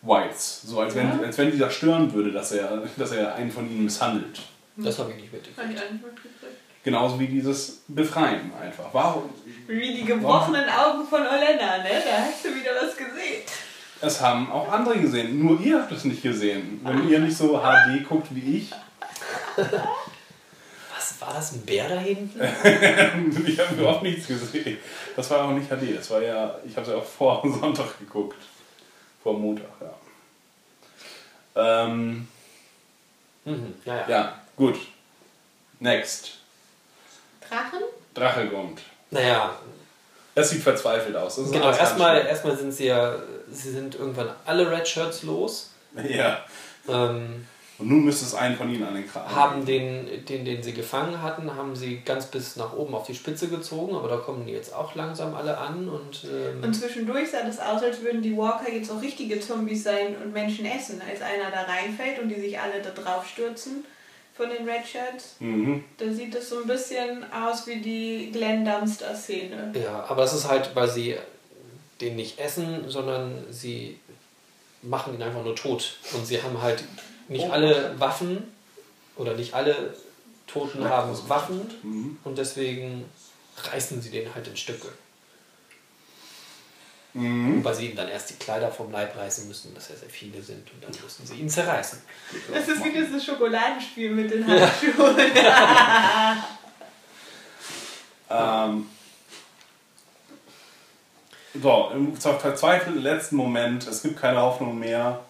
Whites. 0.03 0.63
So 0.63 0.81
als 0.81 0.95
wenn, 0.95 1.25
als 1.25 1.37
wenn 1.39 1.51
dieser 1.51 1.71
stören 1.71 2.13
würde, 2.13 2.33
dass 2.33 2.53
er, 2.53 2.83
dass 2.97 3.13
er 3.13 3.35
einen 3.35 3.51
von 3.51 3.71
ihnen 3.71 3.85
misshandelt. 3.85 4.41
Das 4.77 4.99
habe 4.99 5.11
ich 5.11 5.31
mitgekriegt. 5.31 5.69
Nicht 5.69 5.93
mitgekriegt. 5.93 6.57
Genauso 6.83 7.21
wie 7.21 7.27
dieses 7.27 7.83
Befreien 7.89 8.51
einfach. 8.59 8.87
Warum? 8.93 9.25
Wie 9.67 9.95
die 9.95 10.05
gebrochenen 10.05 10.65
Augen 10.65 11.07
von 11.07 11.21
Olena, 11.21 11.79
ne? 11.79 12.03
Da 12.05 12.25
hast 12.25 12.43
du 12.45 12.49
wieder 12.49 12.71
was 12.81 12.97
gesehen. 12.97 13.43
Es 14.03 14.21
haben 14.21 14.51
auch 14.51 14.71
andere 14.71 14.99
gesehen, 14.99 15.39
nur 15.45 15.61
ihr 15.61 15.81
habt 15.81 15.93
es 15.93 16.05
nicht 16.05 16.23
gesehen. 16.23 16.81
Wenn 16.83 17.09
ihr 17.09 17.21
nicht 17.21 17.37
so 17.37 17.59
HD 17.59 18.07
guckt 18.09 18.29
wie 18.35 18.59
ich, 18.59 18.71
Was 20.97 21.21
war 21.21 21.35
das? 21.35 21.53
Ein 21.53 21.63
Bär 21.67 21.89
da 21.89 21.99
hinten? 21.99 22.41
ich 23.47 23.61
habe 23.61 23.75
überhaupt 23.75 24.03
nichts 24.03 24.27
gesehen. 24.27 24.79
Das 25.17 25.31
war 25.31 25.45
auch 25.45 25.53
nicht 25.53 25.69
HD, 25.69 25.97
das 25.97 26.11
war 26.11 26.23
ja, 26.23 26.57
ich 26.65 26.75
habe 26.77 26.87
es 26.87 26.93
ja 26.93 26.99
auch 26.99 27.05
vor 27.05 27.43
Sonntag 27.61 27.99
geguckt. 27.99 28.39
Vor 29.23 29.39
Montag, 29.39 29.67
ja. 29.81 29.95
Ähm, 31.85 32.27
Mhm. 33.45 33.75
Ja, 33.85 33.97
ja. 33.97 34.09
ja, 34.09 34.41
gut. 34.57 34.79
Next. 35.79 36.39
Drachen? 37.49 37.81
Drache 38.15 38.49
kommt. 38.49 38.83
Naja, 39.11 39.57
Es 40.35 40.51
sieht 40.51 40.63
verzweifelt 40.63 41.17
aus. 41.17 41.37
Genau. 41.37 41.71
Erstmal, 41.71 42.25
erstmal 42.27 42.57
sind 42.57 42.73
sie 42.73 42.87
ja, 42.87 43.17
sie 43.51 43.71
sind 43.71 43.95
irgendwann 43.97 44.31
alle 44.47 44.71
Red 44.71 44.87
Shirts 44.87 45.23
los. 45.25 45.71
Ja. 46.09 46.45
Ähm, 46.89 47.47
Und 47.79 47.89
nun 47.89 48.05
müsste 48.05 48.25
es 48.25 48.35
einen 48.35 48.57
von 48.57 48.71
ihnen 48.71 48.85
an 48.85 48.95
den 48.95 49.09
Kragen. 49.09 49.35
haben 49.35 49.67
den, 49.67 50.25
den, 50.27 50.45
den 50.45 50.63
sie 50.63 50.73
gefangen 50.73 51.21
hatten, 51.21 51.55
haben 51.57 51.75
sie 51.75 52.03
ganz 52.05 52.27
bis 52.27 52.57
nach 52.57 52.73
oben 52.75 52.95
auf 52.95 53.07
die 53.07 53.15
Spitze 53.15 53.49
gezogen, 53.49 53.97
aber 53.97 54.09
da 54.09 54.17
kommen 54.19 54.47
die 54.47 54.53
jetzt 54.53 54.73
auch 54.75 54.95
langsam 54.95 55.35
alle 55.35 55.59
an 55.59 55.89
und, 55.89 56.25
ähm, 56.25 56.63
Und 56.63 56.75
zwischendurch 56.75 57.31
sah 57.31 57.43
das 57.43 57.59
aus, 57.59 57.83
als 57.83 58.03
würden 58.03 58.23
die 58.23 58.37
Walker 58.37 58.71
jetzt 58.71 58.91
auch 58.91 59.03
richtige 59.03 59.41
Zombies 59.41 59.83
sein 59.83 60.15
und 60.23 60.33
Menschen 60.33 60.65
essen. 60.65 61.03
Als 61.09 61.23
einer 61.23 61.51
da 61.51 61.63
reinfällt 61.63 62.21
und 62.23 62.29
die 62.29 62.41
sich 62.41 62.59
alle 62.59 62.81
da 62.83 62.91
drauf 62.91 63.27
stürzen 63.27 63.85
von 64.41 64.49
den 64.51 64.69
Red 64.69 64.87
Shirts, 64.87 65.37
Mhm. 65.41 65.85
da 65.99 66.11
sieht 66.13 66.35
es 66.35 66.49
so 66.49 66.61
ein 66.63 66.67
bisschen 66.67 67.31
aus 67.33 67.67
wie 67.67 67.77
die 67.81 68.31
Glenn 68.33 68.65
Dumpster-Szene. 68.65 69.73
ja, 69.83 70.05
aber 70.09 70.23
es 70.25 70.33
ist 70.33 70.49
halt, 70.49 70.75
weil 70.75 70.89
sie 70.89 71.17
den 72.01 72.17
nicht 72.17 72.39
essen, 72.39 72.89
sondern 72.89 73.45
sie 73.51 73.99
machen 74.83 75.15
ihn 75.15 75.23
einfach 75.23 75.45
nur 75.45 75.55
tot. 75.55 75.99
Und 76.15 76.27
sie 76.27 76.43
haben 76.43 76.61
halt 76.63 76.83
nicht 77.29 77.45
Oh. 77.47 77.53
alle 77.53 77.99
Waffen 78.01 78.45
oder 79.17 79.35
nicht 79.35 79.53
alle 79.53 79.95
Toten 80.47 80.83
haben 80.89 81.17
Waffen 81.29 81.61
Mhm. 81.83 82.19
und 82.25 82.39
deswegen 82.39 83.05
reißen 83.71 84.01
sie 84.01 84.11
den 84.11 84.35
halt 84.35 84.49
in 84.49 84.57
Stücke. 84.57 84.89
Mhm. 87.13 87.65
Weil 87.65 87.75
sie 87.75 87.89
ihm 87.89 87.97
dann 87.97 88.09
erst 88.09 88.31
die 88.31 88.35
Kleider 88.35 88.71
vom 88.71 88.93
Leib 88.93 89.17
reißen 89.17 89.49
müssen, 89.49 89.75
dass 89.75 89.89
ja 89.89 89.97
sehr 89.97 90.09
viele 90.09 90.41
sind 90.41 90.71
und 90.73 90.85
dann 90.85 90.93
müssen 91.03 91.27
sie 91.27 91.35
ihn 91.35 91.49
zerreißen. 91.49 92.01
Das 92.53 92.69
ist 92.69 92.85
wie 92.85 92.93
dieses 92.93 93.25
Schokoladenspiel 93.25 94.11
mit 94.11 94.31
den 94.31 94.47
Handschuhen. 94.47 95.17
Ähm, 98.31 98.87
so, 101.61 101.91
im 101.93 102.17
verzweifelten 102.17 103.03
letzten 103.03 103.37
Moment, 103.37 103.87
es 103.89 104.03
gibt 104.03 104.21
keine 104.21 104.41
Hoffnung 104.41 104.79
mehr, 104.79 105.21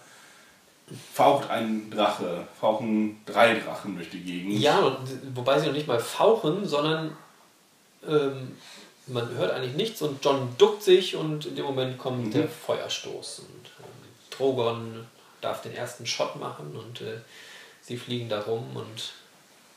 faucht 1.14 1.48
ein 1.48 1.90
Drache, 1.90 2.46
fauchen 2.60 3.22
drei 3.24 3.54
Drachen 3.54 3.96
durch 3.96 4.10
die 4.10 4.20
Gegend. 4.20 4.60
Ja, 4.60 4.98
wobei 5.34 5.58
sie 5.58 5.66
noch 5.66 5.72
nicht 5.72 5.86
mal 5.86 5.98
fauchen, 5.98 6.66
sondern 6.66 7.16
ähm, 8.06 8.56
man 9.10 9.34
hört 9.34 9.52
eigentlich 9.52 9.74
nichts 9.74 10.02
und 10.02 10.24
John 10.24 10.54
duckt 10.58 10.82
sich 10.82 11.16
und 11.16 11.46
in 11.46 11.56
dem 11.56 11.64
Moment 11.66 11.98
kommt 11.98 12.26
Mhm. 12.26 12.30
der 12.32 12.48
Feuerstoß 12.48 13.40
und 13.40 13.66
ähm, 13.80 13.84
Drogon 14.30 15.06
darf 15.40 15.62
den 15.62 15.74
ersten 15.74 16.06
Shot 16.06 16.36
machen 16.36 16.76
und 16.76 17.00
äh, 17.00 17.18
sie 17.82 17.96
fliegen 17.96 18.28
da 18.28 18.40
rum 18.40 18.64
und 18.76 19.12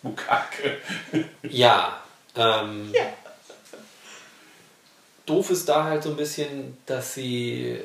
Bukake. 0.01 0.77
ja, 1.43 2.01
ähm, 2.35 2.91
Ja. 2.93 3.01
doof 5.25 5.49
ist 5.51 5.67
da 5.69 5.85
halt 5.85 6.03
so 6.03 6.09
ein 6.09 6.17
bisschen, 6.17 6.77
dass 6.85 7.13
sie 7.13 7.71
äh, 7.71 7.79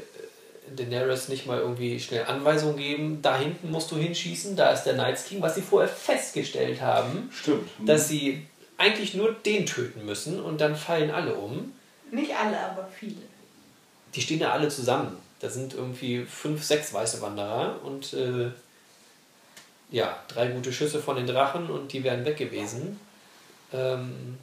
Daenerys 0.74 1.28
nicht 1.28 1.46
mal 1.46 1.58
irgendwie 1.60 1.98
schnell 2.00 2.26
Anweisungen 2.26 2.76
geben, 2.76 3.22
da 3.22 3.38
hinten 3.38 3.70
musst 3.70 3.90
du 3.90 3.96
hinschießen, 3.96 4.54
da 4.56 4.70
ist 4.70 4.82
der 4.84 4.94
Night's 4.94 5.24
King, 5.24 5.40
was 5.40 5.54
sie 5.54 5.62
vorher 5.62 5.88
festgestellt 5.88 6.80
haben. 6.80 7.30
Stimmt. 7.32 7.70
dass 7.86 8.08
sie 8.08 8.46
eigentlich 8.78 9.14
nur 9.14 9.32
den 9.32 9.66
töten 9.66 10.06
müssen 10.06 10.40
und 10.40 10.60
dann 10.60 10.76
fallen 10.76 11.10
alle 11.10 11.34
um. 11.34 11.74
Nicht 12.10 12.34
alle, 12.34 12.58
aber 12.58 12.88
viele. 12.88 13.16
Die 14.14 14.22
stehen 14.22 14.40
ja 14.40 14.52
alle 14.52 14.68
zusammen. 14.68 15.18
Da 15.40 15.50
sind 15.50 15.74
irgendwie 15.74 16.24
fünf, 16.24 16.64
sechs 16.64 16.92
weiße 16.92 17.20
Wanderer 17.20 17.80
und 17.84 18.12
äh, 18.14 18.50
ja, 19.90 20.16
drei 20.28 20.48
gute 20.48 20.72
Schüsse 20.72 21.00
von 21.00 21.16
den 21.16 21.26
Drachen 21.26 21.70
und 21.70 21.92
die 21.92 22.02
wären 22.04 22.24
weg 22.24 22.36
gewesen. 22.36 22.98
Ähm, 23.72 24.38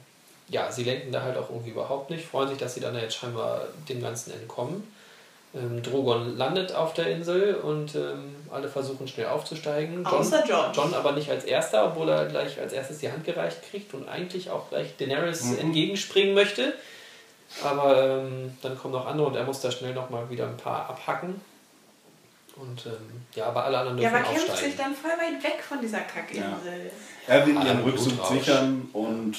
ja, 0.48 0.70
sie 0.70 0.84
lenken 0.84 1.12
da 1.12 1.22
halt 1.22 1.36
auch 1.36 1.50
irgendwie 1.50 1.70
überhaupt 1.70 2.10
nicht, 2.10 2.24
freuen 2.24 2.48
sich, 2.48 2.58
dass 2.58 2.74
sie 2.74 2.80
dann 2.80 2.94
jetzt 2.94 3.16
scheinbar 3.16 3.66
dem 3.88 4.00
Ganzen 4.00 4.32
entkommen. 4.32 4.84
Ähm, 5.56 5.82
Drogon 5.82 6.36
landet 6.36 6.74
auf 6.74 6.92
der 6.92 7.10
Insel 7.10 7.54
und 7.54 7.94
ähm, 7.94 8.36
alle 8.50 8.68
versuchen 8.68 9.08
schnell 9.08 9.26
aufzusteigen. 9.26 10.04
Außer 10.04 10.44
John. 10.46 10.72
John 10.74 10.92
aber 10.92 11.12
nicht 11.12 11.30
als 11.30 11.44
erster, 11.44 11.86
obwohl 11.86 12.08
er 12.10 12.26
gleich 12.26 12.60
als 12.60 12.72
erstes 12.72 12.98
die 12.98 13.10
Hand 13.10 13.24
gereicht 13.24 13.62
kriegt 13.70 13.94
und 13.94 14.08
eigentlich 14.08 14.50
auch 14.50 14.68
gleich 14.68 14.96
Daenerys 14.98 15.56
entgegenspringen 15.58 16.34
möchte. 16.34 16.74
Aber 17.64 18.02
ähm, 18.02 18.56
dann 18.60 18.76
kommen 18.76 18.92
noch 18.92 19.06
andere 19.06 19.28
und 19.28 19.36
er 19.36 19.44
muss 19.44 19.60
da 19.60 19.70
schnell 19.70 19.94
nochmal 19.94 20.28
wieder 20.28 20.46
ein 20.46 20.56
paar 20.56 20.90
abhacken. 20.90 21.40
Und 22.56 22.86
ähm, 22.86 23.22
ja, 23.34 23.46
aber 23.46 23.64
alle 23.64 23.78
anderen 23.78 23.98
Ja, 23.98 24.10
dürfen 24.10 24.24
aber 24.24 24.32
kämpft 24.32 24.50
aufsteigen. 24.50 24.72
sich 24.72 24.80
dann 24.80 24.94
voll 24.94 25.10
weit 25.10 25.42
weg 25.42 25.62
von 25.62 25.80
dieser 25.80 26.00
Kackinsel. 26.00 26.90
Er 27.26 27.46
will 27.46 27.54
ihren 27.54 27.66
ja, 27.66 27.84
Rückzug 27.84 28.26
sichern 28.26 28.88
und 28.92 29.36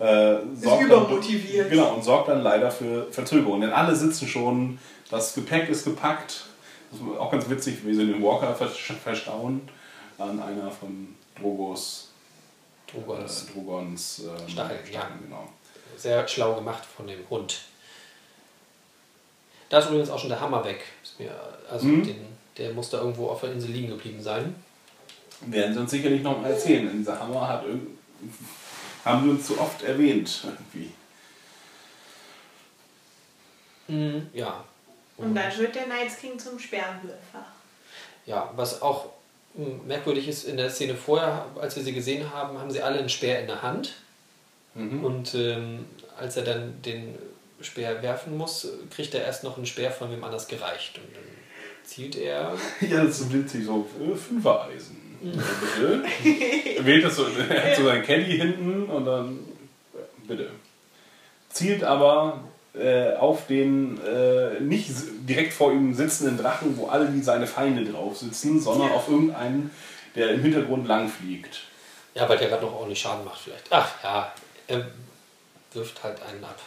äh, 0.00 0.36
sorgt 0.54 0.82
übermotiviert. 0.82 1.66
Dann, 1.66 1.70
genau, 1.70 1.94
und 1.94 2.04
sorgt 2.04 2.28
dann 2.28 2.42
leider 2.42 2.70
für 2.70 3.06
Verzögerung. 3.10 3.60
Denn 3.60 3.72
alle 3.72 3.94
sitzen 3.94 4.26
schon, 4.28 4.78
das 5.10 5.34
Gepäck 5.34 5.68
ist 5.68 5.84
gepackt. 5.84 6.44
Das 6.90 7.00
ist 7.00 7.18
auch 7.18 7.30
ganz 7.30 7.48
witzig, 7.48 7.84
wie 7.84 7.94
sie 7.94 8.06
den 8.06 8.22
Walker 8.22 8.54
verstauen 8.54 9.68
an 10.18 10.40
einer 10.40 10.70
von 10.70 11.14
Drogos, 11.38 12.08
Drogons. 12.86 13.44
äh, 13.48 13.52
Drogons 13.52 14.22
ähm, 14.24 14.48
Stacheln, 14.48 14.92
ja. 14.92 15.08
Genau. 15.22 15.48
Sehr 15.96 16.26
schlau 16.26 16.54
gemacht 16.54 16.82
von 16.84 17.06
dem 17.06 17.28
Hund. 17.28 17.60
Da 19.68 19.78
ist 19.80 19.86
übrigens 19.88 20.08
auch 20.10 20.18
schon 20.18 20.30
der 20.30 20.40
Hammer 20.40 20.64
weg. 20.64 20.82
Also 21.70 21.86
Mhm. 21.86 22.04
den, 22.06 22.26
der 22.56 22.72
muss 22.72 22.88
da 22.90 22.98
irgendwo 22.98 23.28
auf 23.28 23.40
der 23.40 23.52
Insel 23.52 23.70
liegen 23.70 23.88
geblieben 23.88 24.22
sein. 24.22 24.54
Werden 25.42 25.74
sie 25.74 25.80
uns 25.80 25.90
sicherlich 25.90 26.22
noch 26.22 26.40
mal 26.40 26.50
erzählen, 26.50 26.90
dieser 26.96 27.20
Hammer 27.20 27.46
hat 27.46 27.64
haben 29.04 29.24
wir 29.24 29.32
uns 29.32 29.46
zu 29.46 29.60
oft 29.60 29.82
erwähnt. 29.82 30.44
Irgendwie. 30.44 30.90
Mhm, 33.88 34.28
ja. 34.32 34.64
Und 35.18 35.34
dann 35.34 35.58
wird 35.58 35.74
der 35.74 35.86
Night 35.86 36.16
King 36.20 36.38
zum 36.38 36.58
Sperrenwürfer. 36.58 37.44
Ja, 38.24 38.52
was 38.54 38.80
auch 38.82 39.06
mh, 39.54 39.80
merkwürdig 39.86 40.28
ist 40.28 40.44
in 40.44 40.56
der 40.56 40.70
Szene 40.70 40.94
vorher, 40.94 41.46
als 41.60 41.76
wir 41.76 41.82
sie 41.82 41.92
gesehen 41.92 42.32
haben, 42.32 42.58
haben 42.58 42.70
sie 42.70 42.82
alle 42.82 42.98
einen 43.00 43.08
Speer 43.08 43.40
in 43.40 43.46
der 43.48 43.62
Hand. 43.62 43.94
Mhm. 44.74 45.04
Und 45.04 45.34
ähm, 45.34 45.86
als 46.16 46.36
er 46.36 46.44
dann 46.44 46.80
den 46.82 47.18
Speer 47.60 48.00
werfen 48.02 48.36
muss, 48.36 48.68
kriegt 48.90 49.14
er 49.14 49.24
erst 49.24 49.42
noch 49.42 49.56
einen 49.56 49.66
Speer 49.66 49.90
von 49.90 50.10
wem 50.12 50.22
anders 50.22 50.46
gereicht. 50.46 50.98
Und 50.98 51.14
dann 51.14 51.24
zielt 51.84 52.16
er. 52.16 52.56
Ja, 52.80 53.04
das 53.04 53.20
ist 53.20 53.32
witzig, 53.32 53.64
so 53.64 53.86
äh, 54.00 54.14
Fünfer-Eisen. 54.14 54.96
Bitte. 55.20 56.04
Er 56.76 56.86
wählt 56.86 57.04
das 57.04 57.16
so, 57.16 57.26
er 57.26 57.64
hat 57.70 57.76
so 57.76 57.84
sein 57.84 58.04
Caddy 58.04 58.38
hinten 58.38 58.84
und 58.84 59.04
dann, 59.04 59.38
äh, 59.94 60.28
bitte. 60.28 60.50
Zielt 61.50 61.82
aber 61.82 62.44
äh, 62.78 63.14
auf 63.16 63.46
den 63.46 64.00
äh, 64.04 64.60
nicht 64.60 64.90
direkt 65.28 65.52
vor 65.52 65.72
ihm 65.72 65.94
sitzenden 65.94 66.38
Drachen, 66.38 66.76
wo 66.76 66.86
alle 66.86 67.12
wie 67.12 67.22
seine 67.22 67.46
Feinde 67.46 67.84
drauf 67.84 68.18
sitzen, 68.18 68.60
sondern 68.60 68.92
auf 68.92 69.08
irgendeinen, 69.08 69.70
der 70.14 70.30
im 70.30 70.42
Hintergrund 70.42 70.86
lang 70.86 71.08
fliegt. 71.08 71.60
Ja, 72.14 72.28
weil 72.28 72.38
der 72.38 72.48
gerade 72.48 72.64
noch 72.64 72.74
ordentlich 72.74 73.00
Schaden 73.00 73.24
macht, 73.24 73.40
vielleicht. 73.40 73.66
Ach 73.70 73.90
ja, 74.02 74.32
er 74.66 74.86
wirft 75.72 76.02
halt 76.02 76.20
einen 76.22 76.44
ab. 76.44 76.58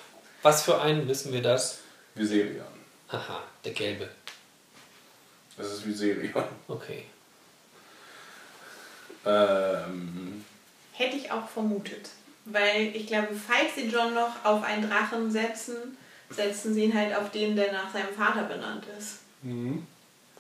Was 0.42 0.64
für 0.64 0.82
einen, 0.82 1.08
wissen 1.08 1.32
wir 1.34 1.42
das? 1.42 1.80
Viserion. 2.16 2.66
Haha, 3.10 3.42
der 3.64 3.74
gelbe. 3.74 4.10
Das 5.58 5.68
ist 5.68 5.86
Viserion. 5.86 6.44
Okay. 6.68 7.06
Ähm, 9.26 10.44
Hätte 10.94 11.18
ich 11.18 11.32
auch 11.32 11.48
vermutet. 11.48 12.10
Weil 12.46 12.96
ich 12.96 13.08
glaube, 13.08 13.30
falls 13.36 13.76
sie 13.76 13.88
John 13.88 14.14
noch 14.14 14.44
auf 14.44 14.64
einen 14.64 14.90
Drachen 14.90 15.30
setzen, 15.30 15.98
setzen 16.32 16.74
sie 16.74 16.86
ihn 16.86 16.94
halt 16.94 17.16
auf 17.16 17.32
den, 17.32 17.56
der 17.56 17.72
nach 17.72 17.92
seinem 17.92 18.14
Vater 18.14 18.44
benannt 18.44 18.86
ist. 18.98 19.20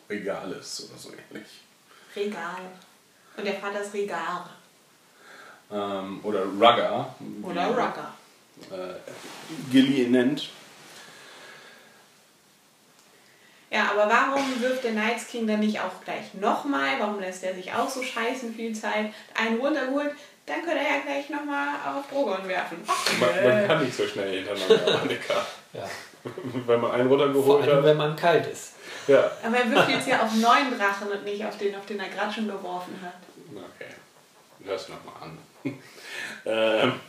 Regales 0.09 0.89
oder 0.89 0.97
so 0.97 1.09
ähnlich. 1.09 1.47
Regal. 2.15 2.61
Und 3.37 3.45
der 3.45 3.55
Vater 3.55 3.81
ist 3.81 3.93
Regal. 3.93 4.43
Ähm, 5.71 6.19
oder 6.23 6.43
Rugger. 6.45 7.15
Oder 7.43 7.67
Rugger. 7.67 8.13
Äh, 8.69 8.93
Gilly 9.71 10.03
ihn 10.03 10.11
nennt. 10.11 10.49
Ja, 13.71 13.89
aber 13.91 14.09
warum 14.09 14.61
wirft 14.61 14.83
der 14.83 14.91
Night 14.91 15.25
King 15.29 15.47
dann 15.47 15.61
nicht 15.61 15.79
auch 15.79 16.03
gleich 16.03 16.33
nochmal? 16.33 16.99
Warum 16.99 17.21
lässt 17.21 17.41
er 17.43 17.55
sich 17.55 17.71
auch 17.73 17.89
so 17.89 18.03
scheißen 18.03 18.53
viel 18.53 18.75
Zeit? 18.75 19.13
Einen 19.33 19.61
runtergeholt, 19.61 20.11
dann 20.45 20.61
könnte 20.63 20.79
er 20.79 20.97
ja 20.97 21.01
gleich 21.05 21.29
nochmal 21.29 21.75
auf 21.85 22.07
Drogon 22.09 22.47
werfen. 22.47 22.77
Man, 23.19 23.43
man 23.43 23.67
kann 23.67 23.83
nicht 23.85 23.95
so 23.95 24.07
schnell 24.07 24.43
hintereinander, 24.43 24.99
Annika. 25.01 25.45
Ja. 25.73 25.89
Wenn 26.67 26.79
man 26.81 26.91
einen 26.91 27.07
Vor 27.09 27.17
runtergeholt 27.17 27.63
allem, 27.63 27.77
hat. 27.77 27.83
wenn 27.83 27.97
man 27.97 28.15
kalt 28.15 28.45
ist. 28.45 28.73
Ja. 29.07 29.31
Aber 29.43 29.57
er 29.57 29.71
wirft 29.71 29.89
jetzt 29.89 30.07
ja 30.07 30.21
auf 30.21 30.31
neun 30.35 30.77
Drachen 30.77 31.07
und 31.11 31.23
nicht 31.23 31.43
auf 31.43 31.57
den, 31.57 31.75
auf 31.75 31.85
den 31.87 31.99
er 31.99 32.09
gerade 32.09 32.31
schon 32.31 32.45
geworfen 32.47 32.99
hat. 33.01 33.13
Okay. 33.49 33.89
Hörst 34.63 34.89
du 34.89 34.93
nochmal 34.93 35.15
an. 35.23 35.37
ähm, 36.45 36.99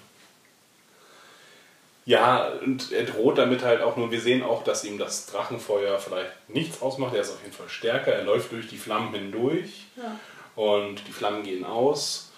ja, 2.05 2.49
und 2.65 2.91
er 2.91 3.05
droht 3.05 3.39
damit 3.39 3.63
halt 3.63 3.81
auch 3.83 3.97
nur, 3.97 4.11
wir 4.11 4.21
sehen 4.21 4.43
auch, 4.43 4.65
dass 4.65 4.83
ihm 4.85 4.99
das 4.99 5.27
Drachenfeuer 5.27 5.99
vielleicht 5.99 6.31
nichts 6.49 6.83
ausmacht. 6.83 7.15
Er 7.15 7.21
ist 7.21 7.31
auf 7.31 7.43
jeden 7.43 7.55
Fall 7.55 7.69
stärker. 7.69 8.13
Er 8.13 8.25
läuft 8.25 8.51
durch 8.53 8.67
die 8.69 8.79
Flammen 8.79 9.13
hindurch 9.15 9.87
Ja. 9.97 10.19
und 10.57 11.07
die 11.07 11.13
Flammen 11.13 11.43
gehen 11.45 11.65
aus. 11.65 12.32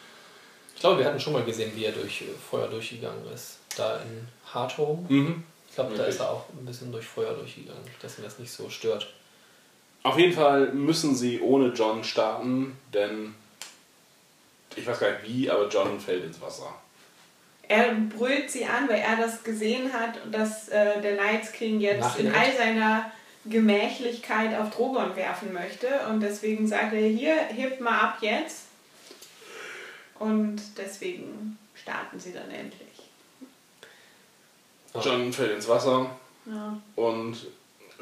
Ich 0.74 0.80
glaube, 0.80 0.98
wir 0.98 1.06
hatten 1.06 1.20
schon 1.20 1.32
mal 1.32 1.44
gesehen, 1.44 1.72
wie 1.74 1.84
er 1.84 1.92
durch 1.92 2.22
äh, 2.22 2.24
Feuer 2.50 2.68
durchgegangen 2.68 3.24
ist. 3.32 3.58
Da 3.76 3.96
in 3.96 4.28
Hardhome. 4.52 5.06
Mhm. 5.08 5.44
Ich 5.68 5.74
glaube, 5.74 5.96
da 5.96 6.04
ist 6.04 6.20
er 6.20 6.30
auch 6.30 6.44
ein 6.50 6.64
bisschen 6.64 6.92
durch 6.92 7.04
Feuer 7.04 7.34
durchgegangen, 7.34 7.82
dass 8.00 8.18
ihn 8.18 8.24
das 8.24 8.38
nicht 8.38 8.52
so 8.52 8.70
stört. 8.70 9.12
Auf 10.04 10.18
jeden 10.18 10.32
Fall 10.32 10.72
müssen 10.72 11.16
sie 11.16 11.40
ohne 11.40 11.68
John 11.68 12.04
starten, 12.04 12.76
denn 12.92 13.34
ich 14.76 14.86
weiß 14.86 15.00
gar 15.00 15.10
nicht 15.12 15.24
wie, 15.24 15.50
aber 15.50 15.68
John 15.68 15.98
fällt 15.98 16.24
ins 16.24 16.40
Wasser. 16.40 16.72
Er 17.66 17.94
brüllt 17.94 18.50
sie 18.50 18.66
an, 18.66 18.88
weil 18.88 19.00
er 19.00 19.16
das 19.16 19.42
gesehen 19.42 19.92
hat 19.92 20.22
und 20.22 20.32
dass 20.32 20.68
äh, 20.68 21.00
der 21.00 21.16
Night 21.16 21.50
King 21.52 21.80
jetzt 21.80 22.18
in 22.18 22.26
Nachhinein. 22.26 22.34
all 22.34 22.56
seiner 22.56 23.12
Gemächlichkeit 23.46 24.58
auf 24.58 24.70
Drogon 24.70 25.16
werfen 25.16 25.52
möchte. 25.52 25.88
Und 26.10 26.20
deswegen 26.20 26.66
sagt 26.66 26.92
er, 26.92 27.08
hier, 27.08 27.34
hebt 27.34 27.80
mal 27.80 27.98
ab 27.98 28.18
jetzt. 28.20 28.63
Und 30.18 30.60
deswegen 30.76 31.58
starten 31.74 32.18
sie 32.20 32.32
dann 32.32 32.50
endlich. 32.50 32.88
John 35.02 35.32
fällt 35.32 35.52
ins 35.52 35.68
Wasser 35.68 36.08
Ja. 36.46 36.78
und 36.94 37.36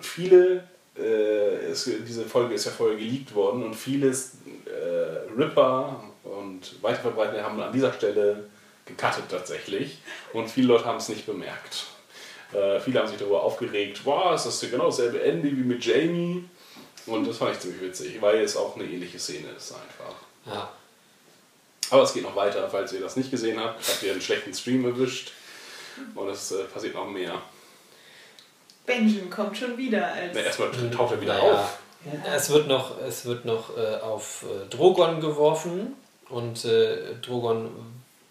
viele, 0.01 0.69
äh, 0.97 1.71
es, 1.71 1.85
diese 1.85 2.25
Folge 2.27 2.55
ist 2.55 2.67
ja 2.67 2.71
vorher 2.71 2.99
geleakt 2.99 3.35
worden 3.35 3.63
und 3.65 3.75
vieles 3.75 4.33
äh, 4.67 5.33
Ripper 5.41 6.05
und 6.25 6.83
Weiterverbreitende 6.83 7.43
haben 7.43 7.59
an 7.61 7.73
dieser 7.73 7.93
Stelle 7.95 8.45
gecuttet 8.85 9.25
tatsächlich 9.31 9.99
und 10.35 10.51
viele 10.51 10.67
Leute 10.69 10.85
haben 10.85 10.99
es 10.99 11.09
nicht 11.09 11.25
bemerkt. 11.25 11.87
Äh, 12.53 12.79
viele 12.81 13.01
haben 13.01 13.09
sich 13.09 13.17
darüber 13.19 13.43
aufgeregt, 13.43 14.03
wow, 14.05 14.35
ist 14.35 14.45
das 14.45 14.61
genau 14.61 14.87
dasselbe 14.87 15.23
Ende 15.23 15.49
wie 15.51 15.63
mit 15.63 15.83
Jamie 15.83 16.45
und 17.07 17.27
das 17.27 17.39
fand 17.39 17.53
ich 17.55 17.61
ziemlich 17.61 17.81
witzig, 17.81 18.21
weil 18.21 18.41
es 18.41 18.55
auch 18.57 18.77
eine 18.77 18.85
ähnliche 18.85 19.19
Szene 19.19 19.49
ist 19.57 19.73
einfach. 19.73 20.15
Ja. 20.45 20.71
Aber 21.93 22.03
es 22.03 22.13
geht 22.15 22.23
noch 22.23 22.35
weiter, 22.35 22.69
falls 22.71 22.93
ihr 22.93 23.01
das 23.01 23.17
nicht 23.17 23.31
gesehen 23.31 23.61
habt, 23.61 23.87
habt 23.87 24.03
ihr 24.03 24.13
einen 24.13 24.21
schlechten 24.21 24.53
Stream 24.55 24.85
erwischt 24.85 25.33
und 26.15 26.29
es 26.29 26.51
äh, 26.53 26.65
passiert 26.65 26.95
noch 26.95 27.07
mehr. 27.07 27.35
Benjamin 28.87 29.31
kommt 29.31 29.57
schon 29.57 29.77
wieder 29.77 30.07
als. 30.13 30.33
Na, 30.35 30.41
erstmal 30.41 30.71
taucht 30.91 31.13
er 31.13 31.21
wieder 31.21 31.35
Naja, 31.39 31.53
auf. 31.55 31.79
Es 32.35 32.51
wird 32.51 32.67
noch, 32.67 33.01
es 33.01 33.25
wird 33.27 33.45
noch 33.45 33.77
äh, 33.77 33.97
auf 34.01 34.45
äh, 34.45 34.69
Drogon 34.75 35.21
geworfen 35.21 35.95
und 36.31 36.65
äh, 36.65 37.15
Drogon, 37.25 37.71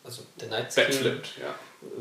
also 0.04 0.24
der 0.42 0.50
Night 0.50 0.74
King, 0.74 0.84
Backflipped, 0.84 1.30
ja. 1.42 1.56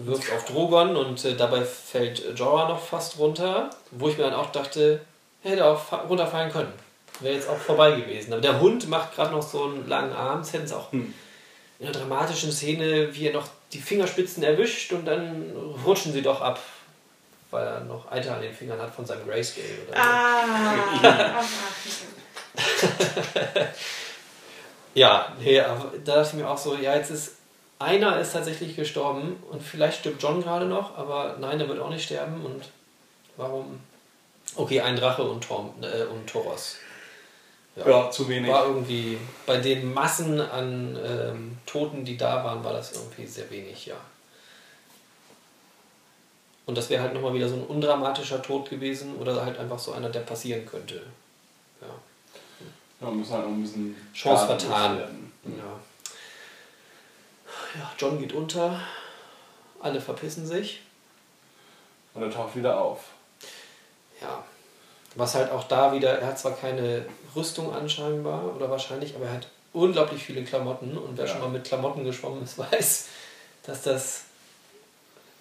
wirft 0.04 0.32
auf 0.32 0.46
Drogon 0.46 0.96
und 0.96 1.24
äh, 1.24 1.36
dabei 1.36 1.62
fällt 1.62 2.36
Jorah 2.36 2.68
noch 2.68 2.80
fast 2.82 3.18
runter, 3.18 3.70
wo 3.92 4.08
ich 4.08 4.16
mir 4.18 4.24
dann 4.24 4.34
auch 4.34 4.50
dachte, 4.50 5.00
er 5.44 5.50
hätte 5.52 5.64
auch 5.66 5.80
fa- 5.80 6.04
runterfallen 6.08 6.50
können. 6.50 6.72
Wäre 7.20 7.34
jetzt 7.34 7.48
auch 7.48 7.58
vorbei 7.58 7.92
gewesen. 7.92 8.32
Aber 8.32 8.42
der 8.42 8.58
Hund 8.60 8.88
macht 8.88 9.14
gerade 9.14 9.30
noch 9.30 9.42
so 9.42 9.64
einen 9.64 9.86
langen 9.86 10.12
Arm, 10.12 10.40
das 10.40 10.52
hätten 10.54 10.66
sie 10.66 10.74
auch 10.76 10.90
Hm. 10.90 11.14
In 11.80 11.86
einer 11.86 11.98
dramatischen 11.98 12.52
Szene, 12.52 13.12
wie 13.14 13.26
er 13.26 13.32
noch 13.32 13.48
die 13.72 13.80
Fingerspitzen 13.80 14.42
erwischt 14.42 14.92
und 14.92 15.06
dann 15.06 15.50
rutschen 15.84 16.12
sie 16.12 16.22
doch 16.22 16.40
ab, 16.40 16.60
weil 17.50 17.66
er 17.66 17.80
noch 17.80 18.10
Eiter 18.12 18.36
an 18.36 18.42
den 18.42 18.52
Fingern 18.52 18.80
hat 18.80 18.94
von 18.94 19.06
seinem 19.06 19.26
Grayscale 19.26 19.66
oder 19.88 19.96
so. 19.96 20.02
Ah, 20.02 21.34
ach, 21.36 21.44
Ja, 24.94 25.32
nee, 25.40 25.60
aber 25.60 25.92
da 26.04 26.16
dachte 26.16 26.30
ich 26.36 26.42
mir 26.42 26.50
auch 26.50 26.58
so, 26.58 26.74
ja, 26.76 26.96
jetzt 26.96 27.10
ist 27.10 27.36
einer 27.78 28.18
ist 28.20 28.32
tatsächlich 28.32 28.76
gestorben 28.76 29.42
und 29.50 29.62
vielleicht 29.62 30.00
stirbt 30.00 30.22
John 30.22 30.42
gerade 30.42 30.66
noch, 30.66 30.98
aber 30.98 31.36
nein, 31.40 31.58
der 31.58 31.68
wird 31.68 31.80
auch 31.80 31.90
nicht 31.90 32.04
sterben 32.04 32.44
und 32.44 32.64
warum? 33.36 33.80
Okay, 34.56 34.80
ein 34.80 34.96
Drache 34.96 35.22
und, 35.22 35.44
Tom, 35.44 35.72
äh, 35.80 36.02
und 36.04 36.28
Toros. 36.28 36.76
Ja, 37.86 38.10
zu 38.10 38.28
wenig. 38.28 38.50
War 38.50 38.66
irgendwie 38.66 39.18
bei 39.46 39.58
den 39.58 39.92
Massen 39.92 40.40
an 40.40 40.98
ähm, 41.04 41.58
Toten, 41.66 42.04
die 42.04 42.16
da 42.16 42.44
waren, 42.44 42.62
war 42.64 42.72
das 42.72 42.92
irgendwie 42.92 43.26
sehr 43.26 43.50
wenig, 43.50 43.86
ja. 43.86 43.96
Und 46.66 46.78
das 46.78 46.88
wäre 46.88 47.02
halt 47.02 47.14
nochmal 47.14 47.34
wieder 47.34 47.48
so 47.48 47.56
ein 47.56 47.66
undramatischer 47.66 48.42
Tod 48.42 48.70
gewesen 48.70 49.16
oder 49.16 49.44
halt 49.44 49.58
einfach 49.58 49.78
so 49.78 49.92
einer, 49.92 50.08
der 50.08 50.20
passieren 50.20 50.64
könnte. 50.66 51.02
Ja. 51.80 51.88
Ja, 53.00 53.10
müssen 53.10 53.32
halt 53.32 53.44
noch 53.44 53.52
ein 53.52 53.62
bisschen 53.62 53.96
Chance 54.14 54.46
vertan. 54.46 54.98
werden. 54.98 55.32
Ja. 55.44 55.80
ja, 57.80 57.92
John 57.98 58.18
geht 58.18 58.32
unter, 58.32 58.78
alle 59.80 60.00
verpissen 60.00 60.46
sich. 60.46 60.82
Und 62.14 62.22
er 62.22 62.30
taucht 62.30 62.54
wieder 62.56 62.78
auf. 62.78 63.04
Ja, 64.20 64.44
Was 65.16 65.34
halt 65.34 65.50
auch 65.50 65.64
da 65.64 65.92
wieder, 65.92 66.18
er 66.18 66.28
hat 66.28 66.38
zwar 66.38 66.52
keine 66.56 67.04
Rüstung 67.34 67.74
anscheinbar 67.74 68.54
oder 68.54 68.70
wahrscheinlich, 68.70 69.14
aber 69.16 69.26
er 69.26 69.32
hat 69.34 69.48
unglaublich 69.72 70.22
viele 70.22 70.44
Klamotten 70.44 70.96
und 70.96 71.16
wer 71.18 71.26
Ja. 71.26 71.32
schon 71.32 71.40
mal 71.40 71.48
mit 71.50 71.64
Klamotten 71.64 72.04
geschwommen 72.04 72.42
ist, 72.42 72.58
weiß, 72.72 73.08
dass 73.64 73.82
das 73.82 74.22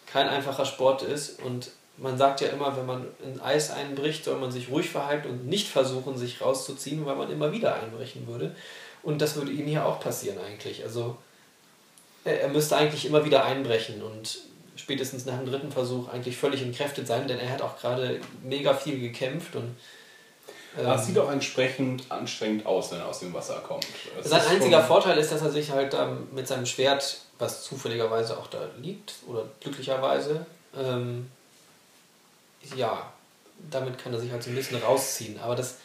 kein 0.08 0.28
einfacher 0.28 0.66
Sport 0.66 1.04
ist 1.04 1.42
und 1.44 1.72
man 1.98 2.18
sagt 2.18 2.42
ja 2.42 2.48
immer, 2.48 2.76
wenn 2.78 2.86
man 2.86 3.08
in 3.24 3.42
Eis 3.42 3.72
einbricht, 3.72 4.24
soll 4.24 4.38
man 4.38 4.52
sich 4.52 4.70
ruhig 4.70 4.90
verhalten 4.90 5.28
und 5.30 5.48
nicht 5.48 5.68
versuchen, 5.68 6.18
sich 6.18 6.42
rauszuziehen, 6.42 7.06
weil 7.06 7.16
man 7.16 7.30
immer 7.30 7.52
wieder 7.52 7.76
einbrechen 7.76 8.26
würde. 8.26 8.56
Und 9.04 9.22
das 9.22 9.36
würde 9.36 9.52
ihm 9.52 9.68
hier 9.68 9.86
auch 9.86 10.00
passieren 10.00 10.38
eigentlich. 10.40 10.84
Also 10.84 11.18
er, 12.24 12.42
er 12.42 12.48
müsste 12.48 12.78
eigentlich 12.78 13.06
immer 13.06 13.26
wieder 13.26 13.44
einbrechen 13.44 14.02
und 14.02 14.40
spätestens 14.80 15.26
nach 15.26 15.38
dem 15.38 15.46
dritten 15.46 15.72
Versuch 15.72 16.10
eigentlich 16.10 16.38
völlig 16.38 16.62
entkräftet 16.62 17.08
sein, 17.08 17.28
denn 17.28 17.40
er 17.40 17.50
hat 17.50 17.62
auch 17.62 17.78
gerade 17.78 18.20
mega 18.44 18.74
viel 18.74 19.00
gekämpft 19.00 19.56
und 19.56 19.76
ähm, 20.78 20.86
Aber 20.86 20.96
es 20.96 21.08
sieht 21.08 21.18
auch 21.18 21.32
entsprechend 21.32 22.10
anstrengend 22.12 22.66
aus, 22.66 22.92
wenn 22.92 23.00
er 23.00 23.08
aus 23.08 23.20
dem 23.20 23.34
Wasser 23.34 23.60
kommt. 23.60 23.86
Es 24.20 24.30
sein 24.30 24.42
einziger 24.42 24.84
Vorteil 24.84 25.18
ist, 25.18 25.32
dass 25.32 25.42
er 25.42 25.52
sich 25.52 25.72
halt 25.72 25.94
ähm, 25.94 26.28
mit 26.32 26.48
seinem 26.48 26.66
Schwert, 26.66 27.22
was 27.40 27.64
zufälligerweise 27.64 28.38
auch 28.38 28.48
da 28.48 28.70
liegt, 28.80 29.16
oder 29.28 29.46
glücklicherweise, 29.62 30.46
ähm, 30.78 31.30
ja, 32.76 33.12
damit 33.72 33.98
kann 33.98 34.14
er 34.14 34.20
sich 34.20 34.32
halt 34.32 34.44
so 34.44 34.52
ein 34.52 34.56
bisschen 34.56 34.82
rausziehen. 34.82 35.40
Aber 35.40 35.56
das 35.56 35.78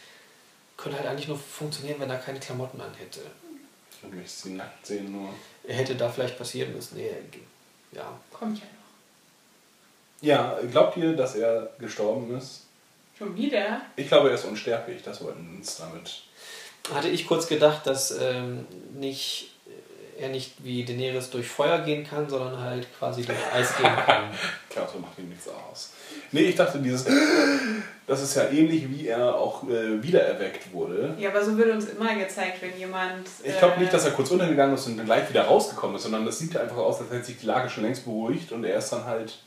könnte 0.77 0.99
halt 0.99 1.09
eigentlich 1.09 1.29
nur 1.29 1.39
funktionieren, 1.39 2.01
wenn 2.01 2.11
er 2.11 2.19
keine 2.19 2.41
Klamotten 2.41 2.81
anhätte. 2.81 3.21
Ich 4.03 4.13
möchte 4.13 4.31
sie 4.31 4.51
nackt 4.51 4.87
sehen 4.87 5.13
nur. 5.13 5.31
Er 5.67 5.77
hätte 5.77 5.95
da 5.95 6.11
vielleicht 6.11 6.37
passieren 6.37 6.75
müssen. 6.75 6.99
Nee, 6.99 7.11
ja. 7.93 8.19
Kommt 8.31 8.59
ja 8.59 8.65
noch. 8.65 8.84
Ja, 10.25 10.59
glaubt 10.71 10.97
ihr, 10.97 11.15
dass 11.15 11.37
er 11.37 11.69
gestorben 11.79 12.35
ist? 12.37 12.63
Schon 13.19 13.37
wieder? 13.37 13.83
Ich 13.97 14.09
glaube, 14.09 14.31
er 14.31 14.35
ist 14.37 14.47
unsterblich. 14.47 15.03
Das 15.03 15.23
wollten 15.23 15.47
wir 15.47 15.59
uns 15.59 15.77
damit. 15.77 16.23
Hatte 16.95 17.09
ich 17.09 17.27
kurz 17.27 17.47
gedacht, 17.47 17.87
dass 17.87 18.19
ähm, 18.19 18.65
nicht, 18.95 19.51
er 20.19 20.31
nicht 20.31 20.53
wie 20.65 20.83
Daenerys 20.83 21.29
durch 21.29 21.47
Feuer 21.47 21.81
gehen 21.81 22.07
kann, 22.07 22.29
sondern 22.29 22.59
halt 22.59 22.87
quasi 22.99 23.23
durch 23.23 23.39
Eis 23.53 23.77
gehen 23.77 23.95
kann. 24.07 24.31
Klar, 24.71 24.89
so 24.91 24.99
macht 24.99 25.19
ihm 25.19 25.29
nichts 25.29 25.47
aus. 25.47 25.93
Nee, 26.33 26.43
ich 26.43 26.57
dachte, 26.57 26.79
dieses. 26.79 27.07
Das 28.07 28.23
ist 28.23 28.35
ja 28.37 28.51
ähnlich, 28.51 28.87
wie 28.91 29.09
er 29.09 29.35
auch 29.35 29.67
äh, 29.67 30.03
wiedererweckt 30.03 30.71
wurde. 30.75 31.15
Ja, 31.19 31.31
aber 31.31 31.43
so 31.43 31.57
wird 31.57 31.73
uns 31.73 31.87
immer 31.87 32.15
gezeigt, 32.15 32.61
wenn 32.61 32.79
jemand. 32.79 33.27
Ich 33.43 33.57
glaube 33.57 33.77
äh, 33.77 33.81
nicht, 33.81 33.95
dass 33.95 34.05
er 34.05 34.11
kurz 34.11 34.31
untergegangen 34.31 34.75
ist 34.75 34.87
und 34.87 34.99
dann 34.99 35.07
gleich 35.07 35.27
wieder 35.31 35.45
rausgekommen 35.45 35.97
ist, 35.97 36.03
sondern 36.03 36.27
das 36.27 36.39
sieht 36.39 36.55
einfach 36.55 36.77
aus, 36.77 37.01
als 37.01 37.11
hätte 37.11 37.25
sich 37.25 37.39
die 37.39 37.47
Lage 37.47 37.71
schon 37.71 37.83
längst 37.83 38.05
beruhigt 38.05 38.53
und 38.53 38.63
er 38.65 38.77
ist 38.77 38.91
dann 38.91 39.07
halt 39.07 39.39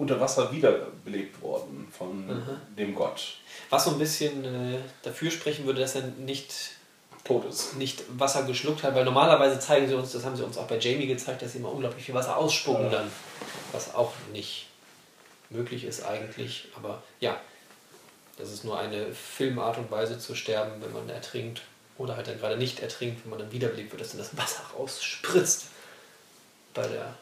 unter 0.00 0.18
Wasser 0.20 0.50
wiederbelebt 0.52 1.40
worden 1.42 1.86
von 1.96 2.42
dem 2.76 2.94
Gott. 2.94 3.34
Was 3.68 3.84
so 3.84 3.90
ein 3.92 3.98
bisschen 3.98 4.44
äh, 4.44 4.78
dafür 5.02 5.30
sprechen 5.30 5.66
würde, 5.66 5.80
dass 5.80 5.94
er 5.94 6.02
nicht, 6.02 6.52
Tot 7.24 7.44
ist. 7.44 7.76
nicht 7.76 8.02
Wasser 8.18 8.44
geschluckt 8.44 8.82
hat, 8.82 8.94
weil 8.94 9.04
normalerweise 9.04 9.60
zeigen 9.60 9.86
sie 9.88 9.94
uns, 9.94 10.12
das 10.12 10.24
haben 10.24 10.36
sie 10.36 10.42
uns 10.44 10.56
auch 10.58 10.66
bei 10.66 10.78
Jamie 10.78 11.06
gezeigt, 11.06 11.42
dass 11.42 11.52
sie 11.52 11.58
immer 11.58 11.70
unglaublich 11.72 12.04
viel 12.04 12.14
Wasser 12.14 12.36
ausspucken 12.36 12.84
Ja. 12.84 12.90
dann. 12.90 13.10
Was 13.72 13.94
auch 13.94 14.12
nicht 14.32 14.66
möglich 15.50 15.84
ist 15.84 16.02
eigentlich. 16.04 16.68
Aber 16.76 17.02
ja, 17.20 17.38
das 18.38 18.50
ist 18.50 18.64
nur 18.64 18.78
eine 18.78 19.12
Filmart 19.12 19.76
und 19.78 19.90
Weise 19.90 20.18
zu 20.18 20.34
sterben, 20.34 20.80
wenn 20.80 20.92
man 20.92 21.08
ertrinkt. 21.10 21.62
Oder 21.98 22.16
halt 22.16 22.26
dann 22.28 22.38
gerade 22.38 22.56
nicht 22.56 22.80
ertrinkt, 22.80 23.22
wenn 23.24 23.30
man 23.30 23.38
dann 23.38 23.52
wiederbelebt 23.52 23.92
wird, 23.92 24.00
dass 24.00 24.10
dann 24.12 24.18
das 24.20 24.36
Wasser 24.36 24.62
rausspritzt. 24.78 25.66
Bei 26.72 26.86
der 26.88 27.14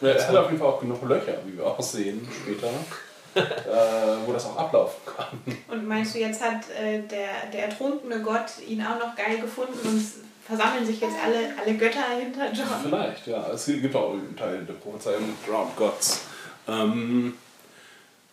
Ja, 0.00 0.08
er 0.08 0.28
hat 0.28 0.36
auf 0.36 0.46
jeden 0.50 0.58
Fall 0.58 0.68
auch 0.68 0.80
genug 0.80 1.02
Löcher, 1.08 1.38
wie 1.46 1.56
wir 1.56 1.66
auch 1.66 1.80
sehen 1.80 2.26
später, 2.42 2.68
äh, 3.34 4.26
wo 4.26 4.32
das 4.32 4.44
auch 4.46 4.56
ablaufen 4.56 5.00
kann. 5.06 5.56
Und 5.68 5.86
meinst 5.88 6.14
du, 6.14 6.18
jetzt 6.18 6.42
hat 6.42 6.68
äh, 6.70 7.00
der, 7.00 7.50
der 7.52 7.64
ertrunkene 7.68 8.20
Gott 8.22 8.50
ihn 8.66 8.82
auch 8.82 8.98
noch 8.98 9.14
geil 9.16 9.38
gefunden 9.40 9.78
und 9.88 9.96
es 9.96 10.14
versammeln 10.46 10.86
sich 10.86 11.00
jetzt 11.00 11.16
alle, 11.24 11.38
alle 11.60 11.76
Götter 11.76 12.04
hinter 12.20 12.52
John? 12.52 12.66
Vielleicht, 12.82 13.26
ja. 13.26 13.50
Es 13.52 13.66
gibt 13.66 13.94
auch 13.96 14.12
einen 14.12 14.36
Teil 14.36 14.64
der 14.64 14.74
Prophezeiung 14.74 15.22
Drowned 15.46 15.76
Gods. 15.76 16.22
Ähm, 16.68 17.34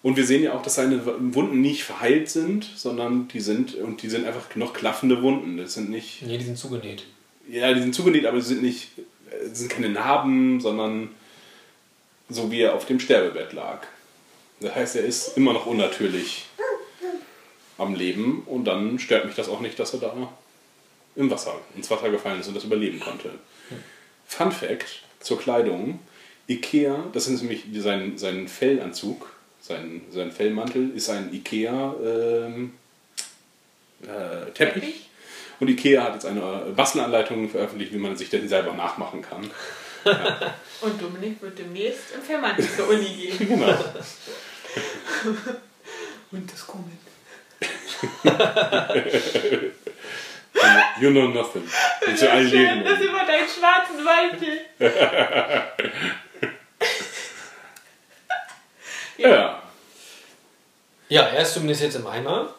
und 0.04 0.18
wir 0.18 0.26
sehen 0.26 0.44
ja 0.44 0.54
auch, 0.54 0.62
dass 0.62 0.76
seine 0.76 1.06
Wunden 1.34 1.62
nicht 1.62 1.86
verheilt 1.86 2.30
sind, 2.30 2.66
sondern 2.76 3.30
die 3.30 3.40
sind, 3.40 3.76
und 3.76 4.02
die 4.04 4.10
sind 4.10 4.28
einfach 4.28 4.54
noch 4.56 4.74
klaffende 4.74 5.22
Wunden. 5.22 5.58
Das 5.58 5.74
sind 5.76 5.90
nicht, 5.90 6.22
Nee, 6.24 6.38
die 6.38 6.44
sind 6.46 6.58
zugenäht. 6.58 7.06
ja, 7.50 7.74
die 7.74 7.82
sind 7.82 7.96
zugenäht, 7.96 8.26
aber 8.26 8.42
sie 8.42 8.56
sind 8.56 8.64
nicht, 8.64 8.92
es 9.52 9.60
sind 9.60 9.70
keine 9.72 9.90
Narben, 9.90 10.60
sondern 10.60 11.10
so 12.30 12.52
wie 12.52 12.62
er 12.62 12.76
auf 12.76 12.86
dem 12.86 13.00
Sterbebett 13.00 13.54
lag. 13.54 13.82
Das 14.60 14.76
heißt, 14.76 14.96
er 14.96 15.04
ist 15.04 15.38
immer 15.38 15.54
noch 15.54 15.66
unnatürlich 15.66 16.46
am 17.78 17.96
Leben 17.96 18.44
und 18.46 18.66
dann 18.66 19.00
stört 19.00 19.26
mich 19.26 19.36
das 19.36 19.50
auch 19.50 19.60
nicht, 19.60 19.80
dass 19.80 19.94
er 19.94 20.00
da 20.00 20.34
im 21.16 21.30
Wasser, 21.30 21.56
ins 21.76 21.92
Wasser 21.92 22.10
gefallen 22.10 22.40
ist 22.40 22.48
und 22.48 22.56
das 22.56 22.64
überleben 22.64 23.00
konnte. 23.00 23.32
Fun 24.26 24.52
Fact 24.52 25.04
zur 25.20 25.40
Kleidung: 25.40 26.00
Ikea, 26.48 27.06
das 27.14 27.28
ist 27.28 27.42
nämlich 27.42 27.66
sein, 27.76 28.18
sein 28.18 28.48
Fellanzug, 28.48 29.32
sein, 29.62 30.02
sein 30.12 30.32
Fellmantel 30.32 30.92
ist 30.96 31.10
ein 31.10 31.34
Ikea 31.34 31.96
ähm, 32.04 32.74
äh, 34.04 34.52
Teppich. 34.52 35.10
Und 35.60 35.70
Ikea 35.70 36.04
hat 36.04 36.16
jetzt 36.16 36.26
eine 36.26 36.74
Bastelanleitung 36.76 37.50
veröffentlicht, 37.50 37.94
wie 37.94 37.98
man 37.98 38.18
sich 38.18 38.30
den 38.30 38.50
selber 38.50 38.74
nachmachen 38.74 39.22
kann. 39.22 39.50
Und 40.82 41.02
Dominik 41.02 41.42
wird 41.42 41.58
demnächst 41.58 42.12
im 42.16 42.22
Vermantel 42.22 42.68
zur 42.70 42.90
Uni 42.90 43.06
gehen. 43.06 43.38
Genau. 43.48 43.78
Und 46.32 46.52
das 46.52 46.66
kommt. 46.68 46.92
You 51.00 51.10
know 51.12 51.28
nothing. 51.28 51.64
Und 52.08 52.18
zu 52.18 52.30
allen 52.32 52.50
Schön, 52.50 52.60
Leben. 52.62 52.84
das 52.84 53.00
über 53.00 53.20
deinen 53.26 53.48
schwarzen 53.48 54.04
Mantel. 54.04 54.60
Ja. 59.18 59.62
Ja, 61.08 61.22
er 61.22 61.42
ist 61.44 61.54
zumindest 61.54 61.84
jetzt 61.84 61.96
im 61.96 62.08
Eimer. 62.08 62.56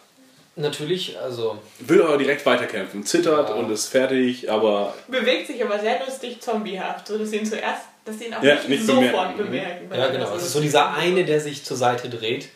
Natürlich, 0.57 1.19
also 1.19 1.59
Will 1.81 2.01
aber 2.03 2.17
direkt 2.17 2.47
weiterkämpfen. 2.47 3.05
Zittert 3.05 3.49
Ja. 3.49 3.55
und 3.57 3.71
ist 3.71 3.89
fertig, 3.89 4.49
aber 4.51 4.95
Bewegt 5.09 5.49
sich 5.49 5.63
aber 5.65 5.79
sehr 5.81 5.99
lustig 6.05 6.41
zombiehaft, 6.41 7.09
so 7.09 7.19
dass 7.19 7.31
sie 7.31 7.39
ihn 7.39 7.47
zuerst, 7.47 7.83
dass 8.05 8.19
sie 8.19 8.27
ihn 8.27 8.35
auch 8.35 8.43
Ja, 8.43 8.55
nicht, 8.55 8.69
nicht 8.69 8.87
sofort 8.87 9.37
bemerken. 9.37 9.37
bemerken. 9.37 9.91
weil 9.91 9.99
Ja, 9.99 10.09
genau. 10.11 10.27
so 10.29 10.35
Es 10.37 10.43
ist 10.45 10.53
so 10.53 10.61
dieser 10.61 10.93
eine, 10.95 11.25
der 11.25 11.41
sich 11.41 11.65
zur 11.65 11.77
Seite 11.77 12.09
dreht 12.09 12.51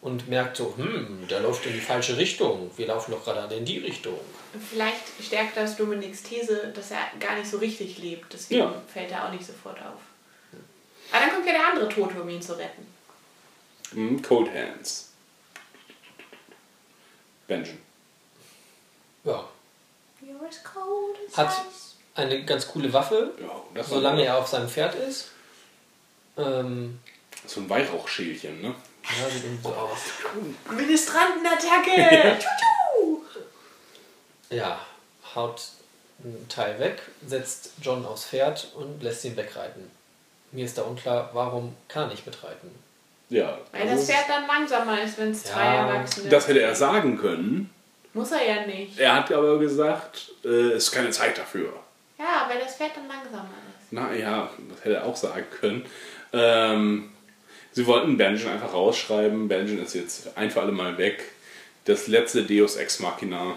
und 0.00 0.26
merkt 0.28 0.56
so, 0.56 0.72
hm, 0.76 1.26
der 1.28 1.40
läuft 1.40 1.66
in 1.66 1.74
die 1.74 1.80
falsche 1.80 2.16
Richtung. 2.16 2.70
Wir 2.76 2.86
laufen 2.86 3.10
doch 3.12 3.22
gerade 3.24 3.54
in 3.54 3.64
die 3.66 3.78
Richtung. 3.78 4.18
Vielleicht 4.70 5.02
stärkt 5.22 5.56
das 5.56 5.76
Dominiks 5.76 6.22
These, 6.22 6.72
dass 6.74 6.92
er 6.92 6.98
gar 7.20 7.36
nicht 7.36 7.50
so 7.50 7.58
richtig 7.58 7.98
lebt. 7.98 8.32
Deswegen 8.32 8.60
Ja. 8.60 8.74
fällt 8.92 9.10
er 9.10 9.26
auch 9.26 9.32
nicht 9.32 9.44
sofort 9.44 9.78
auf. 9.80 10.00
Aber 11.12 11.20
dann 11.20 11.34
kommt 11.34 11.46
ja 11.46 11.52
der 11.52 11.68
andere 11.72 11.88
Tote, 11.90 12.22
um 12.22 12.28
ihn 12.30 12.40
zu 12.40 12.54
retten. 12.54 12.86
hm, 13.92 14.22
Cold 14.22 14.48
Hands. 14.48 15.10
Benjamin. 17.46 17.80
Ja. 19.24 19.48
Hat 21.34 21.52
eine 22.14 22.44
ganz 22.44 22.68
coole 22.68 22.92
Waffe, 22.92 23.32
Ja, 23.40 23.62
das 23.74 23.88
solange 23.88 24.24
er 24.24 24.38
auf 24.38 24.46
seinem 24.46 24.68
Pferd 24.68 24.94
ist. 24.94 25.30
Ähm, 26.36 27.00
so 27.46 27.60
ein 27.60 27.68
Weihrauchschälchen, 27.68 28.60
ne? 28.62 28.74
ja, 29.04 29.28
sieht 29.28 29.44
irgendwie 29.44 29.62
so 29.62 29.74
aus. 29.74 29.98
Ministrantenattacke! 30.70 32.38
Tschu-tschu! 32.38 33.22
Ja, 34.50 34.80
haut 35.34 35.68
ein 36.22 36.46
Teil 36.48 36.78
weg, 36.78 37.02
setzt 37.26 37.72
John 37.82 38.06
aufs 38.06 38.26
Pferd 38.26 38.72
und 38.74 39.02
lässt 39.02 39.24
ihn 39.24 39.36
wegreiten. 39.36 39.90
Mir 40.52 40.64
ist 40.64 40.78
da 40.78 40.82
unklar, 40.82 41.30
warum 41.32 41.76
kann 41.88 42.08
nicht 42.08 42.24
mitreiten. 42.26 42.70
Ja. 43.34 43.58
Weil 43.72 43.82
also 43.82 43.94
das 43.96 44.06
Pferd 44.06 44.24
dann 44.28 44.46
langsamer 44.46 45.02
ist, 45.02 45.18
wenn 45.18 45.30
es 45.32 45.44
Ja, 45.44 45.50
zwei 45.54 45.64
Erwachsene 45.64 46.28
das 46.30 46.46
hätte 46.48 46.62
er 46.62 46.74
sagen 46.74 47.18
können. 47.18 47.70
Muss 48.12 48.30
er 48.30 48.46
ja 48.46 48.66
nicht. 48.66 48.98
Er 48.98 49.14
hat 49.16 49.32
aber 49.32 49.58
gesagt, 49.58 50.30
äh, 50.44 50.48
es 50.48 50.84
ist 50.84 50.92
keine 50.92 51.10
Zeit 51.10 51.36
dafür. 51.36 51.72
Ja, 52.18 52.46
weil 52.48 52.60
das 52.60 52.76
Pferd 52.76 52.92
dann 52.94 53.08
langsamer 53.08 53.48
ist. 53.80 53.92
Naja, 53.92 54.48
das 54.70 54.84
hätte 54.84 54.94
er 54.96 55.04
auch 55.04 55.16
sagen 55.16 55.44
können. 55.60 55.84
Ähm, 56.32 57.10
sie 57.72 57.84
wollten 57.86 58.16
Benjamin 58.16 58.52
einfach 58.54 58.72
rausschreiben. 58.72 59.48
Benjamin 59.48 59.84
ist 59.84 59.94
jetzt 59.94 60.36
ein 60.36 60.50
für 60.50 60.60
alle 60.60 60.72
Mal 60.72 60.96
weg. 60.96 61.24
Das 61.86 62.06
letzte 62.06 62.44
Deus 62.44 62.76
Ex 62.76 63.00
Machina. 63.00 63.56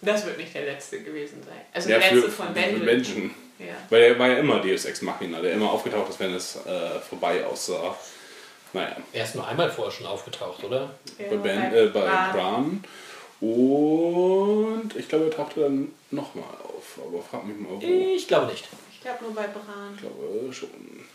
Das 0.00 0.24
wird 0.26 0.38
nicht 0.38 0.54
der 0.54 0.64
letzte 0.64 1.00
gewesen 1.00 1.42
sein. 1.44 1.60
Also 1.72 1.90
Ja, 1.90 1.98
der 1.98 2.08
für- 2.08 2.14
letzte 2.14 2.30
von 2.30 2.46
für 2.48 2.52
Benjamin. 2.52 2.86
Benjamin. 2.86 3.30
Ja. 3.58 3.74
Weil 3.90 4.02
er 4.02 4.18
war 4.18 4.28
ja 4.28 4.38
immer 4.38 4.60
Deus 4.60 4.84
Ex 4.84 5.02
Machina, 5.02 5.40
der 5.40 5.52
immer 5.52 5.70
aufgetaucht 5.70 6.08
ist, 6.08 6.18
wenn 6.20 6.34
es 6.34 6.56
äh, 6.66 6.98
vorbei 7.08 7.44
aussah. 7.44 7.96
Naja, 8.72 8.96
Er 9.12 9.24
ist 9.24 9.34
nur 9.34 9.46
einmal 9.46 9.70
vorher 9.70 9.92
schon 9.92 10.06
aufgetaucht, 10.06 10.64
oder? 10.64 10.90
Ja, 11.18 11.28
bei, 11.30 11.36
ben, 11.36 11.74
äh, 11.74 11.86
bei 11.86 12.00
Bran. 12.32 12.82
Und 13.40 14.90
ich 14.96 15.08
glaube, 15.08 15.24
er 15.26 15.30
tauchte 15.30 15.60
dann 15.60 15.92
nochmal 16.10 16.44
auf. 16.64 16.98
Aber 17.04 17.22
frag 17.22 17.44
mich 17.44 17.58
mal, 17.58 17.70
wo. 17.70 17.78
Ich 17.80 18.22
Ich 18.22 18.28
glaube 18.28 18.46
nicht. 18.46 18.68
Ich 18.92 19.00
glaube 19.00 19.24
nur 19.24 19.34
bei 19.34 19.46
Bran. 19.48 19.98
glaube 20.00 20.52
schon. 20.52 20.70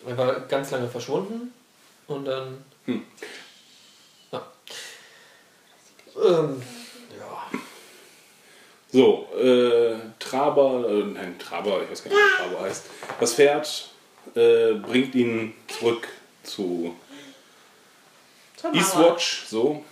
Er 0.06 0.18
war 0.18 0.40
ganz 0.42 0.72
lange 0.72 0.88
verschwunden 0.90 1.54
und 2.08 2.26
dann. 2.26 2.64
Hm. 2.86 3.04
Ja. 4.32 4.46
Ähm, 6.24 6.62
ja. 7.18 7.60
So, 8.92 9.28
äh, 9.38 9.96
Traber, 10.20 10.86
äh, 10.90 11.04
nein, 11.06 11.38
Traber, 11.40 11.82
ich 11.84 11.92
weiß 11.92 12.04
gar 12.04 12.12
nicht, 12.12 12.20
wie 12.20 12.44
Traber 12.44 12.62
heißt. 12.66 12.86
Das 13.20 13.34
Pferd 13.34 13.90
äh, 14.36 14.74
bringt 14.74 15.16
ihn 15.16 15.54
zurück 15.68 16.08
zu. 16.44 16.94
Eastwatch, 18.74 19.46
so, 19.48 19.84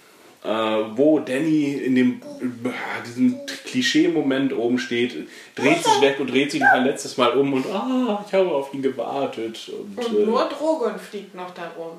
äh, 0.43 0.47
wo 0.47 1.19
Danny 1.19 1.73
in 1.73 1.95
dem 1.95 2.21
äh, 2.41 3.03
diesem 3.05 3.39
Klischee-Moment 3.65 4.53
oben 4.53 4.77
steht, 4.79 5.27
dreht 5.55 5.83
sich 5.83 6.01
weg 6.01 6.19
und 6.19 6.27
dreht 6.31 6.51
sich 6.51 6.61
noch 6.61 6.71
ein 6.71 6.85
letztes 6.85 7.17
Mal 7.17 7.31
um 7.37 7.53
und 7.53 7.65
ah, 7.67 8.23
ich 8.27 8.33
habe 8.33 8.49
auf 8.51 8.73
ihn 8.73 8.81
gewartet. 8.81 9.69
Und, 9.69 9.97
Und 9.97 10.19
äh, 10.19 10.25
nur 10.25 10.45
Drogon 10.49 10.99
fliegt 10.99 11.33
noch 11.35 11.51
darum. 11.53 11.97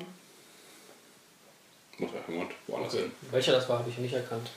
muss 1.97 2.09
er 2.13 2.33
irgendwo 2.33 2.53
woanders 2.67 2.93
Okay. 2.93 3.03
hin. 3.03 3.11
Welcher 3.31 3.51
das 3.53 3.67
war, 3.69 3.79
habe 3.79 3.89
ich 3.89 3.97
nicht 3.97 4.13
erkannt. 4.13 4.49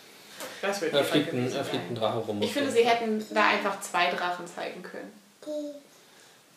Das 0.62 0.80
wird 0.80 0.92
Er 0.94 1.02
die 1.02 1.06
fliegt, 1.08 1.32
ein, 1.32 1.52
er 1.52 1.60
ein. 1.72 1.94
Drache 1.94 2.18
rum. 2.18 2.40
Ich 2.42 2.52
finde, 2.52 2.70
sie 2.70 2.84
hätten 2.86 3.24
da 3.34 3.48
einfach 3.48 3.80
zwei 3.80 4.10
Drachen 4.10 4.46
zeigen 4.46 4.82
können. 4.82 5.12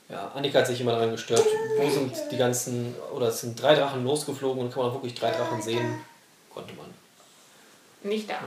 Ja, 0.09 0.27
Annika 0.35 0.59
hat 0.59 0.67
sich 0.67 0.81
immer 0.81 0.91
daran 0.91 1.11
gestört. 1.11 1.45
Wo 1.77 1.89
sind 1.89 2.13
die 2.31 2.37
ganzen, 2.37 2.95
oder 3.13 3.27
es 3.27 3.41
sind 3.41 3.59
drei 3.59 3.75
Drachen 3.75 4.03
losgeflogen 4.03 4.63
und 4.63 4.73
kann 4.73 4.83
man 4.83 4.93
wirklich 4.93 5.15
drei 5.15 5.31
Drachen 5.31 5.61
sehen? 5.61 6.01
Konnte 6.53 6.73
man. 6.73 6.93
Nicht 8.03 8.29
da. 8.29 8.39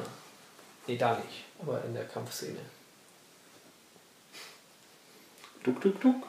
Nee, 0.86 0.96
da 0.96 1.16
nicht. 1.16 1.44
Aber 1.60 1.82
in 1.84 1.94
der 1.94 2.04
Kampfszene. 2.04 2.60
Duck, 5.64 5.80
duck, 5.80 6.00
duck. 6.00 6.26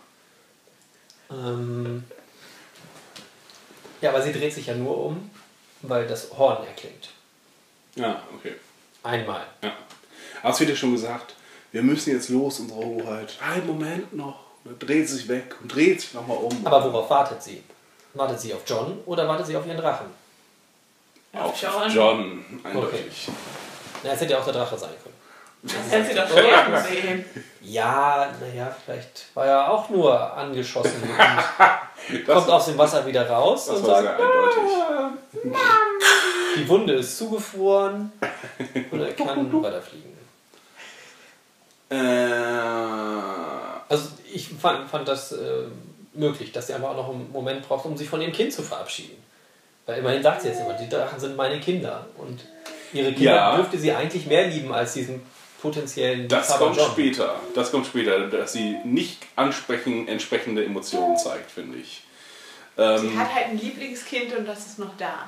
Ähm 1.30 2.04
ja, 4.02 4.10
aber 4.10 4.22
sie 4.22 4.32
dreht 4.32 4.54
sich 4.54 4.68
ja 4.68 4.76
nur 4.76 5.06
um, 5.06 5.30
weil 5.82 6.08
das 6.08 6.32
Horn 6.38 6.66
erklingt. 6.66 7.10
Ja, 7.96 8.24
okay. 8.34 8.56
Einmal. 9.04 9.46
Ja. 9.62 9.74
Aber 10.42 10.54
es 10.54 10.60
wird 10.60 10.70
ja 10.70 10.76
schon 10.76 10.94
gesagt, 10.94 11.36
wir 11.72 11.84
müssen 11.84 12.12
jetzt 12.12 12.30
los, 12.30 12.60
unsere 12.60 12.80
Hoheit. 12.80 13.36
Ein 13.42 13.66
Moment 13.68 14.14
noch. 14.14 14.47
Dreht 14.80 15.10
sich 15.10 15.28
weg 15.28 15.56
und 15.62 15.74
dreht 15.74 16.02
sich 16.02 16.14
nochmal 16.14 16.38
um. 16.38 16.66
Aber 16.66 16.84
worauf 16.84 17.10
wartet 17.10 17.42
sie? 17.42 17.64
Wartet 18.14 18.40
sie 18.40 18.54
auf 18.54 18.62
John 18.66 19.00
oder 19.06 19.28
wartet 19.28 19.48
sie 19.48 19.56
auf 19.56 19.66
ihren 19.66 19.78
Drachen? 19.78 20.08
Auf 21.34 21.62
John. 21.62 21.92
John, 21.92 22.46
eindeutig. 22.64 23.30
Na, 24.04 24.12
es 24.12 24.22
hätte 24.22 24.34
ja 24.34 24.40
auch 24.40 24.46
der 24.46 24.54
Drache 24.54 24.78
sein 24.78 24.90
können. 25.04 25.16
Das 25.64 25.92
hätte 25.92 26.10
sie 26.10 26.16
doch 26.16 26.30
sterben 26.30 26.84
sehen. 26.84 27.26
Ja, 27.62 28.32
naja, 28.40 28.76
vielleicht 28.84 29.26
war 29.34 29.46
er 29.46 29.72
auch 29.72 29.90
nur 29.90 30.34
angeschossen 30.38 31.02
und 31.04 31.18
Das, 32.26 32.36
kommt 32.36 32.50
aus 32.50 32.66
dem 32.68 32.78
Wasser 32.78 33.06
wieder 33.06 33.28
raus 33.30 33.66
das 33.66 33.78
und 33.78 33.88
war 33.88 34.02
sagt, 34.02 34.18
sehr 34.18 34.28
eindeutig. 34.28 34.64
die 36.56 36.70
Wunde 36.70 36.94
ist 36.94 37.18
zugefroren 37.18 38.12
und 38.92 39.02
er 39.02 39.14
kann 39.14 39.64
weiterfliegen. 39.64 40.16
Äh, 41.90 41.96
Also 43.90 44.10
ich 44.34 44.50
fand, 44.50 44.90
fand 44.90 45.08
das 45.08 45.32
äh, 45.32 45.64
möglich, 46.14 46.52
dass 46.52 46.68
sie 46.68 46.74
einfach 46.74 46.90
auch 46.90 46.96
noch 46.98 47.10
einen 47.10 47.32
Moment 47.32 47.68
braucht, 47.68 47.86
um 47.86 47.96
sich 47.98 48.10
von 48.10 48.22
ihrem 48.22 48.34
Kind 48.34 48.54
zu 48.54 48.62
verabschieden. 48.64 49.16
Weil 49.86 50.00
immerhin 50.00 50.22
sagt 50.24 50.42
sie 50.42 50.50
jetzt 50.50 50.60
immer, 50.60 50.74
die 50.74 50.90
Drachen 50.90 51.20
sind 51.20 51.36
meine 51.38 51.60
Kinder. 51.60 52.06
Und 52.18 52.42
ihre 52.94 53.14
Kinder 53.14 53.32
Ja. 53.36 53.56
dürfte 53.56 53.78
sie 53.78 53.92
eigentlich 53.92 54.26
mehr 54.26 54.48
lieben 54.48 54.74
als 54.74 54.94
diesen 54.94 55.22
potenziellen 55.62 56.28
das 56.28 56.48
Liebhaber 56.50 56.66
kommt 56.66 56.78
John. 56.78 56.92
später. 56.92 57.40
Das 57.56 57.72
kommt 57.72 57.86
später, 57.88 58.28
dass 58.28 58.54
sie 58.54 58.78
nicht 58.84 59.26
ansprechen, 59.36 60.08
entsprechende 60.08 60.64
Emotionen 60.66 61.18
zeigt, 61.18 61.50
finde 61.52 61.78
ich. 61.78 62.04
Sie 62.76 62.82
Ähm, 62.84 63.18
hat 63.20 63.34
halt 63.34 63.46
ein 63.48 63.58
Lieblingskind 63.60 64.36
und 64.38 64.46
das 64.48 64.68
ist 64.68 64.80
noch 64.80 64.96
da. 64.98 65.28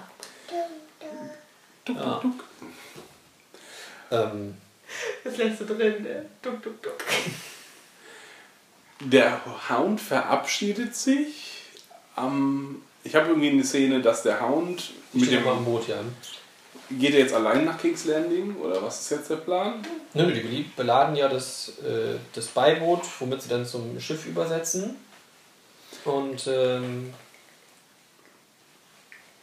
Ja. 1.88 2.22
Ähm, 4.12 4.56
Das 5.24 5.38
lässt 5.38 5.62
du 5.62 5.66
drin, 5.66 6.04
ne? 6.04 6.26
Duck, 6.42 6.62
duck, 6.64 6.82
duck. 6.82 6.98
Der 9.00 9.42
Hound 9.70 10.02
verabschiedet 10.02 10.96
sich. 10.96 11.64
am 12.16 12.82
ich 13.04 13.16
habe 13.16 13.30
irgendwie 13.30 13.50
eine 13.50 13.64
Szene, 13.64 14.02
dass 14.02 14.24
der 14.24 14.42
Hound 14.42 14.92
mit 15.14 15.32
immer 15.32 15.52
am 15.52 15.60
dem. 15.60 15.66
Boot, 15.66 15.88
ja. 15.88 15.98
Geht 16.92 17.14
er 17.14 17.20
jetzt 17.20 17.34
allein 17.34 17.66
nach 17.66 17.80
King's 17.80 18.06
Landing? 18.06 18.56
Oder 18.58 18.82
was 18.82 19.02
ist 19.02 19.12
jetzt 19.12 19.30
der 19.30 19.38
Plan? 19.38 19.82
Nö, 20.14 20.32
die 20.32 20.66
beladen 20.76 21.16
ja 21.16 21.28
das, 21.28 21.74
äh, 21.80 22.18
das 22.34 22.48
Beiboot, 22.48 23.02
womit 23.20 23.42
sie 23.42 23.50
dann 23.50 23.66
zum 23.66 24.00
Schiff 24.00 24.26
übersetzen. 24.26 24.96
Und 26.04 26.48
ähm, 26.48 27.14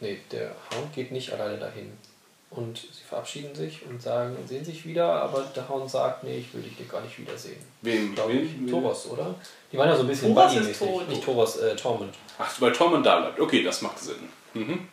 nee, 0.01 0.19
der 0.31 0.55
Hound 0.73 0.93
geht 0.95 1.13
nicht 1.13 1.33
alleine 1.33 1.59
dahin. 1.59 1.93
Und 2.49 2.79
sie 2.79 3.03
verabschieden 3.07 3.55
sich 3.55 3.85
und 3.87 4.01
sagen, 4.01 4.37
sehen 4.47 4.65
sich 4.65 4.87
wieder, 4.87 5.21
aber 5.23 5.45
der 5.55 5.69
Hound 5.69 5.91
sagt, 5.91 6.23
nee, 6.25 6.39
ich 6.39 6.55
will 6.55 6.63
dich 6.63 6.89
gar 6.89 7.01
nicht 7.03 7.19
wiedersehen. 7.19 7.57
Wem? 7.83 8.15
Glaube 8.15 8.33
ich, 8.35 8.51
Wen? 8.59 8.69
Toros, 8.71 9.07
oder? 9.11 9.35
Die 9.73 9.77
waren 9.77 9.89
ja 9.89 9.97
so 9.97 10.03
ein 10.03 10.09
bisschen 10.09 10.33
Toros 10.35 10.55
ist 10.55 10.79
tot. 10.79 11.09
Nicht 11.09 11.25
Toros, 11.25 11.57
äh, 11.57 11.75
Tormund. 11.75 12.15
Ach, 12.39 12.61
weil 12.61 12.73
Tormund 12.73 13.05
da 13.05 13.19
bleibt. 13.21 13.41
Okay, 13.41 13.63
das 13.65 13.83
macht 13.83 13.99
Sinn. 13.99 14.29
Mhm. 14.55 14.87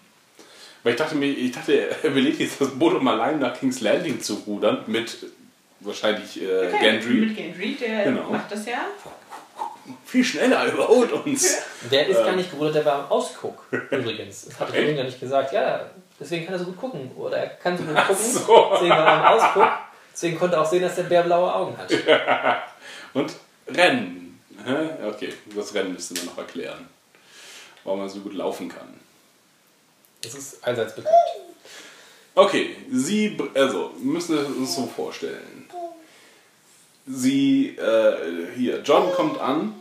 Weil 0.82 0.94
ich 0.94 0.98
dachte 1.00 1.16
mir, 1.16 1.28
ich 1.28 1.52
dachte, 1.52 1.90
er 2.04 2.10
belegt 2.10 2.40
jetzt 2.40 2.60
das 2.60 2.72
Boot, 2.72 2.96
um 2.96 3.08
allein 3.08 3.40
nach 3.40 3.58
King's 3.58 3.82
Landing 3.82 4.20
zu 4.20 4.34
rudern 4.48 4.84
mit 4.88 5.16
wahrscheinlich 5.80 6.42
äh, 6.42 6.72
Gendry. 6.82 7.14
Mit 7.14 7.38
Gendry, 7.38 7.76
der 7.80 8.06
Genau. 8.06 8.30
macht 8.32 8.52
das 8.52 8.66
ja. 8.66 8.86
Viel 10.06 10.24
schneller 10.24 10.66
überholt 10.74 11.12
uns. 11.12 11.58
Der 11.92 12.08
ist 12.08 12.18
Ähm. 12.18 12.26
gar 12.26 12.36
nicht 12.36 12.50
gerudert, 12.52 12.76
der 12.76 12.86
war 12.86 13.04
am 13.04 13.12
Ausguck, 13.12 13.64
übrigens. 13.92 14.46
Das 14.46 14.60
hatte 14.60 14.78
ich 14.78 14.84
Okay. 14.86 14.96
gar 14.96 15.04
nicht 15.04 15.20
gesagt. 15.20 15.54
Ja, 15.54 15.90
deswegen 16.20 16.46
kann 16.46 16.56
er 16.56 16.60
so 16.60 16.66
gut 16.66 16.78
gucken. 16.78 17.12
Oder 17.16 17.38
er 17.38 17.48
kann 17.48 17.78
so 17.78 17.84
gut 17.84 17.96
gucken, 17.96 18.32
so. 18.32 18.70
deswegen 18.74 18.90
war 18.92 19.06
er 19.06 19.30
Ausguck. 19.30 19.72
Deswegen 20.14 20.38
konnte 20.38 20.56
er 20.56 20.62
auch 20.62 20.70
sehen, 20.70 20.82
dass 20.82 20.96
der 20.96 21.04
Bär 21.04 21.24
blaue 21.24 21.54
Augen 21.54 21.78
hat. 21.78 21.92
Und 23.14 23.34
Rennen. 23.68 24.40
Okay, 25.06 25.34
das 25.56 25.74
Rennen 25.74 25.94
müsste 25.94 26.14
man 26.16 26.26
noch 26.26 26.38
erklären. 26.38 26.88
Warum 27.84 28.00
man 28.00 28.10
so 28.10 28.20
gut 28.20 28.34
laufen 28.34 28.70
kann. 28.70 28.94
Das 30.22 30.36
ist 30.36 30.66
allseits 30.66 30.96
bekannt. 30.96 31.16
Okay, 32.36 32.76
sie, 32.92 33.38
also, 33.54 33.92
wir 33.98 34.14
müssen 34.14 34.38
es 34.38 34.48
uns 34.48 34.76
so 34.76 34.88
vorstellen. 34.88 35.68
Sie, 37.06 37.76
äh, 37.78 38.54
hier, 38.56 38.82
John 38.82 39.12
kommt 39.14 39.40
an. 39.40 39.76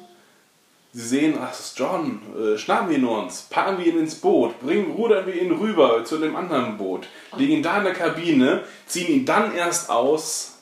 Sie 0.94 1.01
sehen, 1.01 1.39
ach, 1.40 1.48
das 1.48 1.60
ist 1.60 1.78
John, 1.78 2.20
äh, 2.39 2.59
schnappen 2.59 2.90
wir 2.90 2.98
ihn 2.98 3.06
uns, 3.06 3.43
packen 3.43 3.78
wir 3.78 3.86
ihn 3.86 3.98
ins 3.98 4.16
Boot, 4.16 4.60
bringen, 4.60 4.93
rudern 4.93 5.27
wir 5.27 5.40
ihn 5.40 5.51
rüber 5.51 6.05
zu 6.05 6.19
dem 6.19 6.36
anderen 6.36 6.77
Boot, 6.77 7.06
legen 7.36 7.52
ihn 7.55 7.62
da 7.62 7.78
in 7.78 7.85
der 7.85 7.94
Kabine, 7.94 8.64
ziehen 8.86 9.09
ihn 9.09 9.24
dann 9.24 9.55
erst 9.55 9.89
aus. 9.89 10.59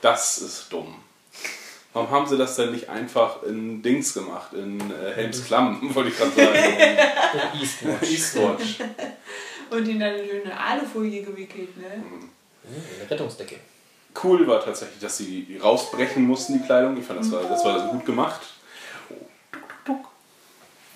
Das 0.00 0.38
ist 0.38 0.72
dumm. 0.72 0.94
Warum 1.92 2.10
haben 2.10 2.26
sie 2.26 2.38
das 2.38 2.56
denn 2.56 2.72
nicht 2.72 2.88
einfach 2.88 3.42
in 3.42 3.82
Dings 3.82 4.14
gemacht, 4.14 4.54
in 4.54 4.80
äh, 4.80 5.12
Helms 5.14 5.44
Klamm, 5.44 5.78
wollte 5.94 6.10
ich 6.10 6.16
gerade 6.16 6.30
sagen. 6.30 6.54
In 6.54 7.60
Eastwatch. 7.60 8.02
Eastwatch. 8.10 8.76
Und 9.70 9.86
ihn 9.86 10.00
dann 10.00 10.14
in 10.14 10.46
eine 10.46 10.58
Alufolie 10.58 11.22
gewickelt, 11.22 11.76
ne? 11.76 11.88
Eine 11.92 13.10
Rettungsdecke. 13.10 13.56
Cool 14.22 14.46
war 14.46 14.64
tatsächlich, 14.64 15.00
dass 15.00 15.18
sie 15.18 15.58
rausbrechen 15.62 16.24
mussten, 16.24 16.54
die 16.54 16.64
Kleidung. 16.64 16.96
Ich 16.96 17.04
fand, 17.04 17.20
das 17.20 17.30
war, 17.30 17.42
das 17.42 17.64
war 17.64 17.88
gut 17.88 18.06
gemacht. 18.06 18.40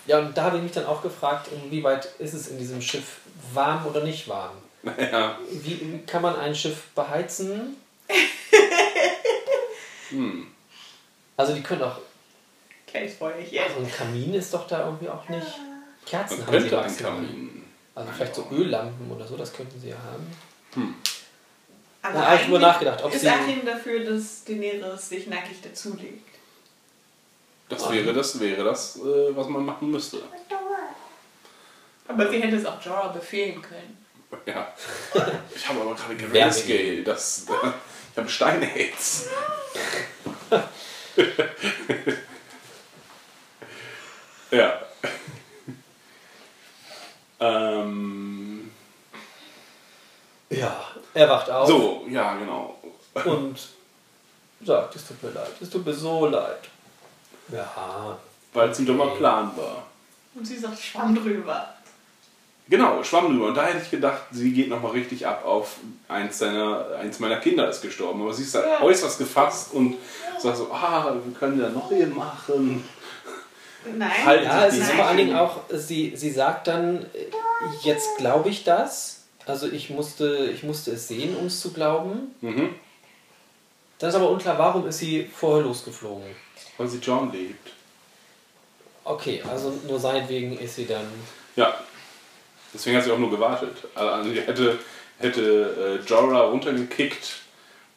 Ja, 0.07 0.19
und 0.19 0.37
da 0.37 0.45
habe 0.45 0.57
ich 0.59 0.63
mich 0.63 0.73
dann 0.73 0.87
auch 0.87 1.03
gefragt, 1.03 1.49
inwieweit 1.53 2.07
ist 2.19 2.35
es 2.35 2.49
in 2.49 2.59
diesem 2.59 2.81
Schiff 2.83 3.19
warm 3.53 3.87
oder 3.87 4.03
nicht 4.05 4.29
warm? 4.29 4.53
Ja. 4.99 5.39
Wie, 5.51 5.81
wie 5.81 5.99
kann 6.07 6.21
man 6.23 6.37
ein 6.37 6.55
Schiff 6.55 6.83
beheizen? 6.95 7.77
Hm. 10.11 10.47
Also 11.37 11.55
die 11.55 11.63
können 11.63 11.83
auch, 11.83 11.99
Käsefeuerchen. 12.87 13.59
so 13.75 13.81
ein 13.85 13.91
Kamin 13.91 14.35
ist 14.35 14.53
doch 14.55 14.67
da 14.69 14.85
irgendwie 14.85 15.09
auch 15.09 15.29
nicht. 15.29 15.47
Kerzen 16.07 16.39
Man 16.39 16.47
haben 16.47 16.53
sie 16.53 16.59
könnte 16.69 16.79
einen 16.79 16.87
maximal. 16.87 17.13
Kamin. 17.15 17.65
Also 17.95 18.11
vielleicht 18.13 18.35
so 18.35 18.49
Öllampen 18.53 19.11
oder 19.11 19.27
so, 19.27 19.37
das 19.37 19.53
könnten 19.53 19.81
sie 19.81 19.89
ja 19.89 19.97
haben. 19.97 20.95
Aber 22.03 22.15
Da 22.15 22.27
habe 22.27 22.37
ich 22.37 22.43
drüber 22.43 22.59
nachgedacht, 22.59 23.03
ob 23.03 23.13
ist 23.15 23.23
sie- 23.23 23.29
Achim 23.29 23.65
dafür, 23.65 24.05
dass 24.05 24.45
Daenerys 24.45 25.09
sich 25.09 25.27
nackig 25.27 25.63
dazulegt. 25.63 26.34
Das 27.69 27.91
wäre 27.91 28.12
das, 28.12 28.39
wäre 28.41 28.62
das 28.65 28.97
äh, 28.97 29.35
was 29.35 29.49
man 29.49 29.65
machen 29.65 29.91
müsste. 29.91 30.19
Aber 32.07 32.31
sie 32.31 32.41
hätte 32.41 32.57
es 32.57 32.66
auch 32.66 32.81
Jorah 32.82 33.09
befehlen 33.09 33.62
können. 33.62 34.05
Ja. 34.47 34.73
Ich 35.55 35.69
habe 35.69 35.81
aber 35.81 35.95
gerade. 35.95 36.16
Grayscale. 36.16 37.03
Das, 37.03 37.47
äh, 37.49 37.53
ich 38.12 38.19
habe 38.19 38.28
Steinaids. 38.28 39.28
ja. 44.51 44.81
ähm, 47.41 48.70
Ja, 50.51 50.85
er 51.15 51.28
wacht 51.28 51.51
auf 51.51 51.69
so, 51.69 52.05
ja, 52.09 52.35
genau. 52.36 52.78
und 53.24 53.59
sagt, 54.62 54.97
es 54.97 55.07
tut 55.09 55.23
mir 55.23 55.31
leid, 55.31 55.53
es 55.61 55.70
tut 55.70 55.86
mir 55.86 55.95
so 55.95 56.27
leid. 56.27 56.69
Ja, 57.53 58.19
Weil 58.53 58.71
es 58.71 58.79
ein 58.79 58.87
dummer 58.87 59.09
Plan 59.09 59.51
war. 59.57 59.85
Und 60.35 60.45
sie 60.47 60.59
sagt, 60.59 60.79
schwamm 60.79 61.15
drüber. 61.15 61.75
Genau, 62.69 63.03
schwamm 63.03 63.29
drüber. 63.29 63.49
Und 63.49 63.57
da 63.57 63.66
hätte 63.66 63.83
ich 63.83 63.91
gedacht, 63.91 64.23
sie 64.31 64.53
geht 64.53 64.69
nochmal 64.69 64.93
richtig 64.93 65.27
ab 65.27 65.45
auf 65.45 65.77
eins, 66.09 66.39
seiner, 66.39 66.87
eins 66.99 67.21
meiner 67.21 67.37
Kinder 67.37 67.69
ist 67.69 67.83
gestorben. 67.83 68.23
Aber 68.23 68.33
sie 68.33 68.43
ist 68.45 68.55
da 68.55 68.81
äußerst 68.81 69.19
gefasst 69.19 69.75
und 69.75 69.97
sagt 70.39 70.57
so, 70.57 70.73
ah, 70.73 71.15
wir 71.23 71.35
können 71.39 71.61
ja 71.61 71.69
noch 71.69 71.89
hier 71.91 72.07
machen. 72.07 72.83
Nein, 73.97 74.25
Halt. 74.25 74.45
Ja, 74.45 74.66
es 74.66 74.79
ist 74.79 74.93
vor 74.93 75.05
allen 75.05 75.19
Dingen 75.19 75.37
auch, 75.37 75.61
sie, 75.71 76.15
sie 76.16 76.31
sagt 76.31 76.69
dann, 76.69 77.03
äh, 77.03 77.27
jetzt 77.83 78.16
glaube 78.16 78.49
ich 78.49 78.65
das. 78.65 79.25
Also 79.47 79.71
ich 79.71 79.91
musste, 79.91 80.51
ich 80.55 80.62
musste 80.62 80.93
es 80.93 81.07
sehen, 81.07 81.37
um 81.37 81.47
es 81.47 81.61
zu 81.61 81.71
glauben. 81.73 82.35
Mhm. 82.41 82.71
Dann 83.99 84.09
ist 84.09 84.15
aber 84.15 84.31
unklar, 84.31 84.59
warum 84.59 84.87
ist 84.87 84.99
sie 84.99 85.25
vorher 85.25 85.65
losgeflogen. 85.65 86.25
Weil 86.77 86.89
sie 86.89 86.99
John 86.99 87.33
liebt. 87.33 87.71
Okay, 89.05 89.43
also 89.49 89.79
nur 89.87 90.01
seinetwegen 90.01 90.59
ist 90.59 90.77
sie 90.77 90.87
dann. 90.87 91.07
Ja. 91.57 91.79
Deswegen 92.73 92.97
hat 92.97 93.05
sie 93.05 93.13
auch 93.13 93.19
nur 93.19 93.31
gewartet. 93.31 93.77
Also 93.95 94.31
sie 94.31 94.41
hätte, 94.41 94.79
hätte 95.19 96.01
äh, 96.03 96.09
Jorah 96.09 96.47
runtergekickt, 96.47 97.35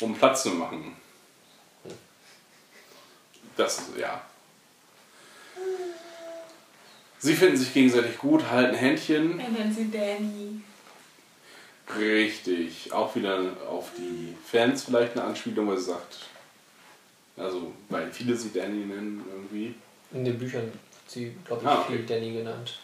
um 0.01 0.13
Platz 0.13 0.43
zu 0.43 0.49
machen. 0.49 0.95
Das, 3.55 3.81
ja. 3.99 4.21
Sie 7.19 7.33
finden 7.33 7.57
sich 7.57 7.73
gegenseitig 7.73 8.19
gut, 8.19 8.51
halten 8.51 8.75
Händchen. 8.75 9.39
er 9.39 9.49
nennt 9.49 9.75
sie 9.75 9.89
Danny. 9.89 10.61
Richtig. 11.97 12.93
Auch 12.93 13.15
wieder 13.15 13.39
auf 13.67 13.89
die 13.97 14.35
Fans 14.45 14.83
vielleicht 14.83 15.13
eine 15.13 15.23
Anspielung, 15.23 15.67
weil 15.67 15.77
sie 15.77 15.85
sagt, 15.85 16.17
also, 17.37 17.73
weil 17.89 18.11
viele 18.11 18.35
sie 18.35 18.51
Danny 18.51 18.85
nennen 18.85 19.23
irgendwie. 19.31 19.75
In 20.11 20.25
den 20.25 20.37
Büchern 20.39 20.63
wird 20.65 20.73
sie, 21.07 21.35
glaube 21.45 21.61
ich, 21.63 21.67
Ah, 21.67 21.81
okay. 21.81 21.97
viel 21.97 22.05
Danny 22.05 22.33
genannt. 22.33 22.79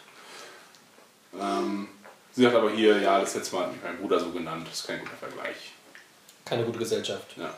Ähm, 1.38 1.88
sie 2.32 2.42
sagt 2.42 2.54
aber 2.54 2.70
hier, 2.70 3.00
ja, 3.00 3.20
das 3.20 3.34
letzte 3.34 3.56
Mal 3.56 3.64
hat 3.66 3.72
mich 3.72 3.82
mein 3.82 3.98
Bruder 3.98 4.20
so 4.20 4.30
genannt, 4.30 4.66
das 4.68 4.80
ist 4.80 4.86
kein 4.86 5.00
guter 5.00 5.16
Vergleich. 5.16 5.72
Keine 6.44 6.64
gute 6.64 6.78
Gesellschaft. 6.78 7.36
Ja. 7.36 7.52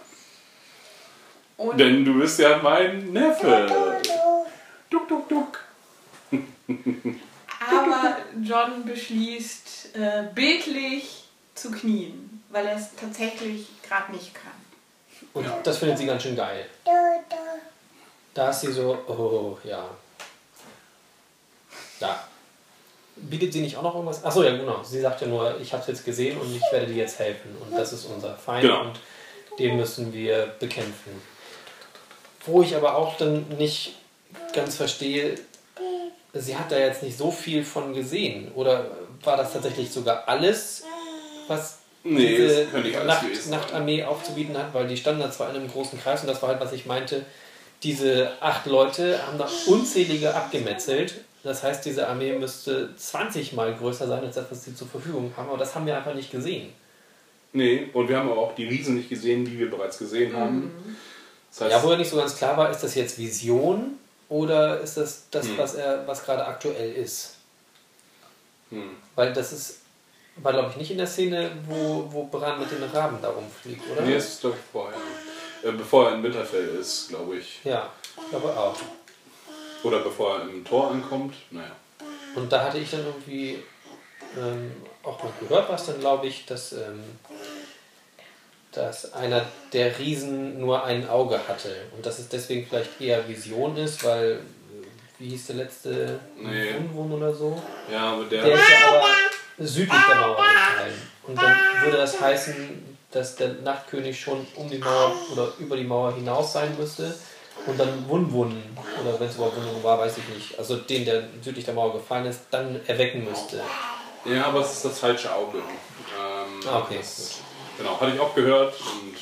Und 1.56 1.78
Denn 1.78 2.05
du 2.05 2.18
bist 2.18 2.39
ja 2.39 2.59
mein 2.62 3.12
Neffe. 3.12 4.01
Duck, 4.90 5.09
duck, 5.09 5.28
duck. 5.28 5.60
Aber 7.68 8.18
John 8.43 8.85
beschließt, 8.85 9.97
äh, 9.97 10.24
bildlich 10.35 11.24
zu 11.55 11.70
knien, 11.70 12.43
weil 12.51 12.66
er 12.66 12.77
es 12.77 12.94
tatsächlich 12.94 13.66
gerade 13.82 14.12
nicht 14.12 14.35
kann. 14.35 14.52
Und 15.35 15.47
das 15.65 15.79
findet 15.79 15.99
sie 15.99 16.07
ganz 16.07 16.23
schön 16.23 16.37
geil. 16.37 16.65
Da 18.35 18.51
ist 18.51 18.61
sie 18.61 18.73
so, 18.73 18.99
oh 19.09 19.57
ja. 19.65 19.85
Ja. 22.01 22.23
Bietet 23.17 23.53
sie 23.55 23.61
nicht 23.63 23.77
auch 23.77 23.83
noch 23.83 23.95
irgendwas? 23.95 24.23
Achso, 24.25 24.43
ja 24.43 24.55
genau. 24.55 24.83
Sie 24.83 25.01
sagt 25.01 25.23
ja 25.23 25.27
nur, 25.27 25.59
ich 25.61 25.73
habe 25.73 25.81
es 25.81 25.89
jetzt 25.89 26.05
gesehen 26.05 26.39
und 26.39 26.55
ich 26.55 26.63
werde 26.71 26.87
dir 26.87 26.97
jetzt 26.97 27.19
helfen. 27.19 27.57
Und 27.61 27.77
das 27.77 27.93
ist 27.93 28.05
unser 28.05 28.35
Feind 28.37 28.63
Genau. 28.63 28.83
und 28.83 29.01
den 29.59 29.77
müssen 29.77 30.13
wir 30.13 30.49
bekämpfen. 30.61 31.23
Wo 32.45 32.63
ich 32.63 32.77
aber 32.77 32.95
auch 32.97 33.17
dann 33.17 33.49
nicht 33.57 33.95
ganz 34.53 34.77
verstehe, 34.77 35.37
sie 36.35 36.57
hat 36.57 36.71
da 36.71 36.79
jetzt 36.79 37.03
nicht 37.03 37.17
so 37.17 37.31
viel 37.31 37.65
von 37.65 37.95
gesehen. 37.95 38.53
Oder 38.55 38.91
war 39.25 39.39
das 39.39 39.55
tatsächlich 39.55 39.91
sogar 39.91 40.29
alles, 40.29 40.85
was 41.49 41.79
Nee, 42.09 42.37
diese 42.37 42.66
Nacht. 43.05 43.24
Nachtarmee 43.51 44.05
aufzubieten 44.05 44.57
hat, 44.57 44.73
weil 44.74 44.87
die 44.89 44.97
standen 44.97 45.20
da 45.20 45.31
zwar 45.31 45.51
in 45.51 45.57
einem 45.57 45.70
großen 45.70 46.01
Kreis 46.01 46.20
und 46.23 46.28
das 46.28 46.41
war 46.43 46.51
halt, 46.51 46.61
was 46.61 46.73
ich 46.73 46.87
meinte, 46.87 47.24
diese 47.83 48.31
acht 48.41 48.66
Leute 48.66 49.20
haben 49.27 49.39
da 49.39 49.49
unzählige 49.66 50.35
abgemetzelt. 50.35 51.15
Das 51.43 51.62
heißt, 51.62 51.85
diese 51.85 52.09
Armee 52.09 52.33
müsste 52.33 52.91
20 52.97 53.53
Mal 53.53 53.74
größer 53.74 54.09
sein 54.09 54.24
als 54.24 54.35
das, 54.35 54.47
was 54.51 54.65
sie 54.65 54.74
zur 54.74 54.89
Verfügung 54.89 55.33
haben, 55.37 55.49
aber 55.49 55.59
das 55.59 55.74
haben 55.74 55.87
wir 55.87 55.97
einfach 55.97 56.15
nicht 56.15 56.31
gesehen. 56.31 56.73
Nee, 57.53 57.89
und 57.93 58.09
wir 58.09 58.19
haben 58.19 58.31
aber 58.31 58.41
auch 58.41 58.55
die 58.55 58.66
Riesen 58.66 58.97
nicht 58.97 59.09
gesehen, 59.09 59.45
die 59.45 59.59
wir 59.59 59.70
bereits 59.70 59.99
gesehen 59.99 60.37
haben. 60.37 60.73
Das 61.51 61.61
heißt, 61.62 61.73
Ja, 61.73 61.83
wo 61.83 61.91
ja 61.93 61.97
nicht 61.99 62.11
so 62.11 62.16
ganz 62.16 62.37
klar 62.37 62.57
war, 62.57 62.70
ist 62.70 62.83
das 62.83 62.95
jetzt 62.97 63.19
Vision 63.19 63.97
oder 64.28 64.81
ist 64.81 64.97
das 64.97 65.23
das, 65.31 65.47
Hm. 65.47 65.59
was 65.59 65.74
er, 65.74 66.07
was 66.07 66.24
gerade 66.24 66.45
aktuell 66.47 66.93
ist? 66.93 67.37
hm. 68.70 68.91
Weil 69.15 69.33
das 69.33 69.53
ist, 69.53 69.78
war 70.37 70.53
glaube 70.53 70.71
ich 70.71 70.77
nicht 70.77 70.91
in 70.91 70.99
der 70.99 71.07
Szene, 71.07 71.51
wo, 71.67 72.07
wo 72.11 72.25
Bran 72.25 72.61
mit 72.61 72.71
den 72.71 72.83
Raben 72.83 73.19
da 73.23 73.31
rumfliegt, 73.31 73.83
oder? 73.91 74.03
nee, 74.03 74.15
das 74.15 74.29
ist 74.29 74.41
glaube 74.41 74.57
ich 74.57 74.73
vorher. 74.73 74.99
Äh, 75.63 75.73
bevor 75.73 76.09
er 76.09 76.17
in 76.17 76.23
Winterfell 76.23 76.69
ist, 76.81 77.09
glaube 77.09 77.37
ich. 77.37 77.61
Ja, 77.65 77.91
ich 78.17 78.31
glaube 78.31 78.49
auch. 78.57 78.77
Oder 79.83 80.01
bevor 80.01 80.39
er 80.39 80.43
im 80.43 80.65
Tor 80.65 80.91
ankommt. 80.91 81.35
Naja. 81.51 81.73
Und 82.35 82.53
da 82.53 82.65
hatte 82.65 82.79
ich 82.79 82.91
dann 82.91 83.05
irgendwie 83.07 83.63
ähm, 84.37 84.73
auch 85.03 85.23
mal 85.23 85.33
gehört, 85.41 85.69
was 85.69 85.87
dann 85.87 86.01
glaube 86.01 86.27
ich, 86.27 86.45
dass, 86.47 86.73
ähm, 86.73 87.03
dass 88.73 89.13
einer 89.15 89.47
der 89.73 89.99
Riesen 89.99 90.61
nur 90.61 90.85
ein 90.85 91.09
Auge 91.09 91.41
hatte. 91.49 91.75
Und 91.95 92.05
dass 92.05 92.19
es 92.19 92.29
deswegen 92.29 92.67
vielleicht 92.67 93.01
eher 93.01 93.27
Vision 93.27 93.77
ist, 93.77 94.05
weil, 94.05 94.33
äh, 94.33 95.19
wie 95.19 95.31
hieß 95.31 95.47
der 95.47 95.57
letzte? 95.57 96.21
Nee. 96.37 96.75
Unwun 96.75 97.13
oder 97.13 97.33
so? 97.33 97.61
Ja, 97.91 98.13
aber 98.13 98.25
der. 98.25 98.45
Der 98.45 98.55
ist 98.55 98.69
ja 98.69 98.89
aber 98.89 99.05
südlich 99.59 100.01
der 100.09 100.16
Mauer 100.16 100.37
gefallen. 100.37 101.03
Und 101.24 101.41
dann 101.43 101.57
würde 101.83 101.97
das 101.97 102.20
heißen, 102.20 102.97
dass 103.11 103.37
der 103.37 103.49
Nachtkönig 103.65 104.19
schon 104.20 104.47
um 104.57 104.69
die 104.69 104.78
Mauer 104.78 105.12
oder 105.33 105.53
über 105.59 105.77
die 105.77 105.85
Mauer 105.85 106.15
hinaus 106.15 106.53
sein 106.53 106.77
müsste. 106.78 107.15
Und 107.66 107.78
dann 107.81 108.07
Wunwun, 108.09 108.62
oder 109.03 109.19
wenn 109.19 109.28
es 109.28 109.37
überhaupt 109.37 109.57
Wunwun 109.57 109.83
war, 109.83 109.99
weiß 109.99 110.19
ich 110.19 110.28
nicht. 110.35 110.59
Also 110.59 110.77
den, 110.77 111.05
der 111.07 111.23
südlich 111.43 111.65
der 111.65 111.74
Mauer 111.74 111.95
gefallen 111.95 112.27
ist, 112.27 112.41
dann 112.51 112.78
erwecken 112.87 113.24
müsste. 113.24 113.61
Ja, 114.27 114.47
aber 114.47 114.61
es 114.61 114.73
ist 114.73 114.85
das 114.85 114.99
falsche 114.99 115.33
Auge. 115.35 115.59
Ähm, 115.59 116.69
Ah, 116.69 116.81
okay, 116.81 116.99
Das, 116.99 117.39
genau, 117.78 117.99
hatte 117.99 118.12
ich 118.15 118.20
auch 118.20 118.35
gehört 118.35 118.74
und 118.81 119.15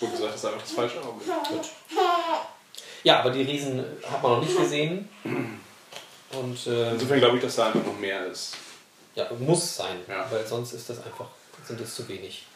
wurde 0.00 0.12
gesagt, 0.12 0.32
das 0.34 0.40
ist 0.40 0.44
einfach 0.46 0.60
das 0.62 0.72
falsche 0.72 0.98
Auge. 1.00 1.24
Gut. 1.48 1.68
Ja, 3.04 3.20
aber 3.20 3.30
die 3.30 3.42
Riesen 3.42 3.84
hat 4.10 4.22
man 4.22 4.32
noch 4.32 4.40
nicht 4.42 4.56
gesehen. 4.56 5.08
Und 5.24 6.66
ähm, 6.66 6.88
Insofern 6.92 7.18
glaube 7.18 7.36
ich, 7.36 7.42
dass 7.42 7.56
da 7.56 7.66
einfach 7.66 7.84
noch 7.84 7.98
mehr 7.98 8.26
ist. 8.26 8.56
Ja, 9.14 9.26
muss 9.38 9.76
sein, 9.76 9.98
Ja. 10.08 10.26
weil 10.30 10.46
sonst 10.46 10.72
ist 10.72 10.88
das 10.88 11.04
einfach, 11.04 11.26
sind 11.66 11.80
es 11.80 11.94
zu 11.94 12.08
wenig. 12.08 12.46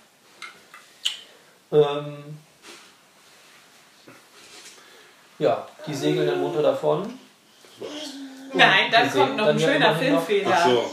Ähm, 1.73 2.39
ja, 5.39 5.67
die 5.87 5.95
segeln 5.95 6.27
dann 6.27 6.41
munter 6.41 6.63
davon. 6.63 7.19
Nein, 8.53 8.91
dann 8.91 9.13
wir 9.13 9.21
kommt 9.21 9.37
noch 9.37 9.49
ein 9.49 9.61
schöner 9.61 9.95
Filmfehler. 9.97 10.51
Ach 10.55 10.67
so. 10.69 10.91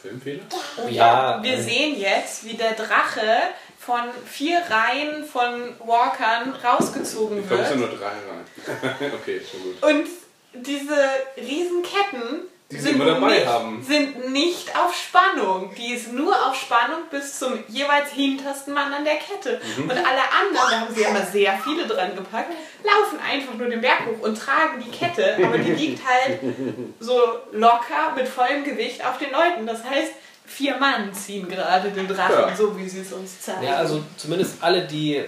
Filmfehler? 0.00 0.42
Ja, 0.90 1.42
Wir 1.42 1.54
ähm, 1.54 1.62
sehen 1.62 1.98
jetzt, 2.00 2.44
wie 2.44 2.54
der 2.54 2.72
Drache 2.72 3.38
von 3.78 4.00
vier 4.26 4.62
Reihen 4.70 5.24
von 5.24 5.74
Walkern 5.80 6.54
rausgezogen 6.54 7.40
Ich 7.40 7.46
glaube, 7.46 7.62
es 7.62 7.68
sind 7.70 7.80
wird. 7.80 7.90
nur 7.90 8.00
drei 8.00 8.08
rein. 8.08 9.12
okay, 9.20 9.40
schon 9.50 9.62
gut. 9.62 9.82
Und 9.82 10.08
diese 10.54 10.96
Riesenketten 11.36 12.42
Die 12.70 12.78
sie 12.78 12.90
immer 12.90 13.04
dabei 13.04 13.34
nicht, 13.34 13.46
haben. 13.46 13.82
sind 13.86 14.32
nicht 14.32 14.74
auf 14.76 14.94
Spannung. 14.94 15.70
Die 15.76 15.92
ist 15.92 16.12
nur 16.12 16.34
auf 16.46 16.54
Spannung 16.56 17.00
bis 17.10 17.38
zum 17.38 17.62
jeweils 17.68 18.10
hintersten 18.10 18.72
Mann 18.72 18.92
an 18.92 19.04
der 19.04 19.16
Kette. 19.16 19.60
Mhm. 19.76 19.82
Und 19.84 19.90
alle 19.90 20.02
anderen, 20.06 20.70
da 20.70 20.80
haben 20.80 20.94
sie 20.94 21.02
ja 21.02 21.10
immer 21.10 21.24
sehr 21.26 21.58
viele 21.62 21.86
dran 21.86 22.16
gepackt, 22.16 22.50
laufen 22.82 23.18
einfach 23.20 23.54
nur 23.54 23.68
den 23.68 23.80
Berg 23.82 24.06
hoch 24.06 24.26
und 24.26 24.36
tragen 24.38 24.82
die 24.84 24.90
Kette. 24.90 25.36
Aber 25.44 25.58
die 25.58 25.72
liegt 25.72 26.00
halt 26.06 26.40
so 27.00 27.20
locker 27.52 28.14
mit 28.16 28.26
vollem 28.26 28.64
Gewicht 28.64 29.04
auf 29.04 29.18
den 29.18 29.30
Leuten. 29.30 29.66
Das 29.66 29.84
heißt, 29.84 30.12
vier 30.46 30.76
Mann 30.78 31.12
ziehen 31.12 31.46
gerade 31.48 31.90
den 31.90 32.08
Drachen, 32.08 32.48
Ja. 32.48 32.56
so 32.56 32.76
wie 32.78 32.88
sie 32.88 33.00
es 33.00 33.12
uns 33.12 33.40
zeigen. 33.42 33.62
Ja, 33.64 33.76
also 33.76 34.02
zumindest 34.16 34.56
alle, 34.62 34.86
die 34.86 35.22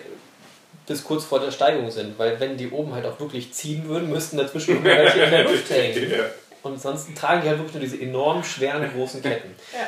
bis 0.86 1.04
kurz 1.04 1.24
vor 1.24 1.40
der 1.40 1.50
Steigung 1.50 1.90
sind, 1.90 2.18
weil 2.18 2.38
wenn 2.40 2.56
die 2.56 2.70
oben 2.70 2.94
halt 2.94 3.04
auch 3.06 3.18
wirklich 3.20 3.52
ziehen 3.52 3.86
würden, 3.88 4.08
müssten 4.08 4.36
dazwischen 4.38 4.82
welche 4.84 5.20
in 5.20 5.30
der 5.30 5.44
Luft 5.44 5.68
hängen. 5.70 6.10
Ja. 6.16 6.24
Und 6.66 6.74
ansonsten 6.74 7.14
tragen 7.14 7.42
die 7.42 7.48
halt 7.48 7.58
wirklich 7.58 7.74
nur 7.74 7.82
diese 7.82 8.00
enorm 8.00 8.44
schweren 8.44 8.90
großen 8.92 9.22
Ketten. 9.22 9.54
Ja. 9.72 9.86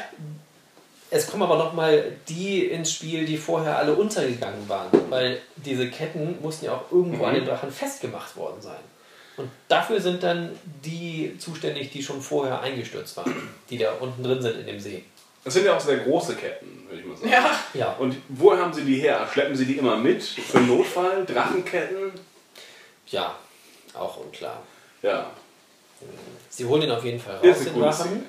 Es 1.10 1.26
kommen 1.26 1.42
aber 1.42 1.56
nochmal 1.56 2.12
die 2.28 2.66
ins 2.66 2.92
Spiel, 2.92 3.24
die 3.24 3.38
vorher 3.38 3.78
alle 3.78 3.94
untergegangen 3.94 4.68
waren, 4.68 4.90
weil 5.08 5.40
diese 5.56 5.88
Ketten 5.88 6.36
mussten 6.42 6.66
ja 6.66 6.72
auch 6.74 6.92
irgendwo 6.92 7.24
an 7.24 7.34
den 7.34 7.46
Drachen 7.46 7.70
festgemacht 7.70 8.36
worden 8.36 8.60
sein. 8.60 8.76
Und 9.38 9.48
dafür 9.68 10.00
sind 10.02 10.22
dann 10.22 10.50
die 10.84 11.34
zuständig, 11.38 11.90
die 11.92 12.02
schon 12.02 12.20
vorher 12.20 12.60
eingestürzt 12.60 13.16
waren, 13.16 13.48
die 13.70 13.78
da 13.78 13.92
unten 13.92 14.22
drin 14.22 14.42
sind 14.42 14.60
in 14.60 14.66
dem 14.66 14.78
See. 14.78 15.04
Das 15.44 15.54
sind 15.54 15.64
ja 15.64 15.76
auch 15.76 15.80
sehr 15.80 15.96
große 15.98 16.34
Ketten, 16.34 16.84
würde 16.88 17.00
ich 17.00 17.06
mal 17.06 17.16
sagen. 17.16 17.30
Ja. 17.30 17.58
Ja, 17.72 17.92
Und 17.98 18.16
woher 18.28 18.60
haben 18.60 18.74
sie 18.74 18.84
die 18.84 18.96
her? 19.00 19.26
Schleppen 19.32 19.56
sie 19.56 19.64
die 19.64 19.78
immer 19.78 19.96
mit? 19.96 20.22
Für 20.22 20.60
Notfall? 20.60 21.24
Drachenketten? 21.24 22.12
ja, 23.06 23.34
auch 23.94 24.18
unklar. 24.18 24.62
Ja. 25.00 25.30
Sie 26.48 26.64
holen 26.64 26.82
ihn 26.82 26.90
auf 26.90 27.04
jeden 27.04 27.20
Fall 27.20 27.36
raus, 27.36 27.64
den 27.64 27.80
Drachen. 27.80 28.24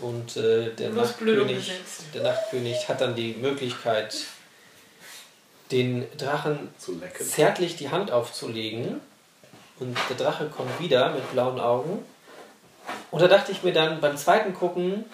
Und 0.00 0.36
äh, 0.36 0.74
der, 0.74 0.90
Nachtkönig, 0.90 1.72
der 2.14 2.22
Nachtkönig 2.22 2.88
hat 2.88 3.00
dann 3.00 3.16
die 3.16 3.34
Möglichkeit, 3.34 4.16
den 5.72 6.06
Drachen 6.16 6.68
zärtlich 7.18 7.76
die 7.76 7.90
Hand 7.90 8.10
aufzulegen. 8.10 9.00
Und 9.80 9.96
der 10.08 10.16
Drache 10.16 10.48
kommt 10.48 10.80
wieder 10.80 11.10
mit 11.10 11.30
blauen 11.32 11.60
Augen. 11.60 12.04
Und 13.10 13.20
da 13.20 13.28
dachte 13.28 13.52
ich 13.52 13.62
mir 13.62 13.72
dann 13.72 14.00
beim 14.00 14.16
zweiten 14.16 14.54
Gucken, 14.54 15.04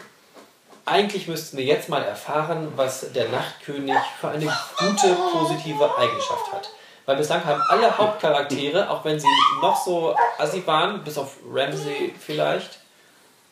eigentlich 0.87 1.29
müssten 1.29 1.57
wir 1.57 1.65
jetzt 1.65 1.89
mal 1.89 2.03
erfahren, 2.03 2.73
was 2.77 3.13
der 3.13 3.29
Nachtkönig 3.31 3.97
für 4.21 4.29
eine 4.29 4.47
gute, 4.79 5.17
positive 5.33 5.97
Eigenschaft 5.97 6.53
hat. 6.53 6.71
Weil 7.07 7.17
bislang 7.17 7.45
haben 7.45 7.61
alle 7.69 7.97
Hauptcharaktere, 7.97 8.89
auch 8.89 9.05
wenn 9.05 9.21
sie 9.21 9.29
noch 9.61 9.83
so 9.85 10.17
assi 10.39 10.67
waren, 10.67 11.05
bis 11.05 11.19
auf 11.19 11.37
Ramsey 11.53 12.15
vielleicht, 12.19 12.79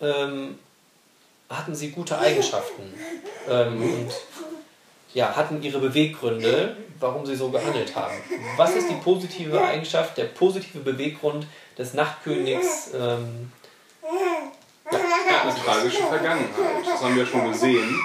ähm, 0.01 0.59
hatten 1.51 1.75
sie 1.75 1.91
gute 1.91 2.19
Eigenschaften. 2.19 2.95
Ähm, 3.49 3.83
und 3.83 4.13
ja, 5.13 5.37
hatten 5.37 5.63
ihre 5.63 5.79
Beweggründe, 5.79 6.77
warum 6.99 7.27
sie 7.27 7.37
so 7.37 7.51
gehandelt 7.51 7.95
haben. 7.95 8.15
Was 8.57 8.75
ist 8.75 8.89
die 8.89 8.95
positive 8.95 9.63
Eigenschaft, 9.63 10.17
der 10.17 10.25
positive 10.25 10.79
Beweggrund 10.79 11.47
des 11.77 11.93
Nachtkönigs? 11.93 12.93
Ähm, 12.95 13.53
hat 14.87 15.45
eine 15.45 15.55
tragische 15.55 16.03
Vergangenheit. 16.05 16.87
Das 16.87 17.03
haben 17.03 17.17
wir 17.17 17.27
schon 17.27 17.51
gesehen, 17.51 18.01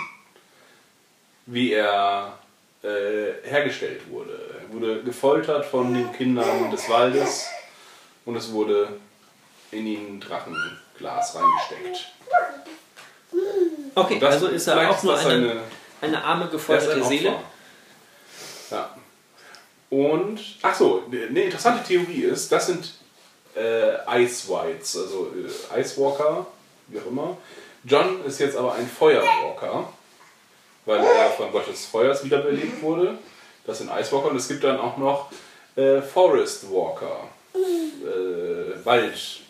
wie 1.46 1.74
er 1.74 2.38
äh, 2.84 3.48
hergestellt 3.48 4.02
wurde. 4.10 4.47
Er 4.70 4.74
wurde 4.74 5.04
gefoltert 5.04 5.66
von 5.66 5.94
den 5.94 6.12
Kindern 6.14 6.70
des 6.72 6.90
Waldes 6.90 7.48
und 8.26 8.36
es 8.36 8.52
wurde 8.52 8.90
in 9.72 9.86
ihn 9.88 10.20
Drachenglas 10.20 11.36
reingesteckt. 11.36 12.12
okay, 13.96 14.20
Das- 14.20 14.34
also 14.36 14.48
ist 14.48 14.68
er 14.68 14.90
auch 14.90 15.04
nur 15.04 15.18
eine, 15.18 15.24
seine- 15.30 15.62
eine 16.02 16.24
arme, 16.24 16.46
Er 16.46 16.50
gefolterte 16.52 16.96
ein. 16.96 17.04
Seele. 17.04 17.36
Ja. 18.72 18.90
Und, 19.90 20.40
ach 20.62 20.76
so, 20.76 21.04
eine 21.10 21.42
interessante 21.44 21.84
Theorie 21.88 22.24
ist, 22.24 22.52
das 22.52 22.68
sind 22.68 22.94
äh, 23.56 24.22
Ice 24.24 24.48
Whites, 24.50 24.98
also 24.98 25.32
äh, 25.76 25.80
Ice 25.82 26.00
Walker, 26.00 26.46
wie 26.88 27.00
auch 27.00 27.06
immer. 27.08 27.38
John 27.86 28.24
ist 28.26 28.40
jetzt 28.40 28.56
aber 28.58 28.74
ein 28.76 28.88
Feuerwalker, 28.88 29.88
weil 30.86 31.00
er 31.00 31.30
von 31.32 31.52
Gott 31.52 31.68
des 31.68 31.86
Feuers 31.86 32.24
wiederbelebt 32.24 32.82
wurde. 32.82 33.18
Das 33.68 33.80
sind 33.80 33.92
Ice 33.92 34.12
Walker 34.14 34.30
und 34.30 34.38
es 34.38 34.48
gibt 34.48 34.64
dann 34.64 34.80
auch 34.80 34.98
noch 34.98 35.30
äh, 35.76 36.02
Forest 36.02 36.72
Walker, 36.72 37.28
äh, 37.54 38.86
Wald. 38.86 39.42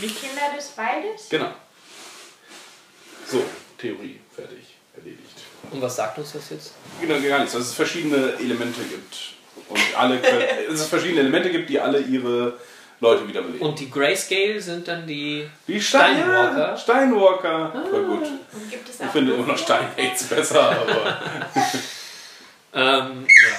Die 0.00 0.06
Kinder 0.06 0.56
des 0.56 0.72
Waldes? 0.76 1.28
Genau. 1.28 1.52
So, 3.26 3.44
Theorie, 3.76 4.18
fertig, 4.34 4.64
erledigt. 4.96 5.42
Und 5.70 5.82
was 5.82 5.96
sagt 5.96 6.16
uns 6.18 6.32
das 6.32 6.48
jetzt? 6.48 6.72
Genau, 7.02 7.20
gar 7.20 7.40
nichts, 7.40 7.52
dass 7.52 7.64
es 7.64 7.74
verschiedene 7.74 8.32
Elemente 8.38 8.80
gibt. 8.80 9.34
Und 9.68 9.80
alle 9.98 10.18
können, 10.18 10.42
es 10.72 10.86
verschiedene 10.86 11.20
Elemente 11.20 11.50
gibt, 11.50 11.68
die 11.68 11.78
alle 11.78 12.00
ihre 12.00 12.54
Leute 13.00 13.28
wiederbeleben. 13.28 13.60
Und 13.60 13.78
die 13.78 13.90
Grayscale 13.90 14.58
sind 14.58 14.88
dann 14.88 15.06
die 15.06 15.46
die 15.66 15.78
Stein 15.78 16.16
Steinwalker? 16.16 16.76
Steinwalker. 16.78 17.84
Voll 17.90 18.04
gut. 18.06 18.22
Und 18.22 18.70
gibt 18.70 18.88
es 18.88 19.00
Ich 19.00 19.06
finde 19.08 19.34
immer 19.34 19.46
noch 19.46 19.58
Steinhates 19.58 20.24
besser, 20.24 20.70
aber. 20.70 21.20
ähm, 22.74 23.26
ja. 23.28 23.58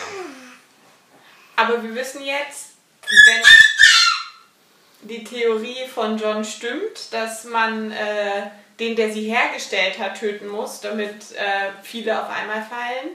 Aber 1.55 1.83
wir 1.83 1.93
wissen 1.95 2.23
jetzt, 2.23 2.73
wenn 3.01 3.43
die 5.01 5.23
Theorie 5.23 5.87
von 5.93 6.17
John 6.17 6.43
stimmt, 6.43 7.11
dass 7.11 7.45
man 7.45 7.91
äh, 7.91 8.49
den, 8.79 8.95
der 8.95 9.11
sie 9.11 9.29
hergestellt 9.29 9.99
hat, 9.99 10.19
töten 10.19 10.47
muss, 10.47 10.81
damit 10.81 11.31
äh, 11.35 11.71
viele 11.83 12.21
auf 12.21 12.29
einmal 12.29 12.63
fallen, 12.63 13.09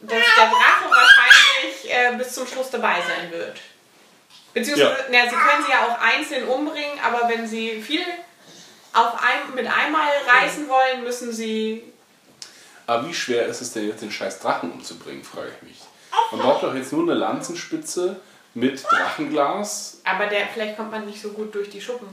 dass 0.00 0.24
der 0.36 0.46
Drache 0.46 0.90
wahrscheinlich 0.90 1.90
äh, 1.90 2.16
bis 2.16 2.34
zum 2.34 2.46
Schluss 2.46 2.70
dabei 2.70 2.96
sein 3.00 3.30
wird. 3.30 3.58
Beziehungsweise, 4.52 5.06
na, 5.10 5.24
sie 5.24 5.36
können 5.36 5.64
sie 5.64 5.72
ja 5.72 5.86
auch 5.86 6.00
einzeln 6.00 6.48
umbringen, 6.48 6.98
aber 7.02 7.28
wenn 7.28 7.46
sie 7.46 7.82
viel 7.82 8.04
auf 8.92 9.20
ein, 9.20 9.54
mit 9.54 9.66
einmal 9.66 10.08
reißen 10.26 10.68
wollen, 10.68 11.02
müssen 11.02 11.32
sie 11.32 11.82
Aber 12.86 13.08
wie 13.08 13.14
schwer 13.14 13.46
ist 13.46 13.60
es 13.60 13.72
denn 13.72 13.86
jetzt, 13.88 14.02
den 14.02 14.10
scheiß 14.10 14.40
Drachen 14.40 14.70
umzubringen, 14.72 15.24
frage 15.24 15.48
ich 15.62 15.68
mich. 15.68 15.78
Man 16.32 16.40
braucht 16.40 16.62
doch 16.62 16.74
jetzt 16.74 16.92
nur 16.92 17.02
eine 17.02 17.14
Lanzenspitze 17.14 18.20
mit 18.54 18.84
Drachenglas. 18.84 20.00
Aber 20.04 20.26
der, 20.26 20.46
vielleicht 20.52 20.76
kommt 20.76 20.90
man 20.90 21.06
nicht 21.06 21.20
so 21.20 21.30
gut 21.30 21.54
durch 21.54 21.70
die 21.70 21.80
Schuppen. 21.80 22.08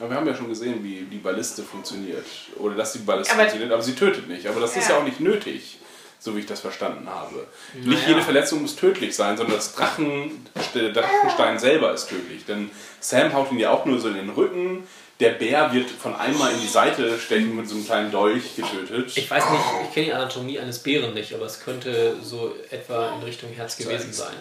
Ja, 0.00 0.08
wir 0.08 0.16
haben 0.16 0.26
ja 0.26 0.34
schon 0.34 0.48
gesehen, 0.48 0.82
wie 0.84 1.02
die 1.02 1.18
Balliste 1.18 1.62
funktioniert. 1.62 2.24
Oder 2.56 2.74
dass 2.76 2.92
die 2.92 3.00
Balliste 3.00 3.32
Aber- 3.32 3.42
funktioniert, 3.42 3.72
aber 3.72 3.82
sie 3.82 3.94
tötet 3.94 4.28
nicht. 4.28 4.46
Aber 4.46 4.60
das 4.60 4.76
ist 4.76 4.88
ja 4.88 4.94
Ja. 4.94 5.00
auch 5.00 5.04
nicht 5.04 5.20
nötig, 5.20 5.78
so 6.20 6.34
wie 6.36 6.40
ich 6.40 6.46
das 6.46 6.60
verstanden 6.60 7.08
habe. 7.08 7.46
Nicht 7.74 7.86
Naja. 8.02 8.08
jede 8.08 8.22
Verletzung 8.22 8.62
muss 8.62 8.76
tödlich 8.76 9.14
sein, 9.14 9.36
sondern 9.36 9.56
das 9.56 9.74
Drachen, 9.74 10.46
der 10.74 10.92
Drachenstein 10.92 11.58
selber 11.58 11.92
ist 11.92 12.08
tödlich. 12.08 12.44
Denn 12.46 12.70
Sam 13.00 13.32
haut 13.32 13.50
ihn 13.52 13.58
ja 13.58 13.70
auch 13.70 13.84
nur 13.84 14.00
so 14.00 14.08
in 14.08 14.14
den 14.14 14.30
Rücken. 14.30 14.86
Der 15.20 15.30
Bär 15.30 15.72
wird 15.72 15.90
von 15.90 16.14
einmal 16.14 16.52
in 16.52 16.60
die 16.60 16.68
Seite 16.68 17.18
stechen 17.18 17.56
mit 17.56 17.68
so 17.68 17.74
einem 17.74 17.84
kleinen 17.84 18.12
Dolch 18.12 18.54
getötet. 18.54 19.16
Ich 19.16 19.28
weiß 19.28 19.50
nicht, 19.50 19.62
ich 19.88 19.94
kenne 19.94 20.06
die 20.06 20.12
Anatomie 20.12 20.60
eines 20.60 20.78
Bären 20.78 21.12
nicht, 21.12 21.34
aber 21.34 21.46
es 21.46 21.58
könnte 21.58 22.16
so 22.22 22.54
etwa 22.70 23.14
in 23.14 23.22
Richtung 23.24 23.52
Herz 23.52 23.76
gewesen 23.76 24.12
sein. 24.12 24.36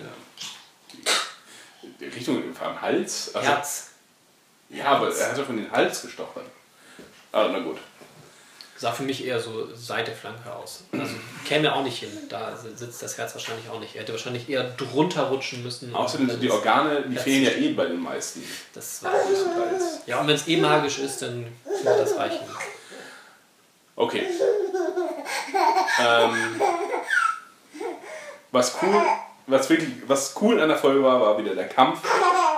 Die 1.99 2.05
Richtung 2.05 2.43
am 2.63 2.81
Hals? 2.81 3.33
Also, 3.33 3.47
Herz. 3.47 3.89
Ja, 4.69 4.85
aber 4.85 5.15
er 5.15 5.31
hat 5.31 5.37
doch 5.37 5.49
in 5.49 5.57
den 5.57 5.71
Hals 5.71 6.01
gestochen. 6.03 6.43
Ah, 7.31 7.49
na 7.51 7.59
gut. 7.59 7.77
Sah 8.77 8.91
für 8.91 9.03
mich 9.03 9.25
eher 9.25 9.39
so 9.39 9.73
Seite, 9.73 10.11
Flanke 10.11 10.53
aus. 10.55 10.83
Also 10.91 11.15
käme 11.45 11.73
auch 11.73 11.83
nicht 11.83 11.97
hin. 11.97 12.11
Da 12.29 12.55
sitzt 12.55 13.01
das 13.01 13.17
Herz 13.17 13.33
wahrscheinlich 13.33 13.67
auch 13.69 13.79
nicht. 13.79 13.95
Er 13.95 14.01
hätte 14.01 14.11
wahrscheinlich 14.11 14.47
eher 14.47 14.63
drunter 14.63 15.23
rutschen 15.29 15.63
müssen. 15.63 15.95
Außerdem 15.95 16.29
sind 16.29 16.43
die 16.43 16.51
Organe, 16.51 17.03
die 17.07 17.15
fehlen 17.15 17.43
ja 17.43 17.51
eh 17.51 17.73
bei 17.73 17.87
den 17.87 17.99
meisten. 17.99 18.43
Das 18.73 19.01
war 19.03 19.11
Größtenteils. 19.11 20.01
ja, 20.05 20.19
und 20.19 20.27
wenn 20.27 20.35
es 20.35 20.47
eh 20.47 20.57
magisch 20.57 20.99
ist, 20.99 21.23
dann 21.23 21.47
wird 21.83 21.99
das 21.99 22.15
reichen. 22.17 22.45
Okay. 23.95 24.27
Ähm, 25.99 26.61
was 28.51 28.75
cool, 28.83 29.01
was 29.47 29.69
wirklich, 29.71 29.89
was 30.05 30.35
cool 30.39 30.61
an 30.61 30.69
der 30.69 30.77
Folge 30.77 31.01
war, 31.01 31.19
war 31.19 31.37
wieder 31.39 31.55
der 31.55 31.67
Kampf, 31.67 32.01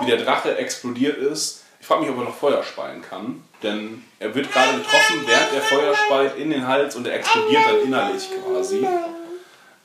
wie 0.00 0.06
der 0.06 0.18
Drache 0.18 0.56
explodiert 0.58 1.16
ist. 1.16 1.64
Ich 1.80 1.86
frage 1.86 2.02
mich, 2.02 2.10
ob 2.10 2.18
er 2.18 2.24
noch 2.24 2.36
Feuer 2.36 2.62
speien 2.62 3.00
kann, 3.00 3.42
denn 3.62 4.04
er 4.18 4.34
wird 4.34 4.50
gerade 4.52 4.78
getroffen, 4.78 5.22
während 5.26 5.52
er 5.54 5.60
Feuer 5.62 5.94
speit 5.94 6.36
in 6.36 6.50
den 6.50 6.66
Hals 6.66 6.96
und 6.96 7.06
er 7.06 7.14
explodiert 7.14 7.62
dann 7.66 7.80
innerlich 7.80 8.28
quasi. 8.44 8.86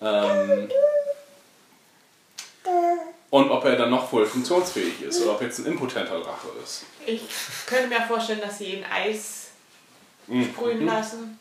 Ähm, 0.01 0.69
und 3.29 3.51
ob 3.51 3.65
er 3.65 3.75
dann 3.75 3.89
noch 3.89 4.09
voll 4.09 4.25
funktionsfähig 4.25 5.01
ist 5.01 5.21
oder 5.21 5.31
ob 5.33 5.41
jetzt 5.41 5.59
ein 5.59 5.65
impotenter 5.65 6.19
Drache 6.19 6.47
ist. 6.63 6.83
Ich 7.05 7.21
könnte 7.65 7.87
mir 7.87 8.01
vorstellen, 8.07 8.41
dass 8.41 8.57
sie 8.57 8.65
ihn 8.75 8.85
Eis 8.85 9.41
Mhm. 10.27 10.45
sprühen 10.45 10.85
lassen. 10.87 11.39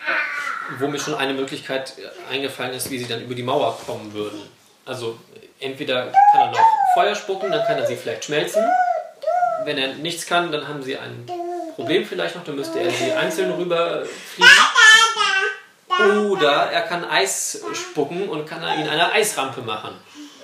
Wo 0.78 0.88
mir 0.88 0.98
schon 0.98 1.14
eine 1.14 1.32
Möglichkeit 1.32 1.94
eingefallen 2.30 2.74
ist, 2.74 2.90
wie 2.90 2.98
sie 2.98 3.06
dann 3.06 3.22
über 3.22 3.34
die 3.34 3.42
Mauer 3.42 3.78
kommen 3.86 4.12
würden. 4.12 4.42
Also 4.84 5.18
entweder 5.58 6.12
kann 6.32 6.40
er 6.42 6.50
noch 6.50 6.60
Feuer 6.94 7.14
spucken, 7.14 7.50
dann 7.50 7.66
kann 7.66 7.78
er 7.78 7.86
sie 7.86 7.96
vielleicht 7.96 8.24
schmelzen. 8.26 8.62
Wenn 9.64 9.78
er 9.78 9.94
nichts 9.94 10.26
kann, 10.26 10.52
dann 10.52 10.68
haben 10.68 10.82
sie 10.82 10.98
ein 10.98 11.26
Problem 11.74 12.04
vielleicht 12.04 12.36
noch, 12.36 12.44
dann 12.44 12.56
müsste 12.56 12.78
er 12.80 12.90
sie 12.90 13.12
einzeln 13.12 13.52
rüberfliegen. 13.52 14.50
Oder 16.30 16.70
er 16.72 16.82
kann 16.82 17.04
Eis 17.04 17.62
spucken 17.72 18.28
und 18.28 18.46
kann 18.46 18.62
ihn 18.78 18.88
eine 18.88 19.12
Eisrampe 19.12 19.62
machen. 19.62 19.94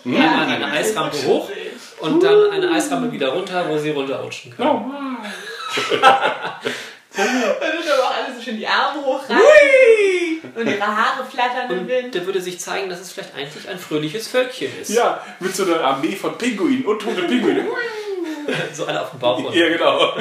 Einmal 0.05 0.49
eine 0.49 0.67
Eisrampe 0.67 1.17
hoch 1.25 1.51
und 2.01 2.23
dann 2.23 2.51
eine 2.51 2.71
Eisrampe 2.71 3.13
wieder 3.13 3.29
runter, 3.29 3.69
wo 3.69 3.77
sie 3.79 3.91
runterrutschen 3.91 4.57
können. 4.57 4.93
Dann 7.17 7.27
sind 7.27 7.93
aber 7.93 8.05
auch 8.05 8.15
alle 8.15 8.35
so 8.35 8.41
schön 8.41 8.57
die 8.57 8.67
Arme 8.67 9.05
hochreißen 9.05 9.41
und 10.55 10.67
ihre 10.67 10.87
Haare 10.87 11.25
flattern 11.25 11.71
im 11.71 11.89
Wind. 11.89 12.15
da 12.15 12.25
würde 12.25 12.41
sich 12.41 12.61
zeigen, 12.61 12.89
dass 12.89 13.01
es 13.01 13.13
vielleicht 13.13 13.35
eigentlich 13.35 13.69
ein 13.69 13.79
fröhliches 13.79 14.29
Völkchen 14.29 14.71
ist. 14.81 14.91
Ja, 14.91 15.21
mit 15.41 15.55
so 15.55 15.65
einer 15.65 15.81
Armee 15.83 16.15
von 16.15 16.39
Pinguinen 16.39 16.85
und 16.85 17.03
tote 17.03 17.23
Pinguine. 17.23 17.67
So 18.73 18.87
alle 18.87 19.03
auf 19.03 19.11
dem 19.11 19.19
Bauch 19.21 19.39
und 19.45 19.55
Ja, 19.55 19.69
genau. 19.69 20.13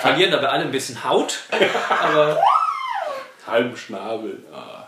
verlieren 0.00 0.30
dabei 0.32 0.48
alle 0.48 0.64
ein 0.64 0.70
bisschen 0.70 1.02
Haut. 1.04 1.40
Aber 2.02 2.40
Halben 3.46 3.76
Schnabel. 3.76 4.44
Ah. 4.52 4.86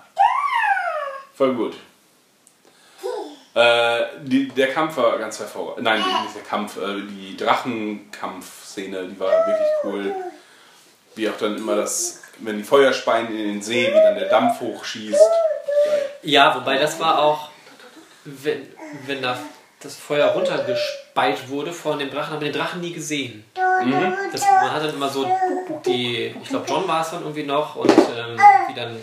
Voll 1.34 1.54
gut. 1.54 1.74
Äh, 3.54 4.02
die, 4.22 4.48
der 4.48 4.72
Kampf 4.72 4.96
war 4.96 5.18
ganz 5.18 5.38
hervorragend. 5.38 5.84
Nein, 5.84 5.98
nicht 6.22 6.34
der 6.36 6.42
Kampf, 6.42 6.76
äh, 6.76 7.02
die 7.08 7.36
Drachenkampfszene, 7.36 9.06
die 9.06 9.20
war 9.20 9.30
wirklich 9.46 9.68
cool. 9.84 10.14
Wie 11.14 11.28
auch 11.28 11.36
dann 11.38 11.56
immer 11.56 11.76
das, 11.76 12.22
wenn 12.38 12.58
die 12.58 12.64
Feuer 12.64 12.92
speien 12.92 13.28
in 13.28 13.36
den 13.36 13.62
See, 13.62 13.86
wie 13.88 13.92
dann 13.92 14.16
der 14.16 14.28
Dampf 14.28 14.60
hochschießt. 14.60 15.20
ja, 16.22 16.54
wobei 16.56 16.78
das 16.78 16.98
war 16.98 17.20
auch, 17.20 17.50
wenn, 18.24 18.66
wenn 19.06 19.22
da 19.22 19.36
das 19.84 19.96
Feuer 19.96 20.28
runtergespeit 20.28 21.48
wurde 21.48 21.72
von 21.72 21.98
dem 21.98 22.10
Drachen, 22.10 22.34
haben 22.34 22.40
wir 22.40 22.50
den 22.50 22.58
Drachen 22.58 22.80
nie 22.80 22.92
gesehen. 22.92 23.44
Das, 24.32 24.40
man 24.40 24.72
hat 24.72 24.82
dann 24.82 24.94
immer 24.94 25.08
so 25.08 25.30
die, 25.84 26.34
ich 26.42 26.48
glaube 26.48 26.66
John 26.68 26.88
war 26.88 27.02
es 27.02 27.10
dann 27.10 27.22
irgendwie 27.22 27.42
noch 27.42 27.76
und 27.76 27.90
ähm, 27.90 28.38
wie 28.68 28.74
dann 28.74 28.96
äh, 28.96 29.00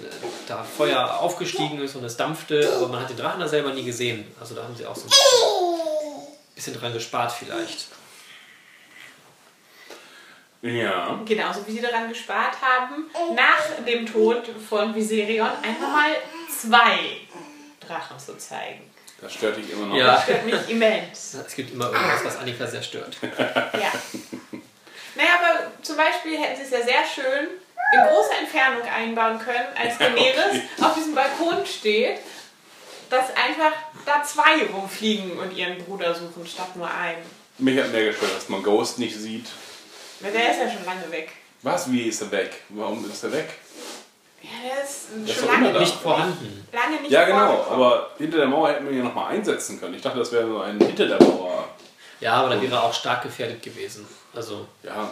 da 0.48 0.64
Feuer 0.64 1.20
aufgestiegen 1.20 1.80
ist 1.82 1.96
und 1.96 2.04
es 2.04 2.18
dampfte, 2.18 2.74
aber 2.76 2.88
man 2.88 3.02
hat 3.02 3.10
den 3.10 3.18
Drachen 3.18 3.40
da 3.40 3.48
selber 3.48 3.74
nie 3.74 3.84
gesehen. 3.84 4.26
Also 4.40 4.56
da 4.56 4.64
haben 4.64 4.76
sie 4.76 4.86
auch 4.86 4.96
so 4.96 5.04
ein 5.04 5.10
bisschen, 5.10 6.74
bisschen 6.74 6.74
dran 6.80 6.94
gespart 6.94 7.32
vielleicht. 7.32 7.88
Ja. 10.62 11.20
Genauso 11.26 11.66
wie 11.66 11.72
sie 11.72 11.82
daran 11.82 12.10
gespart 12.10 12.56
haben, 12.62 13.10
nach 13.36 13.86
dem 13.86 14.06
Tod 14.06 14.48
von 14.70 14.94
Viserion 14.94 15.50
einfach 15.64 15.92
mal 15.92 16.12
zwei 16.50 17.00
Drachen 17.80 18.20
zu 18.20 18.38
zeigen. 18.38 18.91
Das 19.22 19.34
stört 19.34 19.58
dich 19.58 19.72
immer 19.72 19.86
noch. 19.86 19.96
Ja. 19.96 20.14
Das 20.16 20.24
stört 20.24 20.46
mich 20.46 20.70
immens. 20.70 21.38
Es 21.48 21.56
gibt 21.56 21.74
immer 21.74 21.86
irgendwas, 21.86 22.26
was 22.26 22.38
Annika 22.38 22.66
sehr 22.68 22.82
stört. 22.82 23.18
Ja. 23.22 23.92
Naja, 25.16 25.30
aber 25.40 25.72
zum 25.82 25.98
Beispiel 25.98 26.40
hätten 26.40 26.56
sie 26.58 26.64
es 26.64 26.72
ja 26.72 26.82
sehr 26.84 27.06
schön 27.06 27.48
in 27.94 28.00
großer 28.08 28.40
Entfernung 28.40 28.84
einbauen 28.84 29.38
können, 29.40 29.68
als 29.78 29.98
Daenerys 29.98 30.62
auf 30.82 30.96
diesem 30.96 31.14
Balkon 31.14 31.66
steht, 31.66 32.20
dass 33.10 33.26
einfach 33.36 33.74
da 34.06 34.24
zwei 34.24 34.66
rumfliegen 34.72 35.38
und 35.38 35.52
ihren 35.56 35.78
Bruder 35.84 36.16
suchen, 36.16 36.48
statt 36.48 36.76
nur 36.76 36.90
einen. 36.90 37.22
Mich 37.58 37.78
hat 37.78 37.92
mehr 37.92 38.06
gestört, 38.06 38.36
dass 38.36 38.48
man 38.50 38.64
Ghost 38.64 38.98
nicht 39.00 39.16
sieht. 39.16 39.48
Der 40.22 40.30
ist 40.52 40.60
ja 40.60 40.72
schon 40.72 40.86
lange 40.86 41.12
weg. 41.12 41.32
Was? 41.64 41.92
Wie 41.92 42.04
ist 42.04 42.22
er 42.22 42.32
weg? 42.32 42.62
Warum 42.70 43.10
ist 43.10 43.24
er 43.24 43.34
weg? 43.34 43.50
Ja, 44.44 44.50
der 44.64 44.84
ist 44.84 45.40
schon 45.40 45.48
lange. 45.48 45.80
Nicht 45.80 45.94
vorhanden. 45.96 46.68
lange 46.74 47.02
nicht 47.02 47.12
Ja, 47.12 47.26
genau. 47.26 47.66
Aber 47.70 48.10
hinter 48.18 48.38
der 48.38 48.48
Mauer 48.48 48.70
hätten 48.70 48.86
wir 48.86 48.92
ihn 48.94 49.04
nochmal 49.04 49.32
einsetzen 49.34 49.80
können. 49.80 49.94
Ich 49.96 50.02
dachte, 50.02 50.20
das 50.20 50.32
wäre 50.32 50.48
so 50.48 50.60
ein 50.60 50.80
hinter 50.80 51.08
der 51.08 51.22
Mauer. 51.22 51.68
Ja, 52.20 52.34
aber 52.34 52.50
dann 52.50 52.62
wäre 52.62 52.74
er 52.76 52.84
auch 52.84 52.94
stark 52.94 53.24
gefährdet 53.24 53.62
gewesen. 53.62 54.06
Also, 54.36 54.68
Ja. 54.84 55.12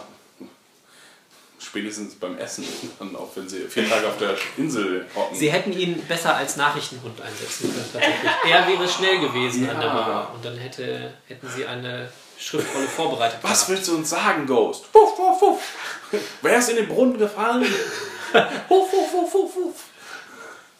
Spätestens 1.62 2.14
beim 2.14 2.38
Essen. 2.38 2.64
Dann 2.98 3.14
auch 3.14 3.28
wenn 3.34 3.46
sie 3.46 3.60
vier 3.68 3.86
Tage 3.88 4.06
auf 4.08 4.16
der 4.16 4.34
Insel 4.56 5.06
hocken. 5.14 5.36
sie 5.36 5.52
hätten 5.52 5.72
ihn 5.72 6.02
besser 6.06 6.34
als 6.34 6.56
Nachrichtenhund 6.56 7.20
einsetzen 7.20 7.70
können, 7.72 7.88
tatsächlich. 7.92 8.30
Er 8.50 8.66
wäre 8.66 8.88
schnell 8.88 9.20
gewesen 9.20 9.68
an 9.68 9.76
der 9.78 9.88
Ja. 9.88 9.94
Mauer 9.94 10.30
und 10.34 10.44
dann 10.44 10.56
hätte, 10.56 11.12
hätten 11.28 11.46
sie 11.54 11.66
eine 11.66 12.10
Schriftrolle 12.38 12.86
vorbereitet. 12.86 13.38
Was 13.42 13.66
gehabt. 13.66 13.68
willst 13.68 13.88
du 13.88 13.96
uns 13.96 14.08
sagen, 14.08 14.46
Ghost? 14.46 14.86
Wuff, 14.94 15.18
wuff, 15.18 15.42
wuff. 15.42 15.60
Wer 16.40 16.58
ist 16.58 16.70
in 16.70 16.76
den 16.76 16.88
Brunnen 16.88 17.18
gefallen? 17.18 17.66
Wuff, 18.68 18.92
wuff, 18.92 19.12
wuff, 19.12 19.34
wuff, 19.34 19.56
wuff. 19.56 19.84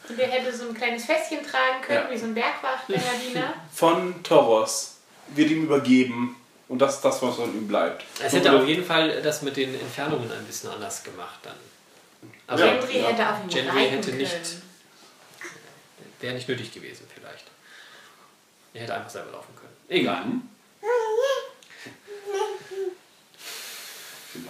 Und 0.09 0.19
der 0.19 0.29
hätte 0.29 0.57
so 0.57 0.69
ein 0.69 0.75
kleines 0.75 1.05
Fässchen 1.05 1.39
tragen 1.47 1.83
können, 1.83 2.05
Ja. 2.05 2.11
wie 2.11 2.19
so 2.19 2.27
ein 2.27 2.35
Bergwachtbernardiner. 2.35 3.55
Von 3.73 4.23
Toros 4.23 4.97
wird 5.29 5.51
ihm 5.51 5.65
übergeben. 5.65 6.37
Und 6.69 6.79
das 6.79 6.97
ist 6.97 7.05
das, 7.05 7.21
was 7.23 7.35
von 7.37 7.53
ihm 7.53 7.67
bleibt. 7.67 8.05
Es 8.23 8.33
hätte 8.33 8.53
auf 8.53 8.67
jeden 8.67 8.85
Fall 8.85 9.21
das 9.23 9.43
mit 9.43 9.57
den 9.57 9.75
Entfernungen 9.79 10.31
ein 10.31 10.45
bisschen 10.45 10.71
anders 10.71 11.03
gemacht 11.03 11.41
dann. 11.43 11.57
Also 12.47 12.65
Ja. 12.65 12.73
Gendry 12.77 12.95
hätte 13.01 13.29
auf 13.29 13.43
ihn 13.43 13.49
Gendry 13.49 13.89
hätte 13.89 14.07
können. 14.11 14.19
nicht- 14.19 14.57
wäre 16.21 16.35
nicht 16.35 16.49
nötig 16.49 16.73
gewesen 16.73 17.07
vielleicht. 17.13 17.47
Er 18.75 18.83
hätte 18.83 18.95
einfach 18.95 19.11
selber 19.11 19.33
laufen 19.33 19.55
können. 19.57 19.73
Egal. 19.89 20.25
Mhm. 20.25 20.43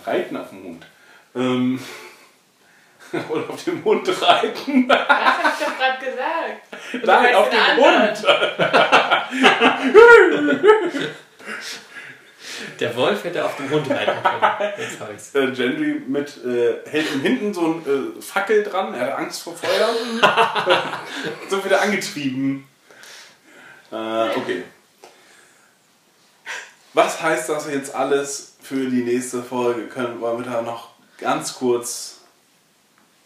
Reiten 0.05 0.37
auf 0.37 0.51
dem 0.51 0.65
Hund. 0.65 0.87
Ähm, 1.35 1.81
oder 3.29 3.51
auf 3.51 3.65
dem 3.65 3.85
Hund 3.85 4.09
reiten. 4.23 4.89
Das 5.01 5.09
hab 5.09 5.53
ich 5.53 5.67
doch 5.67 5.77
gerade 5.79 6.05
gesagt. 6.05 7.07
Nein, 7.07 7.35
auf 7.35 7.51
den. 7.51 7.59
Hund. 7.77 8.25
Der 12.79 12.95
Wolf 12.97 13.25
hätte 13.25 13.45
auf 13.45 13.57
dem 13.57 13.71
Hund 13.71 13.91
reiten 13.91 14.23
können. 14.23 14.73
Jetzt 14.79 15.01
hab 15.01 15.13
ich's. 15.15 15.35
Äh, 15.35 15.51
Gendry 15.53 16.03
mit, 16.07 16.45
äh, 16.45 16.89
hält 16.89 17.13
ihm 17.15 17.21
hinten 17.21 17.55
so 17.55 17.63
ein 17.67 17.83
äh, 17.87 18.23
Fackel 18.23 18.63
dran. 18.63 18.95
Er 18.95 19.07
hat 19.07 19.19
Angst 19.19 19.43
vor 19.43 19.57
Feuer. 19.57 19.89
so 21.49 21.63
wird 21.63 21.73
er 21.73 21.83
angetrieben. 21.83 22.67
Äh, 23.91 24.31
okay. 24.37 24.65
Was 26.93 27.23
heißt 27.23 27.49
das 27.49 27.71
jetzt 27.71 27.95
alles 27.95 28.57
für 28.63 28.89
die 28.89 29.03
nächste 29.03 29.43
Folge? 29.43 29.87
Können 29.87 30.21
wir 30.21 30.43
da 30.43 30.63
noch 30.63 30.91
ganz 31.19 31.55
kurz 31.55 32.20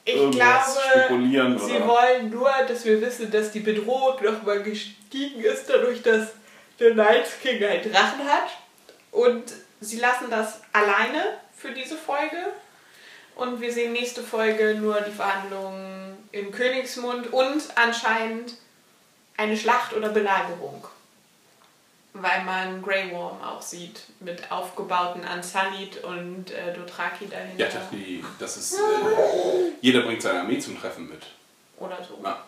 Ich 0.05 0.17
irgendwas 0.17 0.75
glaube, 0.75 0.91
spekulieren? 0.91 1.59
sie 1.59 1.77
oder? 1.77 1.89
wollen 1.89 2.31
nur, 2.31 2.53
dass 2.69 2.85
wir 2.85 3.01
wissen, 3.01 3.31
dass 3.31 3.53
die 3.53 3.61
Bedrohung 3.61 4.23
nochmal 4.23 4.63
gestiegen 4.63 5.43
ist, 5.43 5.69
dadurch, 5.69 6.03
dass 6.03 6.29
der 6.79 6.95
Night 6.95 7.27
King 7.43 7.65
einen 7.65 7.91
Drachen 7.91 8.25
hat. 8.25 8.51
Und 9.11 9.45
sie 9.81 9.99
lassen 9.99 10.27
das 10.31 10.61
alleine 10.73 11.39
für 11.57 11.71
diese 11.71 11.97
Folge. 11.97 12.37
Und 13.37 13.61
wir 13.61 13.73
sehen 13.73 13.93
nächste 13.93 14.23
Folge 14.23 14.75
nur 14.75 15.01
die 15.01 15.11
Verhandlungen 15.11 16.17
im 16.33 16.53
Königsmund 16.53 17.33
und 17.33 17.63
anscheinend 17.75 18.55
eine 19.37 19.57
Schlacht 19.57 19.95
oder 19.95 20.11
Belagerung. 20.11 20.87
Weil 22.15 22.45
man 22.45 22.81
Grey 22.81 23.11
Worm 23.11 23.43
auch 23.43 23.61
sieht, 23.61 24.03
mit 24.21 24.51
aufgebauten 24.51 25.23
Unsullied 25.23 26.03
und 26.05 26.53
äh, 26.53 26.73
Dothraki 26.73 27.27
dahinter. 27.29 27.59
Ja, 27.59 27.67
das, 27.67 27.91
die, 27.91 28.25
das 28.39 28.57
ist. 28.57 28.75
Äh, 28.75 28.79
jeder 29.81 30.03
bringt 30.03 30.23
seine 30.23 30.41
Armee 30.41 30.59
zum 30.61 30.79
Treffen 30.79 31.09
mit. 31.09 31.27
Oder 31.77 31.99
so. 32.09 32.21
Ja. 32.23 32.45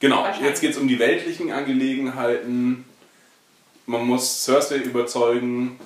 Genau, 0.00 0.26
jetzt 0.42 0.60
geht 0.60 0.72
es 0.72 0.76
um 0.76 0.88
die 0.88 0.98
weltlichen 0.98 1.52
Angelegenheiten. 1.52 2.84
Man 3.86 4.02
muss 4.02 4.44
Cersei 4.44 4.76
überzeugen, 4.76 5.78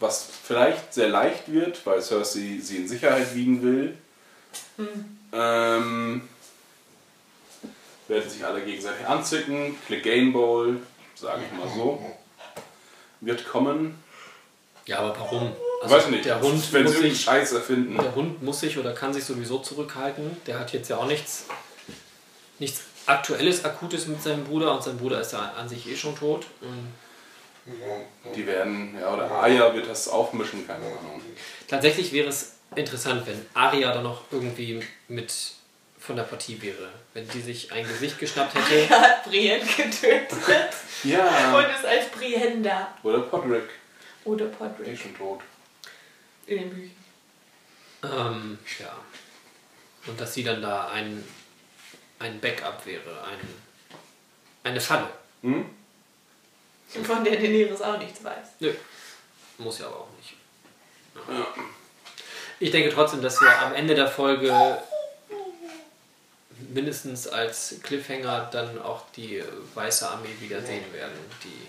was 0.00 0.28
vielleicht 0.44 0.94
sehr 0.94 1.08
leicht 1.08 1.52
wird, 1.52 1.84
weil 1.84 2.00
Cersei 2.00 2.58
sie 2.60 2.76
in 2.76 2.88
Sicherheit 2.88 3.34
wiegen 3.34 3.62
will. 3.62 3.98
Ähm, 5.32 6.22
werden 8.08 8.30
sich 8.30 8.44
alle 8.44 8.62
gegenseitig 8.62 9.06
anzicken. 9.06 9.76
Clegane 9.86 10.30
Bowl, 10.30 10.80
sage 11.20 11.42
ich 11.50 11.58
mal 11.58 11.68
so, 11.74 12.00
wird 13.20 13.46
kommen. 13.48 14.02
Ja, 14.86 15.00
aber 15.00 15.18
warum? 15.18 15.52
Weiß 15.82 16.04
ich 16.04 16.10
nicht, 16.10 16.24
Der 16.24 16.40
Hund, 16.40 16.72
wenn 16.72 16.84
muss 16.84 16.96
sie 16.96 17.10
sich, 17.10 17.20
Scheiß 17.20 17.52
erfinden. 17.52 17.96
der 17.96 18.14
Hund 18.14 18.42
muss 18.42 18.60
sich 18.60 18.78
oder 18.78 18.92
kann 18.94 19.12
sich 19.12 19.24
sowieso 19.24 19.58
zurückhalten. 19.58 20.36
Der 20.46 20.58
hat 20.58 20.72
jetzt 20.72 20.88
ja 20.88 20.96
auch 20.96 21.06
nichts, 21.06 21.44
nichts 22.58 22.82
Aktuelles, 23.06 23.64
Akutes 23.64 24.06
mit 24.06 24.22
seinem 24.22 24.44
Bruder 24.44 24.74
und 24.74 24.82
sein 24.82 24.96
Bruder 24.98 25.20
ist 25.20 25.32
ja 25.32 25.52
an 25.56 25.68
sich 25.68 25.88
eh 25.88 25.96
schon 25.96 26.16
tot. 26.16 26.46
Die 28.34 28.46
werden, 28.46 28.96
ja, 28.98 29.12
oder 29.12 29.30
Aya 29.30 29.74
wird 29.74 29.88
das 29.88 30.08
aufmischen, 30.08 30.66
keine 30.66 30.84
Ahnung. 30.86 31.20
tatsächlich 31.68 32.12
wäre 32.12 32.28
es 32.28 32.54
interessant, 32.74 33.26
wenn 33.26 33.44
Arya 33.54 33.92
dann 33.92 34.02
noch 34.04 34.22
irgendwie 34.30 34.80
mit 35.08 35.32
von 36.08 36.16
der 36.16 36.22
Partie 36.24 36.60
wäre. 36.62 36.88
Wenn 37.12 37.28
die 37.28 37.42
sich 37.42 37.70
ein 37.70 37.86
Gesicht 37.86 38.18
geschnappt 38.18 38.54
hätte. 38.54 38.74
Er 38.94 39.00
hat 39.00 39.24
Brienne 39.24 39.62
getötet 39.64 40.32
Ja. 41.04 41.54
und 41.54 41.64
ist 41.66 41.84
als 41.84 42.08
Brienne 42.08 42.62
da. 42.62 42.96
Oder 43.02 43.20
Podrick, 43.20 43.68
Oder 44.24 44.46
der 44.46 44.52
ist 44.52 44.58
Podrick 44.58 44.98
schon 44.98 45.14
tot. 45.18 45.40
in 46.46 46.58
den 46.60 46.70
Büchern. 46.70 46.94
Ähm, 48.04 48.58
ja. 48.78 48.96
Und 50.06 50.18
dass 50.18 50.32
sie 50.32 50.44
dann 50.44 50.62
da 50.62 50.88
ein, 50.88 51.22
ein 52.20 52.40
Backup 52.40 52.86
wäre, 52.86 53.24
ein, 53.24 53.38
eine 54.64 54.80
Falle. 54.80 55.10
Hm? 55.42 55.68
Von 57.04 57.22
der 57.22 57.36
Daenerys 57.36 57.82
auch 57.82 57.98
nichts 57.98 58.24
weiß. 58.24 58.46
Nö. 58.60 58.72
Muss 59.58 59.78
ja 59.80 59.88
aber 59.88 59.96
auch 59.96 60.08
nicht. 60.16 60.32
Ich 62.60 62.70
denke 62.70 62.88
trotzdem, 62.94 63.20
dass 63.20 63.38
wir 63.42 63.58
am 63.60 63.74
Ende 63.74 63.94
der 63.94 64.08
Folge 64.08 64.82
mindestens 66.72 67.28
als 67.28 67.76
Cliffhanger 67.82 68.48
dann 68.52 68.80
auch 68.80 69.02
die 69.16 69.42
weiße 69.74 70.08
Armee 70.08 70.34
wieder 70.40 70.60
sehen 70.60 70.92
werden, 70.92 71.18
die 71.44 71.66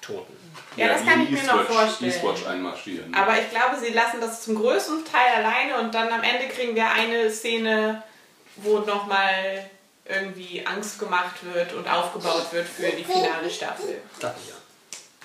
Toten. 0.00 0.34
Ja, 0.76 0.88
das 0.88 1.04
kann 1.04 1.22
ich 1.22 1.30
mir 1.30 1.42
noch 1.44 1.64
vorstellen. 1.64 2.10
Eastwatch 2.10 2.46
einmarschieren. 2.46 3.14
Aber 3.14 3.38
ich 3.38 3.50
glaube, 3.50 3.76
sie 3.82 3.92
lassen 3.92 4.20
das 4.20 4.42
zum 4.42 4.56
größten 4.56 5.04
Teil 5.04 5.44
alleine 5.44 5.78
und 5.78 5.94
dann 5.94 6.08
am 6.12 6.22
Ende 6.22 6.48
kriegen 6.48 6.74
wir 6.74 6.90
eine 6.90 7.30
Szene, 7.30 8.02
wo 8.56 8.80
nochmal 8.80 9.70
irgendwie 10.06 10.64
Angst 10.66 10.98
gemacht 10.98 11.36
wird 11.42 11.72
und 11.72 11.88
aufgebaut 11.88 12.52
wird 12.52 12.68
für 12.68 12.90
die 12.90 13.04
finale 13.04 13.48
Staffel. 13.48 14.00
Dachte 14.20 14.38
ich 14.42 14.50
ja. 14.50 14.54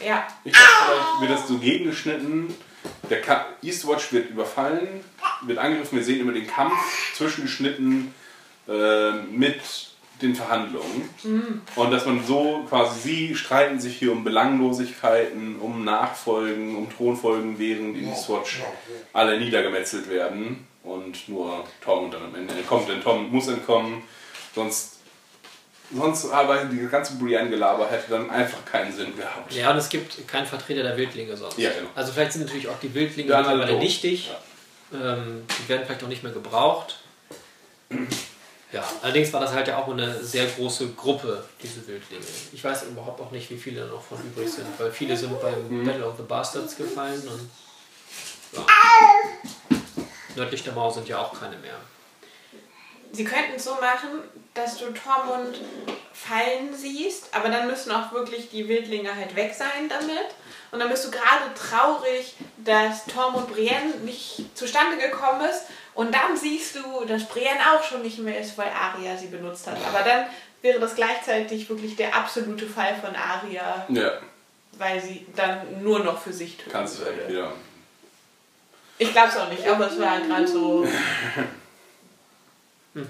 Ja, 0.08 0.28
Ich 0.46 0.54
dachte, 0.54 0.66
vielleicht 0.86 1.22
wird 1.22 1.40
das 1.40 1.48
so 1.48 1.58
gegengeschnitten. 1.58 2.56
Der 3.10 3.22
Ka 3.22 3.48
Eastwatch 3.62 4.14
wird 4.14 4.30
überfallen, 4.30 5.04
wird 5.42 5.58
angegriffen. 5.58 5.98
Wir 5.98 6.06
sehen 6.06 6.22
immer 6.22 6.32
den 6.32 6.48
Kampf 6.48 6.74
zwischengeschnitten 7.16 8.14
äh, 8.70 9.12
mit 9.32 9.62
den 10.22 10.36
Verhandlungen. 10.36 11.10
Mhm. 11.24 11.62
Und 11.76 11.92
dass 11.92 12.06
man 12.06 12.24
so 12.24 12.66
quasi, 12.68 13.00
sie 13.00 13.36
streiten 13.36 13.80
sich 13.80 13.98
hier 13.98 14.12
um 14.12 14.24
Belanglosigkeiten, 14.24 15.60
um 15.60 15.84
Nachfolgen, 15.84 16.76
um 16.76 16.90
Thronfolgen, 16.94 17.58
während 17.58 17.96
die 17.96 18.04
Eastwatch 18.04 18.62
alle 19.14 19.40
niedergemetzelt 19.40 20.10
werden. 20.10 20.68
Und 20.84 21.28
nur 21.30 21.64
Tom 21.84 22.10
dann 22.10 22.24
am 22.24 22.36
Ende 22.36 22.54
entkommt. 22.54 22.90
Denn 22.90 23.02
Tom 23.02 23.32
muss 23.32 23.48
entkommen, 23.48 24.04
sonst. 24.56 24.96
Sonst 25.92 26.30
aber 26.30 26.66
die 26.66 26.88
ganze 26.88 27.16
Brienne-Gelaber 27.16 27.90
hätte 27.90 28.12
dann 28.12 28.30
einfach 28.30 28.64
keinen 28.64 28.94
Sinn 28.94 29.18
gehabt. 29.18 29.52
Ja, 29.52 29.72
und 29.72 29.78
es 29.78 29.90
gibt 29.90 30.28
keinen 30.28 30.46
Vertreter 30.46 30.84
der 30.84 30.96
Wildlinge 30.96 31.36
sonst. 31.36 31.58
Ja, 31.58 31.72
genau. 31.72 31.90
Also 31.96 32.12
vielleicht 32.12 32.34
sind 32.34 32.44
natürlich 32.46 32.68
auch 32.68 32.80
die 32.80 32.94
Wildlinge 32.94 33.32
Ja, 33.32 33.40
mittlerweile 33.40 33.80
nichtig. 33.80 34.30
Ähm, 34.94 35.46
die 35.48 35.70
werden 35.70 35.84
vielleicht 35.88 36.04
auch 36.04 36.08
nicht 36.08 36.22
mehr 36.22 36.32
gebraucht. 36.32 37.00
Ja, 38.72 38.84
allerdings 39.02 39.34
war 39.34 39.42
das 39.42 39.52
halt 39.54 39.68
ja 39.68 39.78
auch 39.80 39.88
eine 39.88 40.24
sehr 40.24 40.46
große 40.46 40.90
Gruppe, 40.90 41.44
diese 41.62 41.86
Wildlinge. 41.88 42.24
Ich 42.54 42.64
weiß 42.64 42.84
überhaupt 42.84 43.20
auch 43.20 43.32
nicht, 43.32 43.50
wie 43.50 43.58
viele 43.58 43.88
noch 43.88 44.04
von 44.04 44.20
übrig 44.24 44.52
sind, 44.52 44.68
weil 44.78 44.92
viele 44.92 45.18
sind 45.18 45.42
beim 45.42 45.68
Mhm. 45.70 45.86
Battle 45.86 46.06
of 46.06 46.18
the 46.18 46.24
Bastards 46.24 46.76
gefallen 46.76 47.22
und 47.28 47.50
Ja. 48.52 48.66
Nördlich 50.36 50.64
der 50.64 50.74
Mauer 50.74 50.92
sind 50.94 51.08
ja 51.08 51.20
auch 51.20 51.40
keine 51.40 51.58
mehr. 51.58 51.76
Sie 53.12 53.24
könnten 53.24 53.54
es 53.56 53.64
so 53.64 53.74
machen, 53.76 54.22
dass 54.54 54.78
du 54.78 54.86
Tormund 54.94 55.60
fallen 56.14 56.76
siehst, 56.76 57.34
aber 57.34 57.50
dann 57.50 57.68
müssen 57.68 57.92
auch 57.92 58.12
wirklich 58.12 58.50
die 58.50 58.68
Wildlinge 58.68 59.16
halt 59.16 59.36
weg 59.36 59.54
sein 59.58 59.90
damit. 59.90 60.28
Und 60.72 60.80
dann 60.80 60.90
bist 60.90 61.06
du 61.06 61.12
gerade 61.12 61.52
traurig, 61.56 62.36
dass 62.58 63.06
Tormund 63.06 63.52
Brienne 63.52 63.96
nicht 64.04 64.44
zustande 64.56 64.98
gekommen 64.98 65.42
ist. 65.50 65.64
Und 66.00 66.14
dann 66.16 66.38
siehst 66.38 66.78
du, 66.78 67.04
dass 67.06 67.28
Brienne 67.28 67.60
auch 67.76 67.84
schon 67.84 68.04
nicht 68.04 68.20
mehr 68.20 68.40
ist, 68.40 68.58
weil 68.58 68.70
Arya 68.70 69.18
sie 69.18 69.28
benutzt 69.28 69.68
hat. 69.68 69.76
Aber 69.86 70.02
dann 70.08 70.28
wäre 70.62 70.80
das 70.80 70.96
gleichzeitig 70.96 71.70
wirklich 71.70 71.98
der 71.98 72.16
absolute 72.16 72.66
Fall 72.68 72.96
von 72.96 73.14
Arya, 73.14 73.86
Ja, 73.90 74.14
weil 74.78 75.02
sie 75.02 75.26
dann 75.36 75.84
nur 75.84 76.00
noch 76.00 76.22
für 76.22 76.32
sich 76.32 76.56
töten 76.56 76.72
kannst 76.72 77.00
du 77.00 77.02
würde. 77.04 77.20
echt 77.20 77.30
wieder. 77.32 77.52
Ich 78.98 79.12
glaube 79.12 79.28
es 79.28 79.36
auch 79.36 79.50
nicht, 79.50 79.68
aber 79.68 79.88
es 79.88 80.00
war 80.00 80.22
gerade 80.22 80.48
so. 80.48 80.88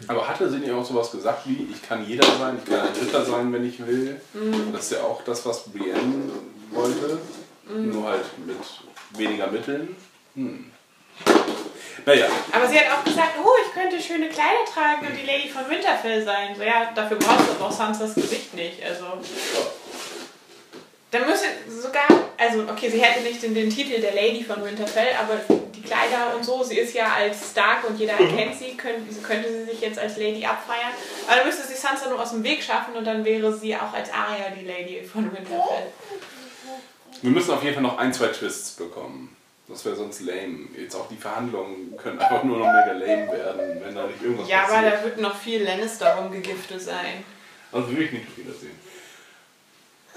Aber 0.07 0.27
hatte 0.27 0.49
sie 0.49 0.57
nicht 0.57 0.71
auch 0.71 0.83
sowas 0.83 1.11
gesagt 1.11 1.45
wie, 1.45 1.67
ich 1.71 1.87
kann 1.87 2.03
jeder 2.07 2.25
sein, 2.39 2.57
ich 2.57 2.67
kann 2.71 2.87
ein 2.87 2.93
Ritter 2.93 3.23
sein, 3.23 3.53
wenn 3.53 3.69
ich 3.69 3.85
will? 3.85 4.19
Und 4.33 4.73
das 4.73 4.85
ist 4.85 4.93
ja 4.93 5.03
auch 5.03 5.23
das, 5.23 5.45
was 5.45 5.69
Brienne 5.69 6.31
wollte, 6.71 7.19
nur 7.67 8.09
halt 8.09 8.25
mit 8.47 8.57
weniger 9.11 9.45
Mitteln. 9.45 9.95
Hm. 10.33 10.71
Naja, 12.09 12.25
Aber 12.51 12.67
sie 12.67 12.79
hat 12.79 12.87
auch 12.91 13.03
gesagt, 13.03 13.33
oh, 13.43 13.51
ich 13.63 13.71
könnte 13.71 14.01
schöne 14.01 14.29
Kleider 14.29 14.65
tragen 14.65 15.05
und 15.05 15.15
die 15.15 15.27
Lady 15.27 15.47
von 15.47 15.69
Winterfell 15.69 16.23
sein. 16.25 16.55
So, 16.57 16.63
ja, 16.63 16.91
dafür 16.95 17.17
brauchst 17.17 17.47
du 17.47 17.51
aber 17.51 17.67
auch 17.67 17.71
Sansas 17.71 18.15
Gesicht 18.15 18.51
nicht. 18.55 18.83
Also. 18.83 19.05
Dann 21.11 21.27
müsste 21.27 21.45
sogar, 21.69 22.07
also 22.35 22.63
okay, 22.63 22.89
sie 22.89 22.99
hätte 22.99 23.21
nicht 23.21 23.43
den, 23.43 23.53
den 23.53 23.69
Titel 23.69 24.01
der 24.01 24.15
Lady 24.15 24.43
von 24.43 24.65
Winterfell, 24.65 25.09
aber 25.21 25.39
die 25.75 25.83
Kleider 25.83 26.35
und 26.35 26.43
so, 26.43 26.63
sie 26.63 26.79
ist 26.79 26.95
ja 26.95 27.13
als 27.13 27.51
Stark 27.51 27.87
und 27.87 27.99
jeder 27.99 28.13
erkennt 28.13 28.55
sie, 28.57 28.75
könnte, 28.75 29.01
könnte 29.21 29.51
sie 29.51 29.65
sich 29.65 29.81
jetzt 29.81 29.99
als 29.99 30.17
Lady 30.17 30.43
abfeiern. 30.43 30.93
Aber 31.27 31.37
dann 31.37 31.45
müsste 31.45 31.67
sie 31.67 31.75
Sansa 31.75 32.09
nur 32.09 32.19
aus 32.19 32.31
dem 32.31 32.43
Weg 32.43 32.63
schaffen 32.63 32.95
und 32.95 33.05
dann 33.05 33.23
wäre 33.23 33.55
sie 33.55 33.75
auch 33.75 33.93
als 33.93 34.11
Arya 34.11 34.49
die 34.59 34.65
Lady 34.65 35.03
von 35.03 35.25
Winterfell. 35.25 35.91
wir 37.21 37.29
müssen 37.29 37.51
auf 37.51 37.61
jeden 37.61 37.75
Fall 37.75 37.83
noch 37.83 37.99
ein, 37.99 38.11
zwei 38.11 38.29
Twists 38.29 38.71
bekommen. 38.71 39.35
Das 39.69 39.85
wäre 39.85 39.95
sonst 39.95 40.21
lame. 40.21 40.67
Jetzt 40.75 40.95
auch 40.95 41.07
die 41.07 41.15
Verhandlungen 41.15 41.95
können 41.95 42.17
einfach 42.19 42.43
nur 42.43 42.57
noch 42.57 42.65
mega 42.65 42.91
lame 42.93 43.31
werden, 43.31 43.81
wenn 43.83 43.95
da 43.95 44.07
nicht 44.07 44.21
irgendwas 44.21 44.49
Ja, 44.49 44.63
aber 44.63 44.73
passiert. 44.73 44.93
da 44.93 45.03
wird 45.03 45.17
noch 45.21 45.35
viel 45.37 45.63
Lannister 45.63 46.15
rumgegiftet 46.15 46.81
sein. 46.81 47.23
Also 47.71 47.89
will 47.91 48.01
ich 48.01 48.11
nicht 48.11 48.37
wiedersehen. 48.37 48.79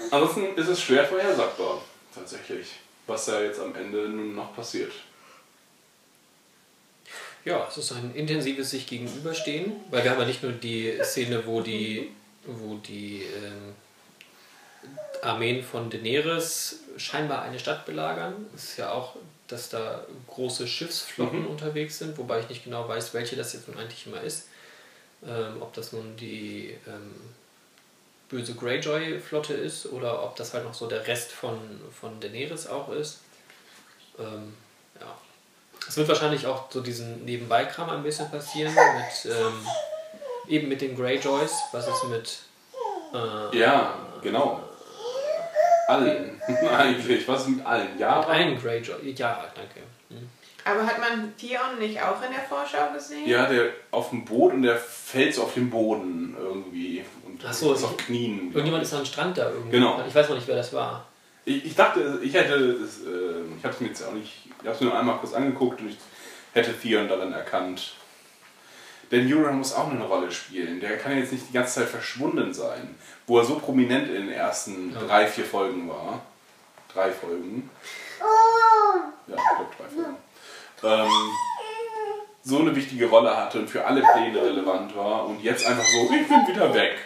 Ansonsten 0.09 0.55
ist 0.57 0.67
es 0.67 0.81
schwer 0.81 1.05
vorhersagbar, 1.05 1.81
tatsächlich, 2.13 2.67
was 3.05 3.25
da 3.25 3.41
jetzt 3.41 3.59
am 3.59 3.75
Ende 3.75 4.09
nun 4.09 4.33
noch 4.35 4.55
passiert. 4.55 4.91
Ja, 7.45 7.67
es 7.69 7.77
ist 7.77 7.91
ein 7.91 8.13
intensives 8.15 8.71
sich 8.71 8.87
gegenüberstehen, 8.87 9.73
weil 9.91 10.03
wir 10.03 10.11
haben 10.11 10.19
ja 10.21 10.25
nicht 10.25 10.41
nur 10.43 10.53
die 10.53 10.97
Szene, 11.03 11.45
wo 11.45 11.61
die, 11.61 12.11
wo 12.45 12.75
die 12.77 13.23
ähm, 13.23 13.75
Armeen 15.21 15.61
von 15.63 15.89
Daenerys 15.89 16.79
scheinbar 16.97 17.41
eine 17.43 17.59
Stadt 17.59 17.85
belagern. 17.85 18.45
Es 18.55 18.63
ist 18.63 18.77
ja 18.77 18.91
auch, 18.91 19.15
dass 19.53 19.69
da 19.69 20.01
große 20.27 20.67
Schiffsflotten 20.67 21.45
unterwegs 21.47 21.99
sind, 21.99 22.17
wobei 22.17 22.39
ich 22.39 22.49
nicht 22.49 22.63
genau 22.63 22.87
weiß, 22.87 23.13
welche 23.13 23.35
das 23.35 23.53
jetzt 23.53 23.67
nun 23.67 23.77
eigentlich 23.77 24.05
immer 24.07 24.21
ist. 24.21 24.47
Ähm, 25.25 25.61
ob 25.61 25.73
das 25.73 25.93
nun 25.93 26.17
die 26.17 26.75
ähm, 26.87 27.13
böse 28.29 28.55
Greyjoy-Flotte 28.55 29.53
ist 29.53 29.85
oder 29.85 30.23
ob 30.23 30.35
das 30.35 30.53
halt 30.53 30.65
noch 30.65 30.73
so 30.73 30.87
der 30.87 31.07
Rest 31.07 31.31
von, 31.31 31.57
von 31.97 32.19
Daenerys 32.19 32.67
auch 32.67 32.89
ist. 32.89 33.19
Ähm, 34.19 34.53
ja. 34.99 35.15
Es 35.87 35.97
wird 35.97 36.07
wahrscheinlich 36.07 36.47
auch 36.47 36.69
so 36.71 36.81
diesen 36.81 37.23
Nebenbeikram 37.25 37.89
ein 37.89 38.03
bisschen 38.03 38.29
passieren, 38.31 38.73
mit, 38.73 39.31
ähm, 39.31 39.67
eben 40.47 40.67
mit 40.67 40.81
den 40.81 40.95
Greyjoys. 40.95 41.53
Was 41.71 41.87
ist 41.87 42.03
mit. 42.05 42.39
Äh, 43.13 43.59
Ja, 43.59 43.97
genau. 44.21 44.61
Allen, 45.87 46.41
eigentlich. 46.77 47.27
Was 47.27 47.41
ist 47.41 47.49
mit 47.49 47.65
allen? 47.65 47.97
Ja, 47.97 48.19
mit 48.19 48.29
allen 48.29 48.59
Greyjoy. 48.59 49.11
Ja, 49.11 49.45
danke. 49.55 49.81
Hm. 50.09 50.29
Aber 50.65 50.85
hat 50.85 50.99
man 50.99 51.35
Theon 51.35 51.77
nicht 51.79 52.01
auch 52.01 52.21
in 52.23 52.31
der 52.31 52.43
Vorschau 52.47 52.93
gesehen? 52.93 53.27
Ja, 53.27 53.47
der 53.47 53.71
auf 53.91 54.11
dem 54.11 54.23
Boot 54.23 54.53
und 54.53 54.63
der 54.63 54.77
fällt 54.77 55.33
so 55.33 55.43
auf 55.43 55.53
den 55.55 55.69
Boden 55.69 56.35
irgendwie. 56.39 57.03
Und 57.25 57.41
Ach 57.45 57.53
so, 57.53 57.73
ist 57.73 57.83
auf 57.83 57.97
Knien. 57.97 58.47
Irgendjemand 58.47 58.83
ist 58.83 58.93
am 58.93 59.05
Strand 59.05 59.37
da 59.37 59.49
irgendwie. 59.49 59.71
Genau. 59.71 60.01
Ich 60.07 60.15
weiß 60.15 60.29
noch 60.29 60.35
nicht, 60.35 60.47
wer 60.47 60.55
das 60.55 60.71
war. 60.71 61.05
Ich, 61.43 61.65
ich 61.65 61.75
dachte, 61.75 62.19
ich 62.23 62.33
hätte, 62.33 62.55
es, 62.55 62.99
äh, 63.01 63.41
ich 63.57 63.63
habe 63.63 63.73
es 63.73 63.81
mir 63.81 63.87
jetzt 63.87 64.07
auch 64.07 64.13
nicht, 64.13 64.45
ich 64.45 64.65
habe 64.65 64.75
es 64.75 64.79
mir 64.79 64.87
nur 64.87 64.97
einmal 64.97 65.17
kurz 65.17 65.33
angeguckt 65.33 65.81
und 65.81 65.89
ich 65.89 65.97
hätte 66.53 66.73
Theon 66.79 67.09
darin 67.09 67.33
erkannt. 67.33 67.95
Denn 69.11 69.31
Euron 69.31 69.57
muss 69.57 69.73
auch 69.73 69.91
eine 69.91 70.05
Rolle 70.05 70.31
spielen. 70.31 70.79
Der 70.79 70.97
kann 70.97 71.17
jetzt 71.17 71.33
nicht 71.33 71.49
die 71.49 71.53
ganze 71.53 71.81
Zeit 71.81 71.89
verschwunden 71.89 72.53
sein, 72.53 72.95
wo 73.27 73.39
er 73.39 73.45
so 73.45 73.55
prominent 73.59 74.07
in 74.09 74.27
den 74.27 74.31
ersten 74.31 74.93
Ja. 74.93 74.99
drei, 75.01 75.27
vier 75.27 75.45
Folgen 75.45 75.89
war. 75.89 76.21
Drei 76.93 77.11
Folgen. 77.11 77.69
Ja, 79.27 79.35
ich 79.35 79.55
glaube 79.55 79.71
drei 79.77 79.87
Folgen. 79.89 80.17
Ähm, 80.83 81.29
so 82.43 82.59
eine 82.59 82.75
wichtige 82.75 83.05
Rolle 83.07 83.35
hatte 83.35 83.59
und 83.59 83.69
für 83.69 83.85
alle 83.85 84.01
Pläne 84.01 84.41
relevant 84.41 84.95
war 84.95 85.25
und 85.25 85.41
jetzt 85.41 85.65
einfach 85.65 85.85
so, 85.85 86.03
ich 86.13 86.27
bin 86.27 86.47
wieder 86.47 86.73
weg. 86.73 86.97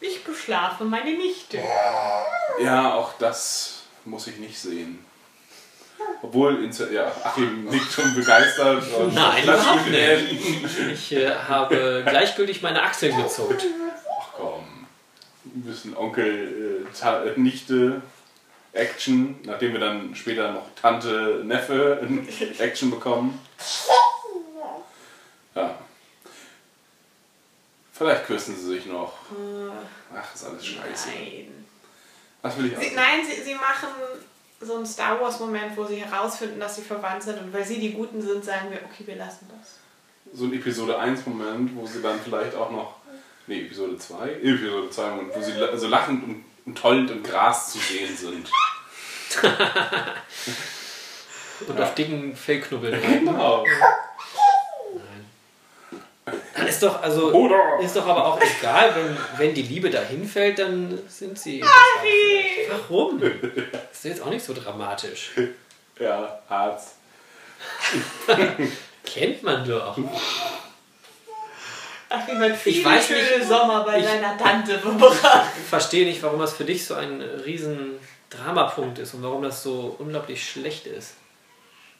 Ich 0.00 0.24
beschlafe 0.24 0.84
meine 0.84 1.12
Nichte. 1.16 1.58
Ja, 2.60 2.94
auch 2.94 3.12
das 3.18 3.82
muss 4.04 4.26
ich 4.26 4.38
nicht 4.38 4.58
sehen. 4.58 5.04
Obwohl, 6.22 6.68
ja, 6.92 7.12
Achim 7.22 7.64
nickt 7.66 7.92
schon 7.92 8.14
begeistert. 8.14 8.82
und 8.98 9.14
Nein, 9.14 9.44
überhaupt 9.44 9.86
Händen. 9.86 10.90
Ich 10.92 11.12
äh, 11.12 11.32
habe 11.34 12.02
gleichgültig 12.06 12.62
meine 12.62 12.82
Achseln 12.82 13.16
gezuckt. 13.22 13.64
Ach 14.20 14.28
komm, 14.36 14.64
ein 15.54 15.62
bisschen 15.62 15.96
Onkel, 15.96 16.84
äh, 17.02 17.28
äh, 17.28 17.38
Nichte, 17.40 18.02
Action, 18.72 19.38
nachdem 19.44 19.72
wir 19.74 19.80
dann 19.80 20.14
später 20.14 20.52
noch 20.52 20.66
Tante, 20.80 21.42
Neffe 21.44 22.00
in 22.02 22.26
Action 22.58 22.90
bekommen. 22.90 23.38
Ja. 25.54 25.74
Vielleicht 27.92 28.26
küssen 28.26 28.56
sie 28.56 28.66
sich 28.74 28.86
noch. 28.86 29.12
Ach, 30.14 30.34
ist 30.34 30.44
alles 30.44 30.64
scheiße. 30.66 31.08
Nein. 31.10 31.64
Was 32.40 32.56
will 32.58 32.66
ich 32.72 32.78
Sie, 32.78 32.90
auch? 32.90 32.94
nein, 32.96 33.20
sie, 33.24 33.42
sie 33.42 33.54
machen 33.54 33.88
so 34.60 34.76
einen 34.76 34.86
Star 34.86 35.20
Wars-Moment, 35.20 35.76
wo 35.76 35.84
sie 35.84 35.96
herausfinden, 35.96 36.58
dass 36.58 36.76
sie 36.76 36.82
verwandt 36.82 37.22
sind. 37.22 37.38
Und 37.40 37.52
weil 37.52 37.64
sie 37.64 37.78
die 37.78 37.92
Guten 37.92 38.20
sind, 38.22 38.44
sagen 38.44 38.70
wir, 38.70 38.78
okay, 38.78 39.06
wir 39.06 39.16
lassen 39.16 39.48
das. 39.56 39.76
so 40.38 40.46
ein 40.46 40.54
Episode 40.54 40.98
1 40.98 41.26
Moment, 41.26 41.76
wo 41.76 41.86
sie 41.86 42.00
dann 42.00 42.18
vielleicht 42.20 42.54
auch 42.56 42.70
noch, 42.70 42.96
nee, 43.46 43.60
Episode 43.62 43.96
2, 43.98 44.30
Episode 44.42 44.90
2 44.90 45.10
Moment, 45.10 45.30
wo 45.34 45.42
sie 45.42 45.52
so 45.78 45.88
lachend 45.88 46.24
und, 46.24 46.44
und 46.66 46.78
tollend 46.78 47.10
im 47.10 47.22
Gras 47.22 47.72
zu 47.72 47.78
sehen 47.78 48.16
sind. 48.16 48.48
Und 51.68 51.78
Ja. 51.78 51.84
auf 51.84 51.94
dicken 51.94 52.34
Fellknubbeln 52.34 52.92
reiten. 52.94 53.24
Genau. 53.26 53.64
Nein. 56.26 56.66
Ist 56.66 56.82
doch, 56.82 57.00
also, 57.02 57.32
Oder? 57.32 57.78
ist 57.80 57.94
doch 57.94 58.06
aber 58.06 58.26
auch 58.26 58.40
egal, 58.58 58.92
wenn, 58.96 59.16
wenn 59.38 59.54
die 59.54 59.62
Liebe 59.62 59.88
dahin 59.88 60.26
fällt, 60.26 60.58
dann 60.58 60.98
sind 61.08 61.38
sie. 61.38 61.62
Warum? 62.68 63.20
Das 63.20 63.30
ist 63.92 64.04
jetzt 64.04 64.22
auch 64.22 64.30
nicht 64.30 64.44
so 64.44 64.52
dramatisch. 64.54 65.30
Ja, 66.00 66.40
Harz. 66.48 66.96
Kennt 69.04 69.42
man 69.44 69.64
doch. 69.68 69.96
Ach, 72.14 72.28
wie 72.28 72.32
man 72.34 72.54
viele 72.54 72.84
weiß 72.84 73.06
schöne 73.06 73.38
nicht. 73.38 73.48
Sommer 73.48 73.84
bei 73.84 73.98
Ich- 73.98 74.04
seiner 74.04 74.36
Tante 74.36 74.78
verbracht. 74.78 75.46
Ich 75.62 75.68
verstehe 75.68 76.04
nicht, 76.06 76.22
warum 76.22 76.38
das 76.40 76.52
für 76.54 76.64
dich 76.64 76.84
so 76.84 76.94
ein 76.94 77.20
riesen 77.22 77.98
Dramapunkt 78.30 78.98
ist 78.98 79.14
und 79.14 79.22
warum 79.22 79.42
das 79.42 79.62
so 79.62 79.96
unglaublich 79.98 80.46
schlecht 80.48 80.86
ist. 80.86 81.14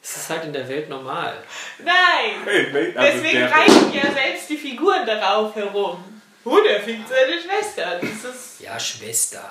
Es 0.01 0.17
ist 0.17 0.29
halt 0.29 0.43
in 0.45 0.53
der 0.53 0.67
Welt 0.67 0.89
normal. 0.89 1.33
Nein! 1.79 2.93
Also 2.95 3.17
Deswegen 3.23 3.43
reiten 3.43 3.93
ja 3.93 4.11
selbst 4.11 4.49
die 4.49 4.57
Figuren 4.57 5.05
darauf 5.05 5.55
herum. 5.55 6.03
Oh, 6.45 6.57
der 6.59 6.81
fickt 6.81 7.07
seine 7.07 7.39
Schwester. 7.41 7.99
Das 8.01 8.33
ist. 8.35 8.59
Ja, 8.59 8.77
Schwester. 8.79 9.49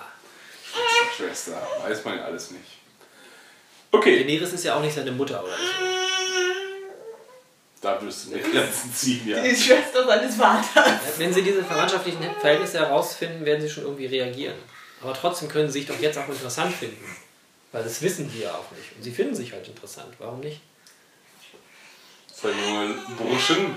Schwester, 1.16 1.66
weiß 1.86 2.05
man 2.05 2.18
ja 2.18 2.24
alles 2.24 2.51
nicht. 2.51 2.64
Okay, 3.90 4.24
Daenerys 4.24 4.52
ist 4.52 4.64
ja 4.64 4.74
auch 4.76 4.80
nicht 4.80 4.94
seine 4.94 5.12
Mutter 5.12 5.43
oder 5.43 5.52
so. 5.52 5.62
Da 7.83 8.01
wirst 8.01 8.29
du 8.29 8.35
eine 8.35 8.43
Grenzen 8.43 8.95
ziehen, 8.95 9.29
ja. 9.29 9.43
Die 9.43 9.55
Schwester 9.55 10.07
seines 10.07 10.37
Vaters. 10.37 11.19
Wenn 11.19 11.35
sie 11.35 11.43
diese 11.43 11.65
verwandtschaftlichen 11.65 12.23
Verhältnisse 12.41 12.79
herausfinden, 12.79 13.45
werden 13.45 13.61
sie 13.61 13.69
schon 13.69 13.83
irgendwie 13.83 14.07
reagieren. 14.07 14.55
Aber 15.03 15.13
trotzdem 15.13 15.49
können 15.49 15.67
sie 15.67 15.81
sich 15.81 15.89
doch 15.89 15.99
jetzt 15.99 16.17
auch 16.17 16.29
interessant 16.29 16.73
finden. 16.73 17.05
Weil 17.73 17.83
das 17.83 18.01
wissen 18.01 18.31
die 18.31 18.41
ja 18.41 18.53
auch 18.53 18.71
nicht. 18.71 18.97
Und 18.97 19.03
sie 19.03 19.11
finden 19.11 19.35
sich 19.35 19.53
halt 19.53 19.67
interessant. 19.67 20.15
Warum 20.19 20.41
nicht? 20.41 20.61
Zwei 22.33 22.51
junge 22.51 22.95
Burschen. 23.19 23.77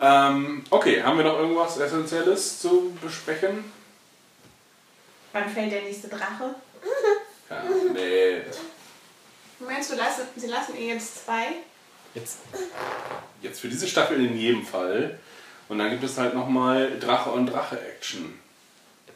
Ähm, 0.00 0.64
okay, 0.70 1.02
haben 1.02 1.18
wir 1.18 1.24
noch 1.24 1.38
irgendwas 1.38 1.76
Essentielles 1.76 2.58
zu 2.58 2.96
besprechen? 3.02 3.70
Wann 5.32 5.48
fällt 5.48 5.72
der 5.72 5.82
nächste 5.82 6.08
Drache? 6.08 6.54
Ja, 7.50 7.64
nee. 7.92 8.40
Meinst 9.58 9.92
du, 9.92 9.96
sie 10.36 10.46
lassen 10.46 10.74
ihr 10.78 10.94
jetzt 10.94 11.26
zwei? 11.26 11.48
Jetzt, 12.14 12.38
Jetzt 13.42 13.60
für 13.60 13.68
diese 13.68 13.86
Staffel 13.88 14.24
in 14.24 14.36
jedem 14.36 14.64
Fall. 14.66 15.18
Und 15.68 15.78
dann 15.78 15.90
gibt 15.90 16.02
es 16.04 16.18
halt 16.18 16.34
nochmal 16.34 16.98
Drache 16.98 17.30
und 17.30 17.46
Drache-Action. 17.46 18.34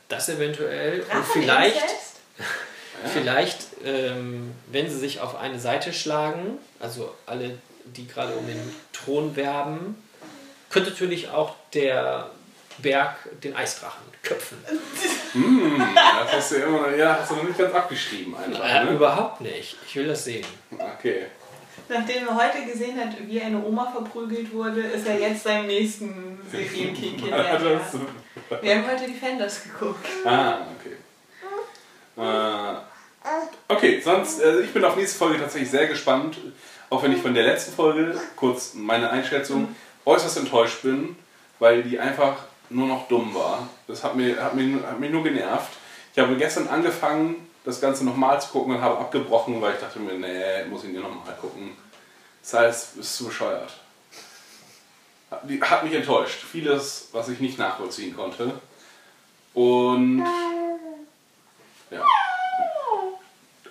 das 0.08 0.28
eventuell. 0.28 1.00
Und 1.00 1.08
Drachen 1.10 1.24
vielleicht, 1.32 1.84
vielleicht 3.12 3.58
ähm, 3.84 4.52
wenn 4.68 4.88
sie 4.88 4.98
sich 4.98 5.20
auf 5.20 5.36
eine 5.36 5.58
Seite 5.58 5.92
schlagen, 5.92 6.58
also 6.80 7.12
alle, 7.26 7.58
die 7.84 8.06
gerade 8.06 8.32
um 8.34 8.46
den 8.46 8.74
Thron 8.92 9.34
werben, 9.36 9.96
könnte 10.70 10.90
natürlich 10.90 11.28
auch 11.30 11.54
der 11.74 12.30
Berg 12.78 13.16
den 13.42 13.54
Eisdrachen 13.54 14.02
köpfen. 14.22 14.58
Das 14.66 16.32
hast 16.32 16.50
du 16.52 16.56
ja 16.58 16.66
immer 16.66 16.88
noch, 16.88 16.96
ja, 16.96 17.18
hast 17.20 17.30
du 17.30 17.36
noch 17.36 17.42
nicht 17.44 17.58
ganz 17.58 17.74
abgeschrieben 17.74 18.34
einfach. 18.36 18.64
Äh, 18.64 18.84
Ne? 18.84 18.90
überhaupt 18.92 19.40
nicht. 19.40 19.76
Ich 19.86 19.96
will 19.96 20.06
das 20.06 20.24
sehen. 20.24 20.46
Okay. 20.98 21.26
Nachdem 21.88 22.28
er 22.28 22.34
heute 22.34 22.64
gesehen 22.70 22.98
hat, 22.98 23.14
wie 23.26 23.40
eine 23.40 23.62
Oma 23.62 23.90
verprügelt 23.90 24.52
wurde, 24.52 24.80
ist 24.80 25.06
er 25.06 25.18
jetzt 25.18 25.44
seinem 25.44 25.66
nächsten 25.66 26.38
Serienkick 26.50 27.20
hinterher. 27.20 27.60
Wir 28.60 28.74
haben 28.76 28.86
heute 28.90 29.06
Defenders 29.06 29.62
geguckt. 29.62 30.06
Ah, 30.24 30.58
okay. 30.78 30.96
Äh, 32.16 33.72
okay, 33.72 34.00
sonst, 34.02 34.42
also 34.42 34.60
ich 34.60 34.72
bin 34.72 34.84
auf 34.84 34.96
nächste 34.96 35.18
Folge 35.18 35.38
tatsächlich 35.38 35.70
sehr 35.70 35.86
gespannt, 35.86 36.38
auch 36.90 37.02
wenn 37.02 37.12
ich 37.12 37.20
von 37.20 37.34
der 37.34 37.44
letzten 37.44 37.72
Folge, 37.72 38.18
kurz 38.36 38.74
meine 38.74 39.10
Einschätzung, 39.10 39.74
äußerst 40.04 40.38
enttäuscht 40.38 40.82
bin, 40.82 41.16
weil 41.58 41.82
die 41.82 41.98
einfach 41.98 42.36
nur 42.70 42.86
noch 42.86 43.08
dumm 43.08 43.34
war. 43.34 43.68
Das 43.86 44.04
hat 44.04 44.16
mir, 44.16 44.42
hat 44.42 44.54
mir, 44.54 44.82
hat 44.86 45.00
mich 45.00 45.10
nur 45.10 45.22
genervt. 45.22 45.72
Ich 46.14 46.22
habe 46.22 46.36
gestern 46.36 46.68
angefangen, 46.68 47.46
das 47.64 47.80
Ganze 47.80 48.04
nochmal 48.04 48.40
zu 48.40 48.48
gucken 48.48 48.74
und 48.74 48.80
habe 48.80 48.98
abgebrochen, 48.98 49.60
weil 49.60 49.74
ich 49.74 49.80
dachte 49.80 49.98
mir, 49.98 50.14
nee, 50.14 50.64
muss 50.68 50.84
ich 50.84 50.90
nicht 50.90 51.02
nochmal 51.02 51.34
gucken. 51.40 51.76
Das 52.42 52.54
heißt, 52.54 52.96
ist 52.98 53.16
zu 53.16 53.26
bescheuert. 53.26 53.72
Hat 55.30 55.84
mich 55.84 55.94
enttäuscht. 55.94 56.44
Vieles, 56.44 57.08
was 57.12 57.28
ich 57.28 57.40
nicht 57.40 57.58
nachvollziehen 57.58 58.14
konnte. 58.14 58.52
Und 59.54 60.24
ja. 61.90 62.04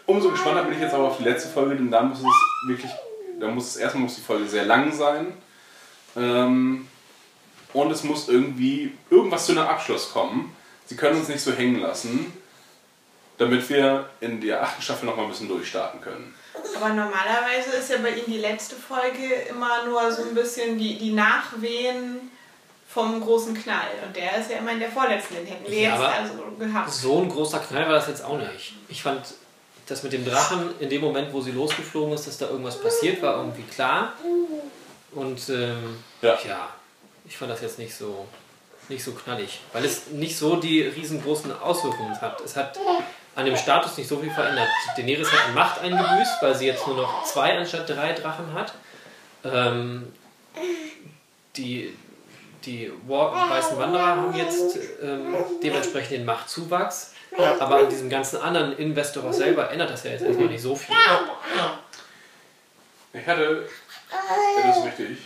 Umso 0.05 0.31
gespannter 0.31 0.63
bin 0.63 0.73
ich 0.73 0.79
jetzt 0.79 0.93
aber 0.93 1.05
auf 1.05 1.17
die 1.17 1.23
letzte 1.23 1.49
Folge, 1.49 1.75
denn 1.75 1.91
da 1.91 2.01
muss 2.01 2.19
es 2.19 2.25
wirklich, 2.67 2.91
da 3.39 3.47
muss 3.47 3.67
es 3.67 3.75
erstmal 3.77 4.03
muss 4.03 4.15
die 4.15 4.21
Folge 4.21 4.47
sehr 4.47 4.65
lang 4.65 4.91
sein. 4.91 5.33
Ähm, 6.15 6.87
und 7.73 7.91
es 7.91 8.03
muss 8.03 8.27
irgendwie 8.27 8.91
irgendwas 9.09 9.45
zu 9.45 9.53
einem 9.53 9.67
Abschluss 9.67 10.11
kommen. 10.11 10.55
Sie 10.85 10.95
können 10.95 11.19
uns 11.19 11.29
nicht 11.29 11.41
so 11.41 11.51
hängen 11.51 11.79
lassen, 11.79 12.33
damit 13.37 13.67
wir 13.69 14.09
in 14.19 14.39
der 14.41 14.61
achten 14.63 14.81
Staffel 14.81 15.05
noch 15.05 15.15
mal 15.15 15.23
ein 15.23 15.29
bisschen 15.29 15.47
durchstarten 15.47 16.01
können. 16.01 16.33
Aber 16.75 16.89
normalerweise 16.89 17.71
ist 17.79 17.89
ja 17.89 17.97
bei 17.97 18.11
ihm 18.11 18.25
die 18.27 18.37
letzte 18.37 18.75
Folge 18.75 19.33
immer 19.49 19.85
nur 19.85 20.11
so 20.11 20.23
ein 20.23 20.35
bisschen 20.35 20.77
die, 20.77 20.97
die 20.97 21.11
Nachwehen 21.11 22.31
vom 22.87 23.19
großen 23.21 23.53
Knall. 23.55 23.87
Und 24.05 24.15
der 24.15 24.37
ist 24.37 24.51
ja 24.51 24.57
immer 24.57 24.71
in 24.71 24.79
der 24.79 24.91
vorletzten. 24.91 25.35
Den 25.35 25.45
hätten 25.47 25.69
wir 25.69 25.79
Ja, 25.79 25.89
jetzt 25.89 25.99
aber 25.99 26.13
also 26.13 26.33
gehabt. 26.59 26.91
So 26.91 27.21
ein 27.21 27.29
großer 27.29 27.59
Knall 27.59 27.85
war 27.87 27.93
das 27.93 28.07
jetzt 28.07 28.23
auch 28.23 28.37
nicht. 28.37 28.73
Ich 28.87 29.01
fand 29.01 29.21
das 29.87 30.03
mit 30.03 30.13
dem 30.13 30.23
Drachen 30.25 30.69
in 30.79 30.89
dem 30.89 31.01
Moment, 31.01 31.33
wo 31.33 31.41
sie 31.41 31.51
losgeflogen 31.51 32.13
ist, 32.13 32.27
dass 32.27 32.37
da 32.37 32.47
irgendwas 32.47 32.79
passiert 32.79 33.21
war, 33.21 33.37
irgendwie 33.37 33.63
klar. 33.63 34.13
Und 35.11 35.49
ähm, 35.49 35.97
Ja. 36.21 36.37
ja, 36.47 36.69
ich 37.25 37.35
fand 37.37 37.51
das 37.51 37.61
jetzt 37.61 37.79
nicht 37.79 37.93
so, 37.95 38.27
nicht 38.89 39.03
so 39.03 39.11
knallig, 39.11 39.59
weil 39.73 39.83
es 39.85 40.07
nicht 40.11 40.37
so 40.37 40.55
die 40.55 40.81
riesengroßen 40.83 41.51
Auswirkungen 41.59 42.19
hat. 42.21 42.41
Es 42.41 42.55
hat 42.55 42.77
an 43.35 43.45
dem 43.45 43.57
Status 43.57 43.97
nicht 43.97 44.07
so 44.07 44.17
viel 44.17 44.31
verändert. 44.31 44.67
Daenerys 44.95 45.31
hat 45.31 45.55
Macht 45.55 45.81
eingebüßt, 45.81 46.41
weil 46.41 46.55
sie 46.55 46.67
jetzt 46.67 46.85
nur 46.87 46.97
noch 46.97 47.23
zwei 47.23 47.57
anstatt 47.57 47.89
drei 47.89 48.13
Drachen 48.13 48.53
hat. 48.53 48.73
Ähm, 49.43 50.13
die 51.55 51.93
die 52.65 52.91
weißen 53.07 53.77
Wanderer 53.77 54.05
haben 54.05 54.33
jetzt 54.35 54.77
ähm, 55.01 55.35
dementsprechend 55.61 56.11
den 56.11 56.25
Machtzuwachs. 56.25 57.13
Aber 57.59 57.77
an 57.77 57.89
diesem 57.89 58.09
ganzen 58.09 58.37
anderen 58.37 58.77
Investor 58.77 59.33
selber 59.33 59.71
ändert 59.71 59.89
das 59.89 60.03
ja 60.03 60.11
jetzt 60.11 60.23
erstmal 60.23 60.47
nicht 60.47 60.61
so 60.61 60.75
viel. 60.75 60.95
Ich 63.11 63.27
hatte, 63.27 63.67
das 64.63 64.77
ist 64.77 64.85
richtig, 64.85 65.17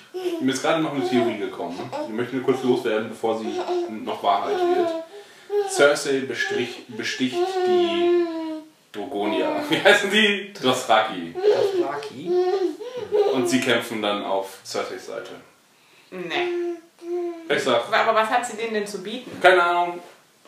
mir 0.42 0.54
ist 0.54 0.62
gerade 0.62 0.82
noch 0.82 0.94
eine 0.94 1.08
Theorie 1.08 1.38
gekommen. 1.38 1.92
Ich 2.08 2.14
möchte 2.14 2.38
nur 2.38 2.46
kurz 2.46 2.64
loswerden, 2.64 3.10
bevor 3.10 3.38
sie 3.38 3.60
noch 3.90 4.24
Wahrheit 4.24 4.58
wird. 4.58 4.90
Cersei 5.70 6.20
bestrich, 6.22 6.86
besticht 6.88 7.36
die 7.68 8.26
Drogonia. 8.92 9.64
Wie 9.70 9.82
heißen 9.82 10.10
die? 10.12 10.54
Dothraki. 10.54 11.34
Dothraki? 11.34 12.32
Und 13.34 13.48
sie 13.50 13.60
kämpfen 13.62 14.02
dann 14.02 14.24
auf 14.24 14.58
Cerseis 14.66 15.06
Seite. 15.06 15.32
Nee. 16.12 16.48
Ich 17.50 17.64
sag, 17.64 17.84
Aber 17.94 18.16
was 18.16 18.30
hat 18.30 18.46
sie 18.46 18.58
denen 18.58 18.74
denn 18.74 18.88
zu 18.88 19.02
bieten? 19.04 19.40
keine 19.42 19.62
Ahnung, 19.64 20.00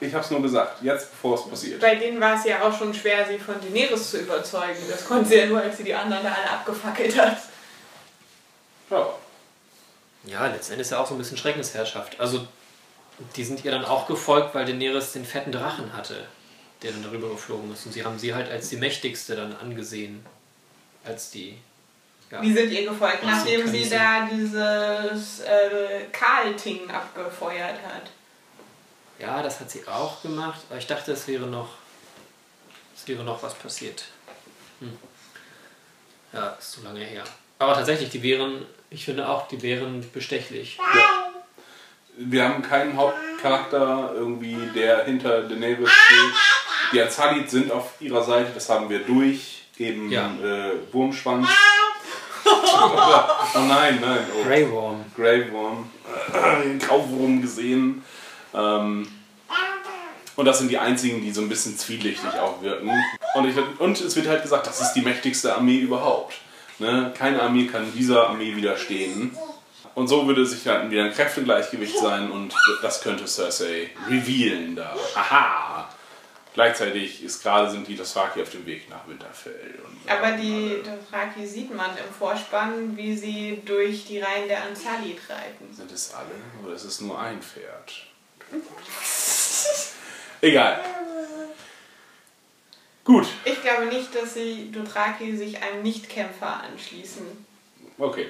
ich 0.02 0.14
hab's 0.14 0.32
nur 0.32 0.42
gesagt, 0.42 0.82
jetzt 0.82 1.12
bevor 1.12 1.36
es 1.36 1.50
passiert. 1.50 1.80
Bei 1.82 1.96
denen 1.96 2.20
war 2.20 2.36
es 2.38 2.46
ja 2.46 2.62
auch 2.62 2.78
schon 2.78 2.94
schwer, 2.94 3.26
sie 3.28 3.38
von 3.38 3.56
Daenerys 3.62 4.12
zu 4.12 4.20
überzeugen. 4.20 4.80
Das 4.90 5.06
konnte 5.06 5.30
sie 5.30 5.36
ja 5.36 5.46
nur, 5.46 5.62
als 5.62 5.78
sie 5.78 5.84
die 5.84 5.94
anderen 5.94 6.24
da 6.24 6.32
alle 6.32 6.50
abgefackelt 6.52 7.18
hat. 7.18 7.38
Ja. 8.90 9.10
Ja, 10.26 10.48
letzten 10.48 10.74
Endes 10.74 10.90
ja 10.90 11.00
auch 11.00 11.08
so 11.08 11.16
ein 11.16 11.18
bisschen 11.18 11.38
Schreckensherrschaft. 11.38 12.20
Also, 12.20 12.48
die 13.36 13.44
sind 13.44 13.64
ihr 13.66 13.72
dann 13.72 13.86
auch 13.86 14.08
gefolgt, 14.08 14.56
weil 14.56 14.66
Daenerys 14.66 15.14
den 15.14 15.26
fetten 15.26 15.52
Drachen 15.52 15.94
hatte, 15.94 16.26
der 16.82 16.92
dann 16.92 17.04
darüber 17.04 17.30
geflogen 17.30 17.72
ist. 17.74 17.86
Und 17.86 17.94
sie 17.94 18.04
haben 18.04 18.18
sie 18.18 18.34
halt 18.34 18.50
als 18.50 18.70
die 18.70 18.78
mächtigste 18.78 19.36
dann 19.36 19.56
angesehen. 19.56 20.26
Als 21.04 21.32
die. 21.32 21.58
Ja. 22.32 22.42
Wie 22.42 22.54
sind 22.54 22.72
ihr 22.72 22.88
gefolgt, 22.88 23.24
nachdem 23.24 23.68
sie 23.68 23.78
ich 23.78 23.90
da 23.90 24.28
dieses 24.32 25.40
äh, 25.40 26.06
Karl-Ting 26.12 26.90
abgefeuert 26.92 27.82
hat? 27.84 28.12
ja, 29.20 29.44
das 29.44 29.60
hat 29.60 29.70
sie 29.70 29.86
auch 29.88 30.22
gemacht, 30.22 30.62
aber 30.70 30.80
ich 30.80 30.88
dachte, 30.88 31.12
es 31.12 31.28
wäre 31.28 31.46
noch. 31.46 31.70
Es 32.96 33.08
wäre 33.08 33.24
noch 33.24 33.42
was 33.44 33.54
passiert. 33.54 34.06
Hm. 34.80 34.98
Ja, 36.34 36.50
ist 36.60 36.72
zu 36.72 36.84
lange 36.84 37.04
her. 37.04 37.24
Aber 37.60 37.74
tatsächlich, 37.74 38.10
die 38.10 38.24
wären, 38.24 38.66
ich 38.90 39.06
finde 39.06 39.28
auch, 39.28 39.48
die 39.48 39.62
wären 39.62 40.10
bestechlich. 40.12 40.78
Wir 42.22 42.44
haben 42.44 42.62
keinen 42.62 42.98
Hauptcharakter 42.98 44.12
irgendwie, 44.14 44.58
der 44.76 45.06
hinter 45.06 45.44
Daenerys 45.44 45.90
steht. 45.90 46.34
Die 46.92 47.02
Azalit 47.02 47.50
sind 47.50 47.72
auf 47.72 47.94
ihrer 48.02 48.24
Seite, 48.24 48.52
das 48.54 48.68
haben 48.70 48.90
wir 48.90 49.00
durch. 49.00 49.64
Eben 49.78 50.12
Ja. 50.12 50.30
äh, 50.44 50.74
Wurmschwanz. 50.92 51.48
oh 52.46 53.60
nein, 53.68 54.00
nein. 54.02 54.20
Oh. 54.38 54.44
Grey 54.44 54.70
Worm. 54.70 55.06
Grey 55.16 55.50
Worm. 55.54 55.90
Grauwurm 56.80 57.42
gesehen. 57.42 58.04
Ähm, 58.54 59.08
und 60.36 60.46
das 60.46 60.60
sind 60.60 60.70
die 60.70 60.78
einzigen, 60.78 61.22
die 61.22 61.32
so 61.32 61.40
ein 61.42 61.48
bisschen 61.50 61.78
zwielichtig 61.78 62.34
auch 62.42 62.62
wirken. 62.62 62.92
Und, 63.36 63.48
ich, 63.50 63.56
und 63.80 64.02
es 64.02 64.16
wird 64.18 64.28
halt 64.28 64.42
gesagt, 64.42 64.68
das 64.68 64.82
ist 64.82 64.92
die 64.94 65.02
mächtigste 65.02 65.56
Armee 65.56 65.78
überhaupt. 65.78 66.36
Ne? 66.80 67.14
Keine 67.18 67.42
Armee 67.42 67.68
kann 67.68 67.94
dieser 67.94 68.28
Armee 68.28 68.56
widerstehen. 68.56 69.38
Und 70.00 70.08
so 70.08 70.26
würde 70.26 70.46
sich 70.46 70.64
dann 70.64 70.90
wieder 70.90 71.04
ein 71.04 71.14
Kräftegleichgewicht 71.14 71.98
sein 72.02 72.32
und 72.32 72.56
das 72.82 73.02
könnte 73.02 73.28
Cersei 73.28 73.90
revealen 74.08 74.74
da. 74.78 74.96
Aha! 75.14 75.94
Gleichzeitig 76.54 77.22
ist 77.22 77.44
gerade 77.44 77.70
sind 77.70 77.86
die 77.86 77.98
Dothraki 77.98 78.42
auf 78.42 78.50
dem 78.50 78.66
Weg 78.66 78.90
nach 78.90 79.06
Winterfell. 79.10 79.78
Und 79.84 80.10
Aber 80.10 80.38
die 80.38 80.82
Dothraki 80.84 81.46
sieht 81.46 81.76
man 81.76 81.90
im 81.92 82.14
Vorspann, 82.18 82.96
wie 82.96 83.14
sie 83.14 83.62
durch 83.66 84.06
die 84.06 84.22
Reihen 84.22 84.48
der 84.48 84.64
Anzalit 84.64 85.20
reiten. 85.30 85.74
Sind 85.74 85.92
es 85.92 86.14
alle 86.14 86.30
oder 86.64 86.76
ist 86.76 86.86
es 86.86 87.02
nur 87.02 87.20
ein 87.20 87.42
Pferd? 87.42 88.08
Egal. 90.42 90.80
Gut, 93.04 93.28
Ich 93.44 93.62
glaube 93.62 93.88
nicht, 93.88 94.16
dass 94.16 94.36
die 94.36 94.72
Dothraki 94.72 95.36
sich 95.36 95.62
einem 95.62 95.84
Nichtkämpfer 95.84 96.64
anschließen. 96.64 97.26
okay. 97.98 98.28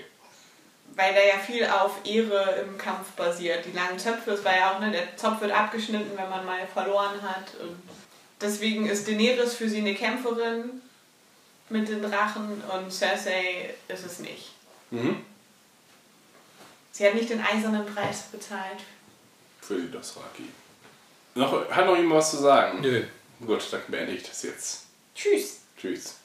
Weil 1.00 1.14
da 1.14 1.22
ja 1.22 1.40
viel 1.40 1.66
auf 1.66 1.94
Ehre 2.04 2.66
im 2.68 2.78
Kampf 2.78 3.12
basiert. 3.12 3.64
Die 3.66 3.72
langen 3.72 3.98
Zöpfe, 3.98 4.32
es 4.32 4.44
war 4.44 4.54
ja 4.54 4.76
auch, 4.76 4.82
ne, 4.82 4.92
der 4.92 5.16
Zopf 5.16 5.40
wird 5.40 5.54
abgeschnitten, 5.54 6.12
wenn 6.18 6.30
man 6.30 6.46
mal 6.46 6.68
verloren 6.68 7.22
hat. 7.22 7.54
Und 7.62 7.80
deswegen 8.42 8.86
ist 8.86 9.08
Daenerys 9.08 9.54
für 9.54 9.70
sie 9.70 9.78
eine 9.78 9.96
Kämpferin 9.96 10.82
mit 11.70 11.88
den 11.88 12.02
Drachen 12.02 12.62
und 12.76 12.92
Cersei 12.92 13.74
ist 13.88 14.06
es 14.06 14.20
nicht. 14.20 14.52
Mhm. 14.92 15.24
Sie 16.92 17.08
hat 17.08 17.16
nicht 17.16 17.30
den 17.30 17.42
eisernen 17.42 17.86
Preis 17.86 18.24
bezahlt. 18.24 18.82
Für 19.62 19.76
die 19.76 19.90
Dothraki. 19.90 20.50
Noch, 21.34 21.70
hat 21.70 21.86
noch 21.86 21.96
jemand 21.96 22.18
was 22.18 22.32
zu 22.32 22.38
sagen? 22.40 22.82
Nö. 22.82 23.06
Gut, 23.40 23.66
dann 23.72 23.84
beende 23.88 24.12
ich 24.12 24.24
das 24.24 24.44
jetzt. 24.44 24.88
Tschüss. 25.16 25.62
Tschüss. 25.80 26.16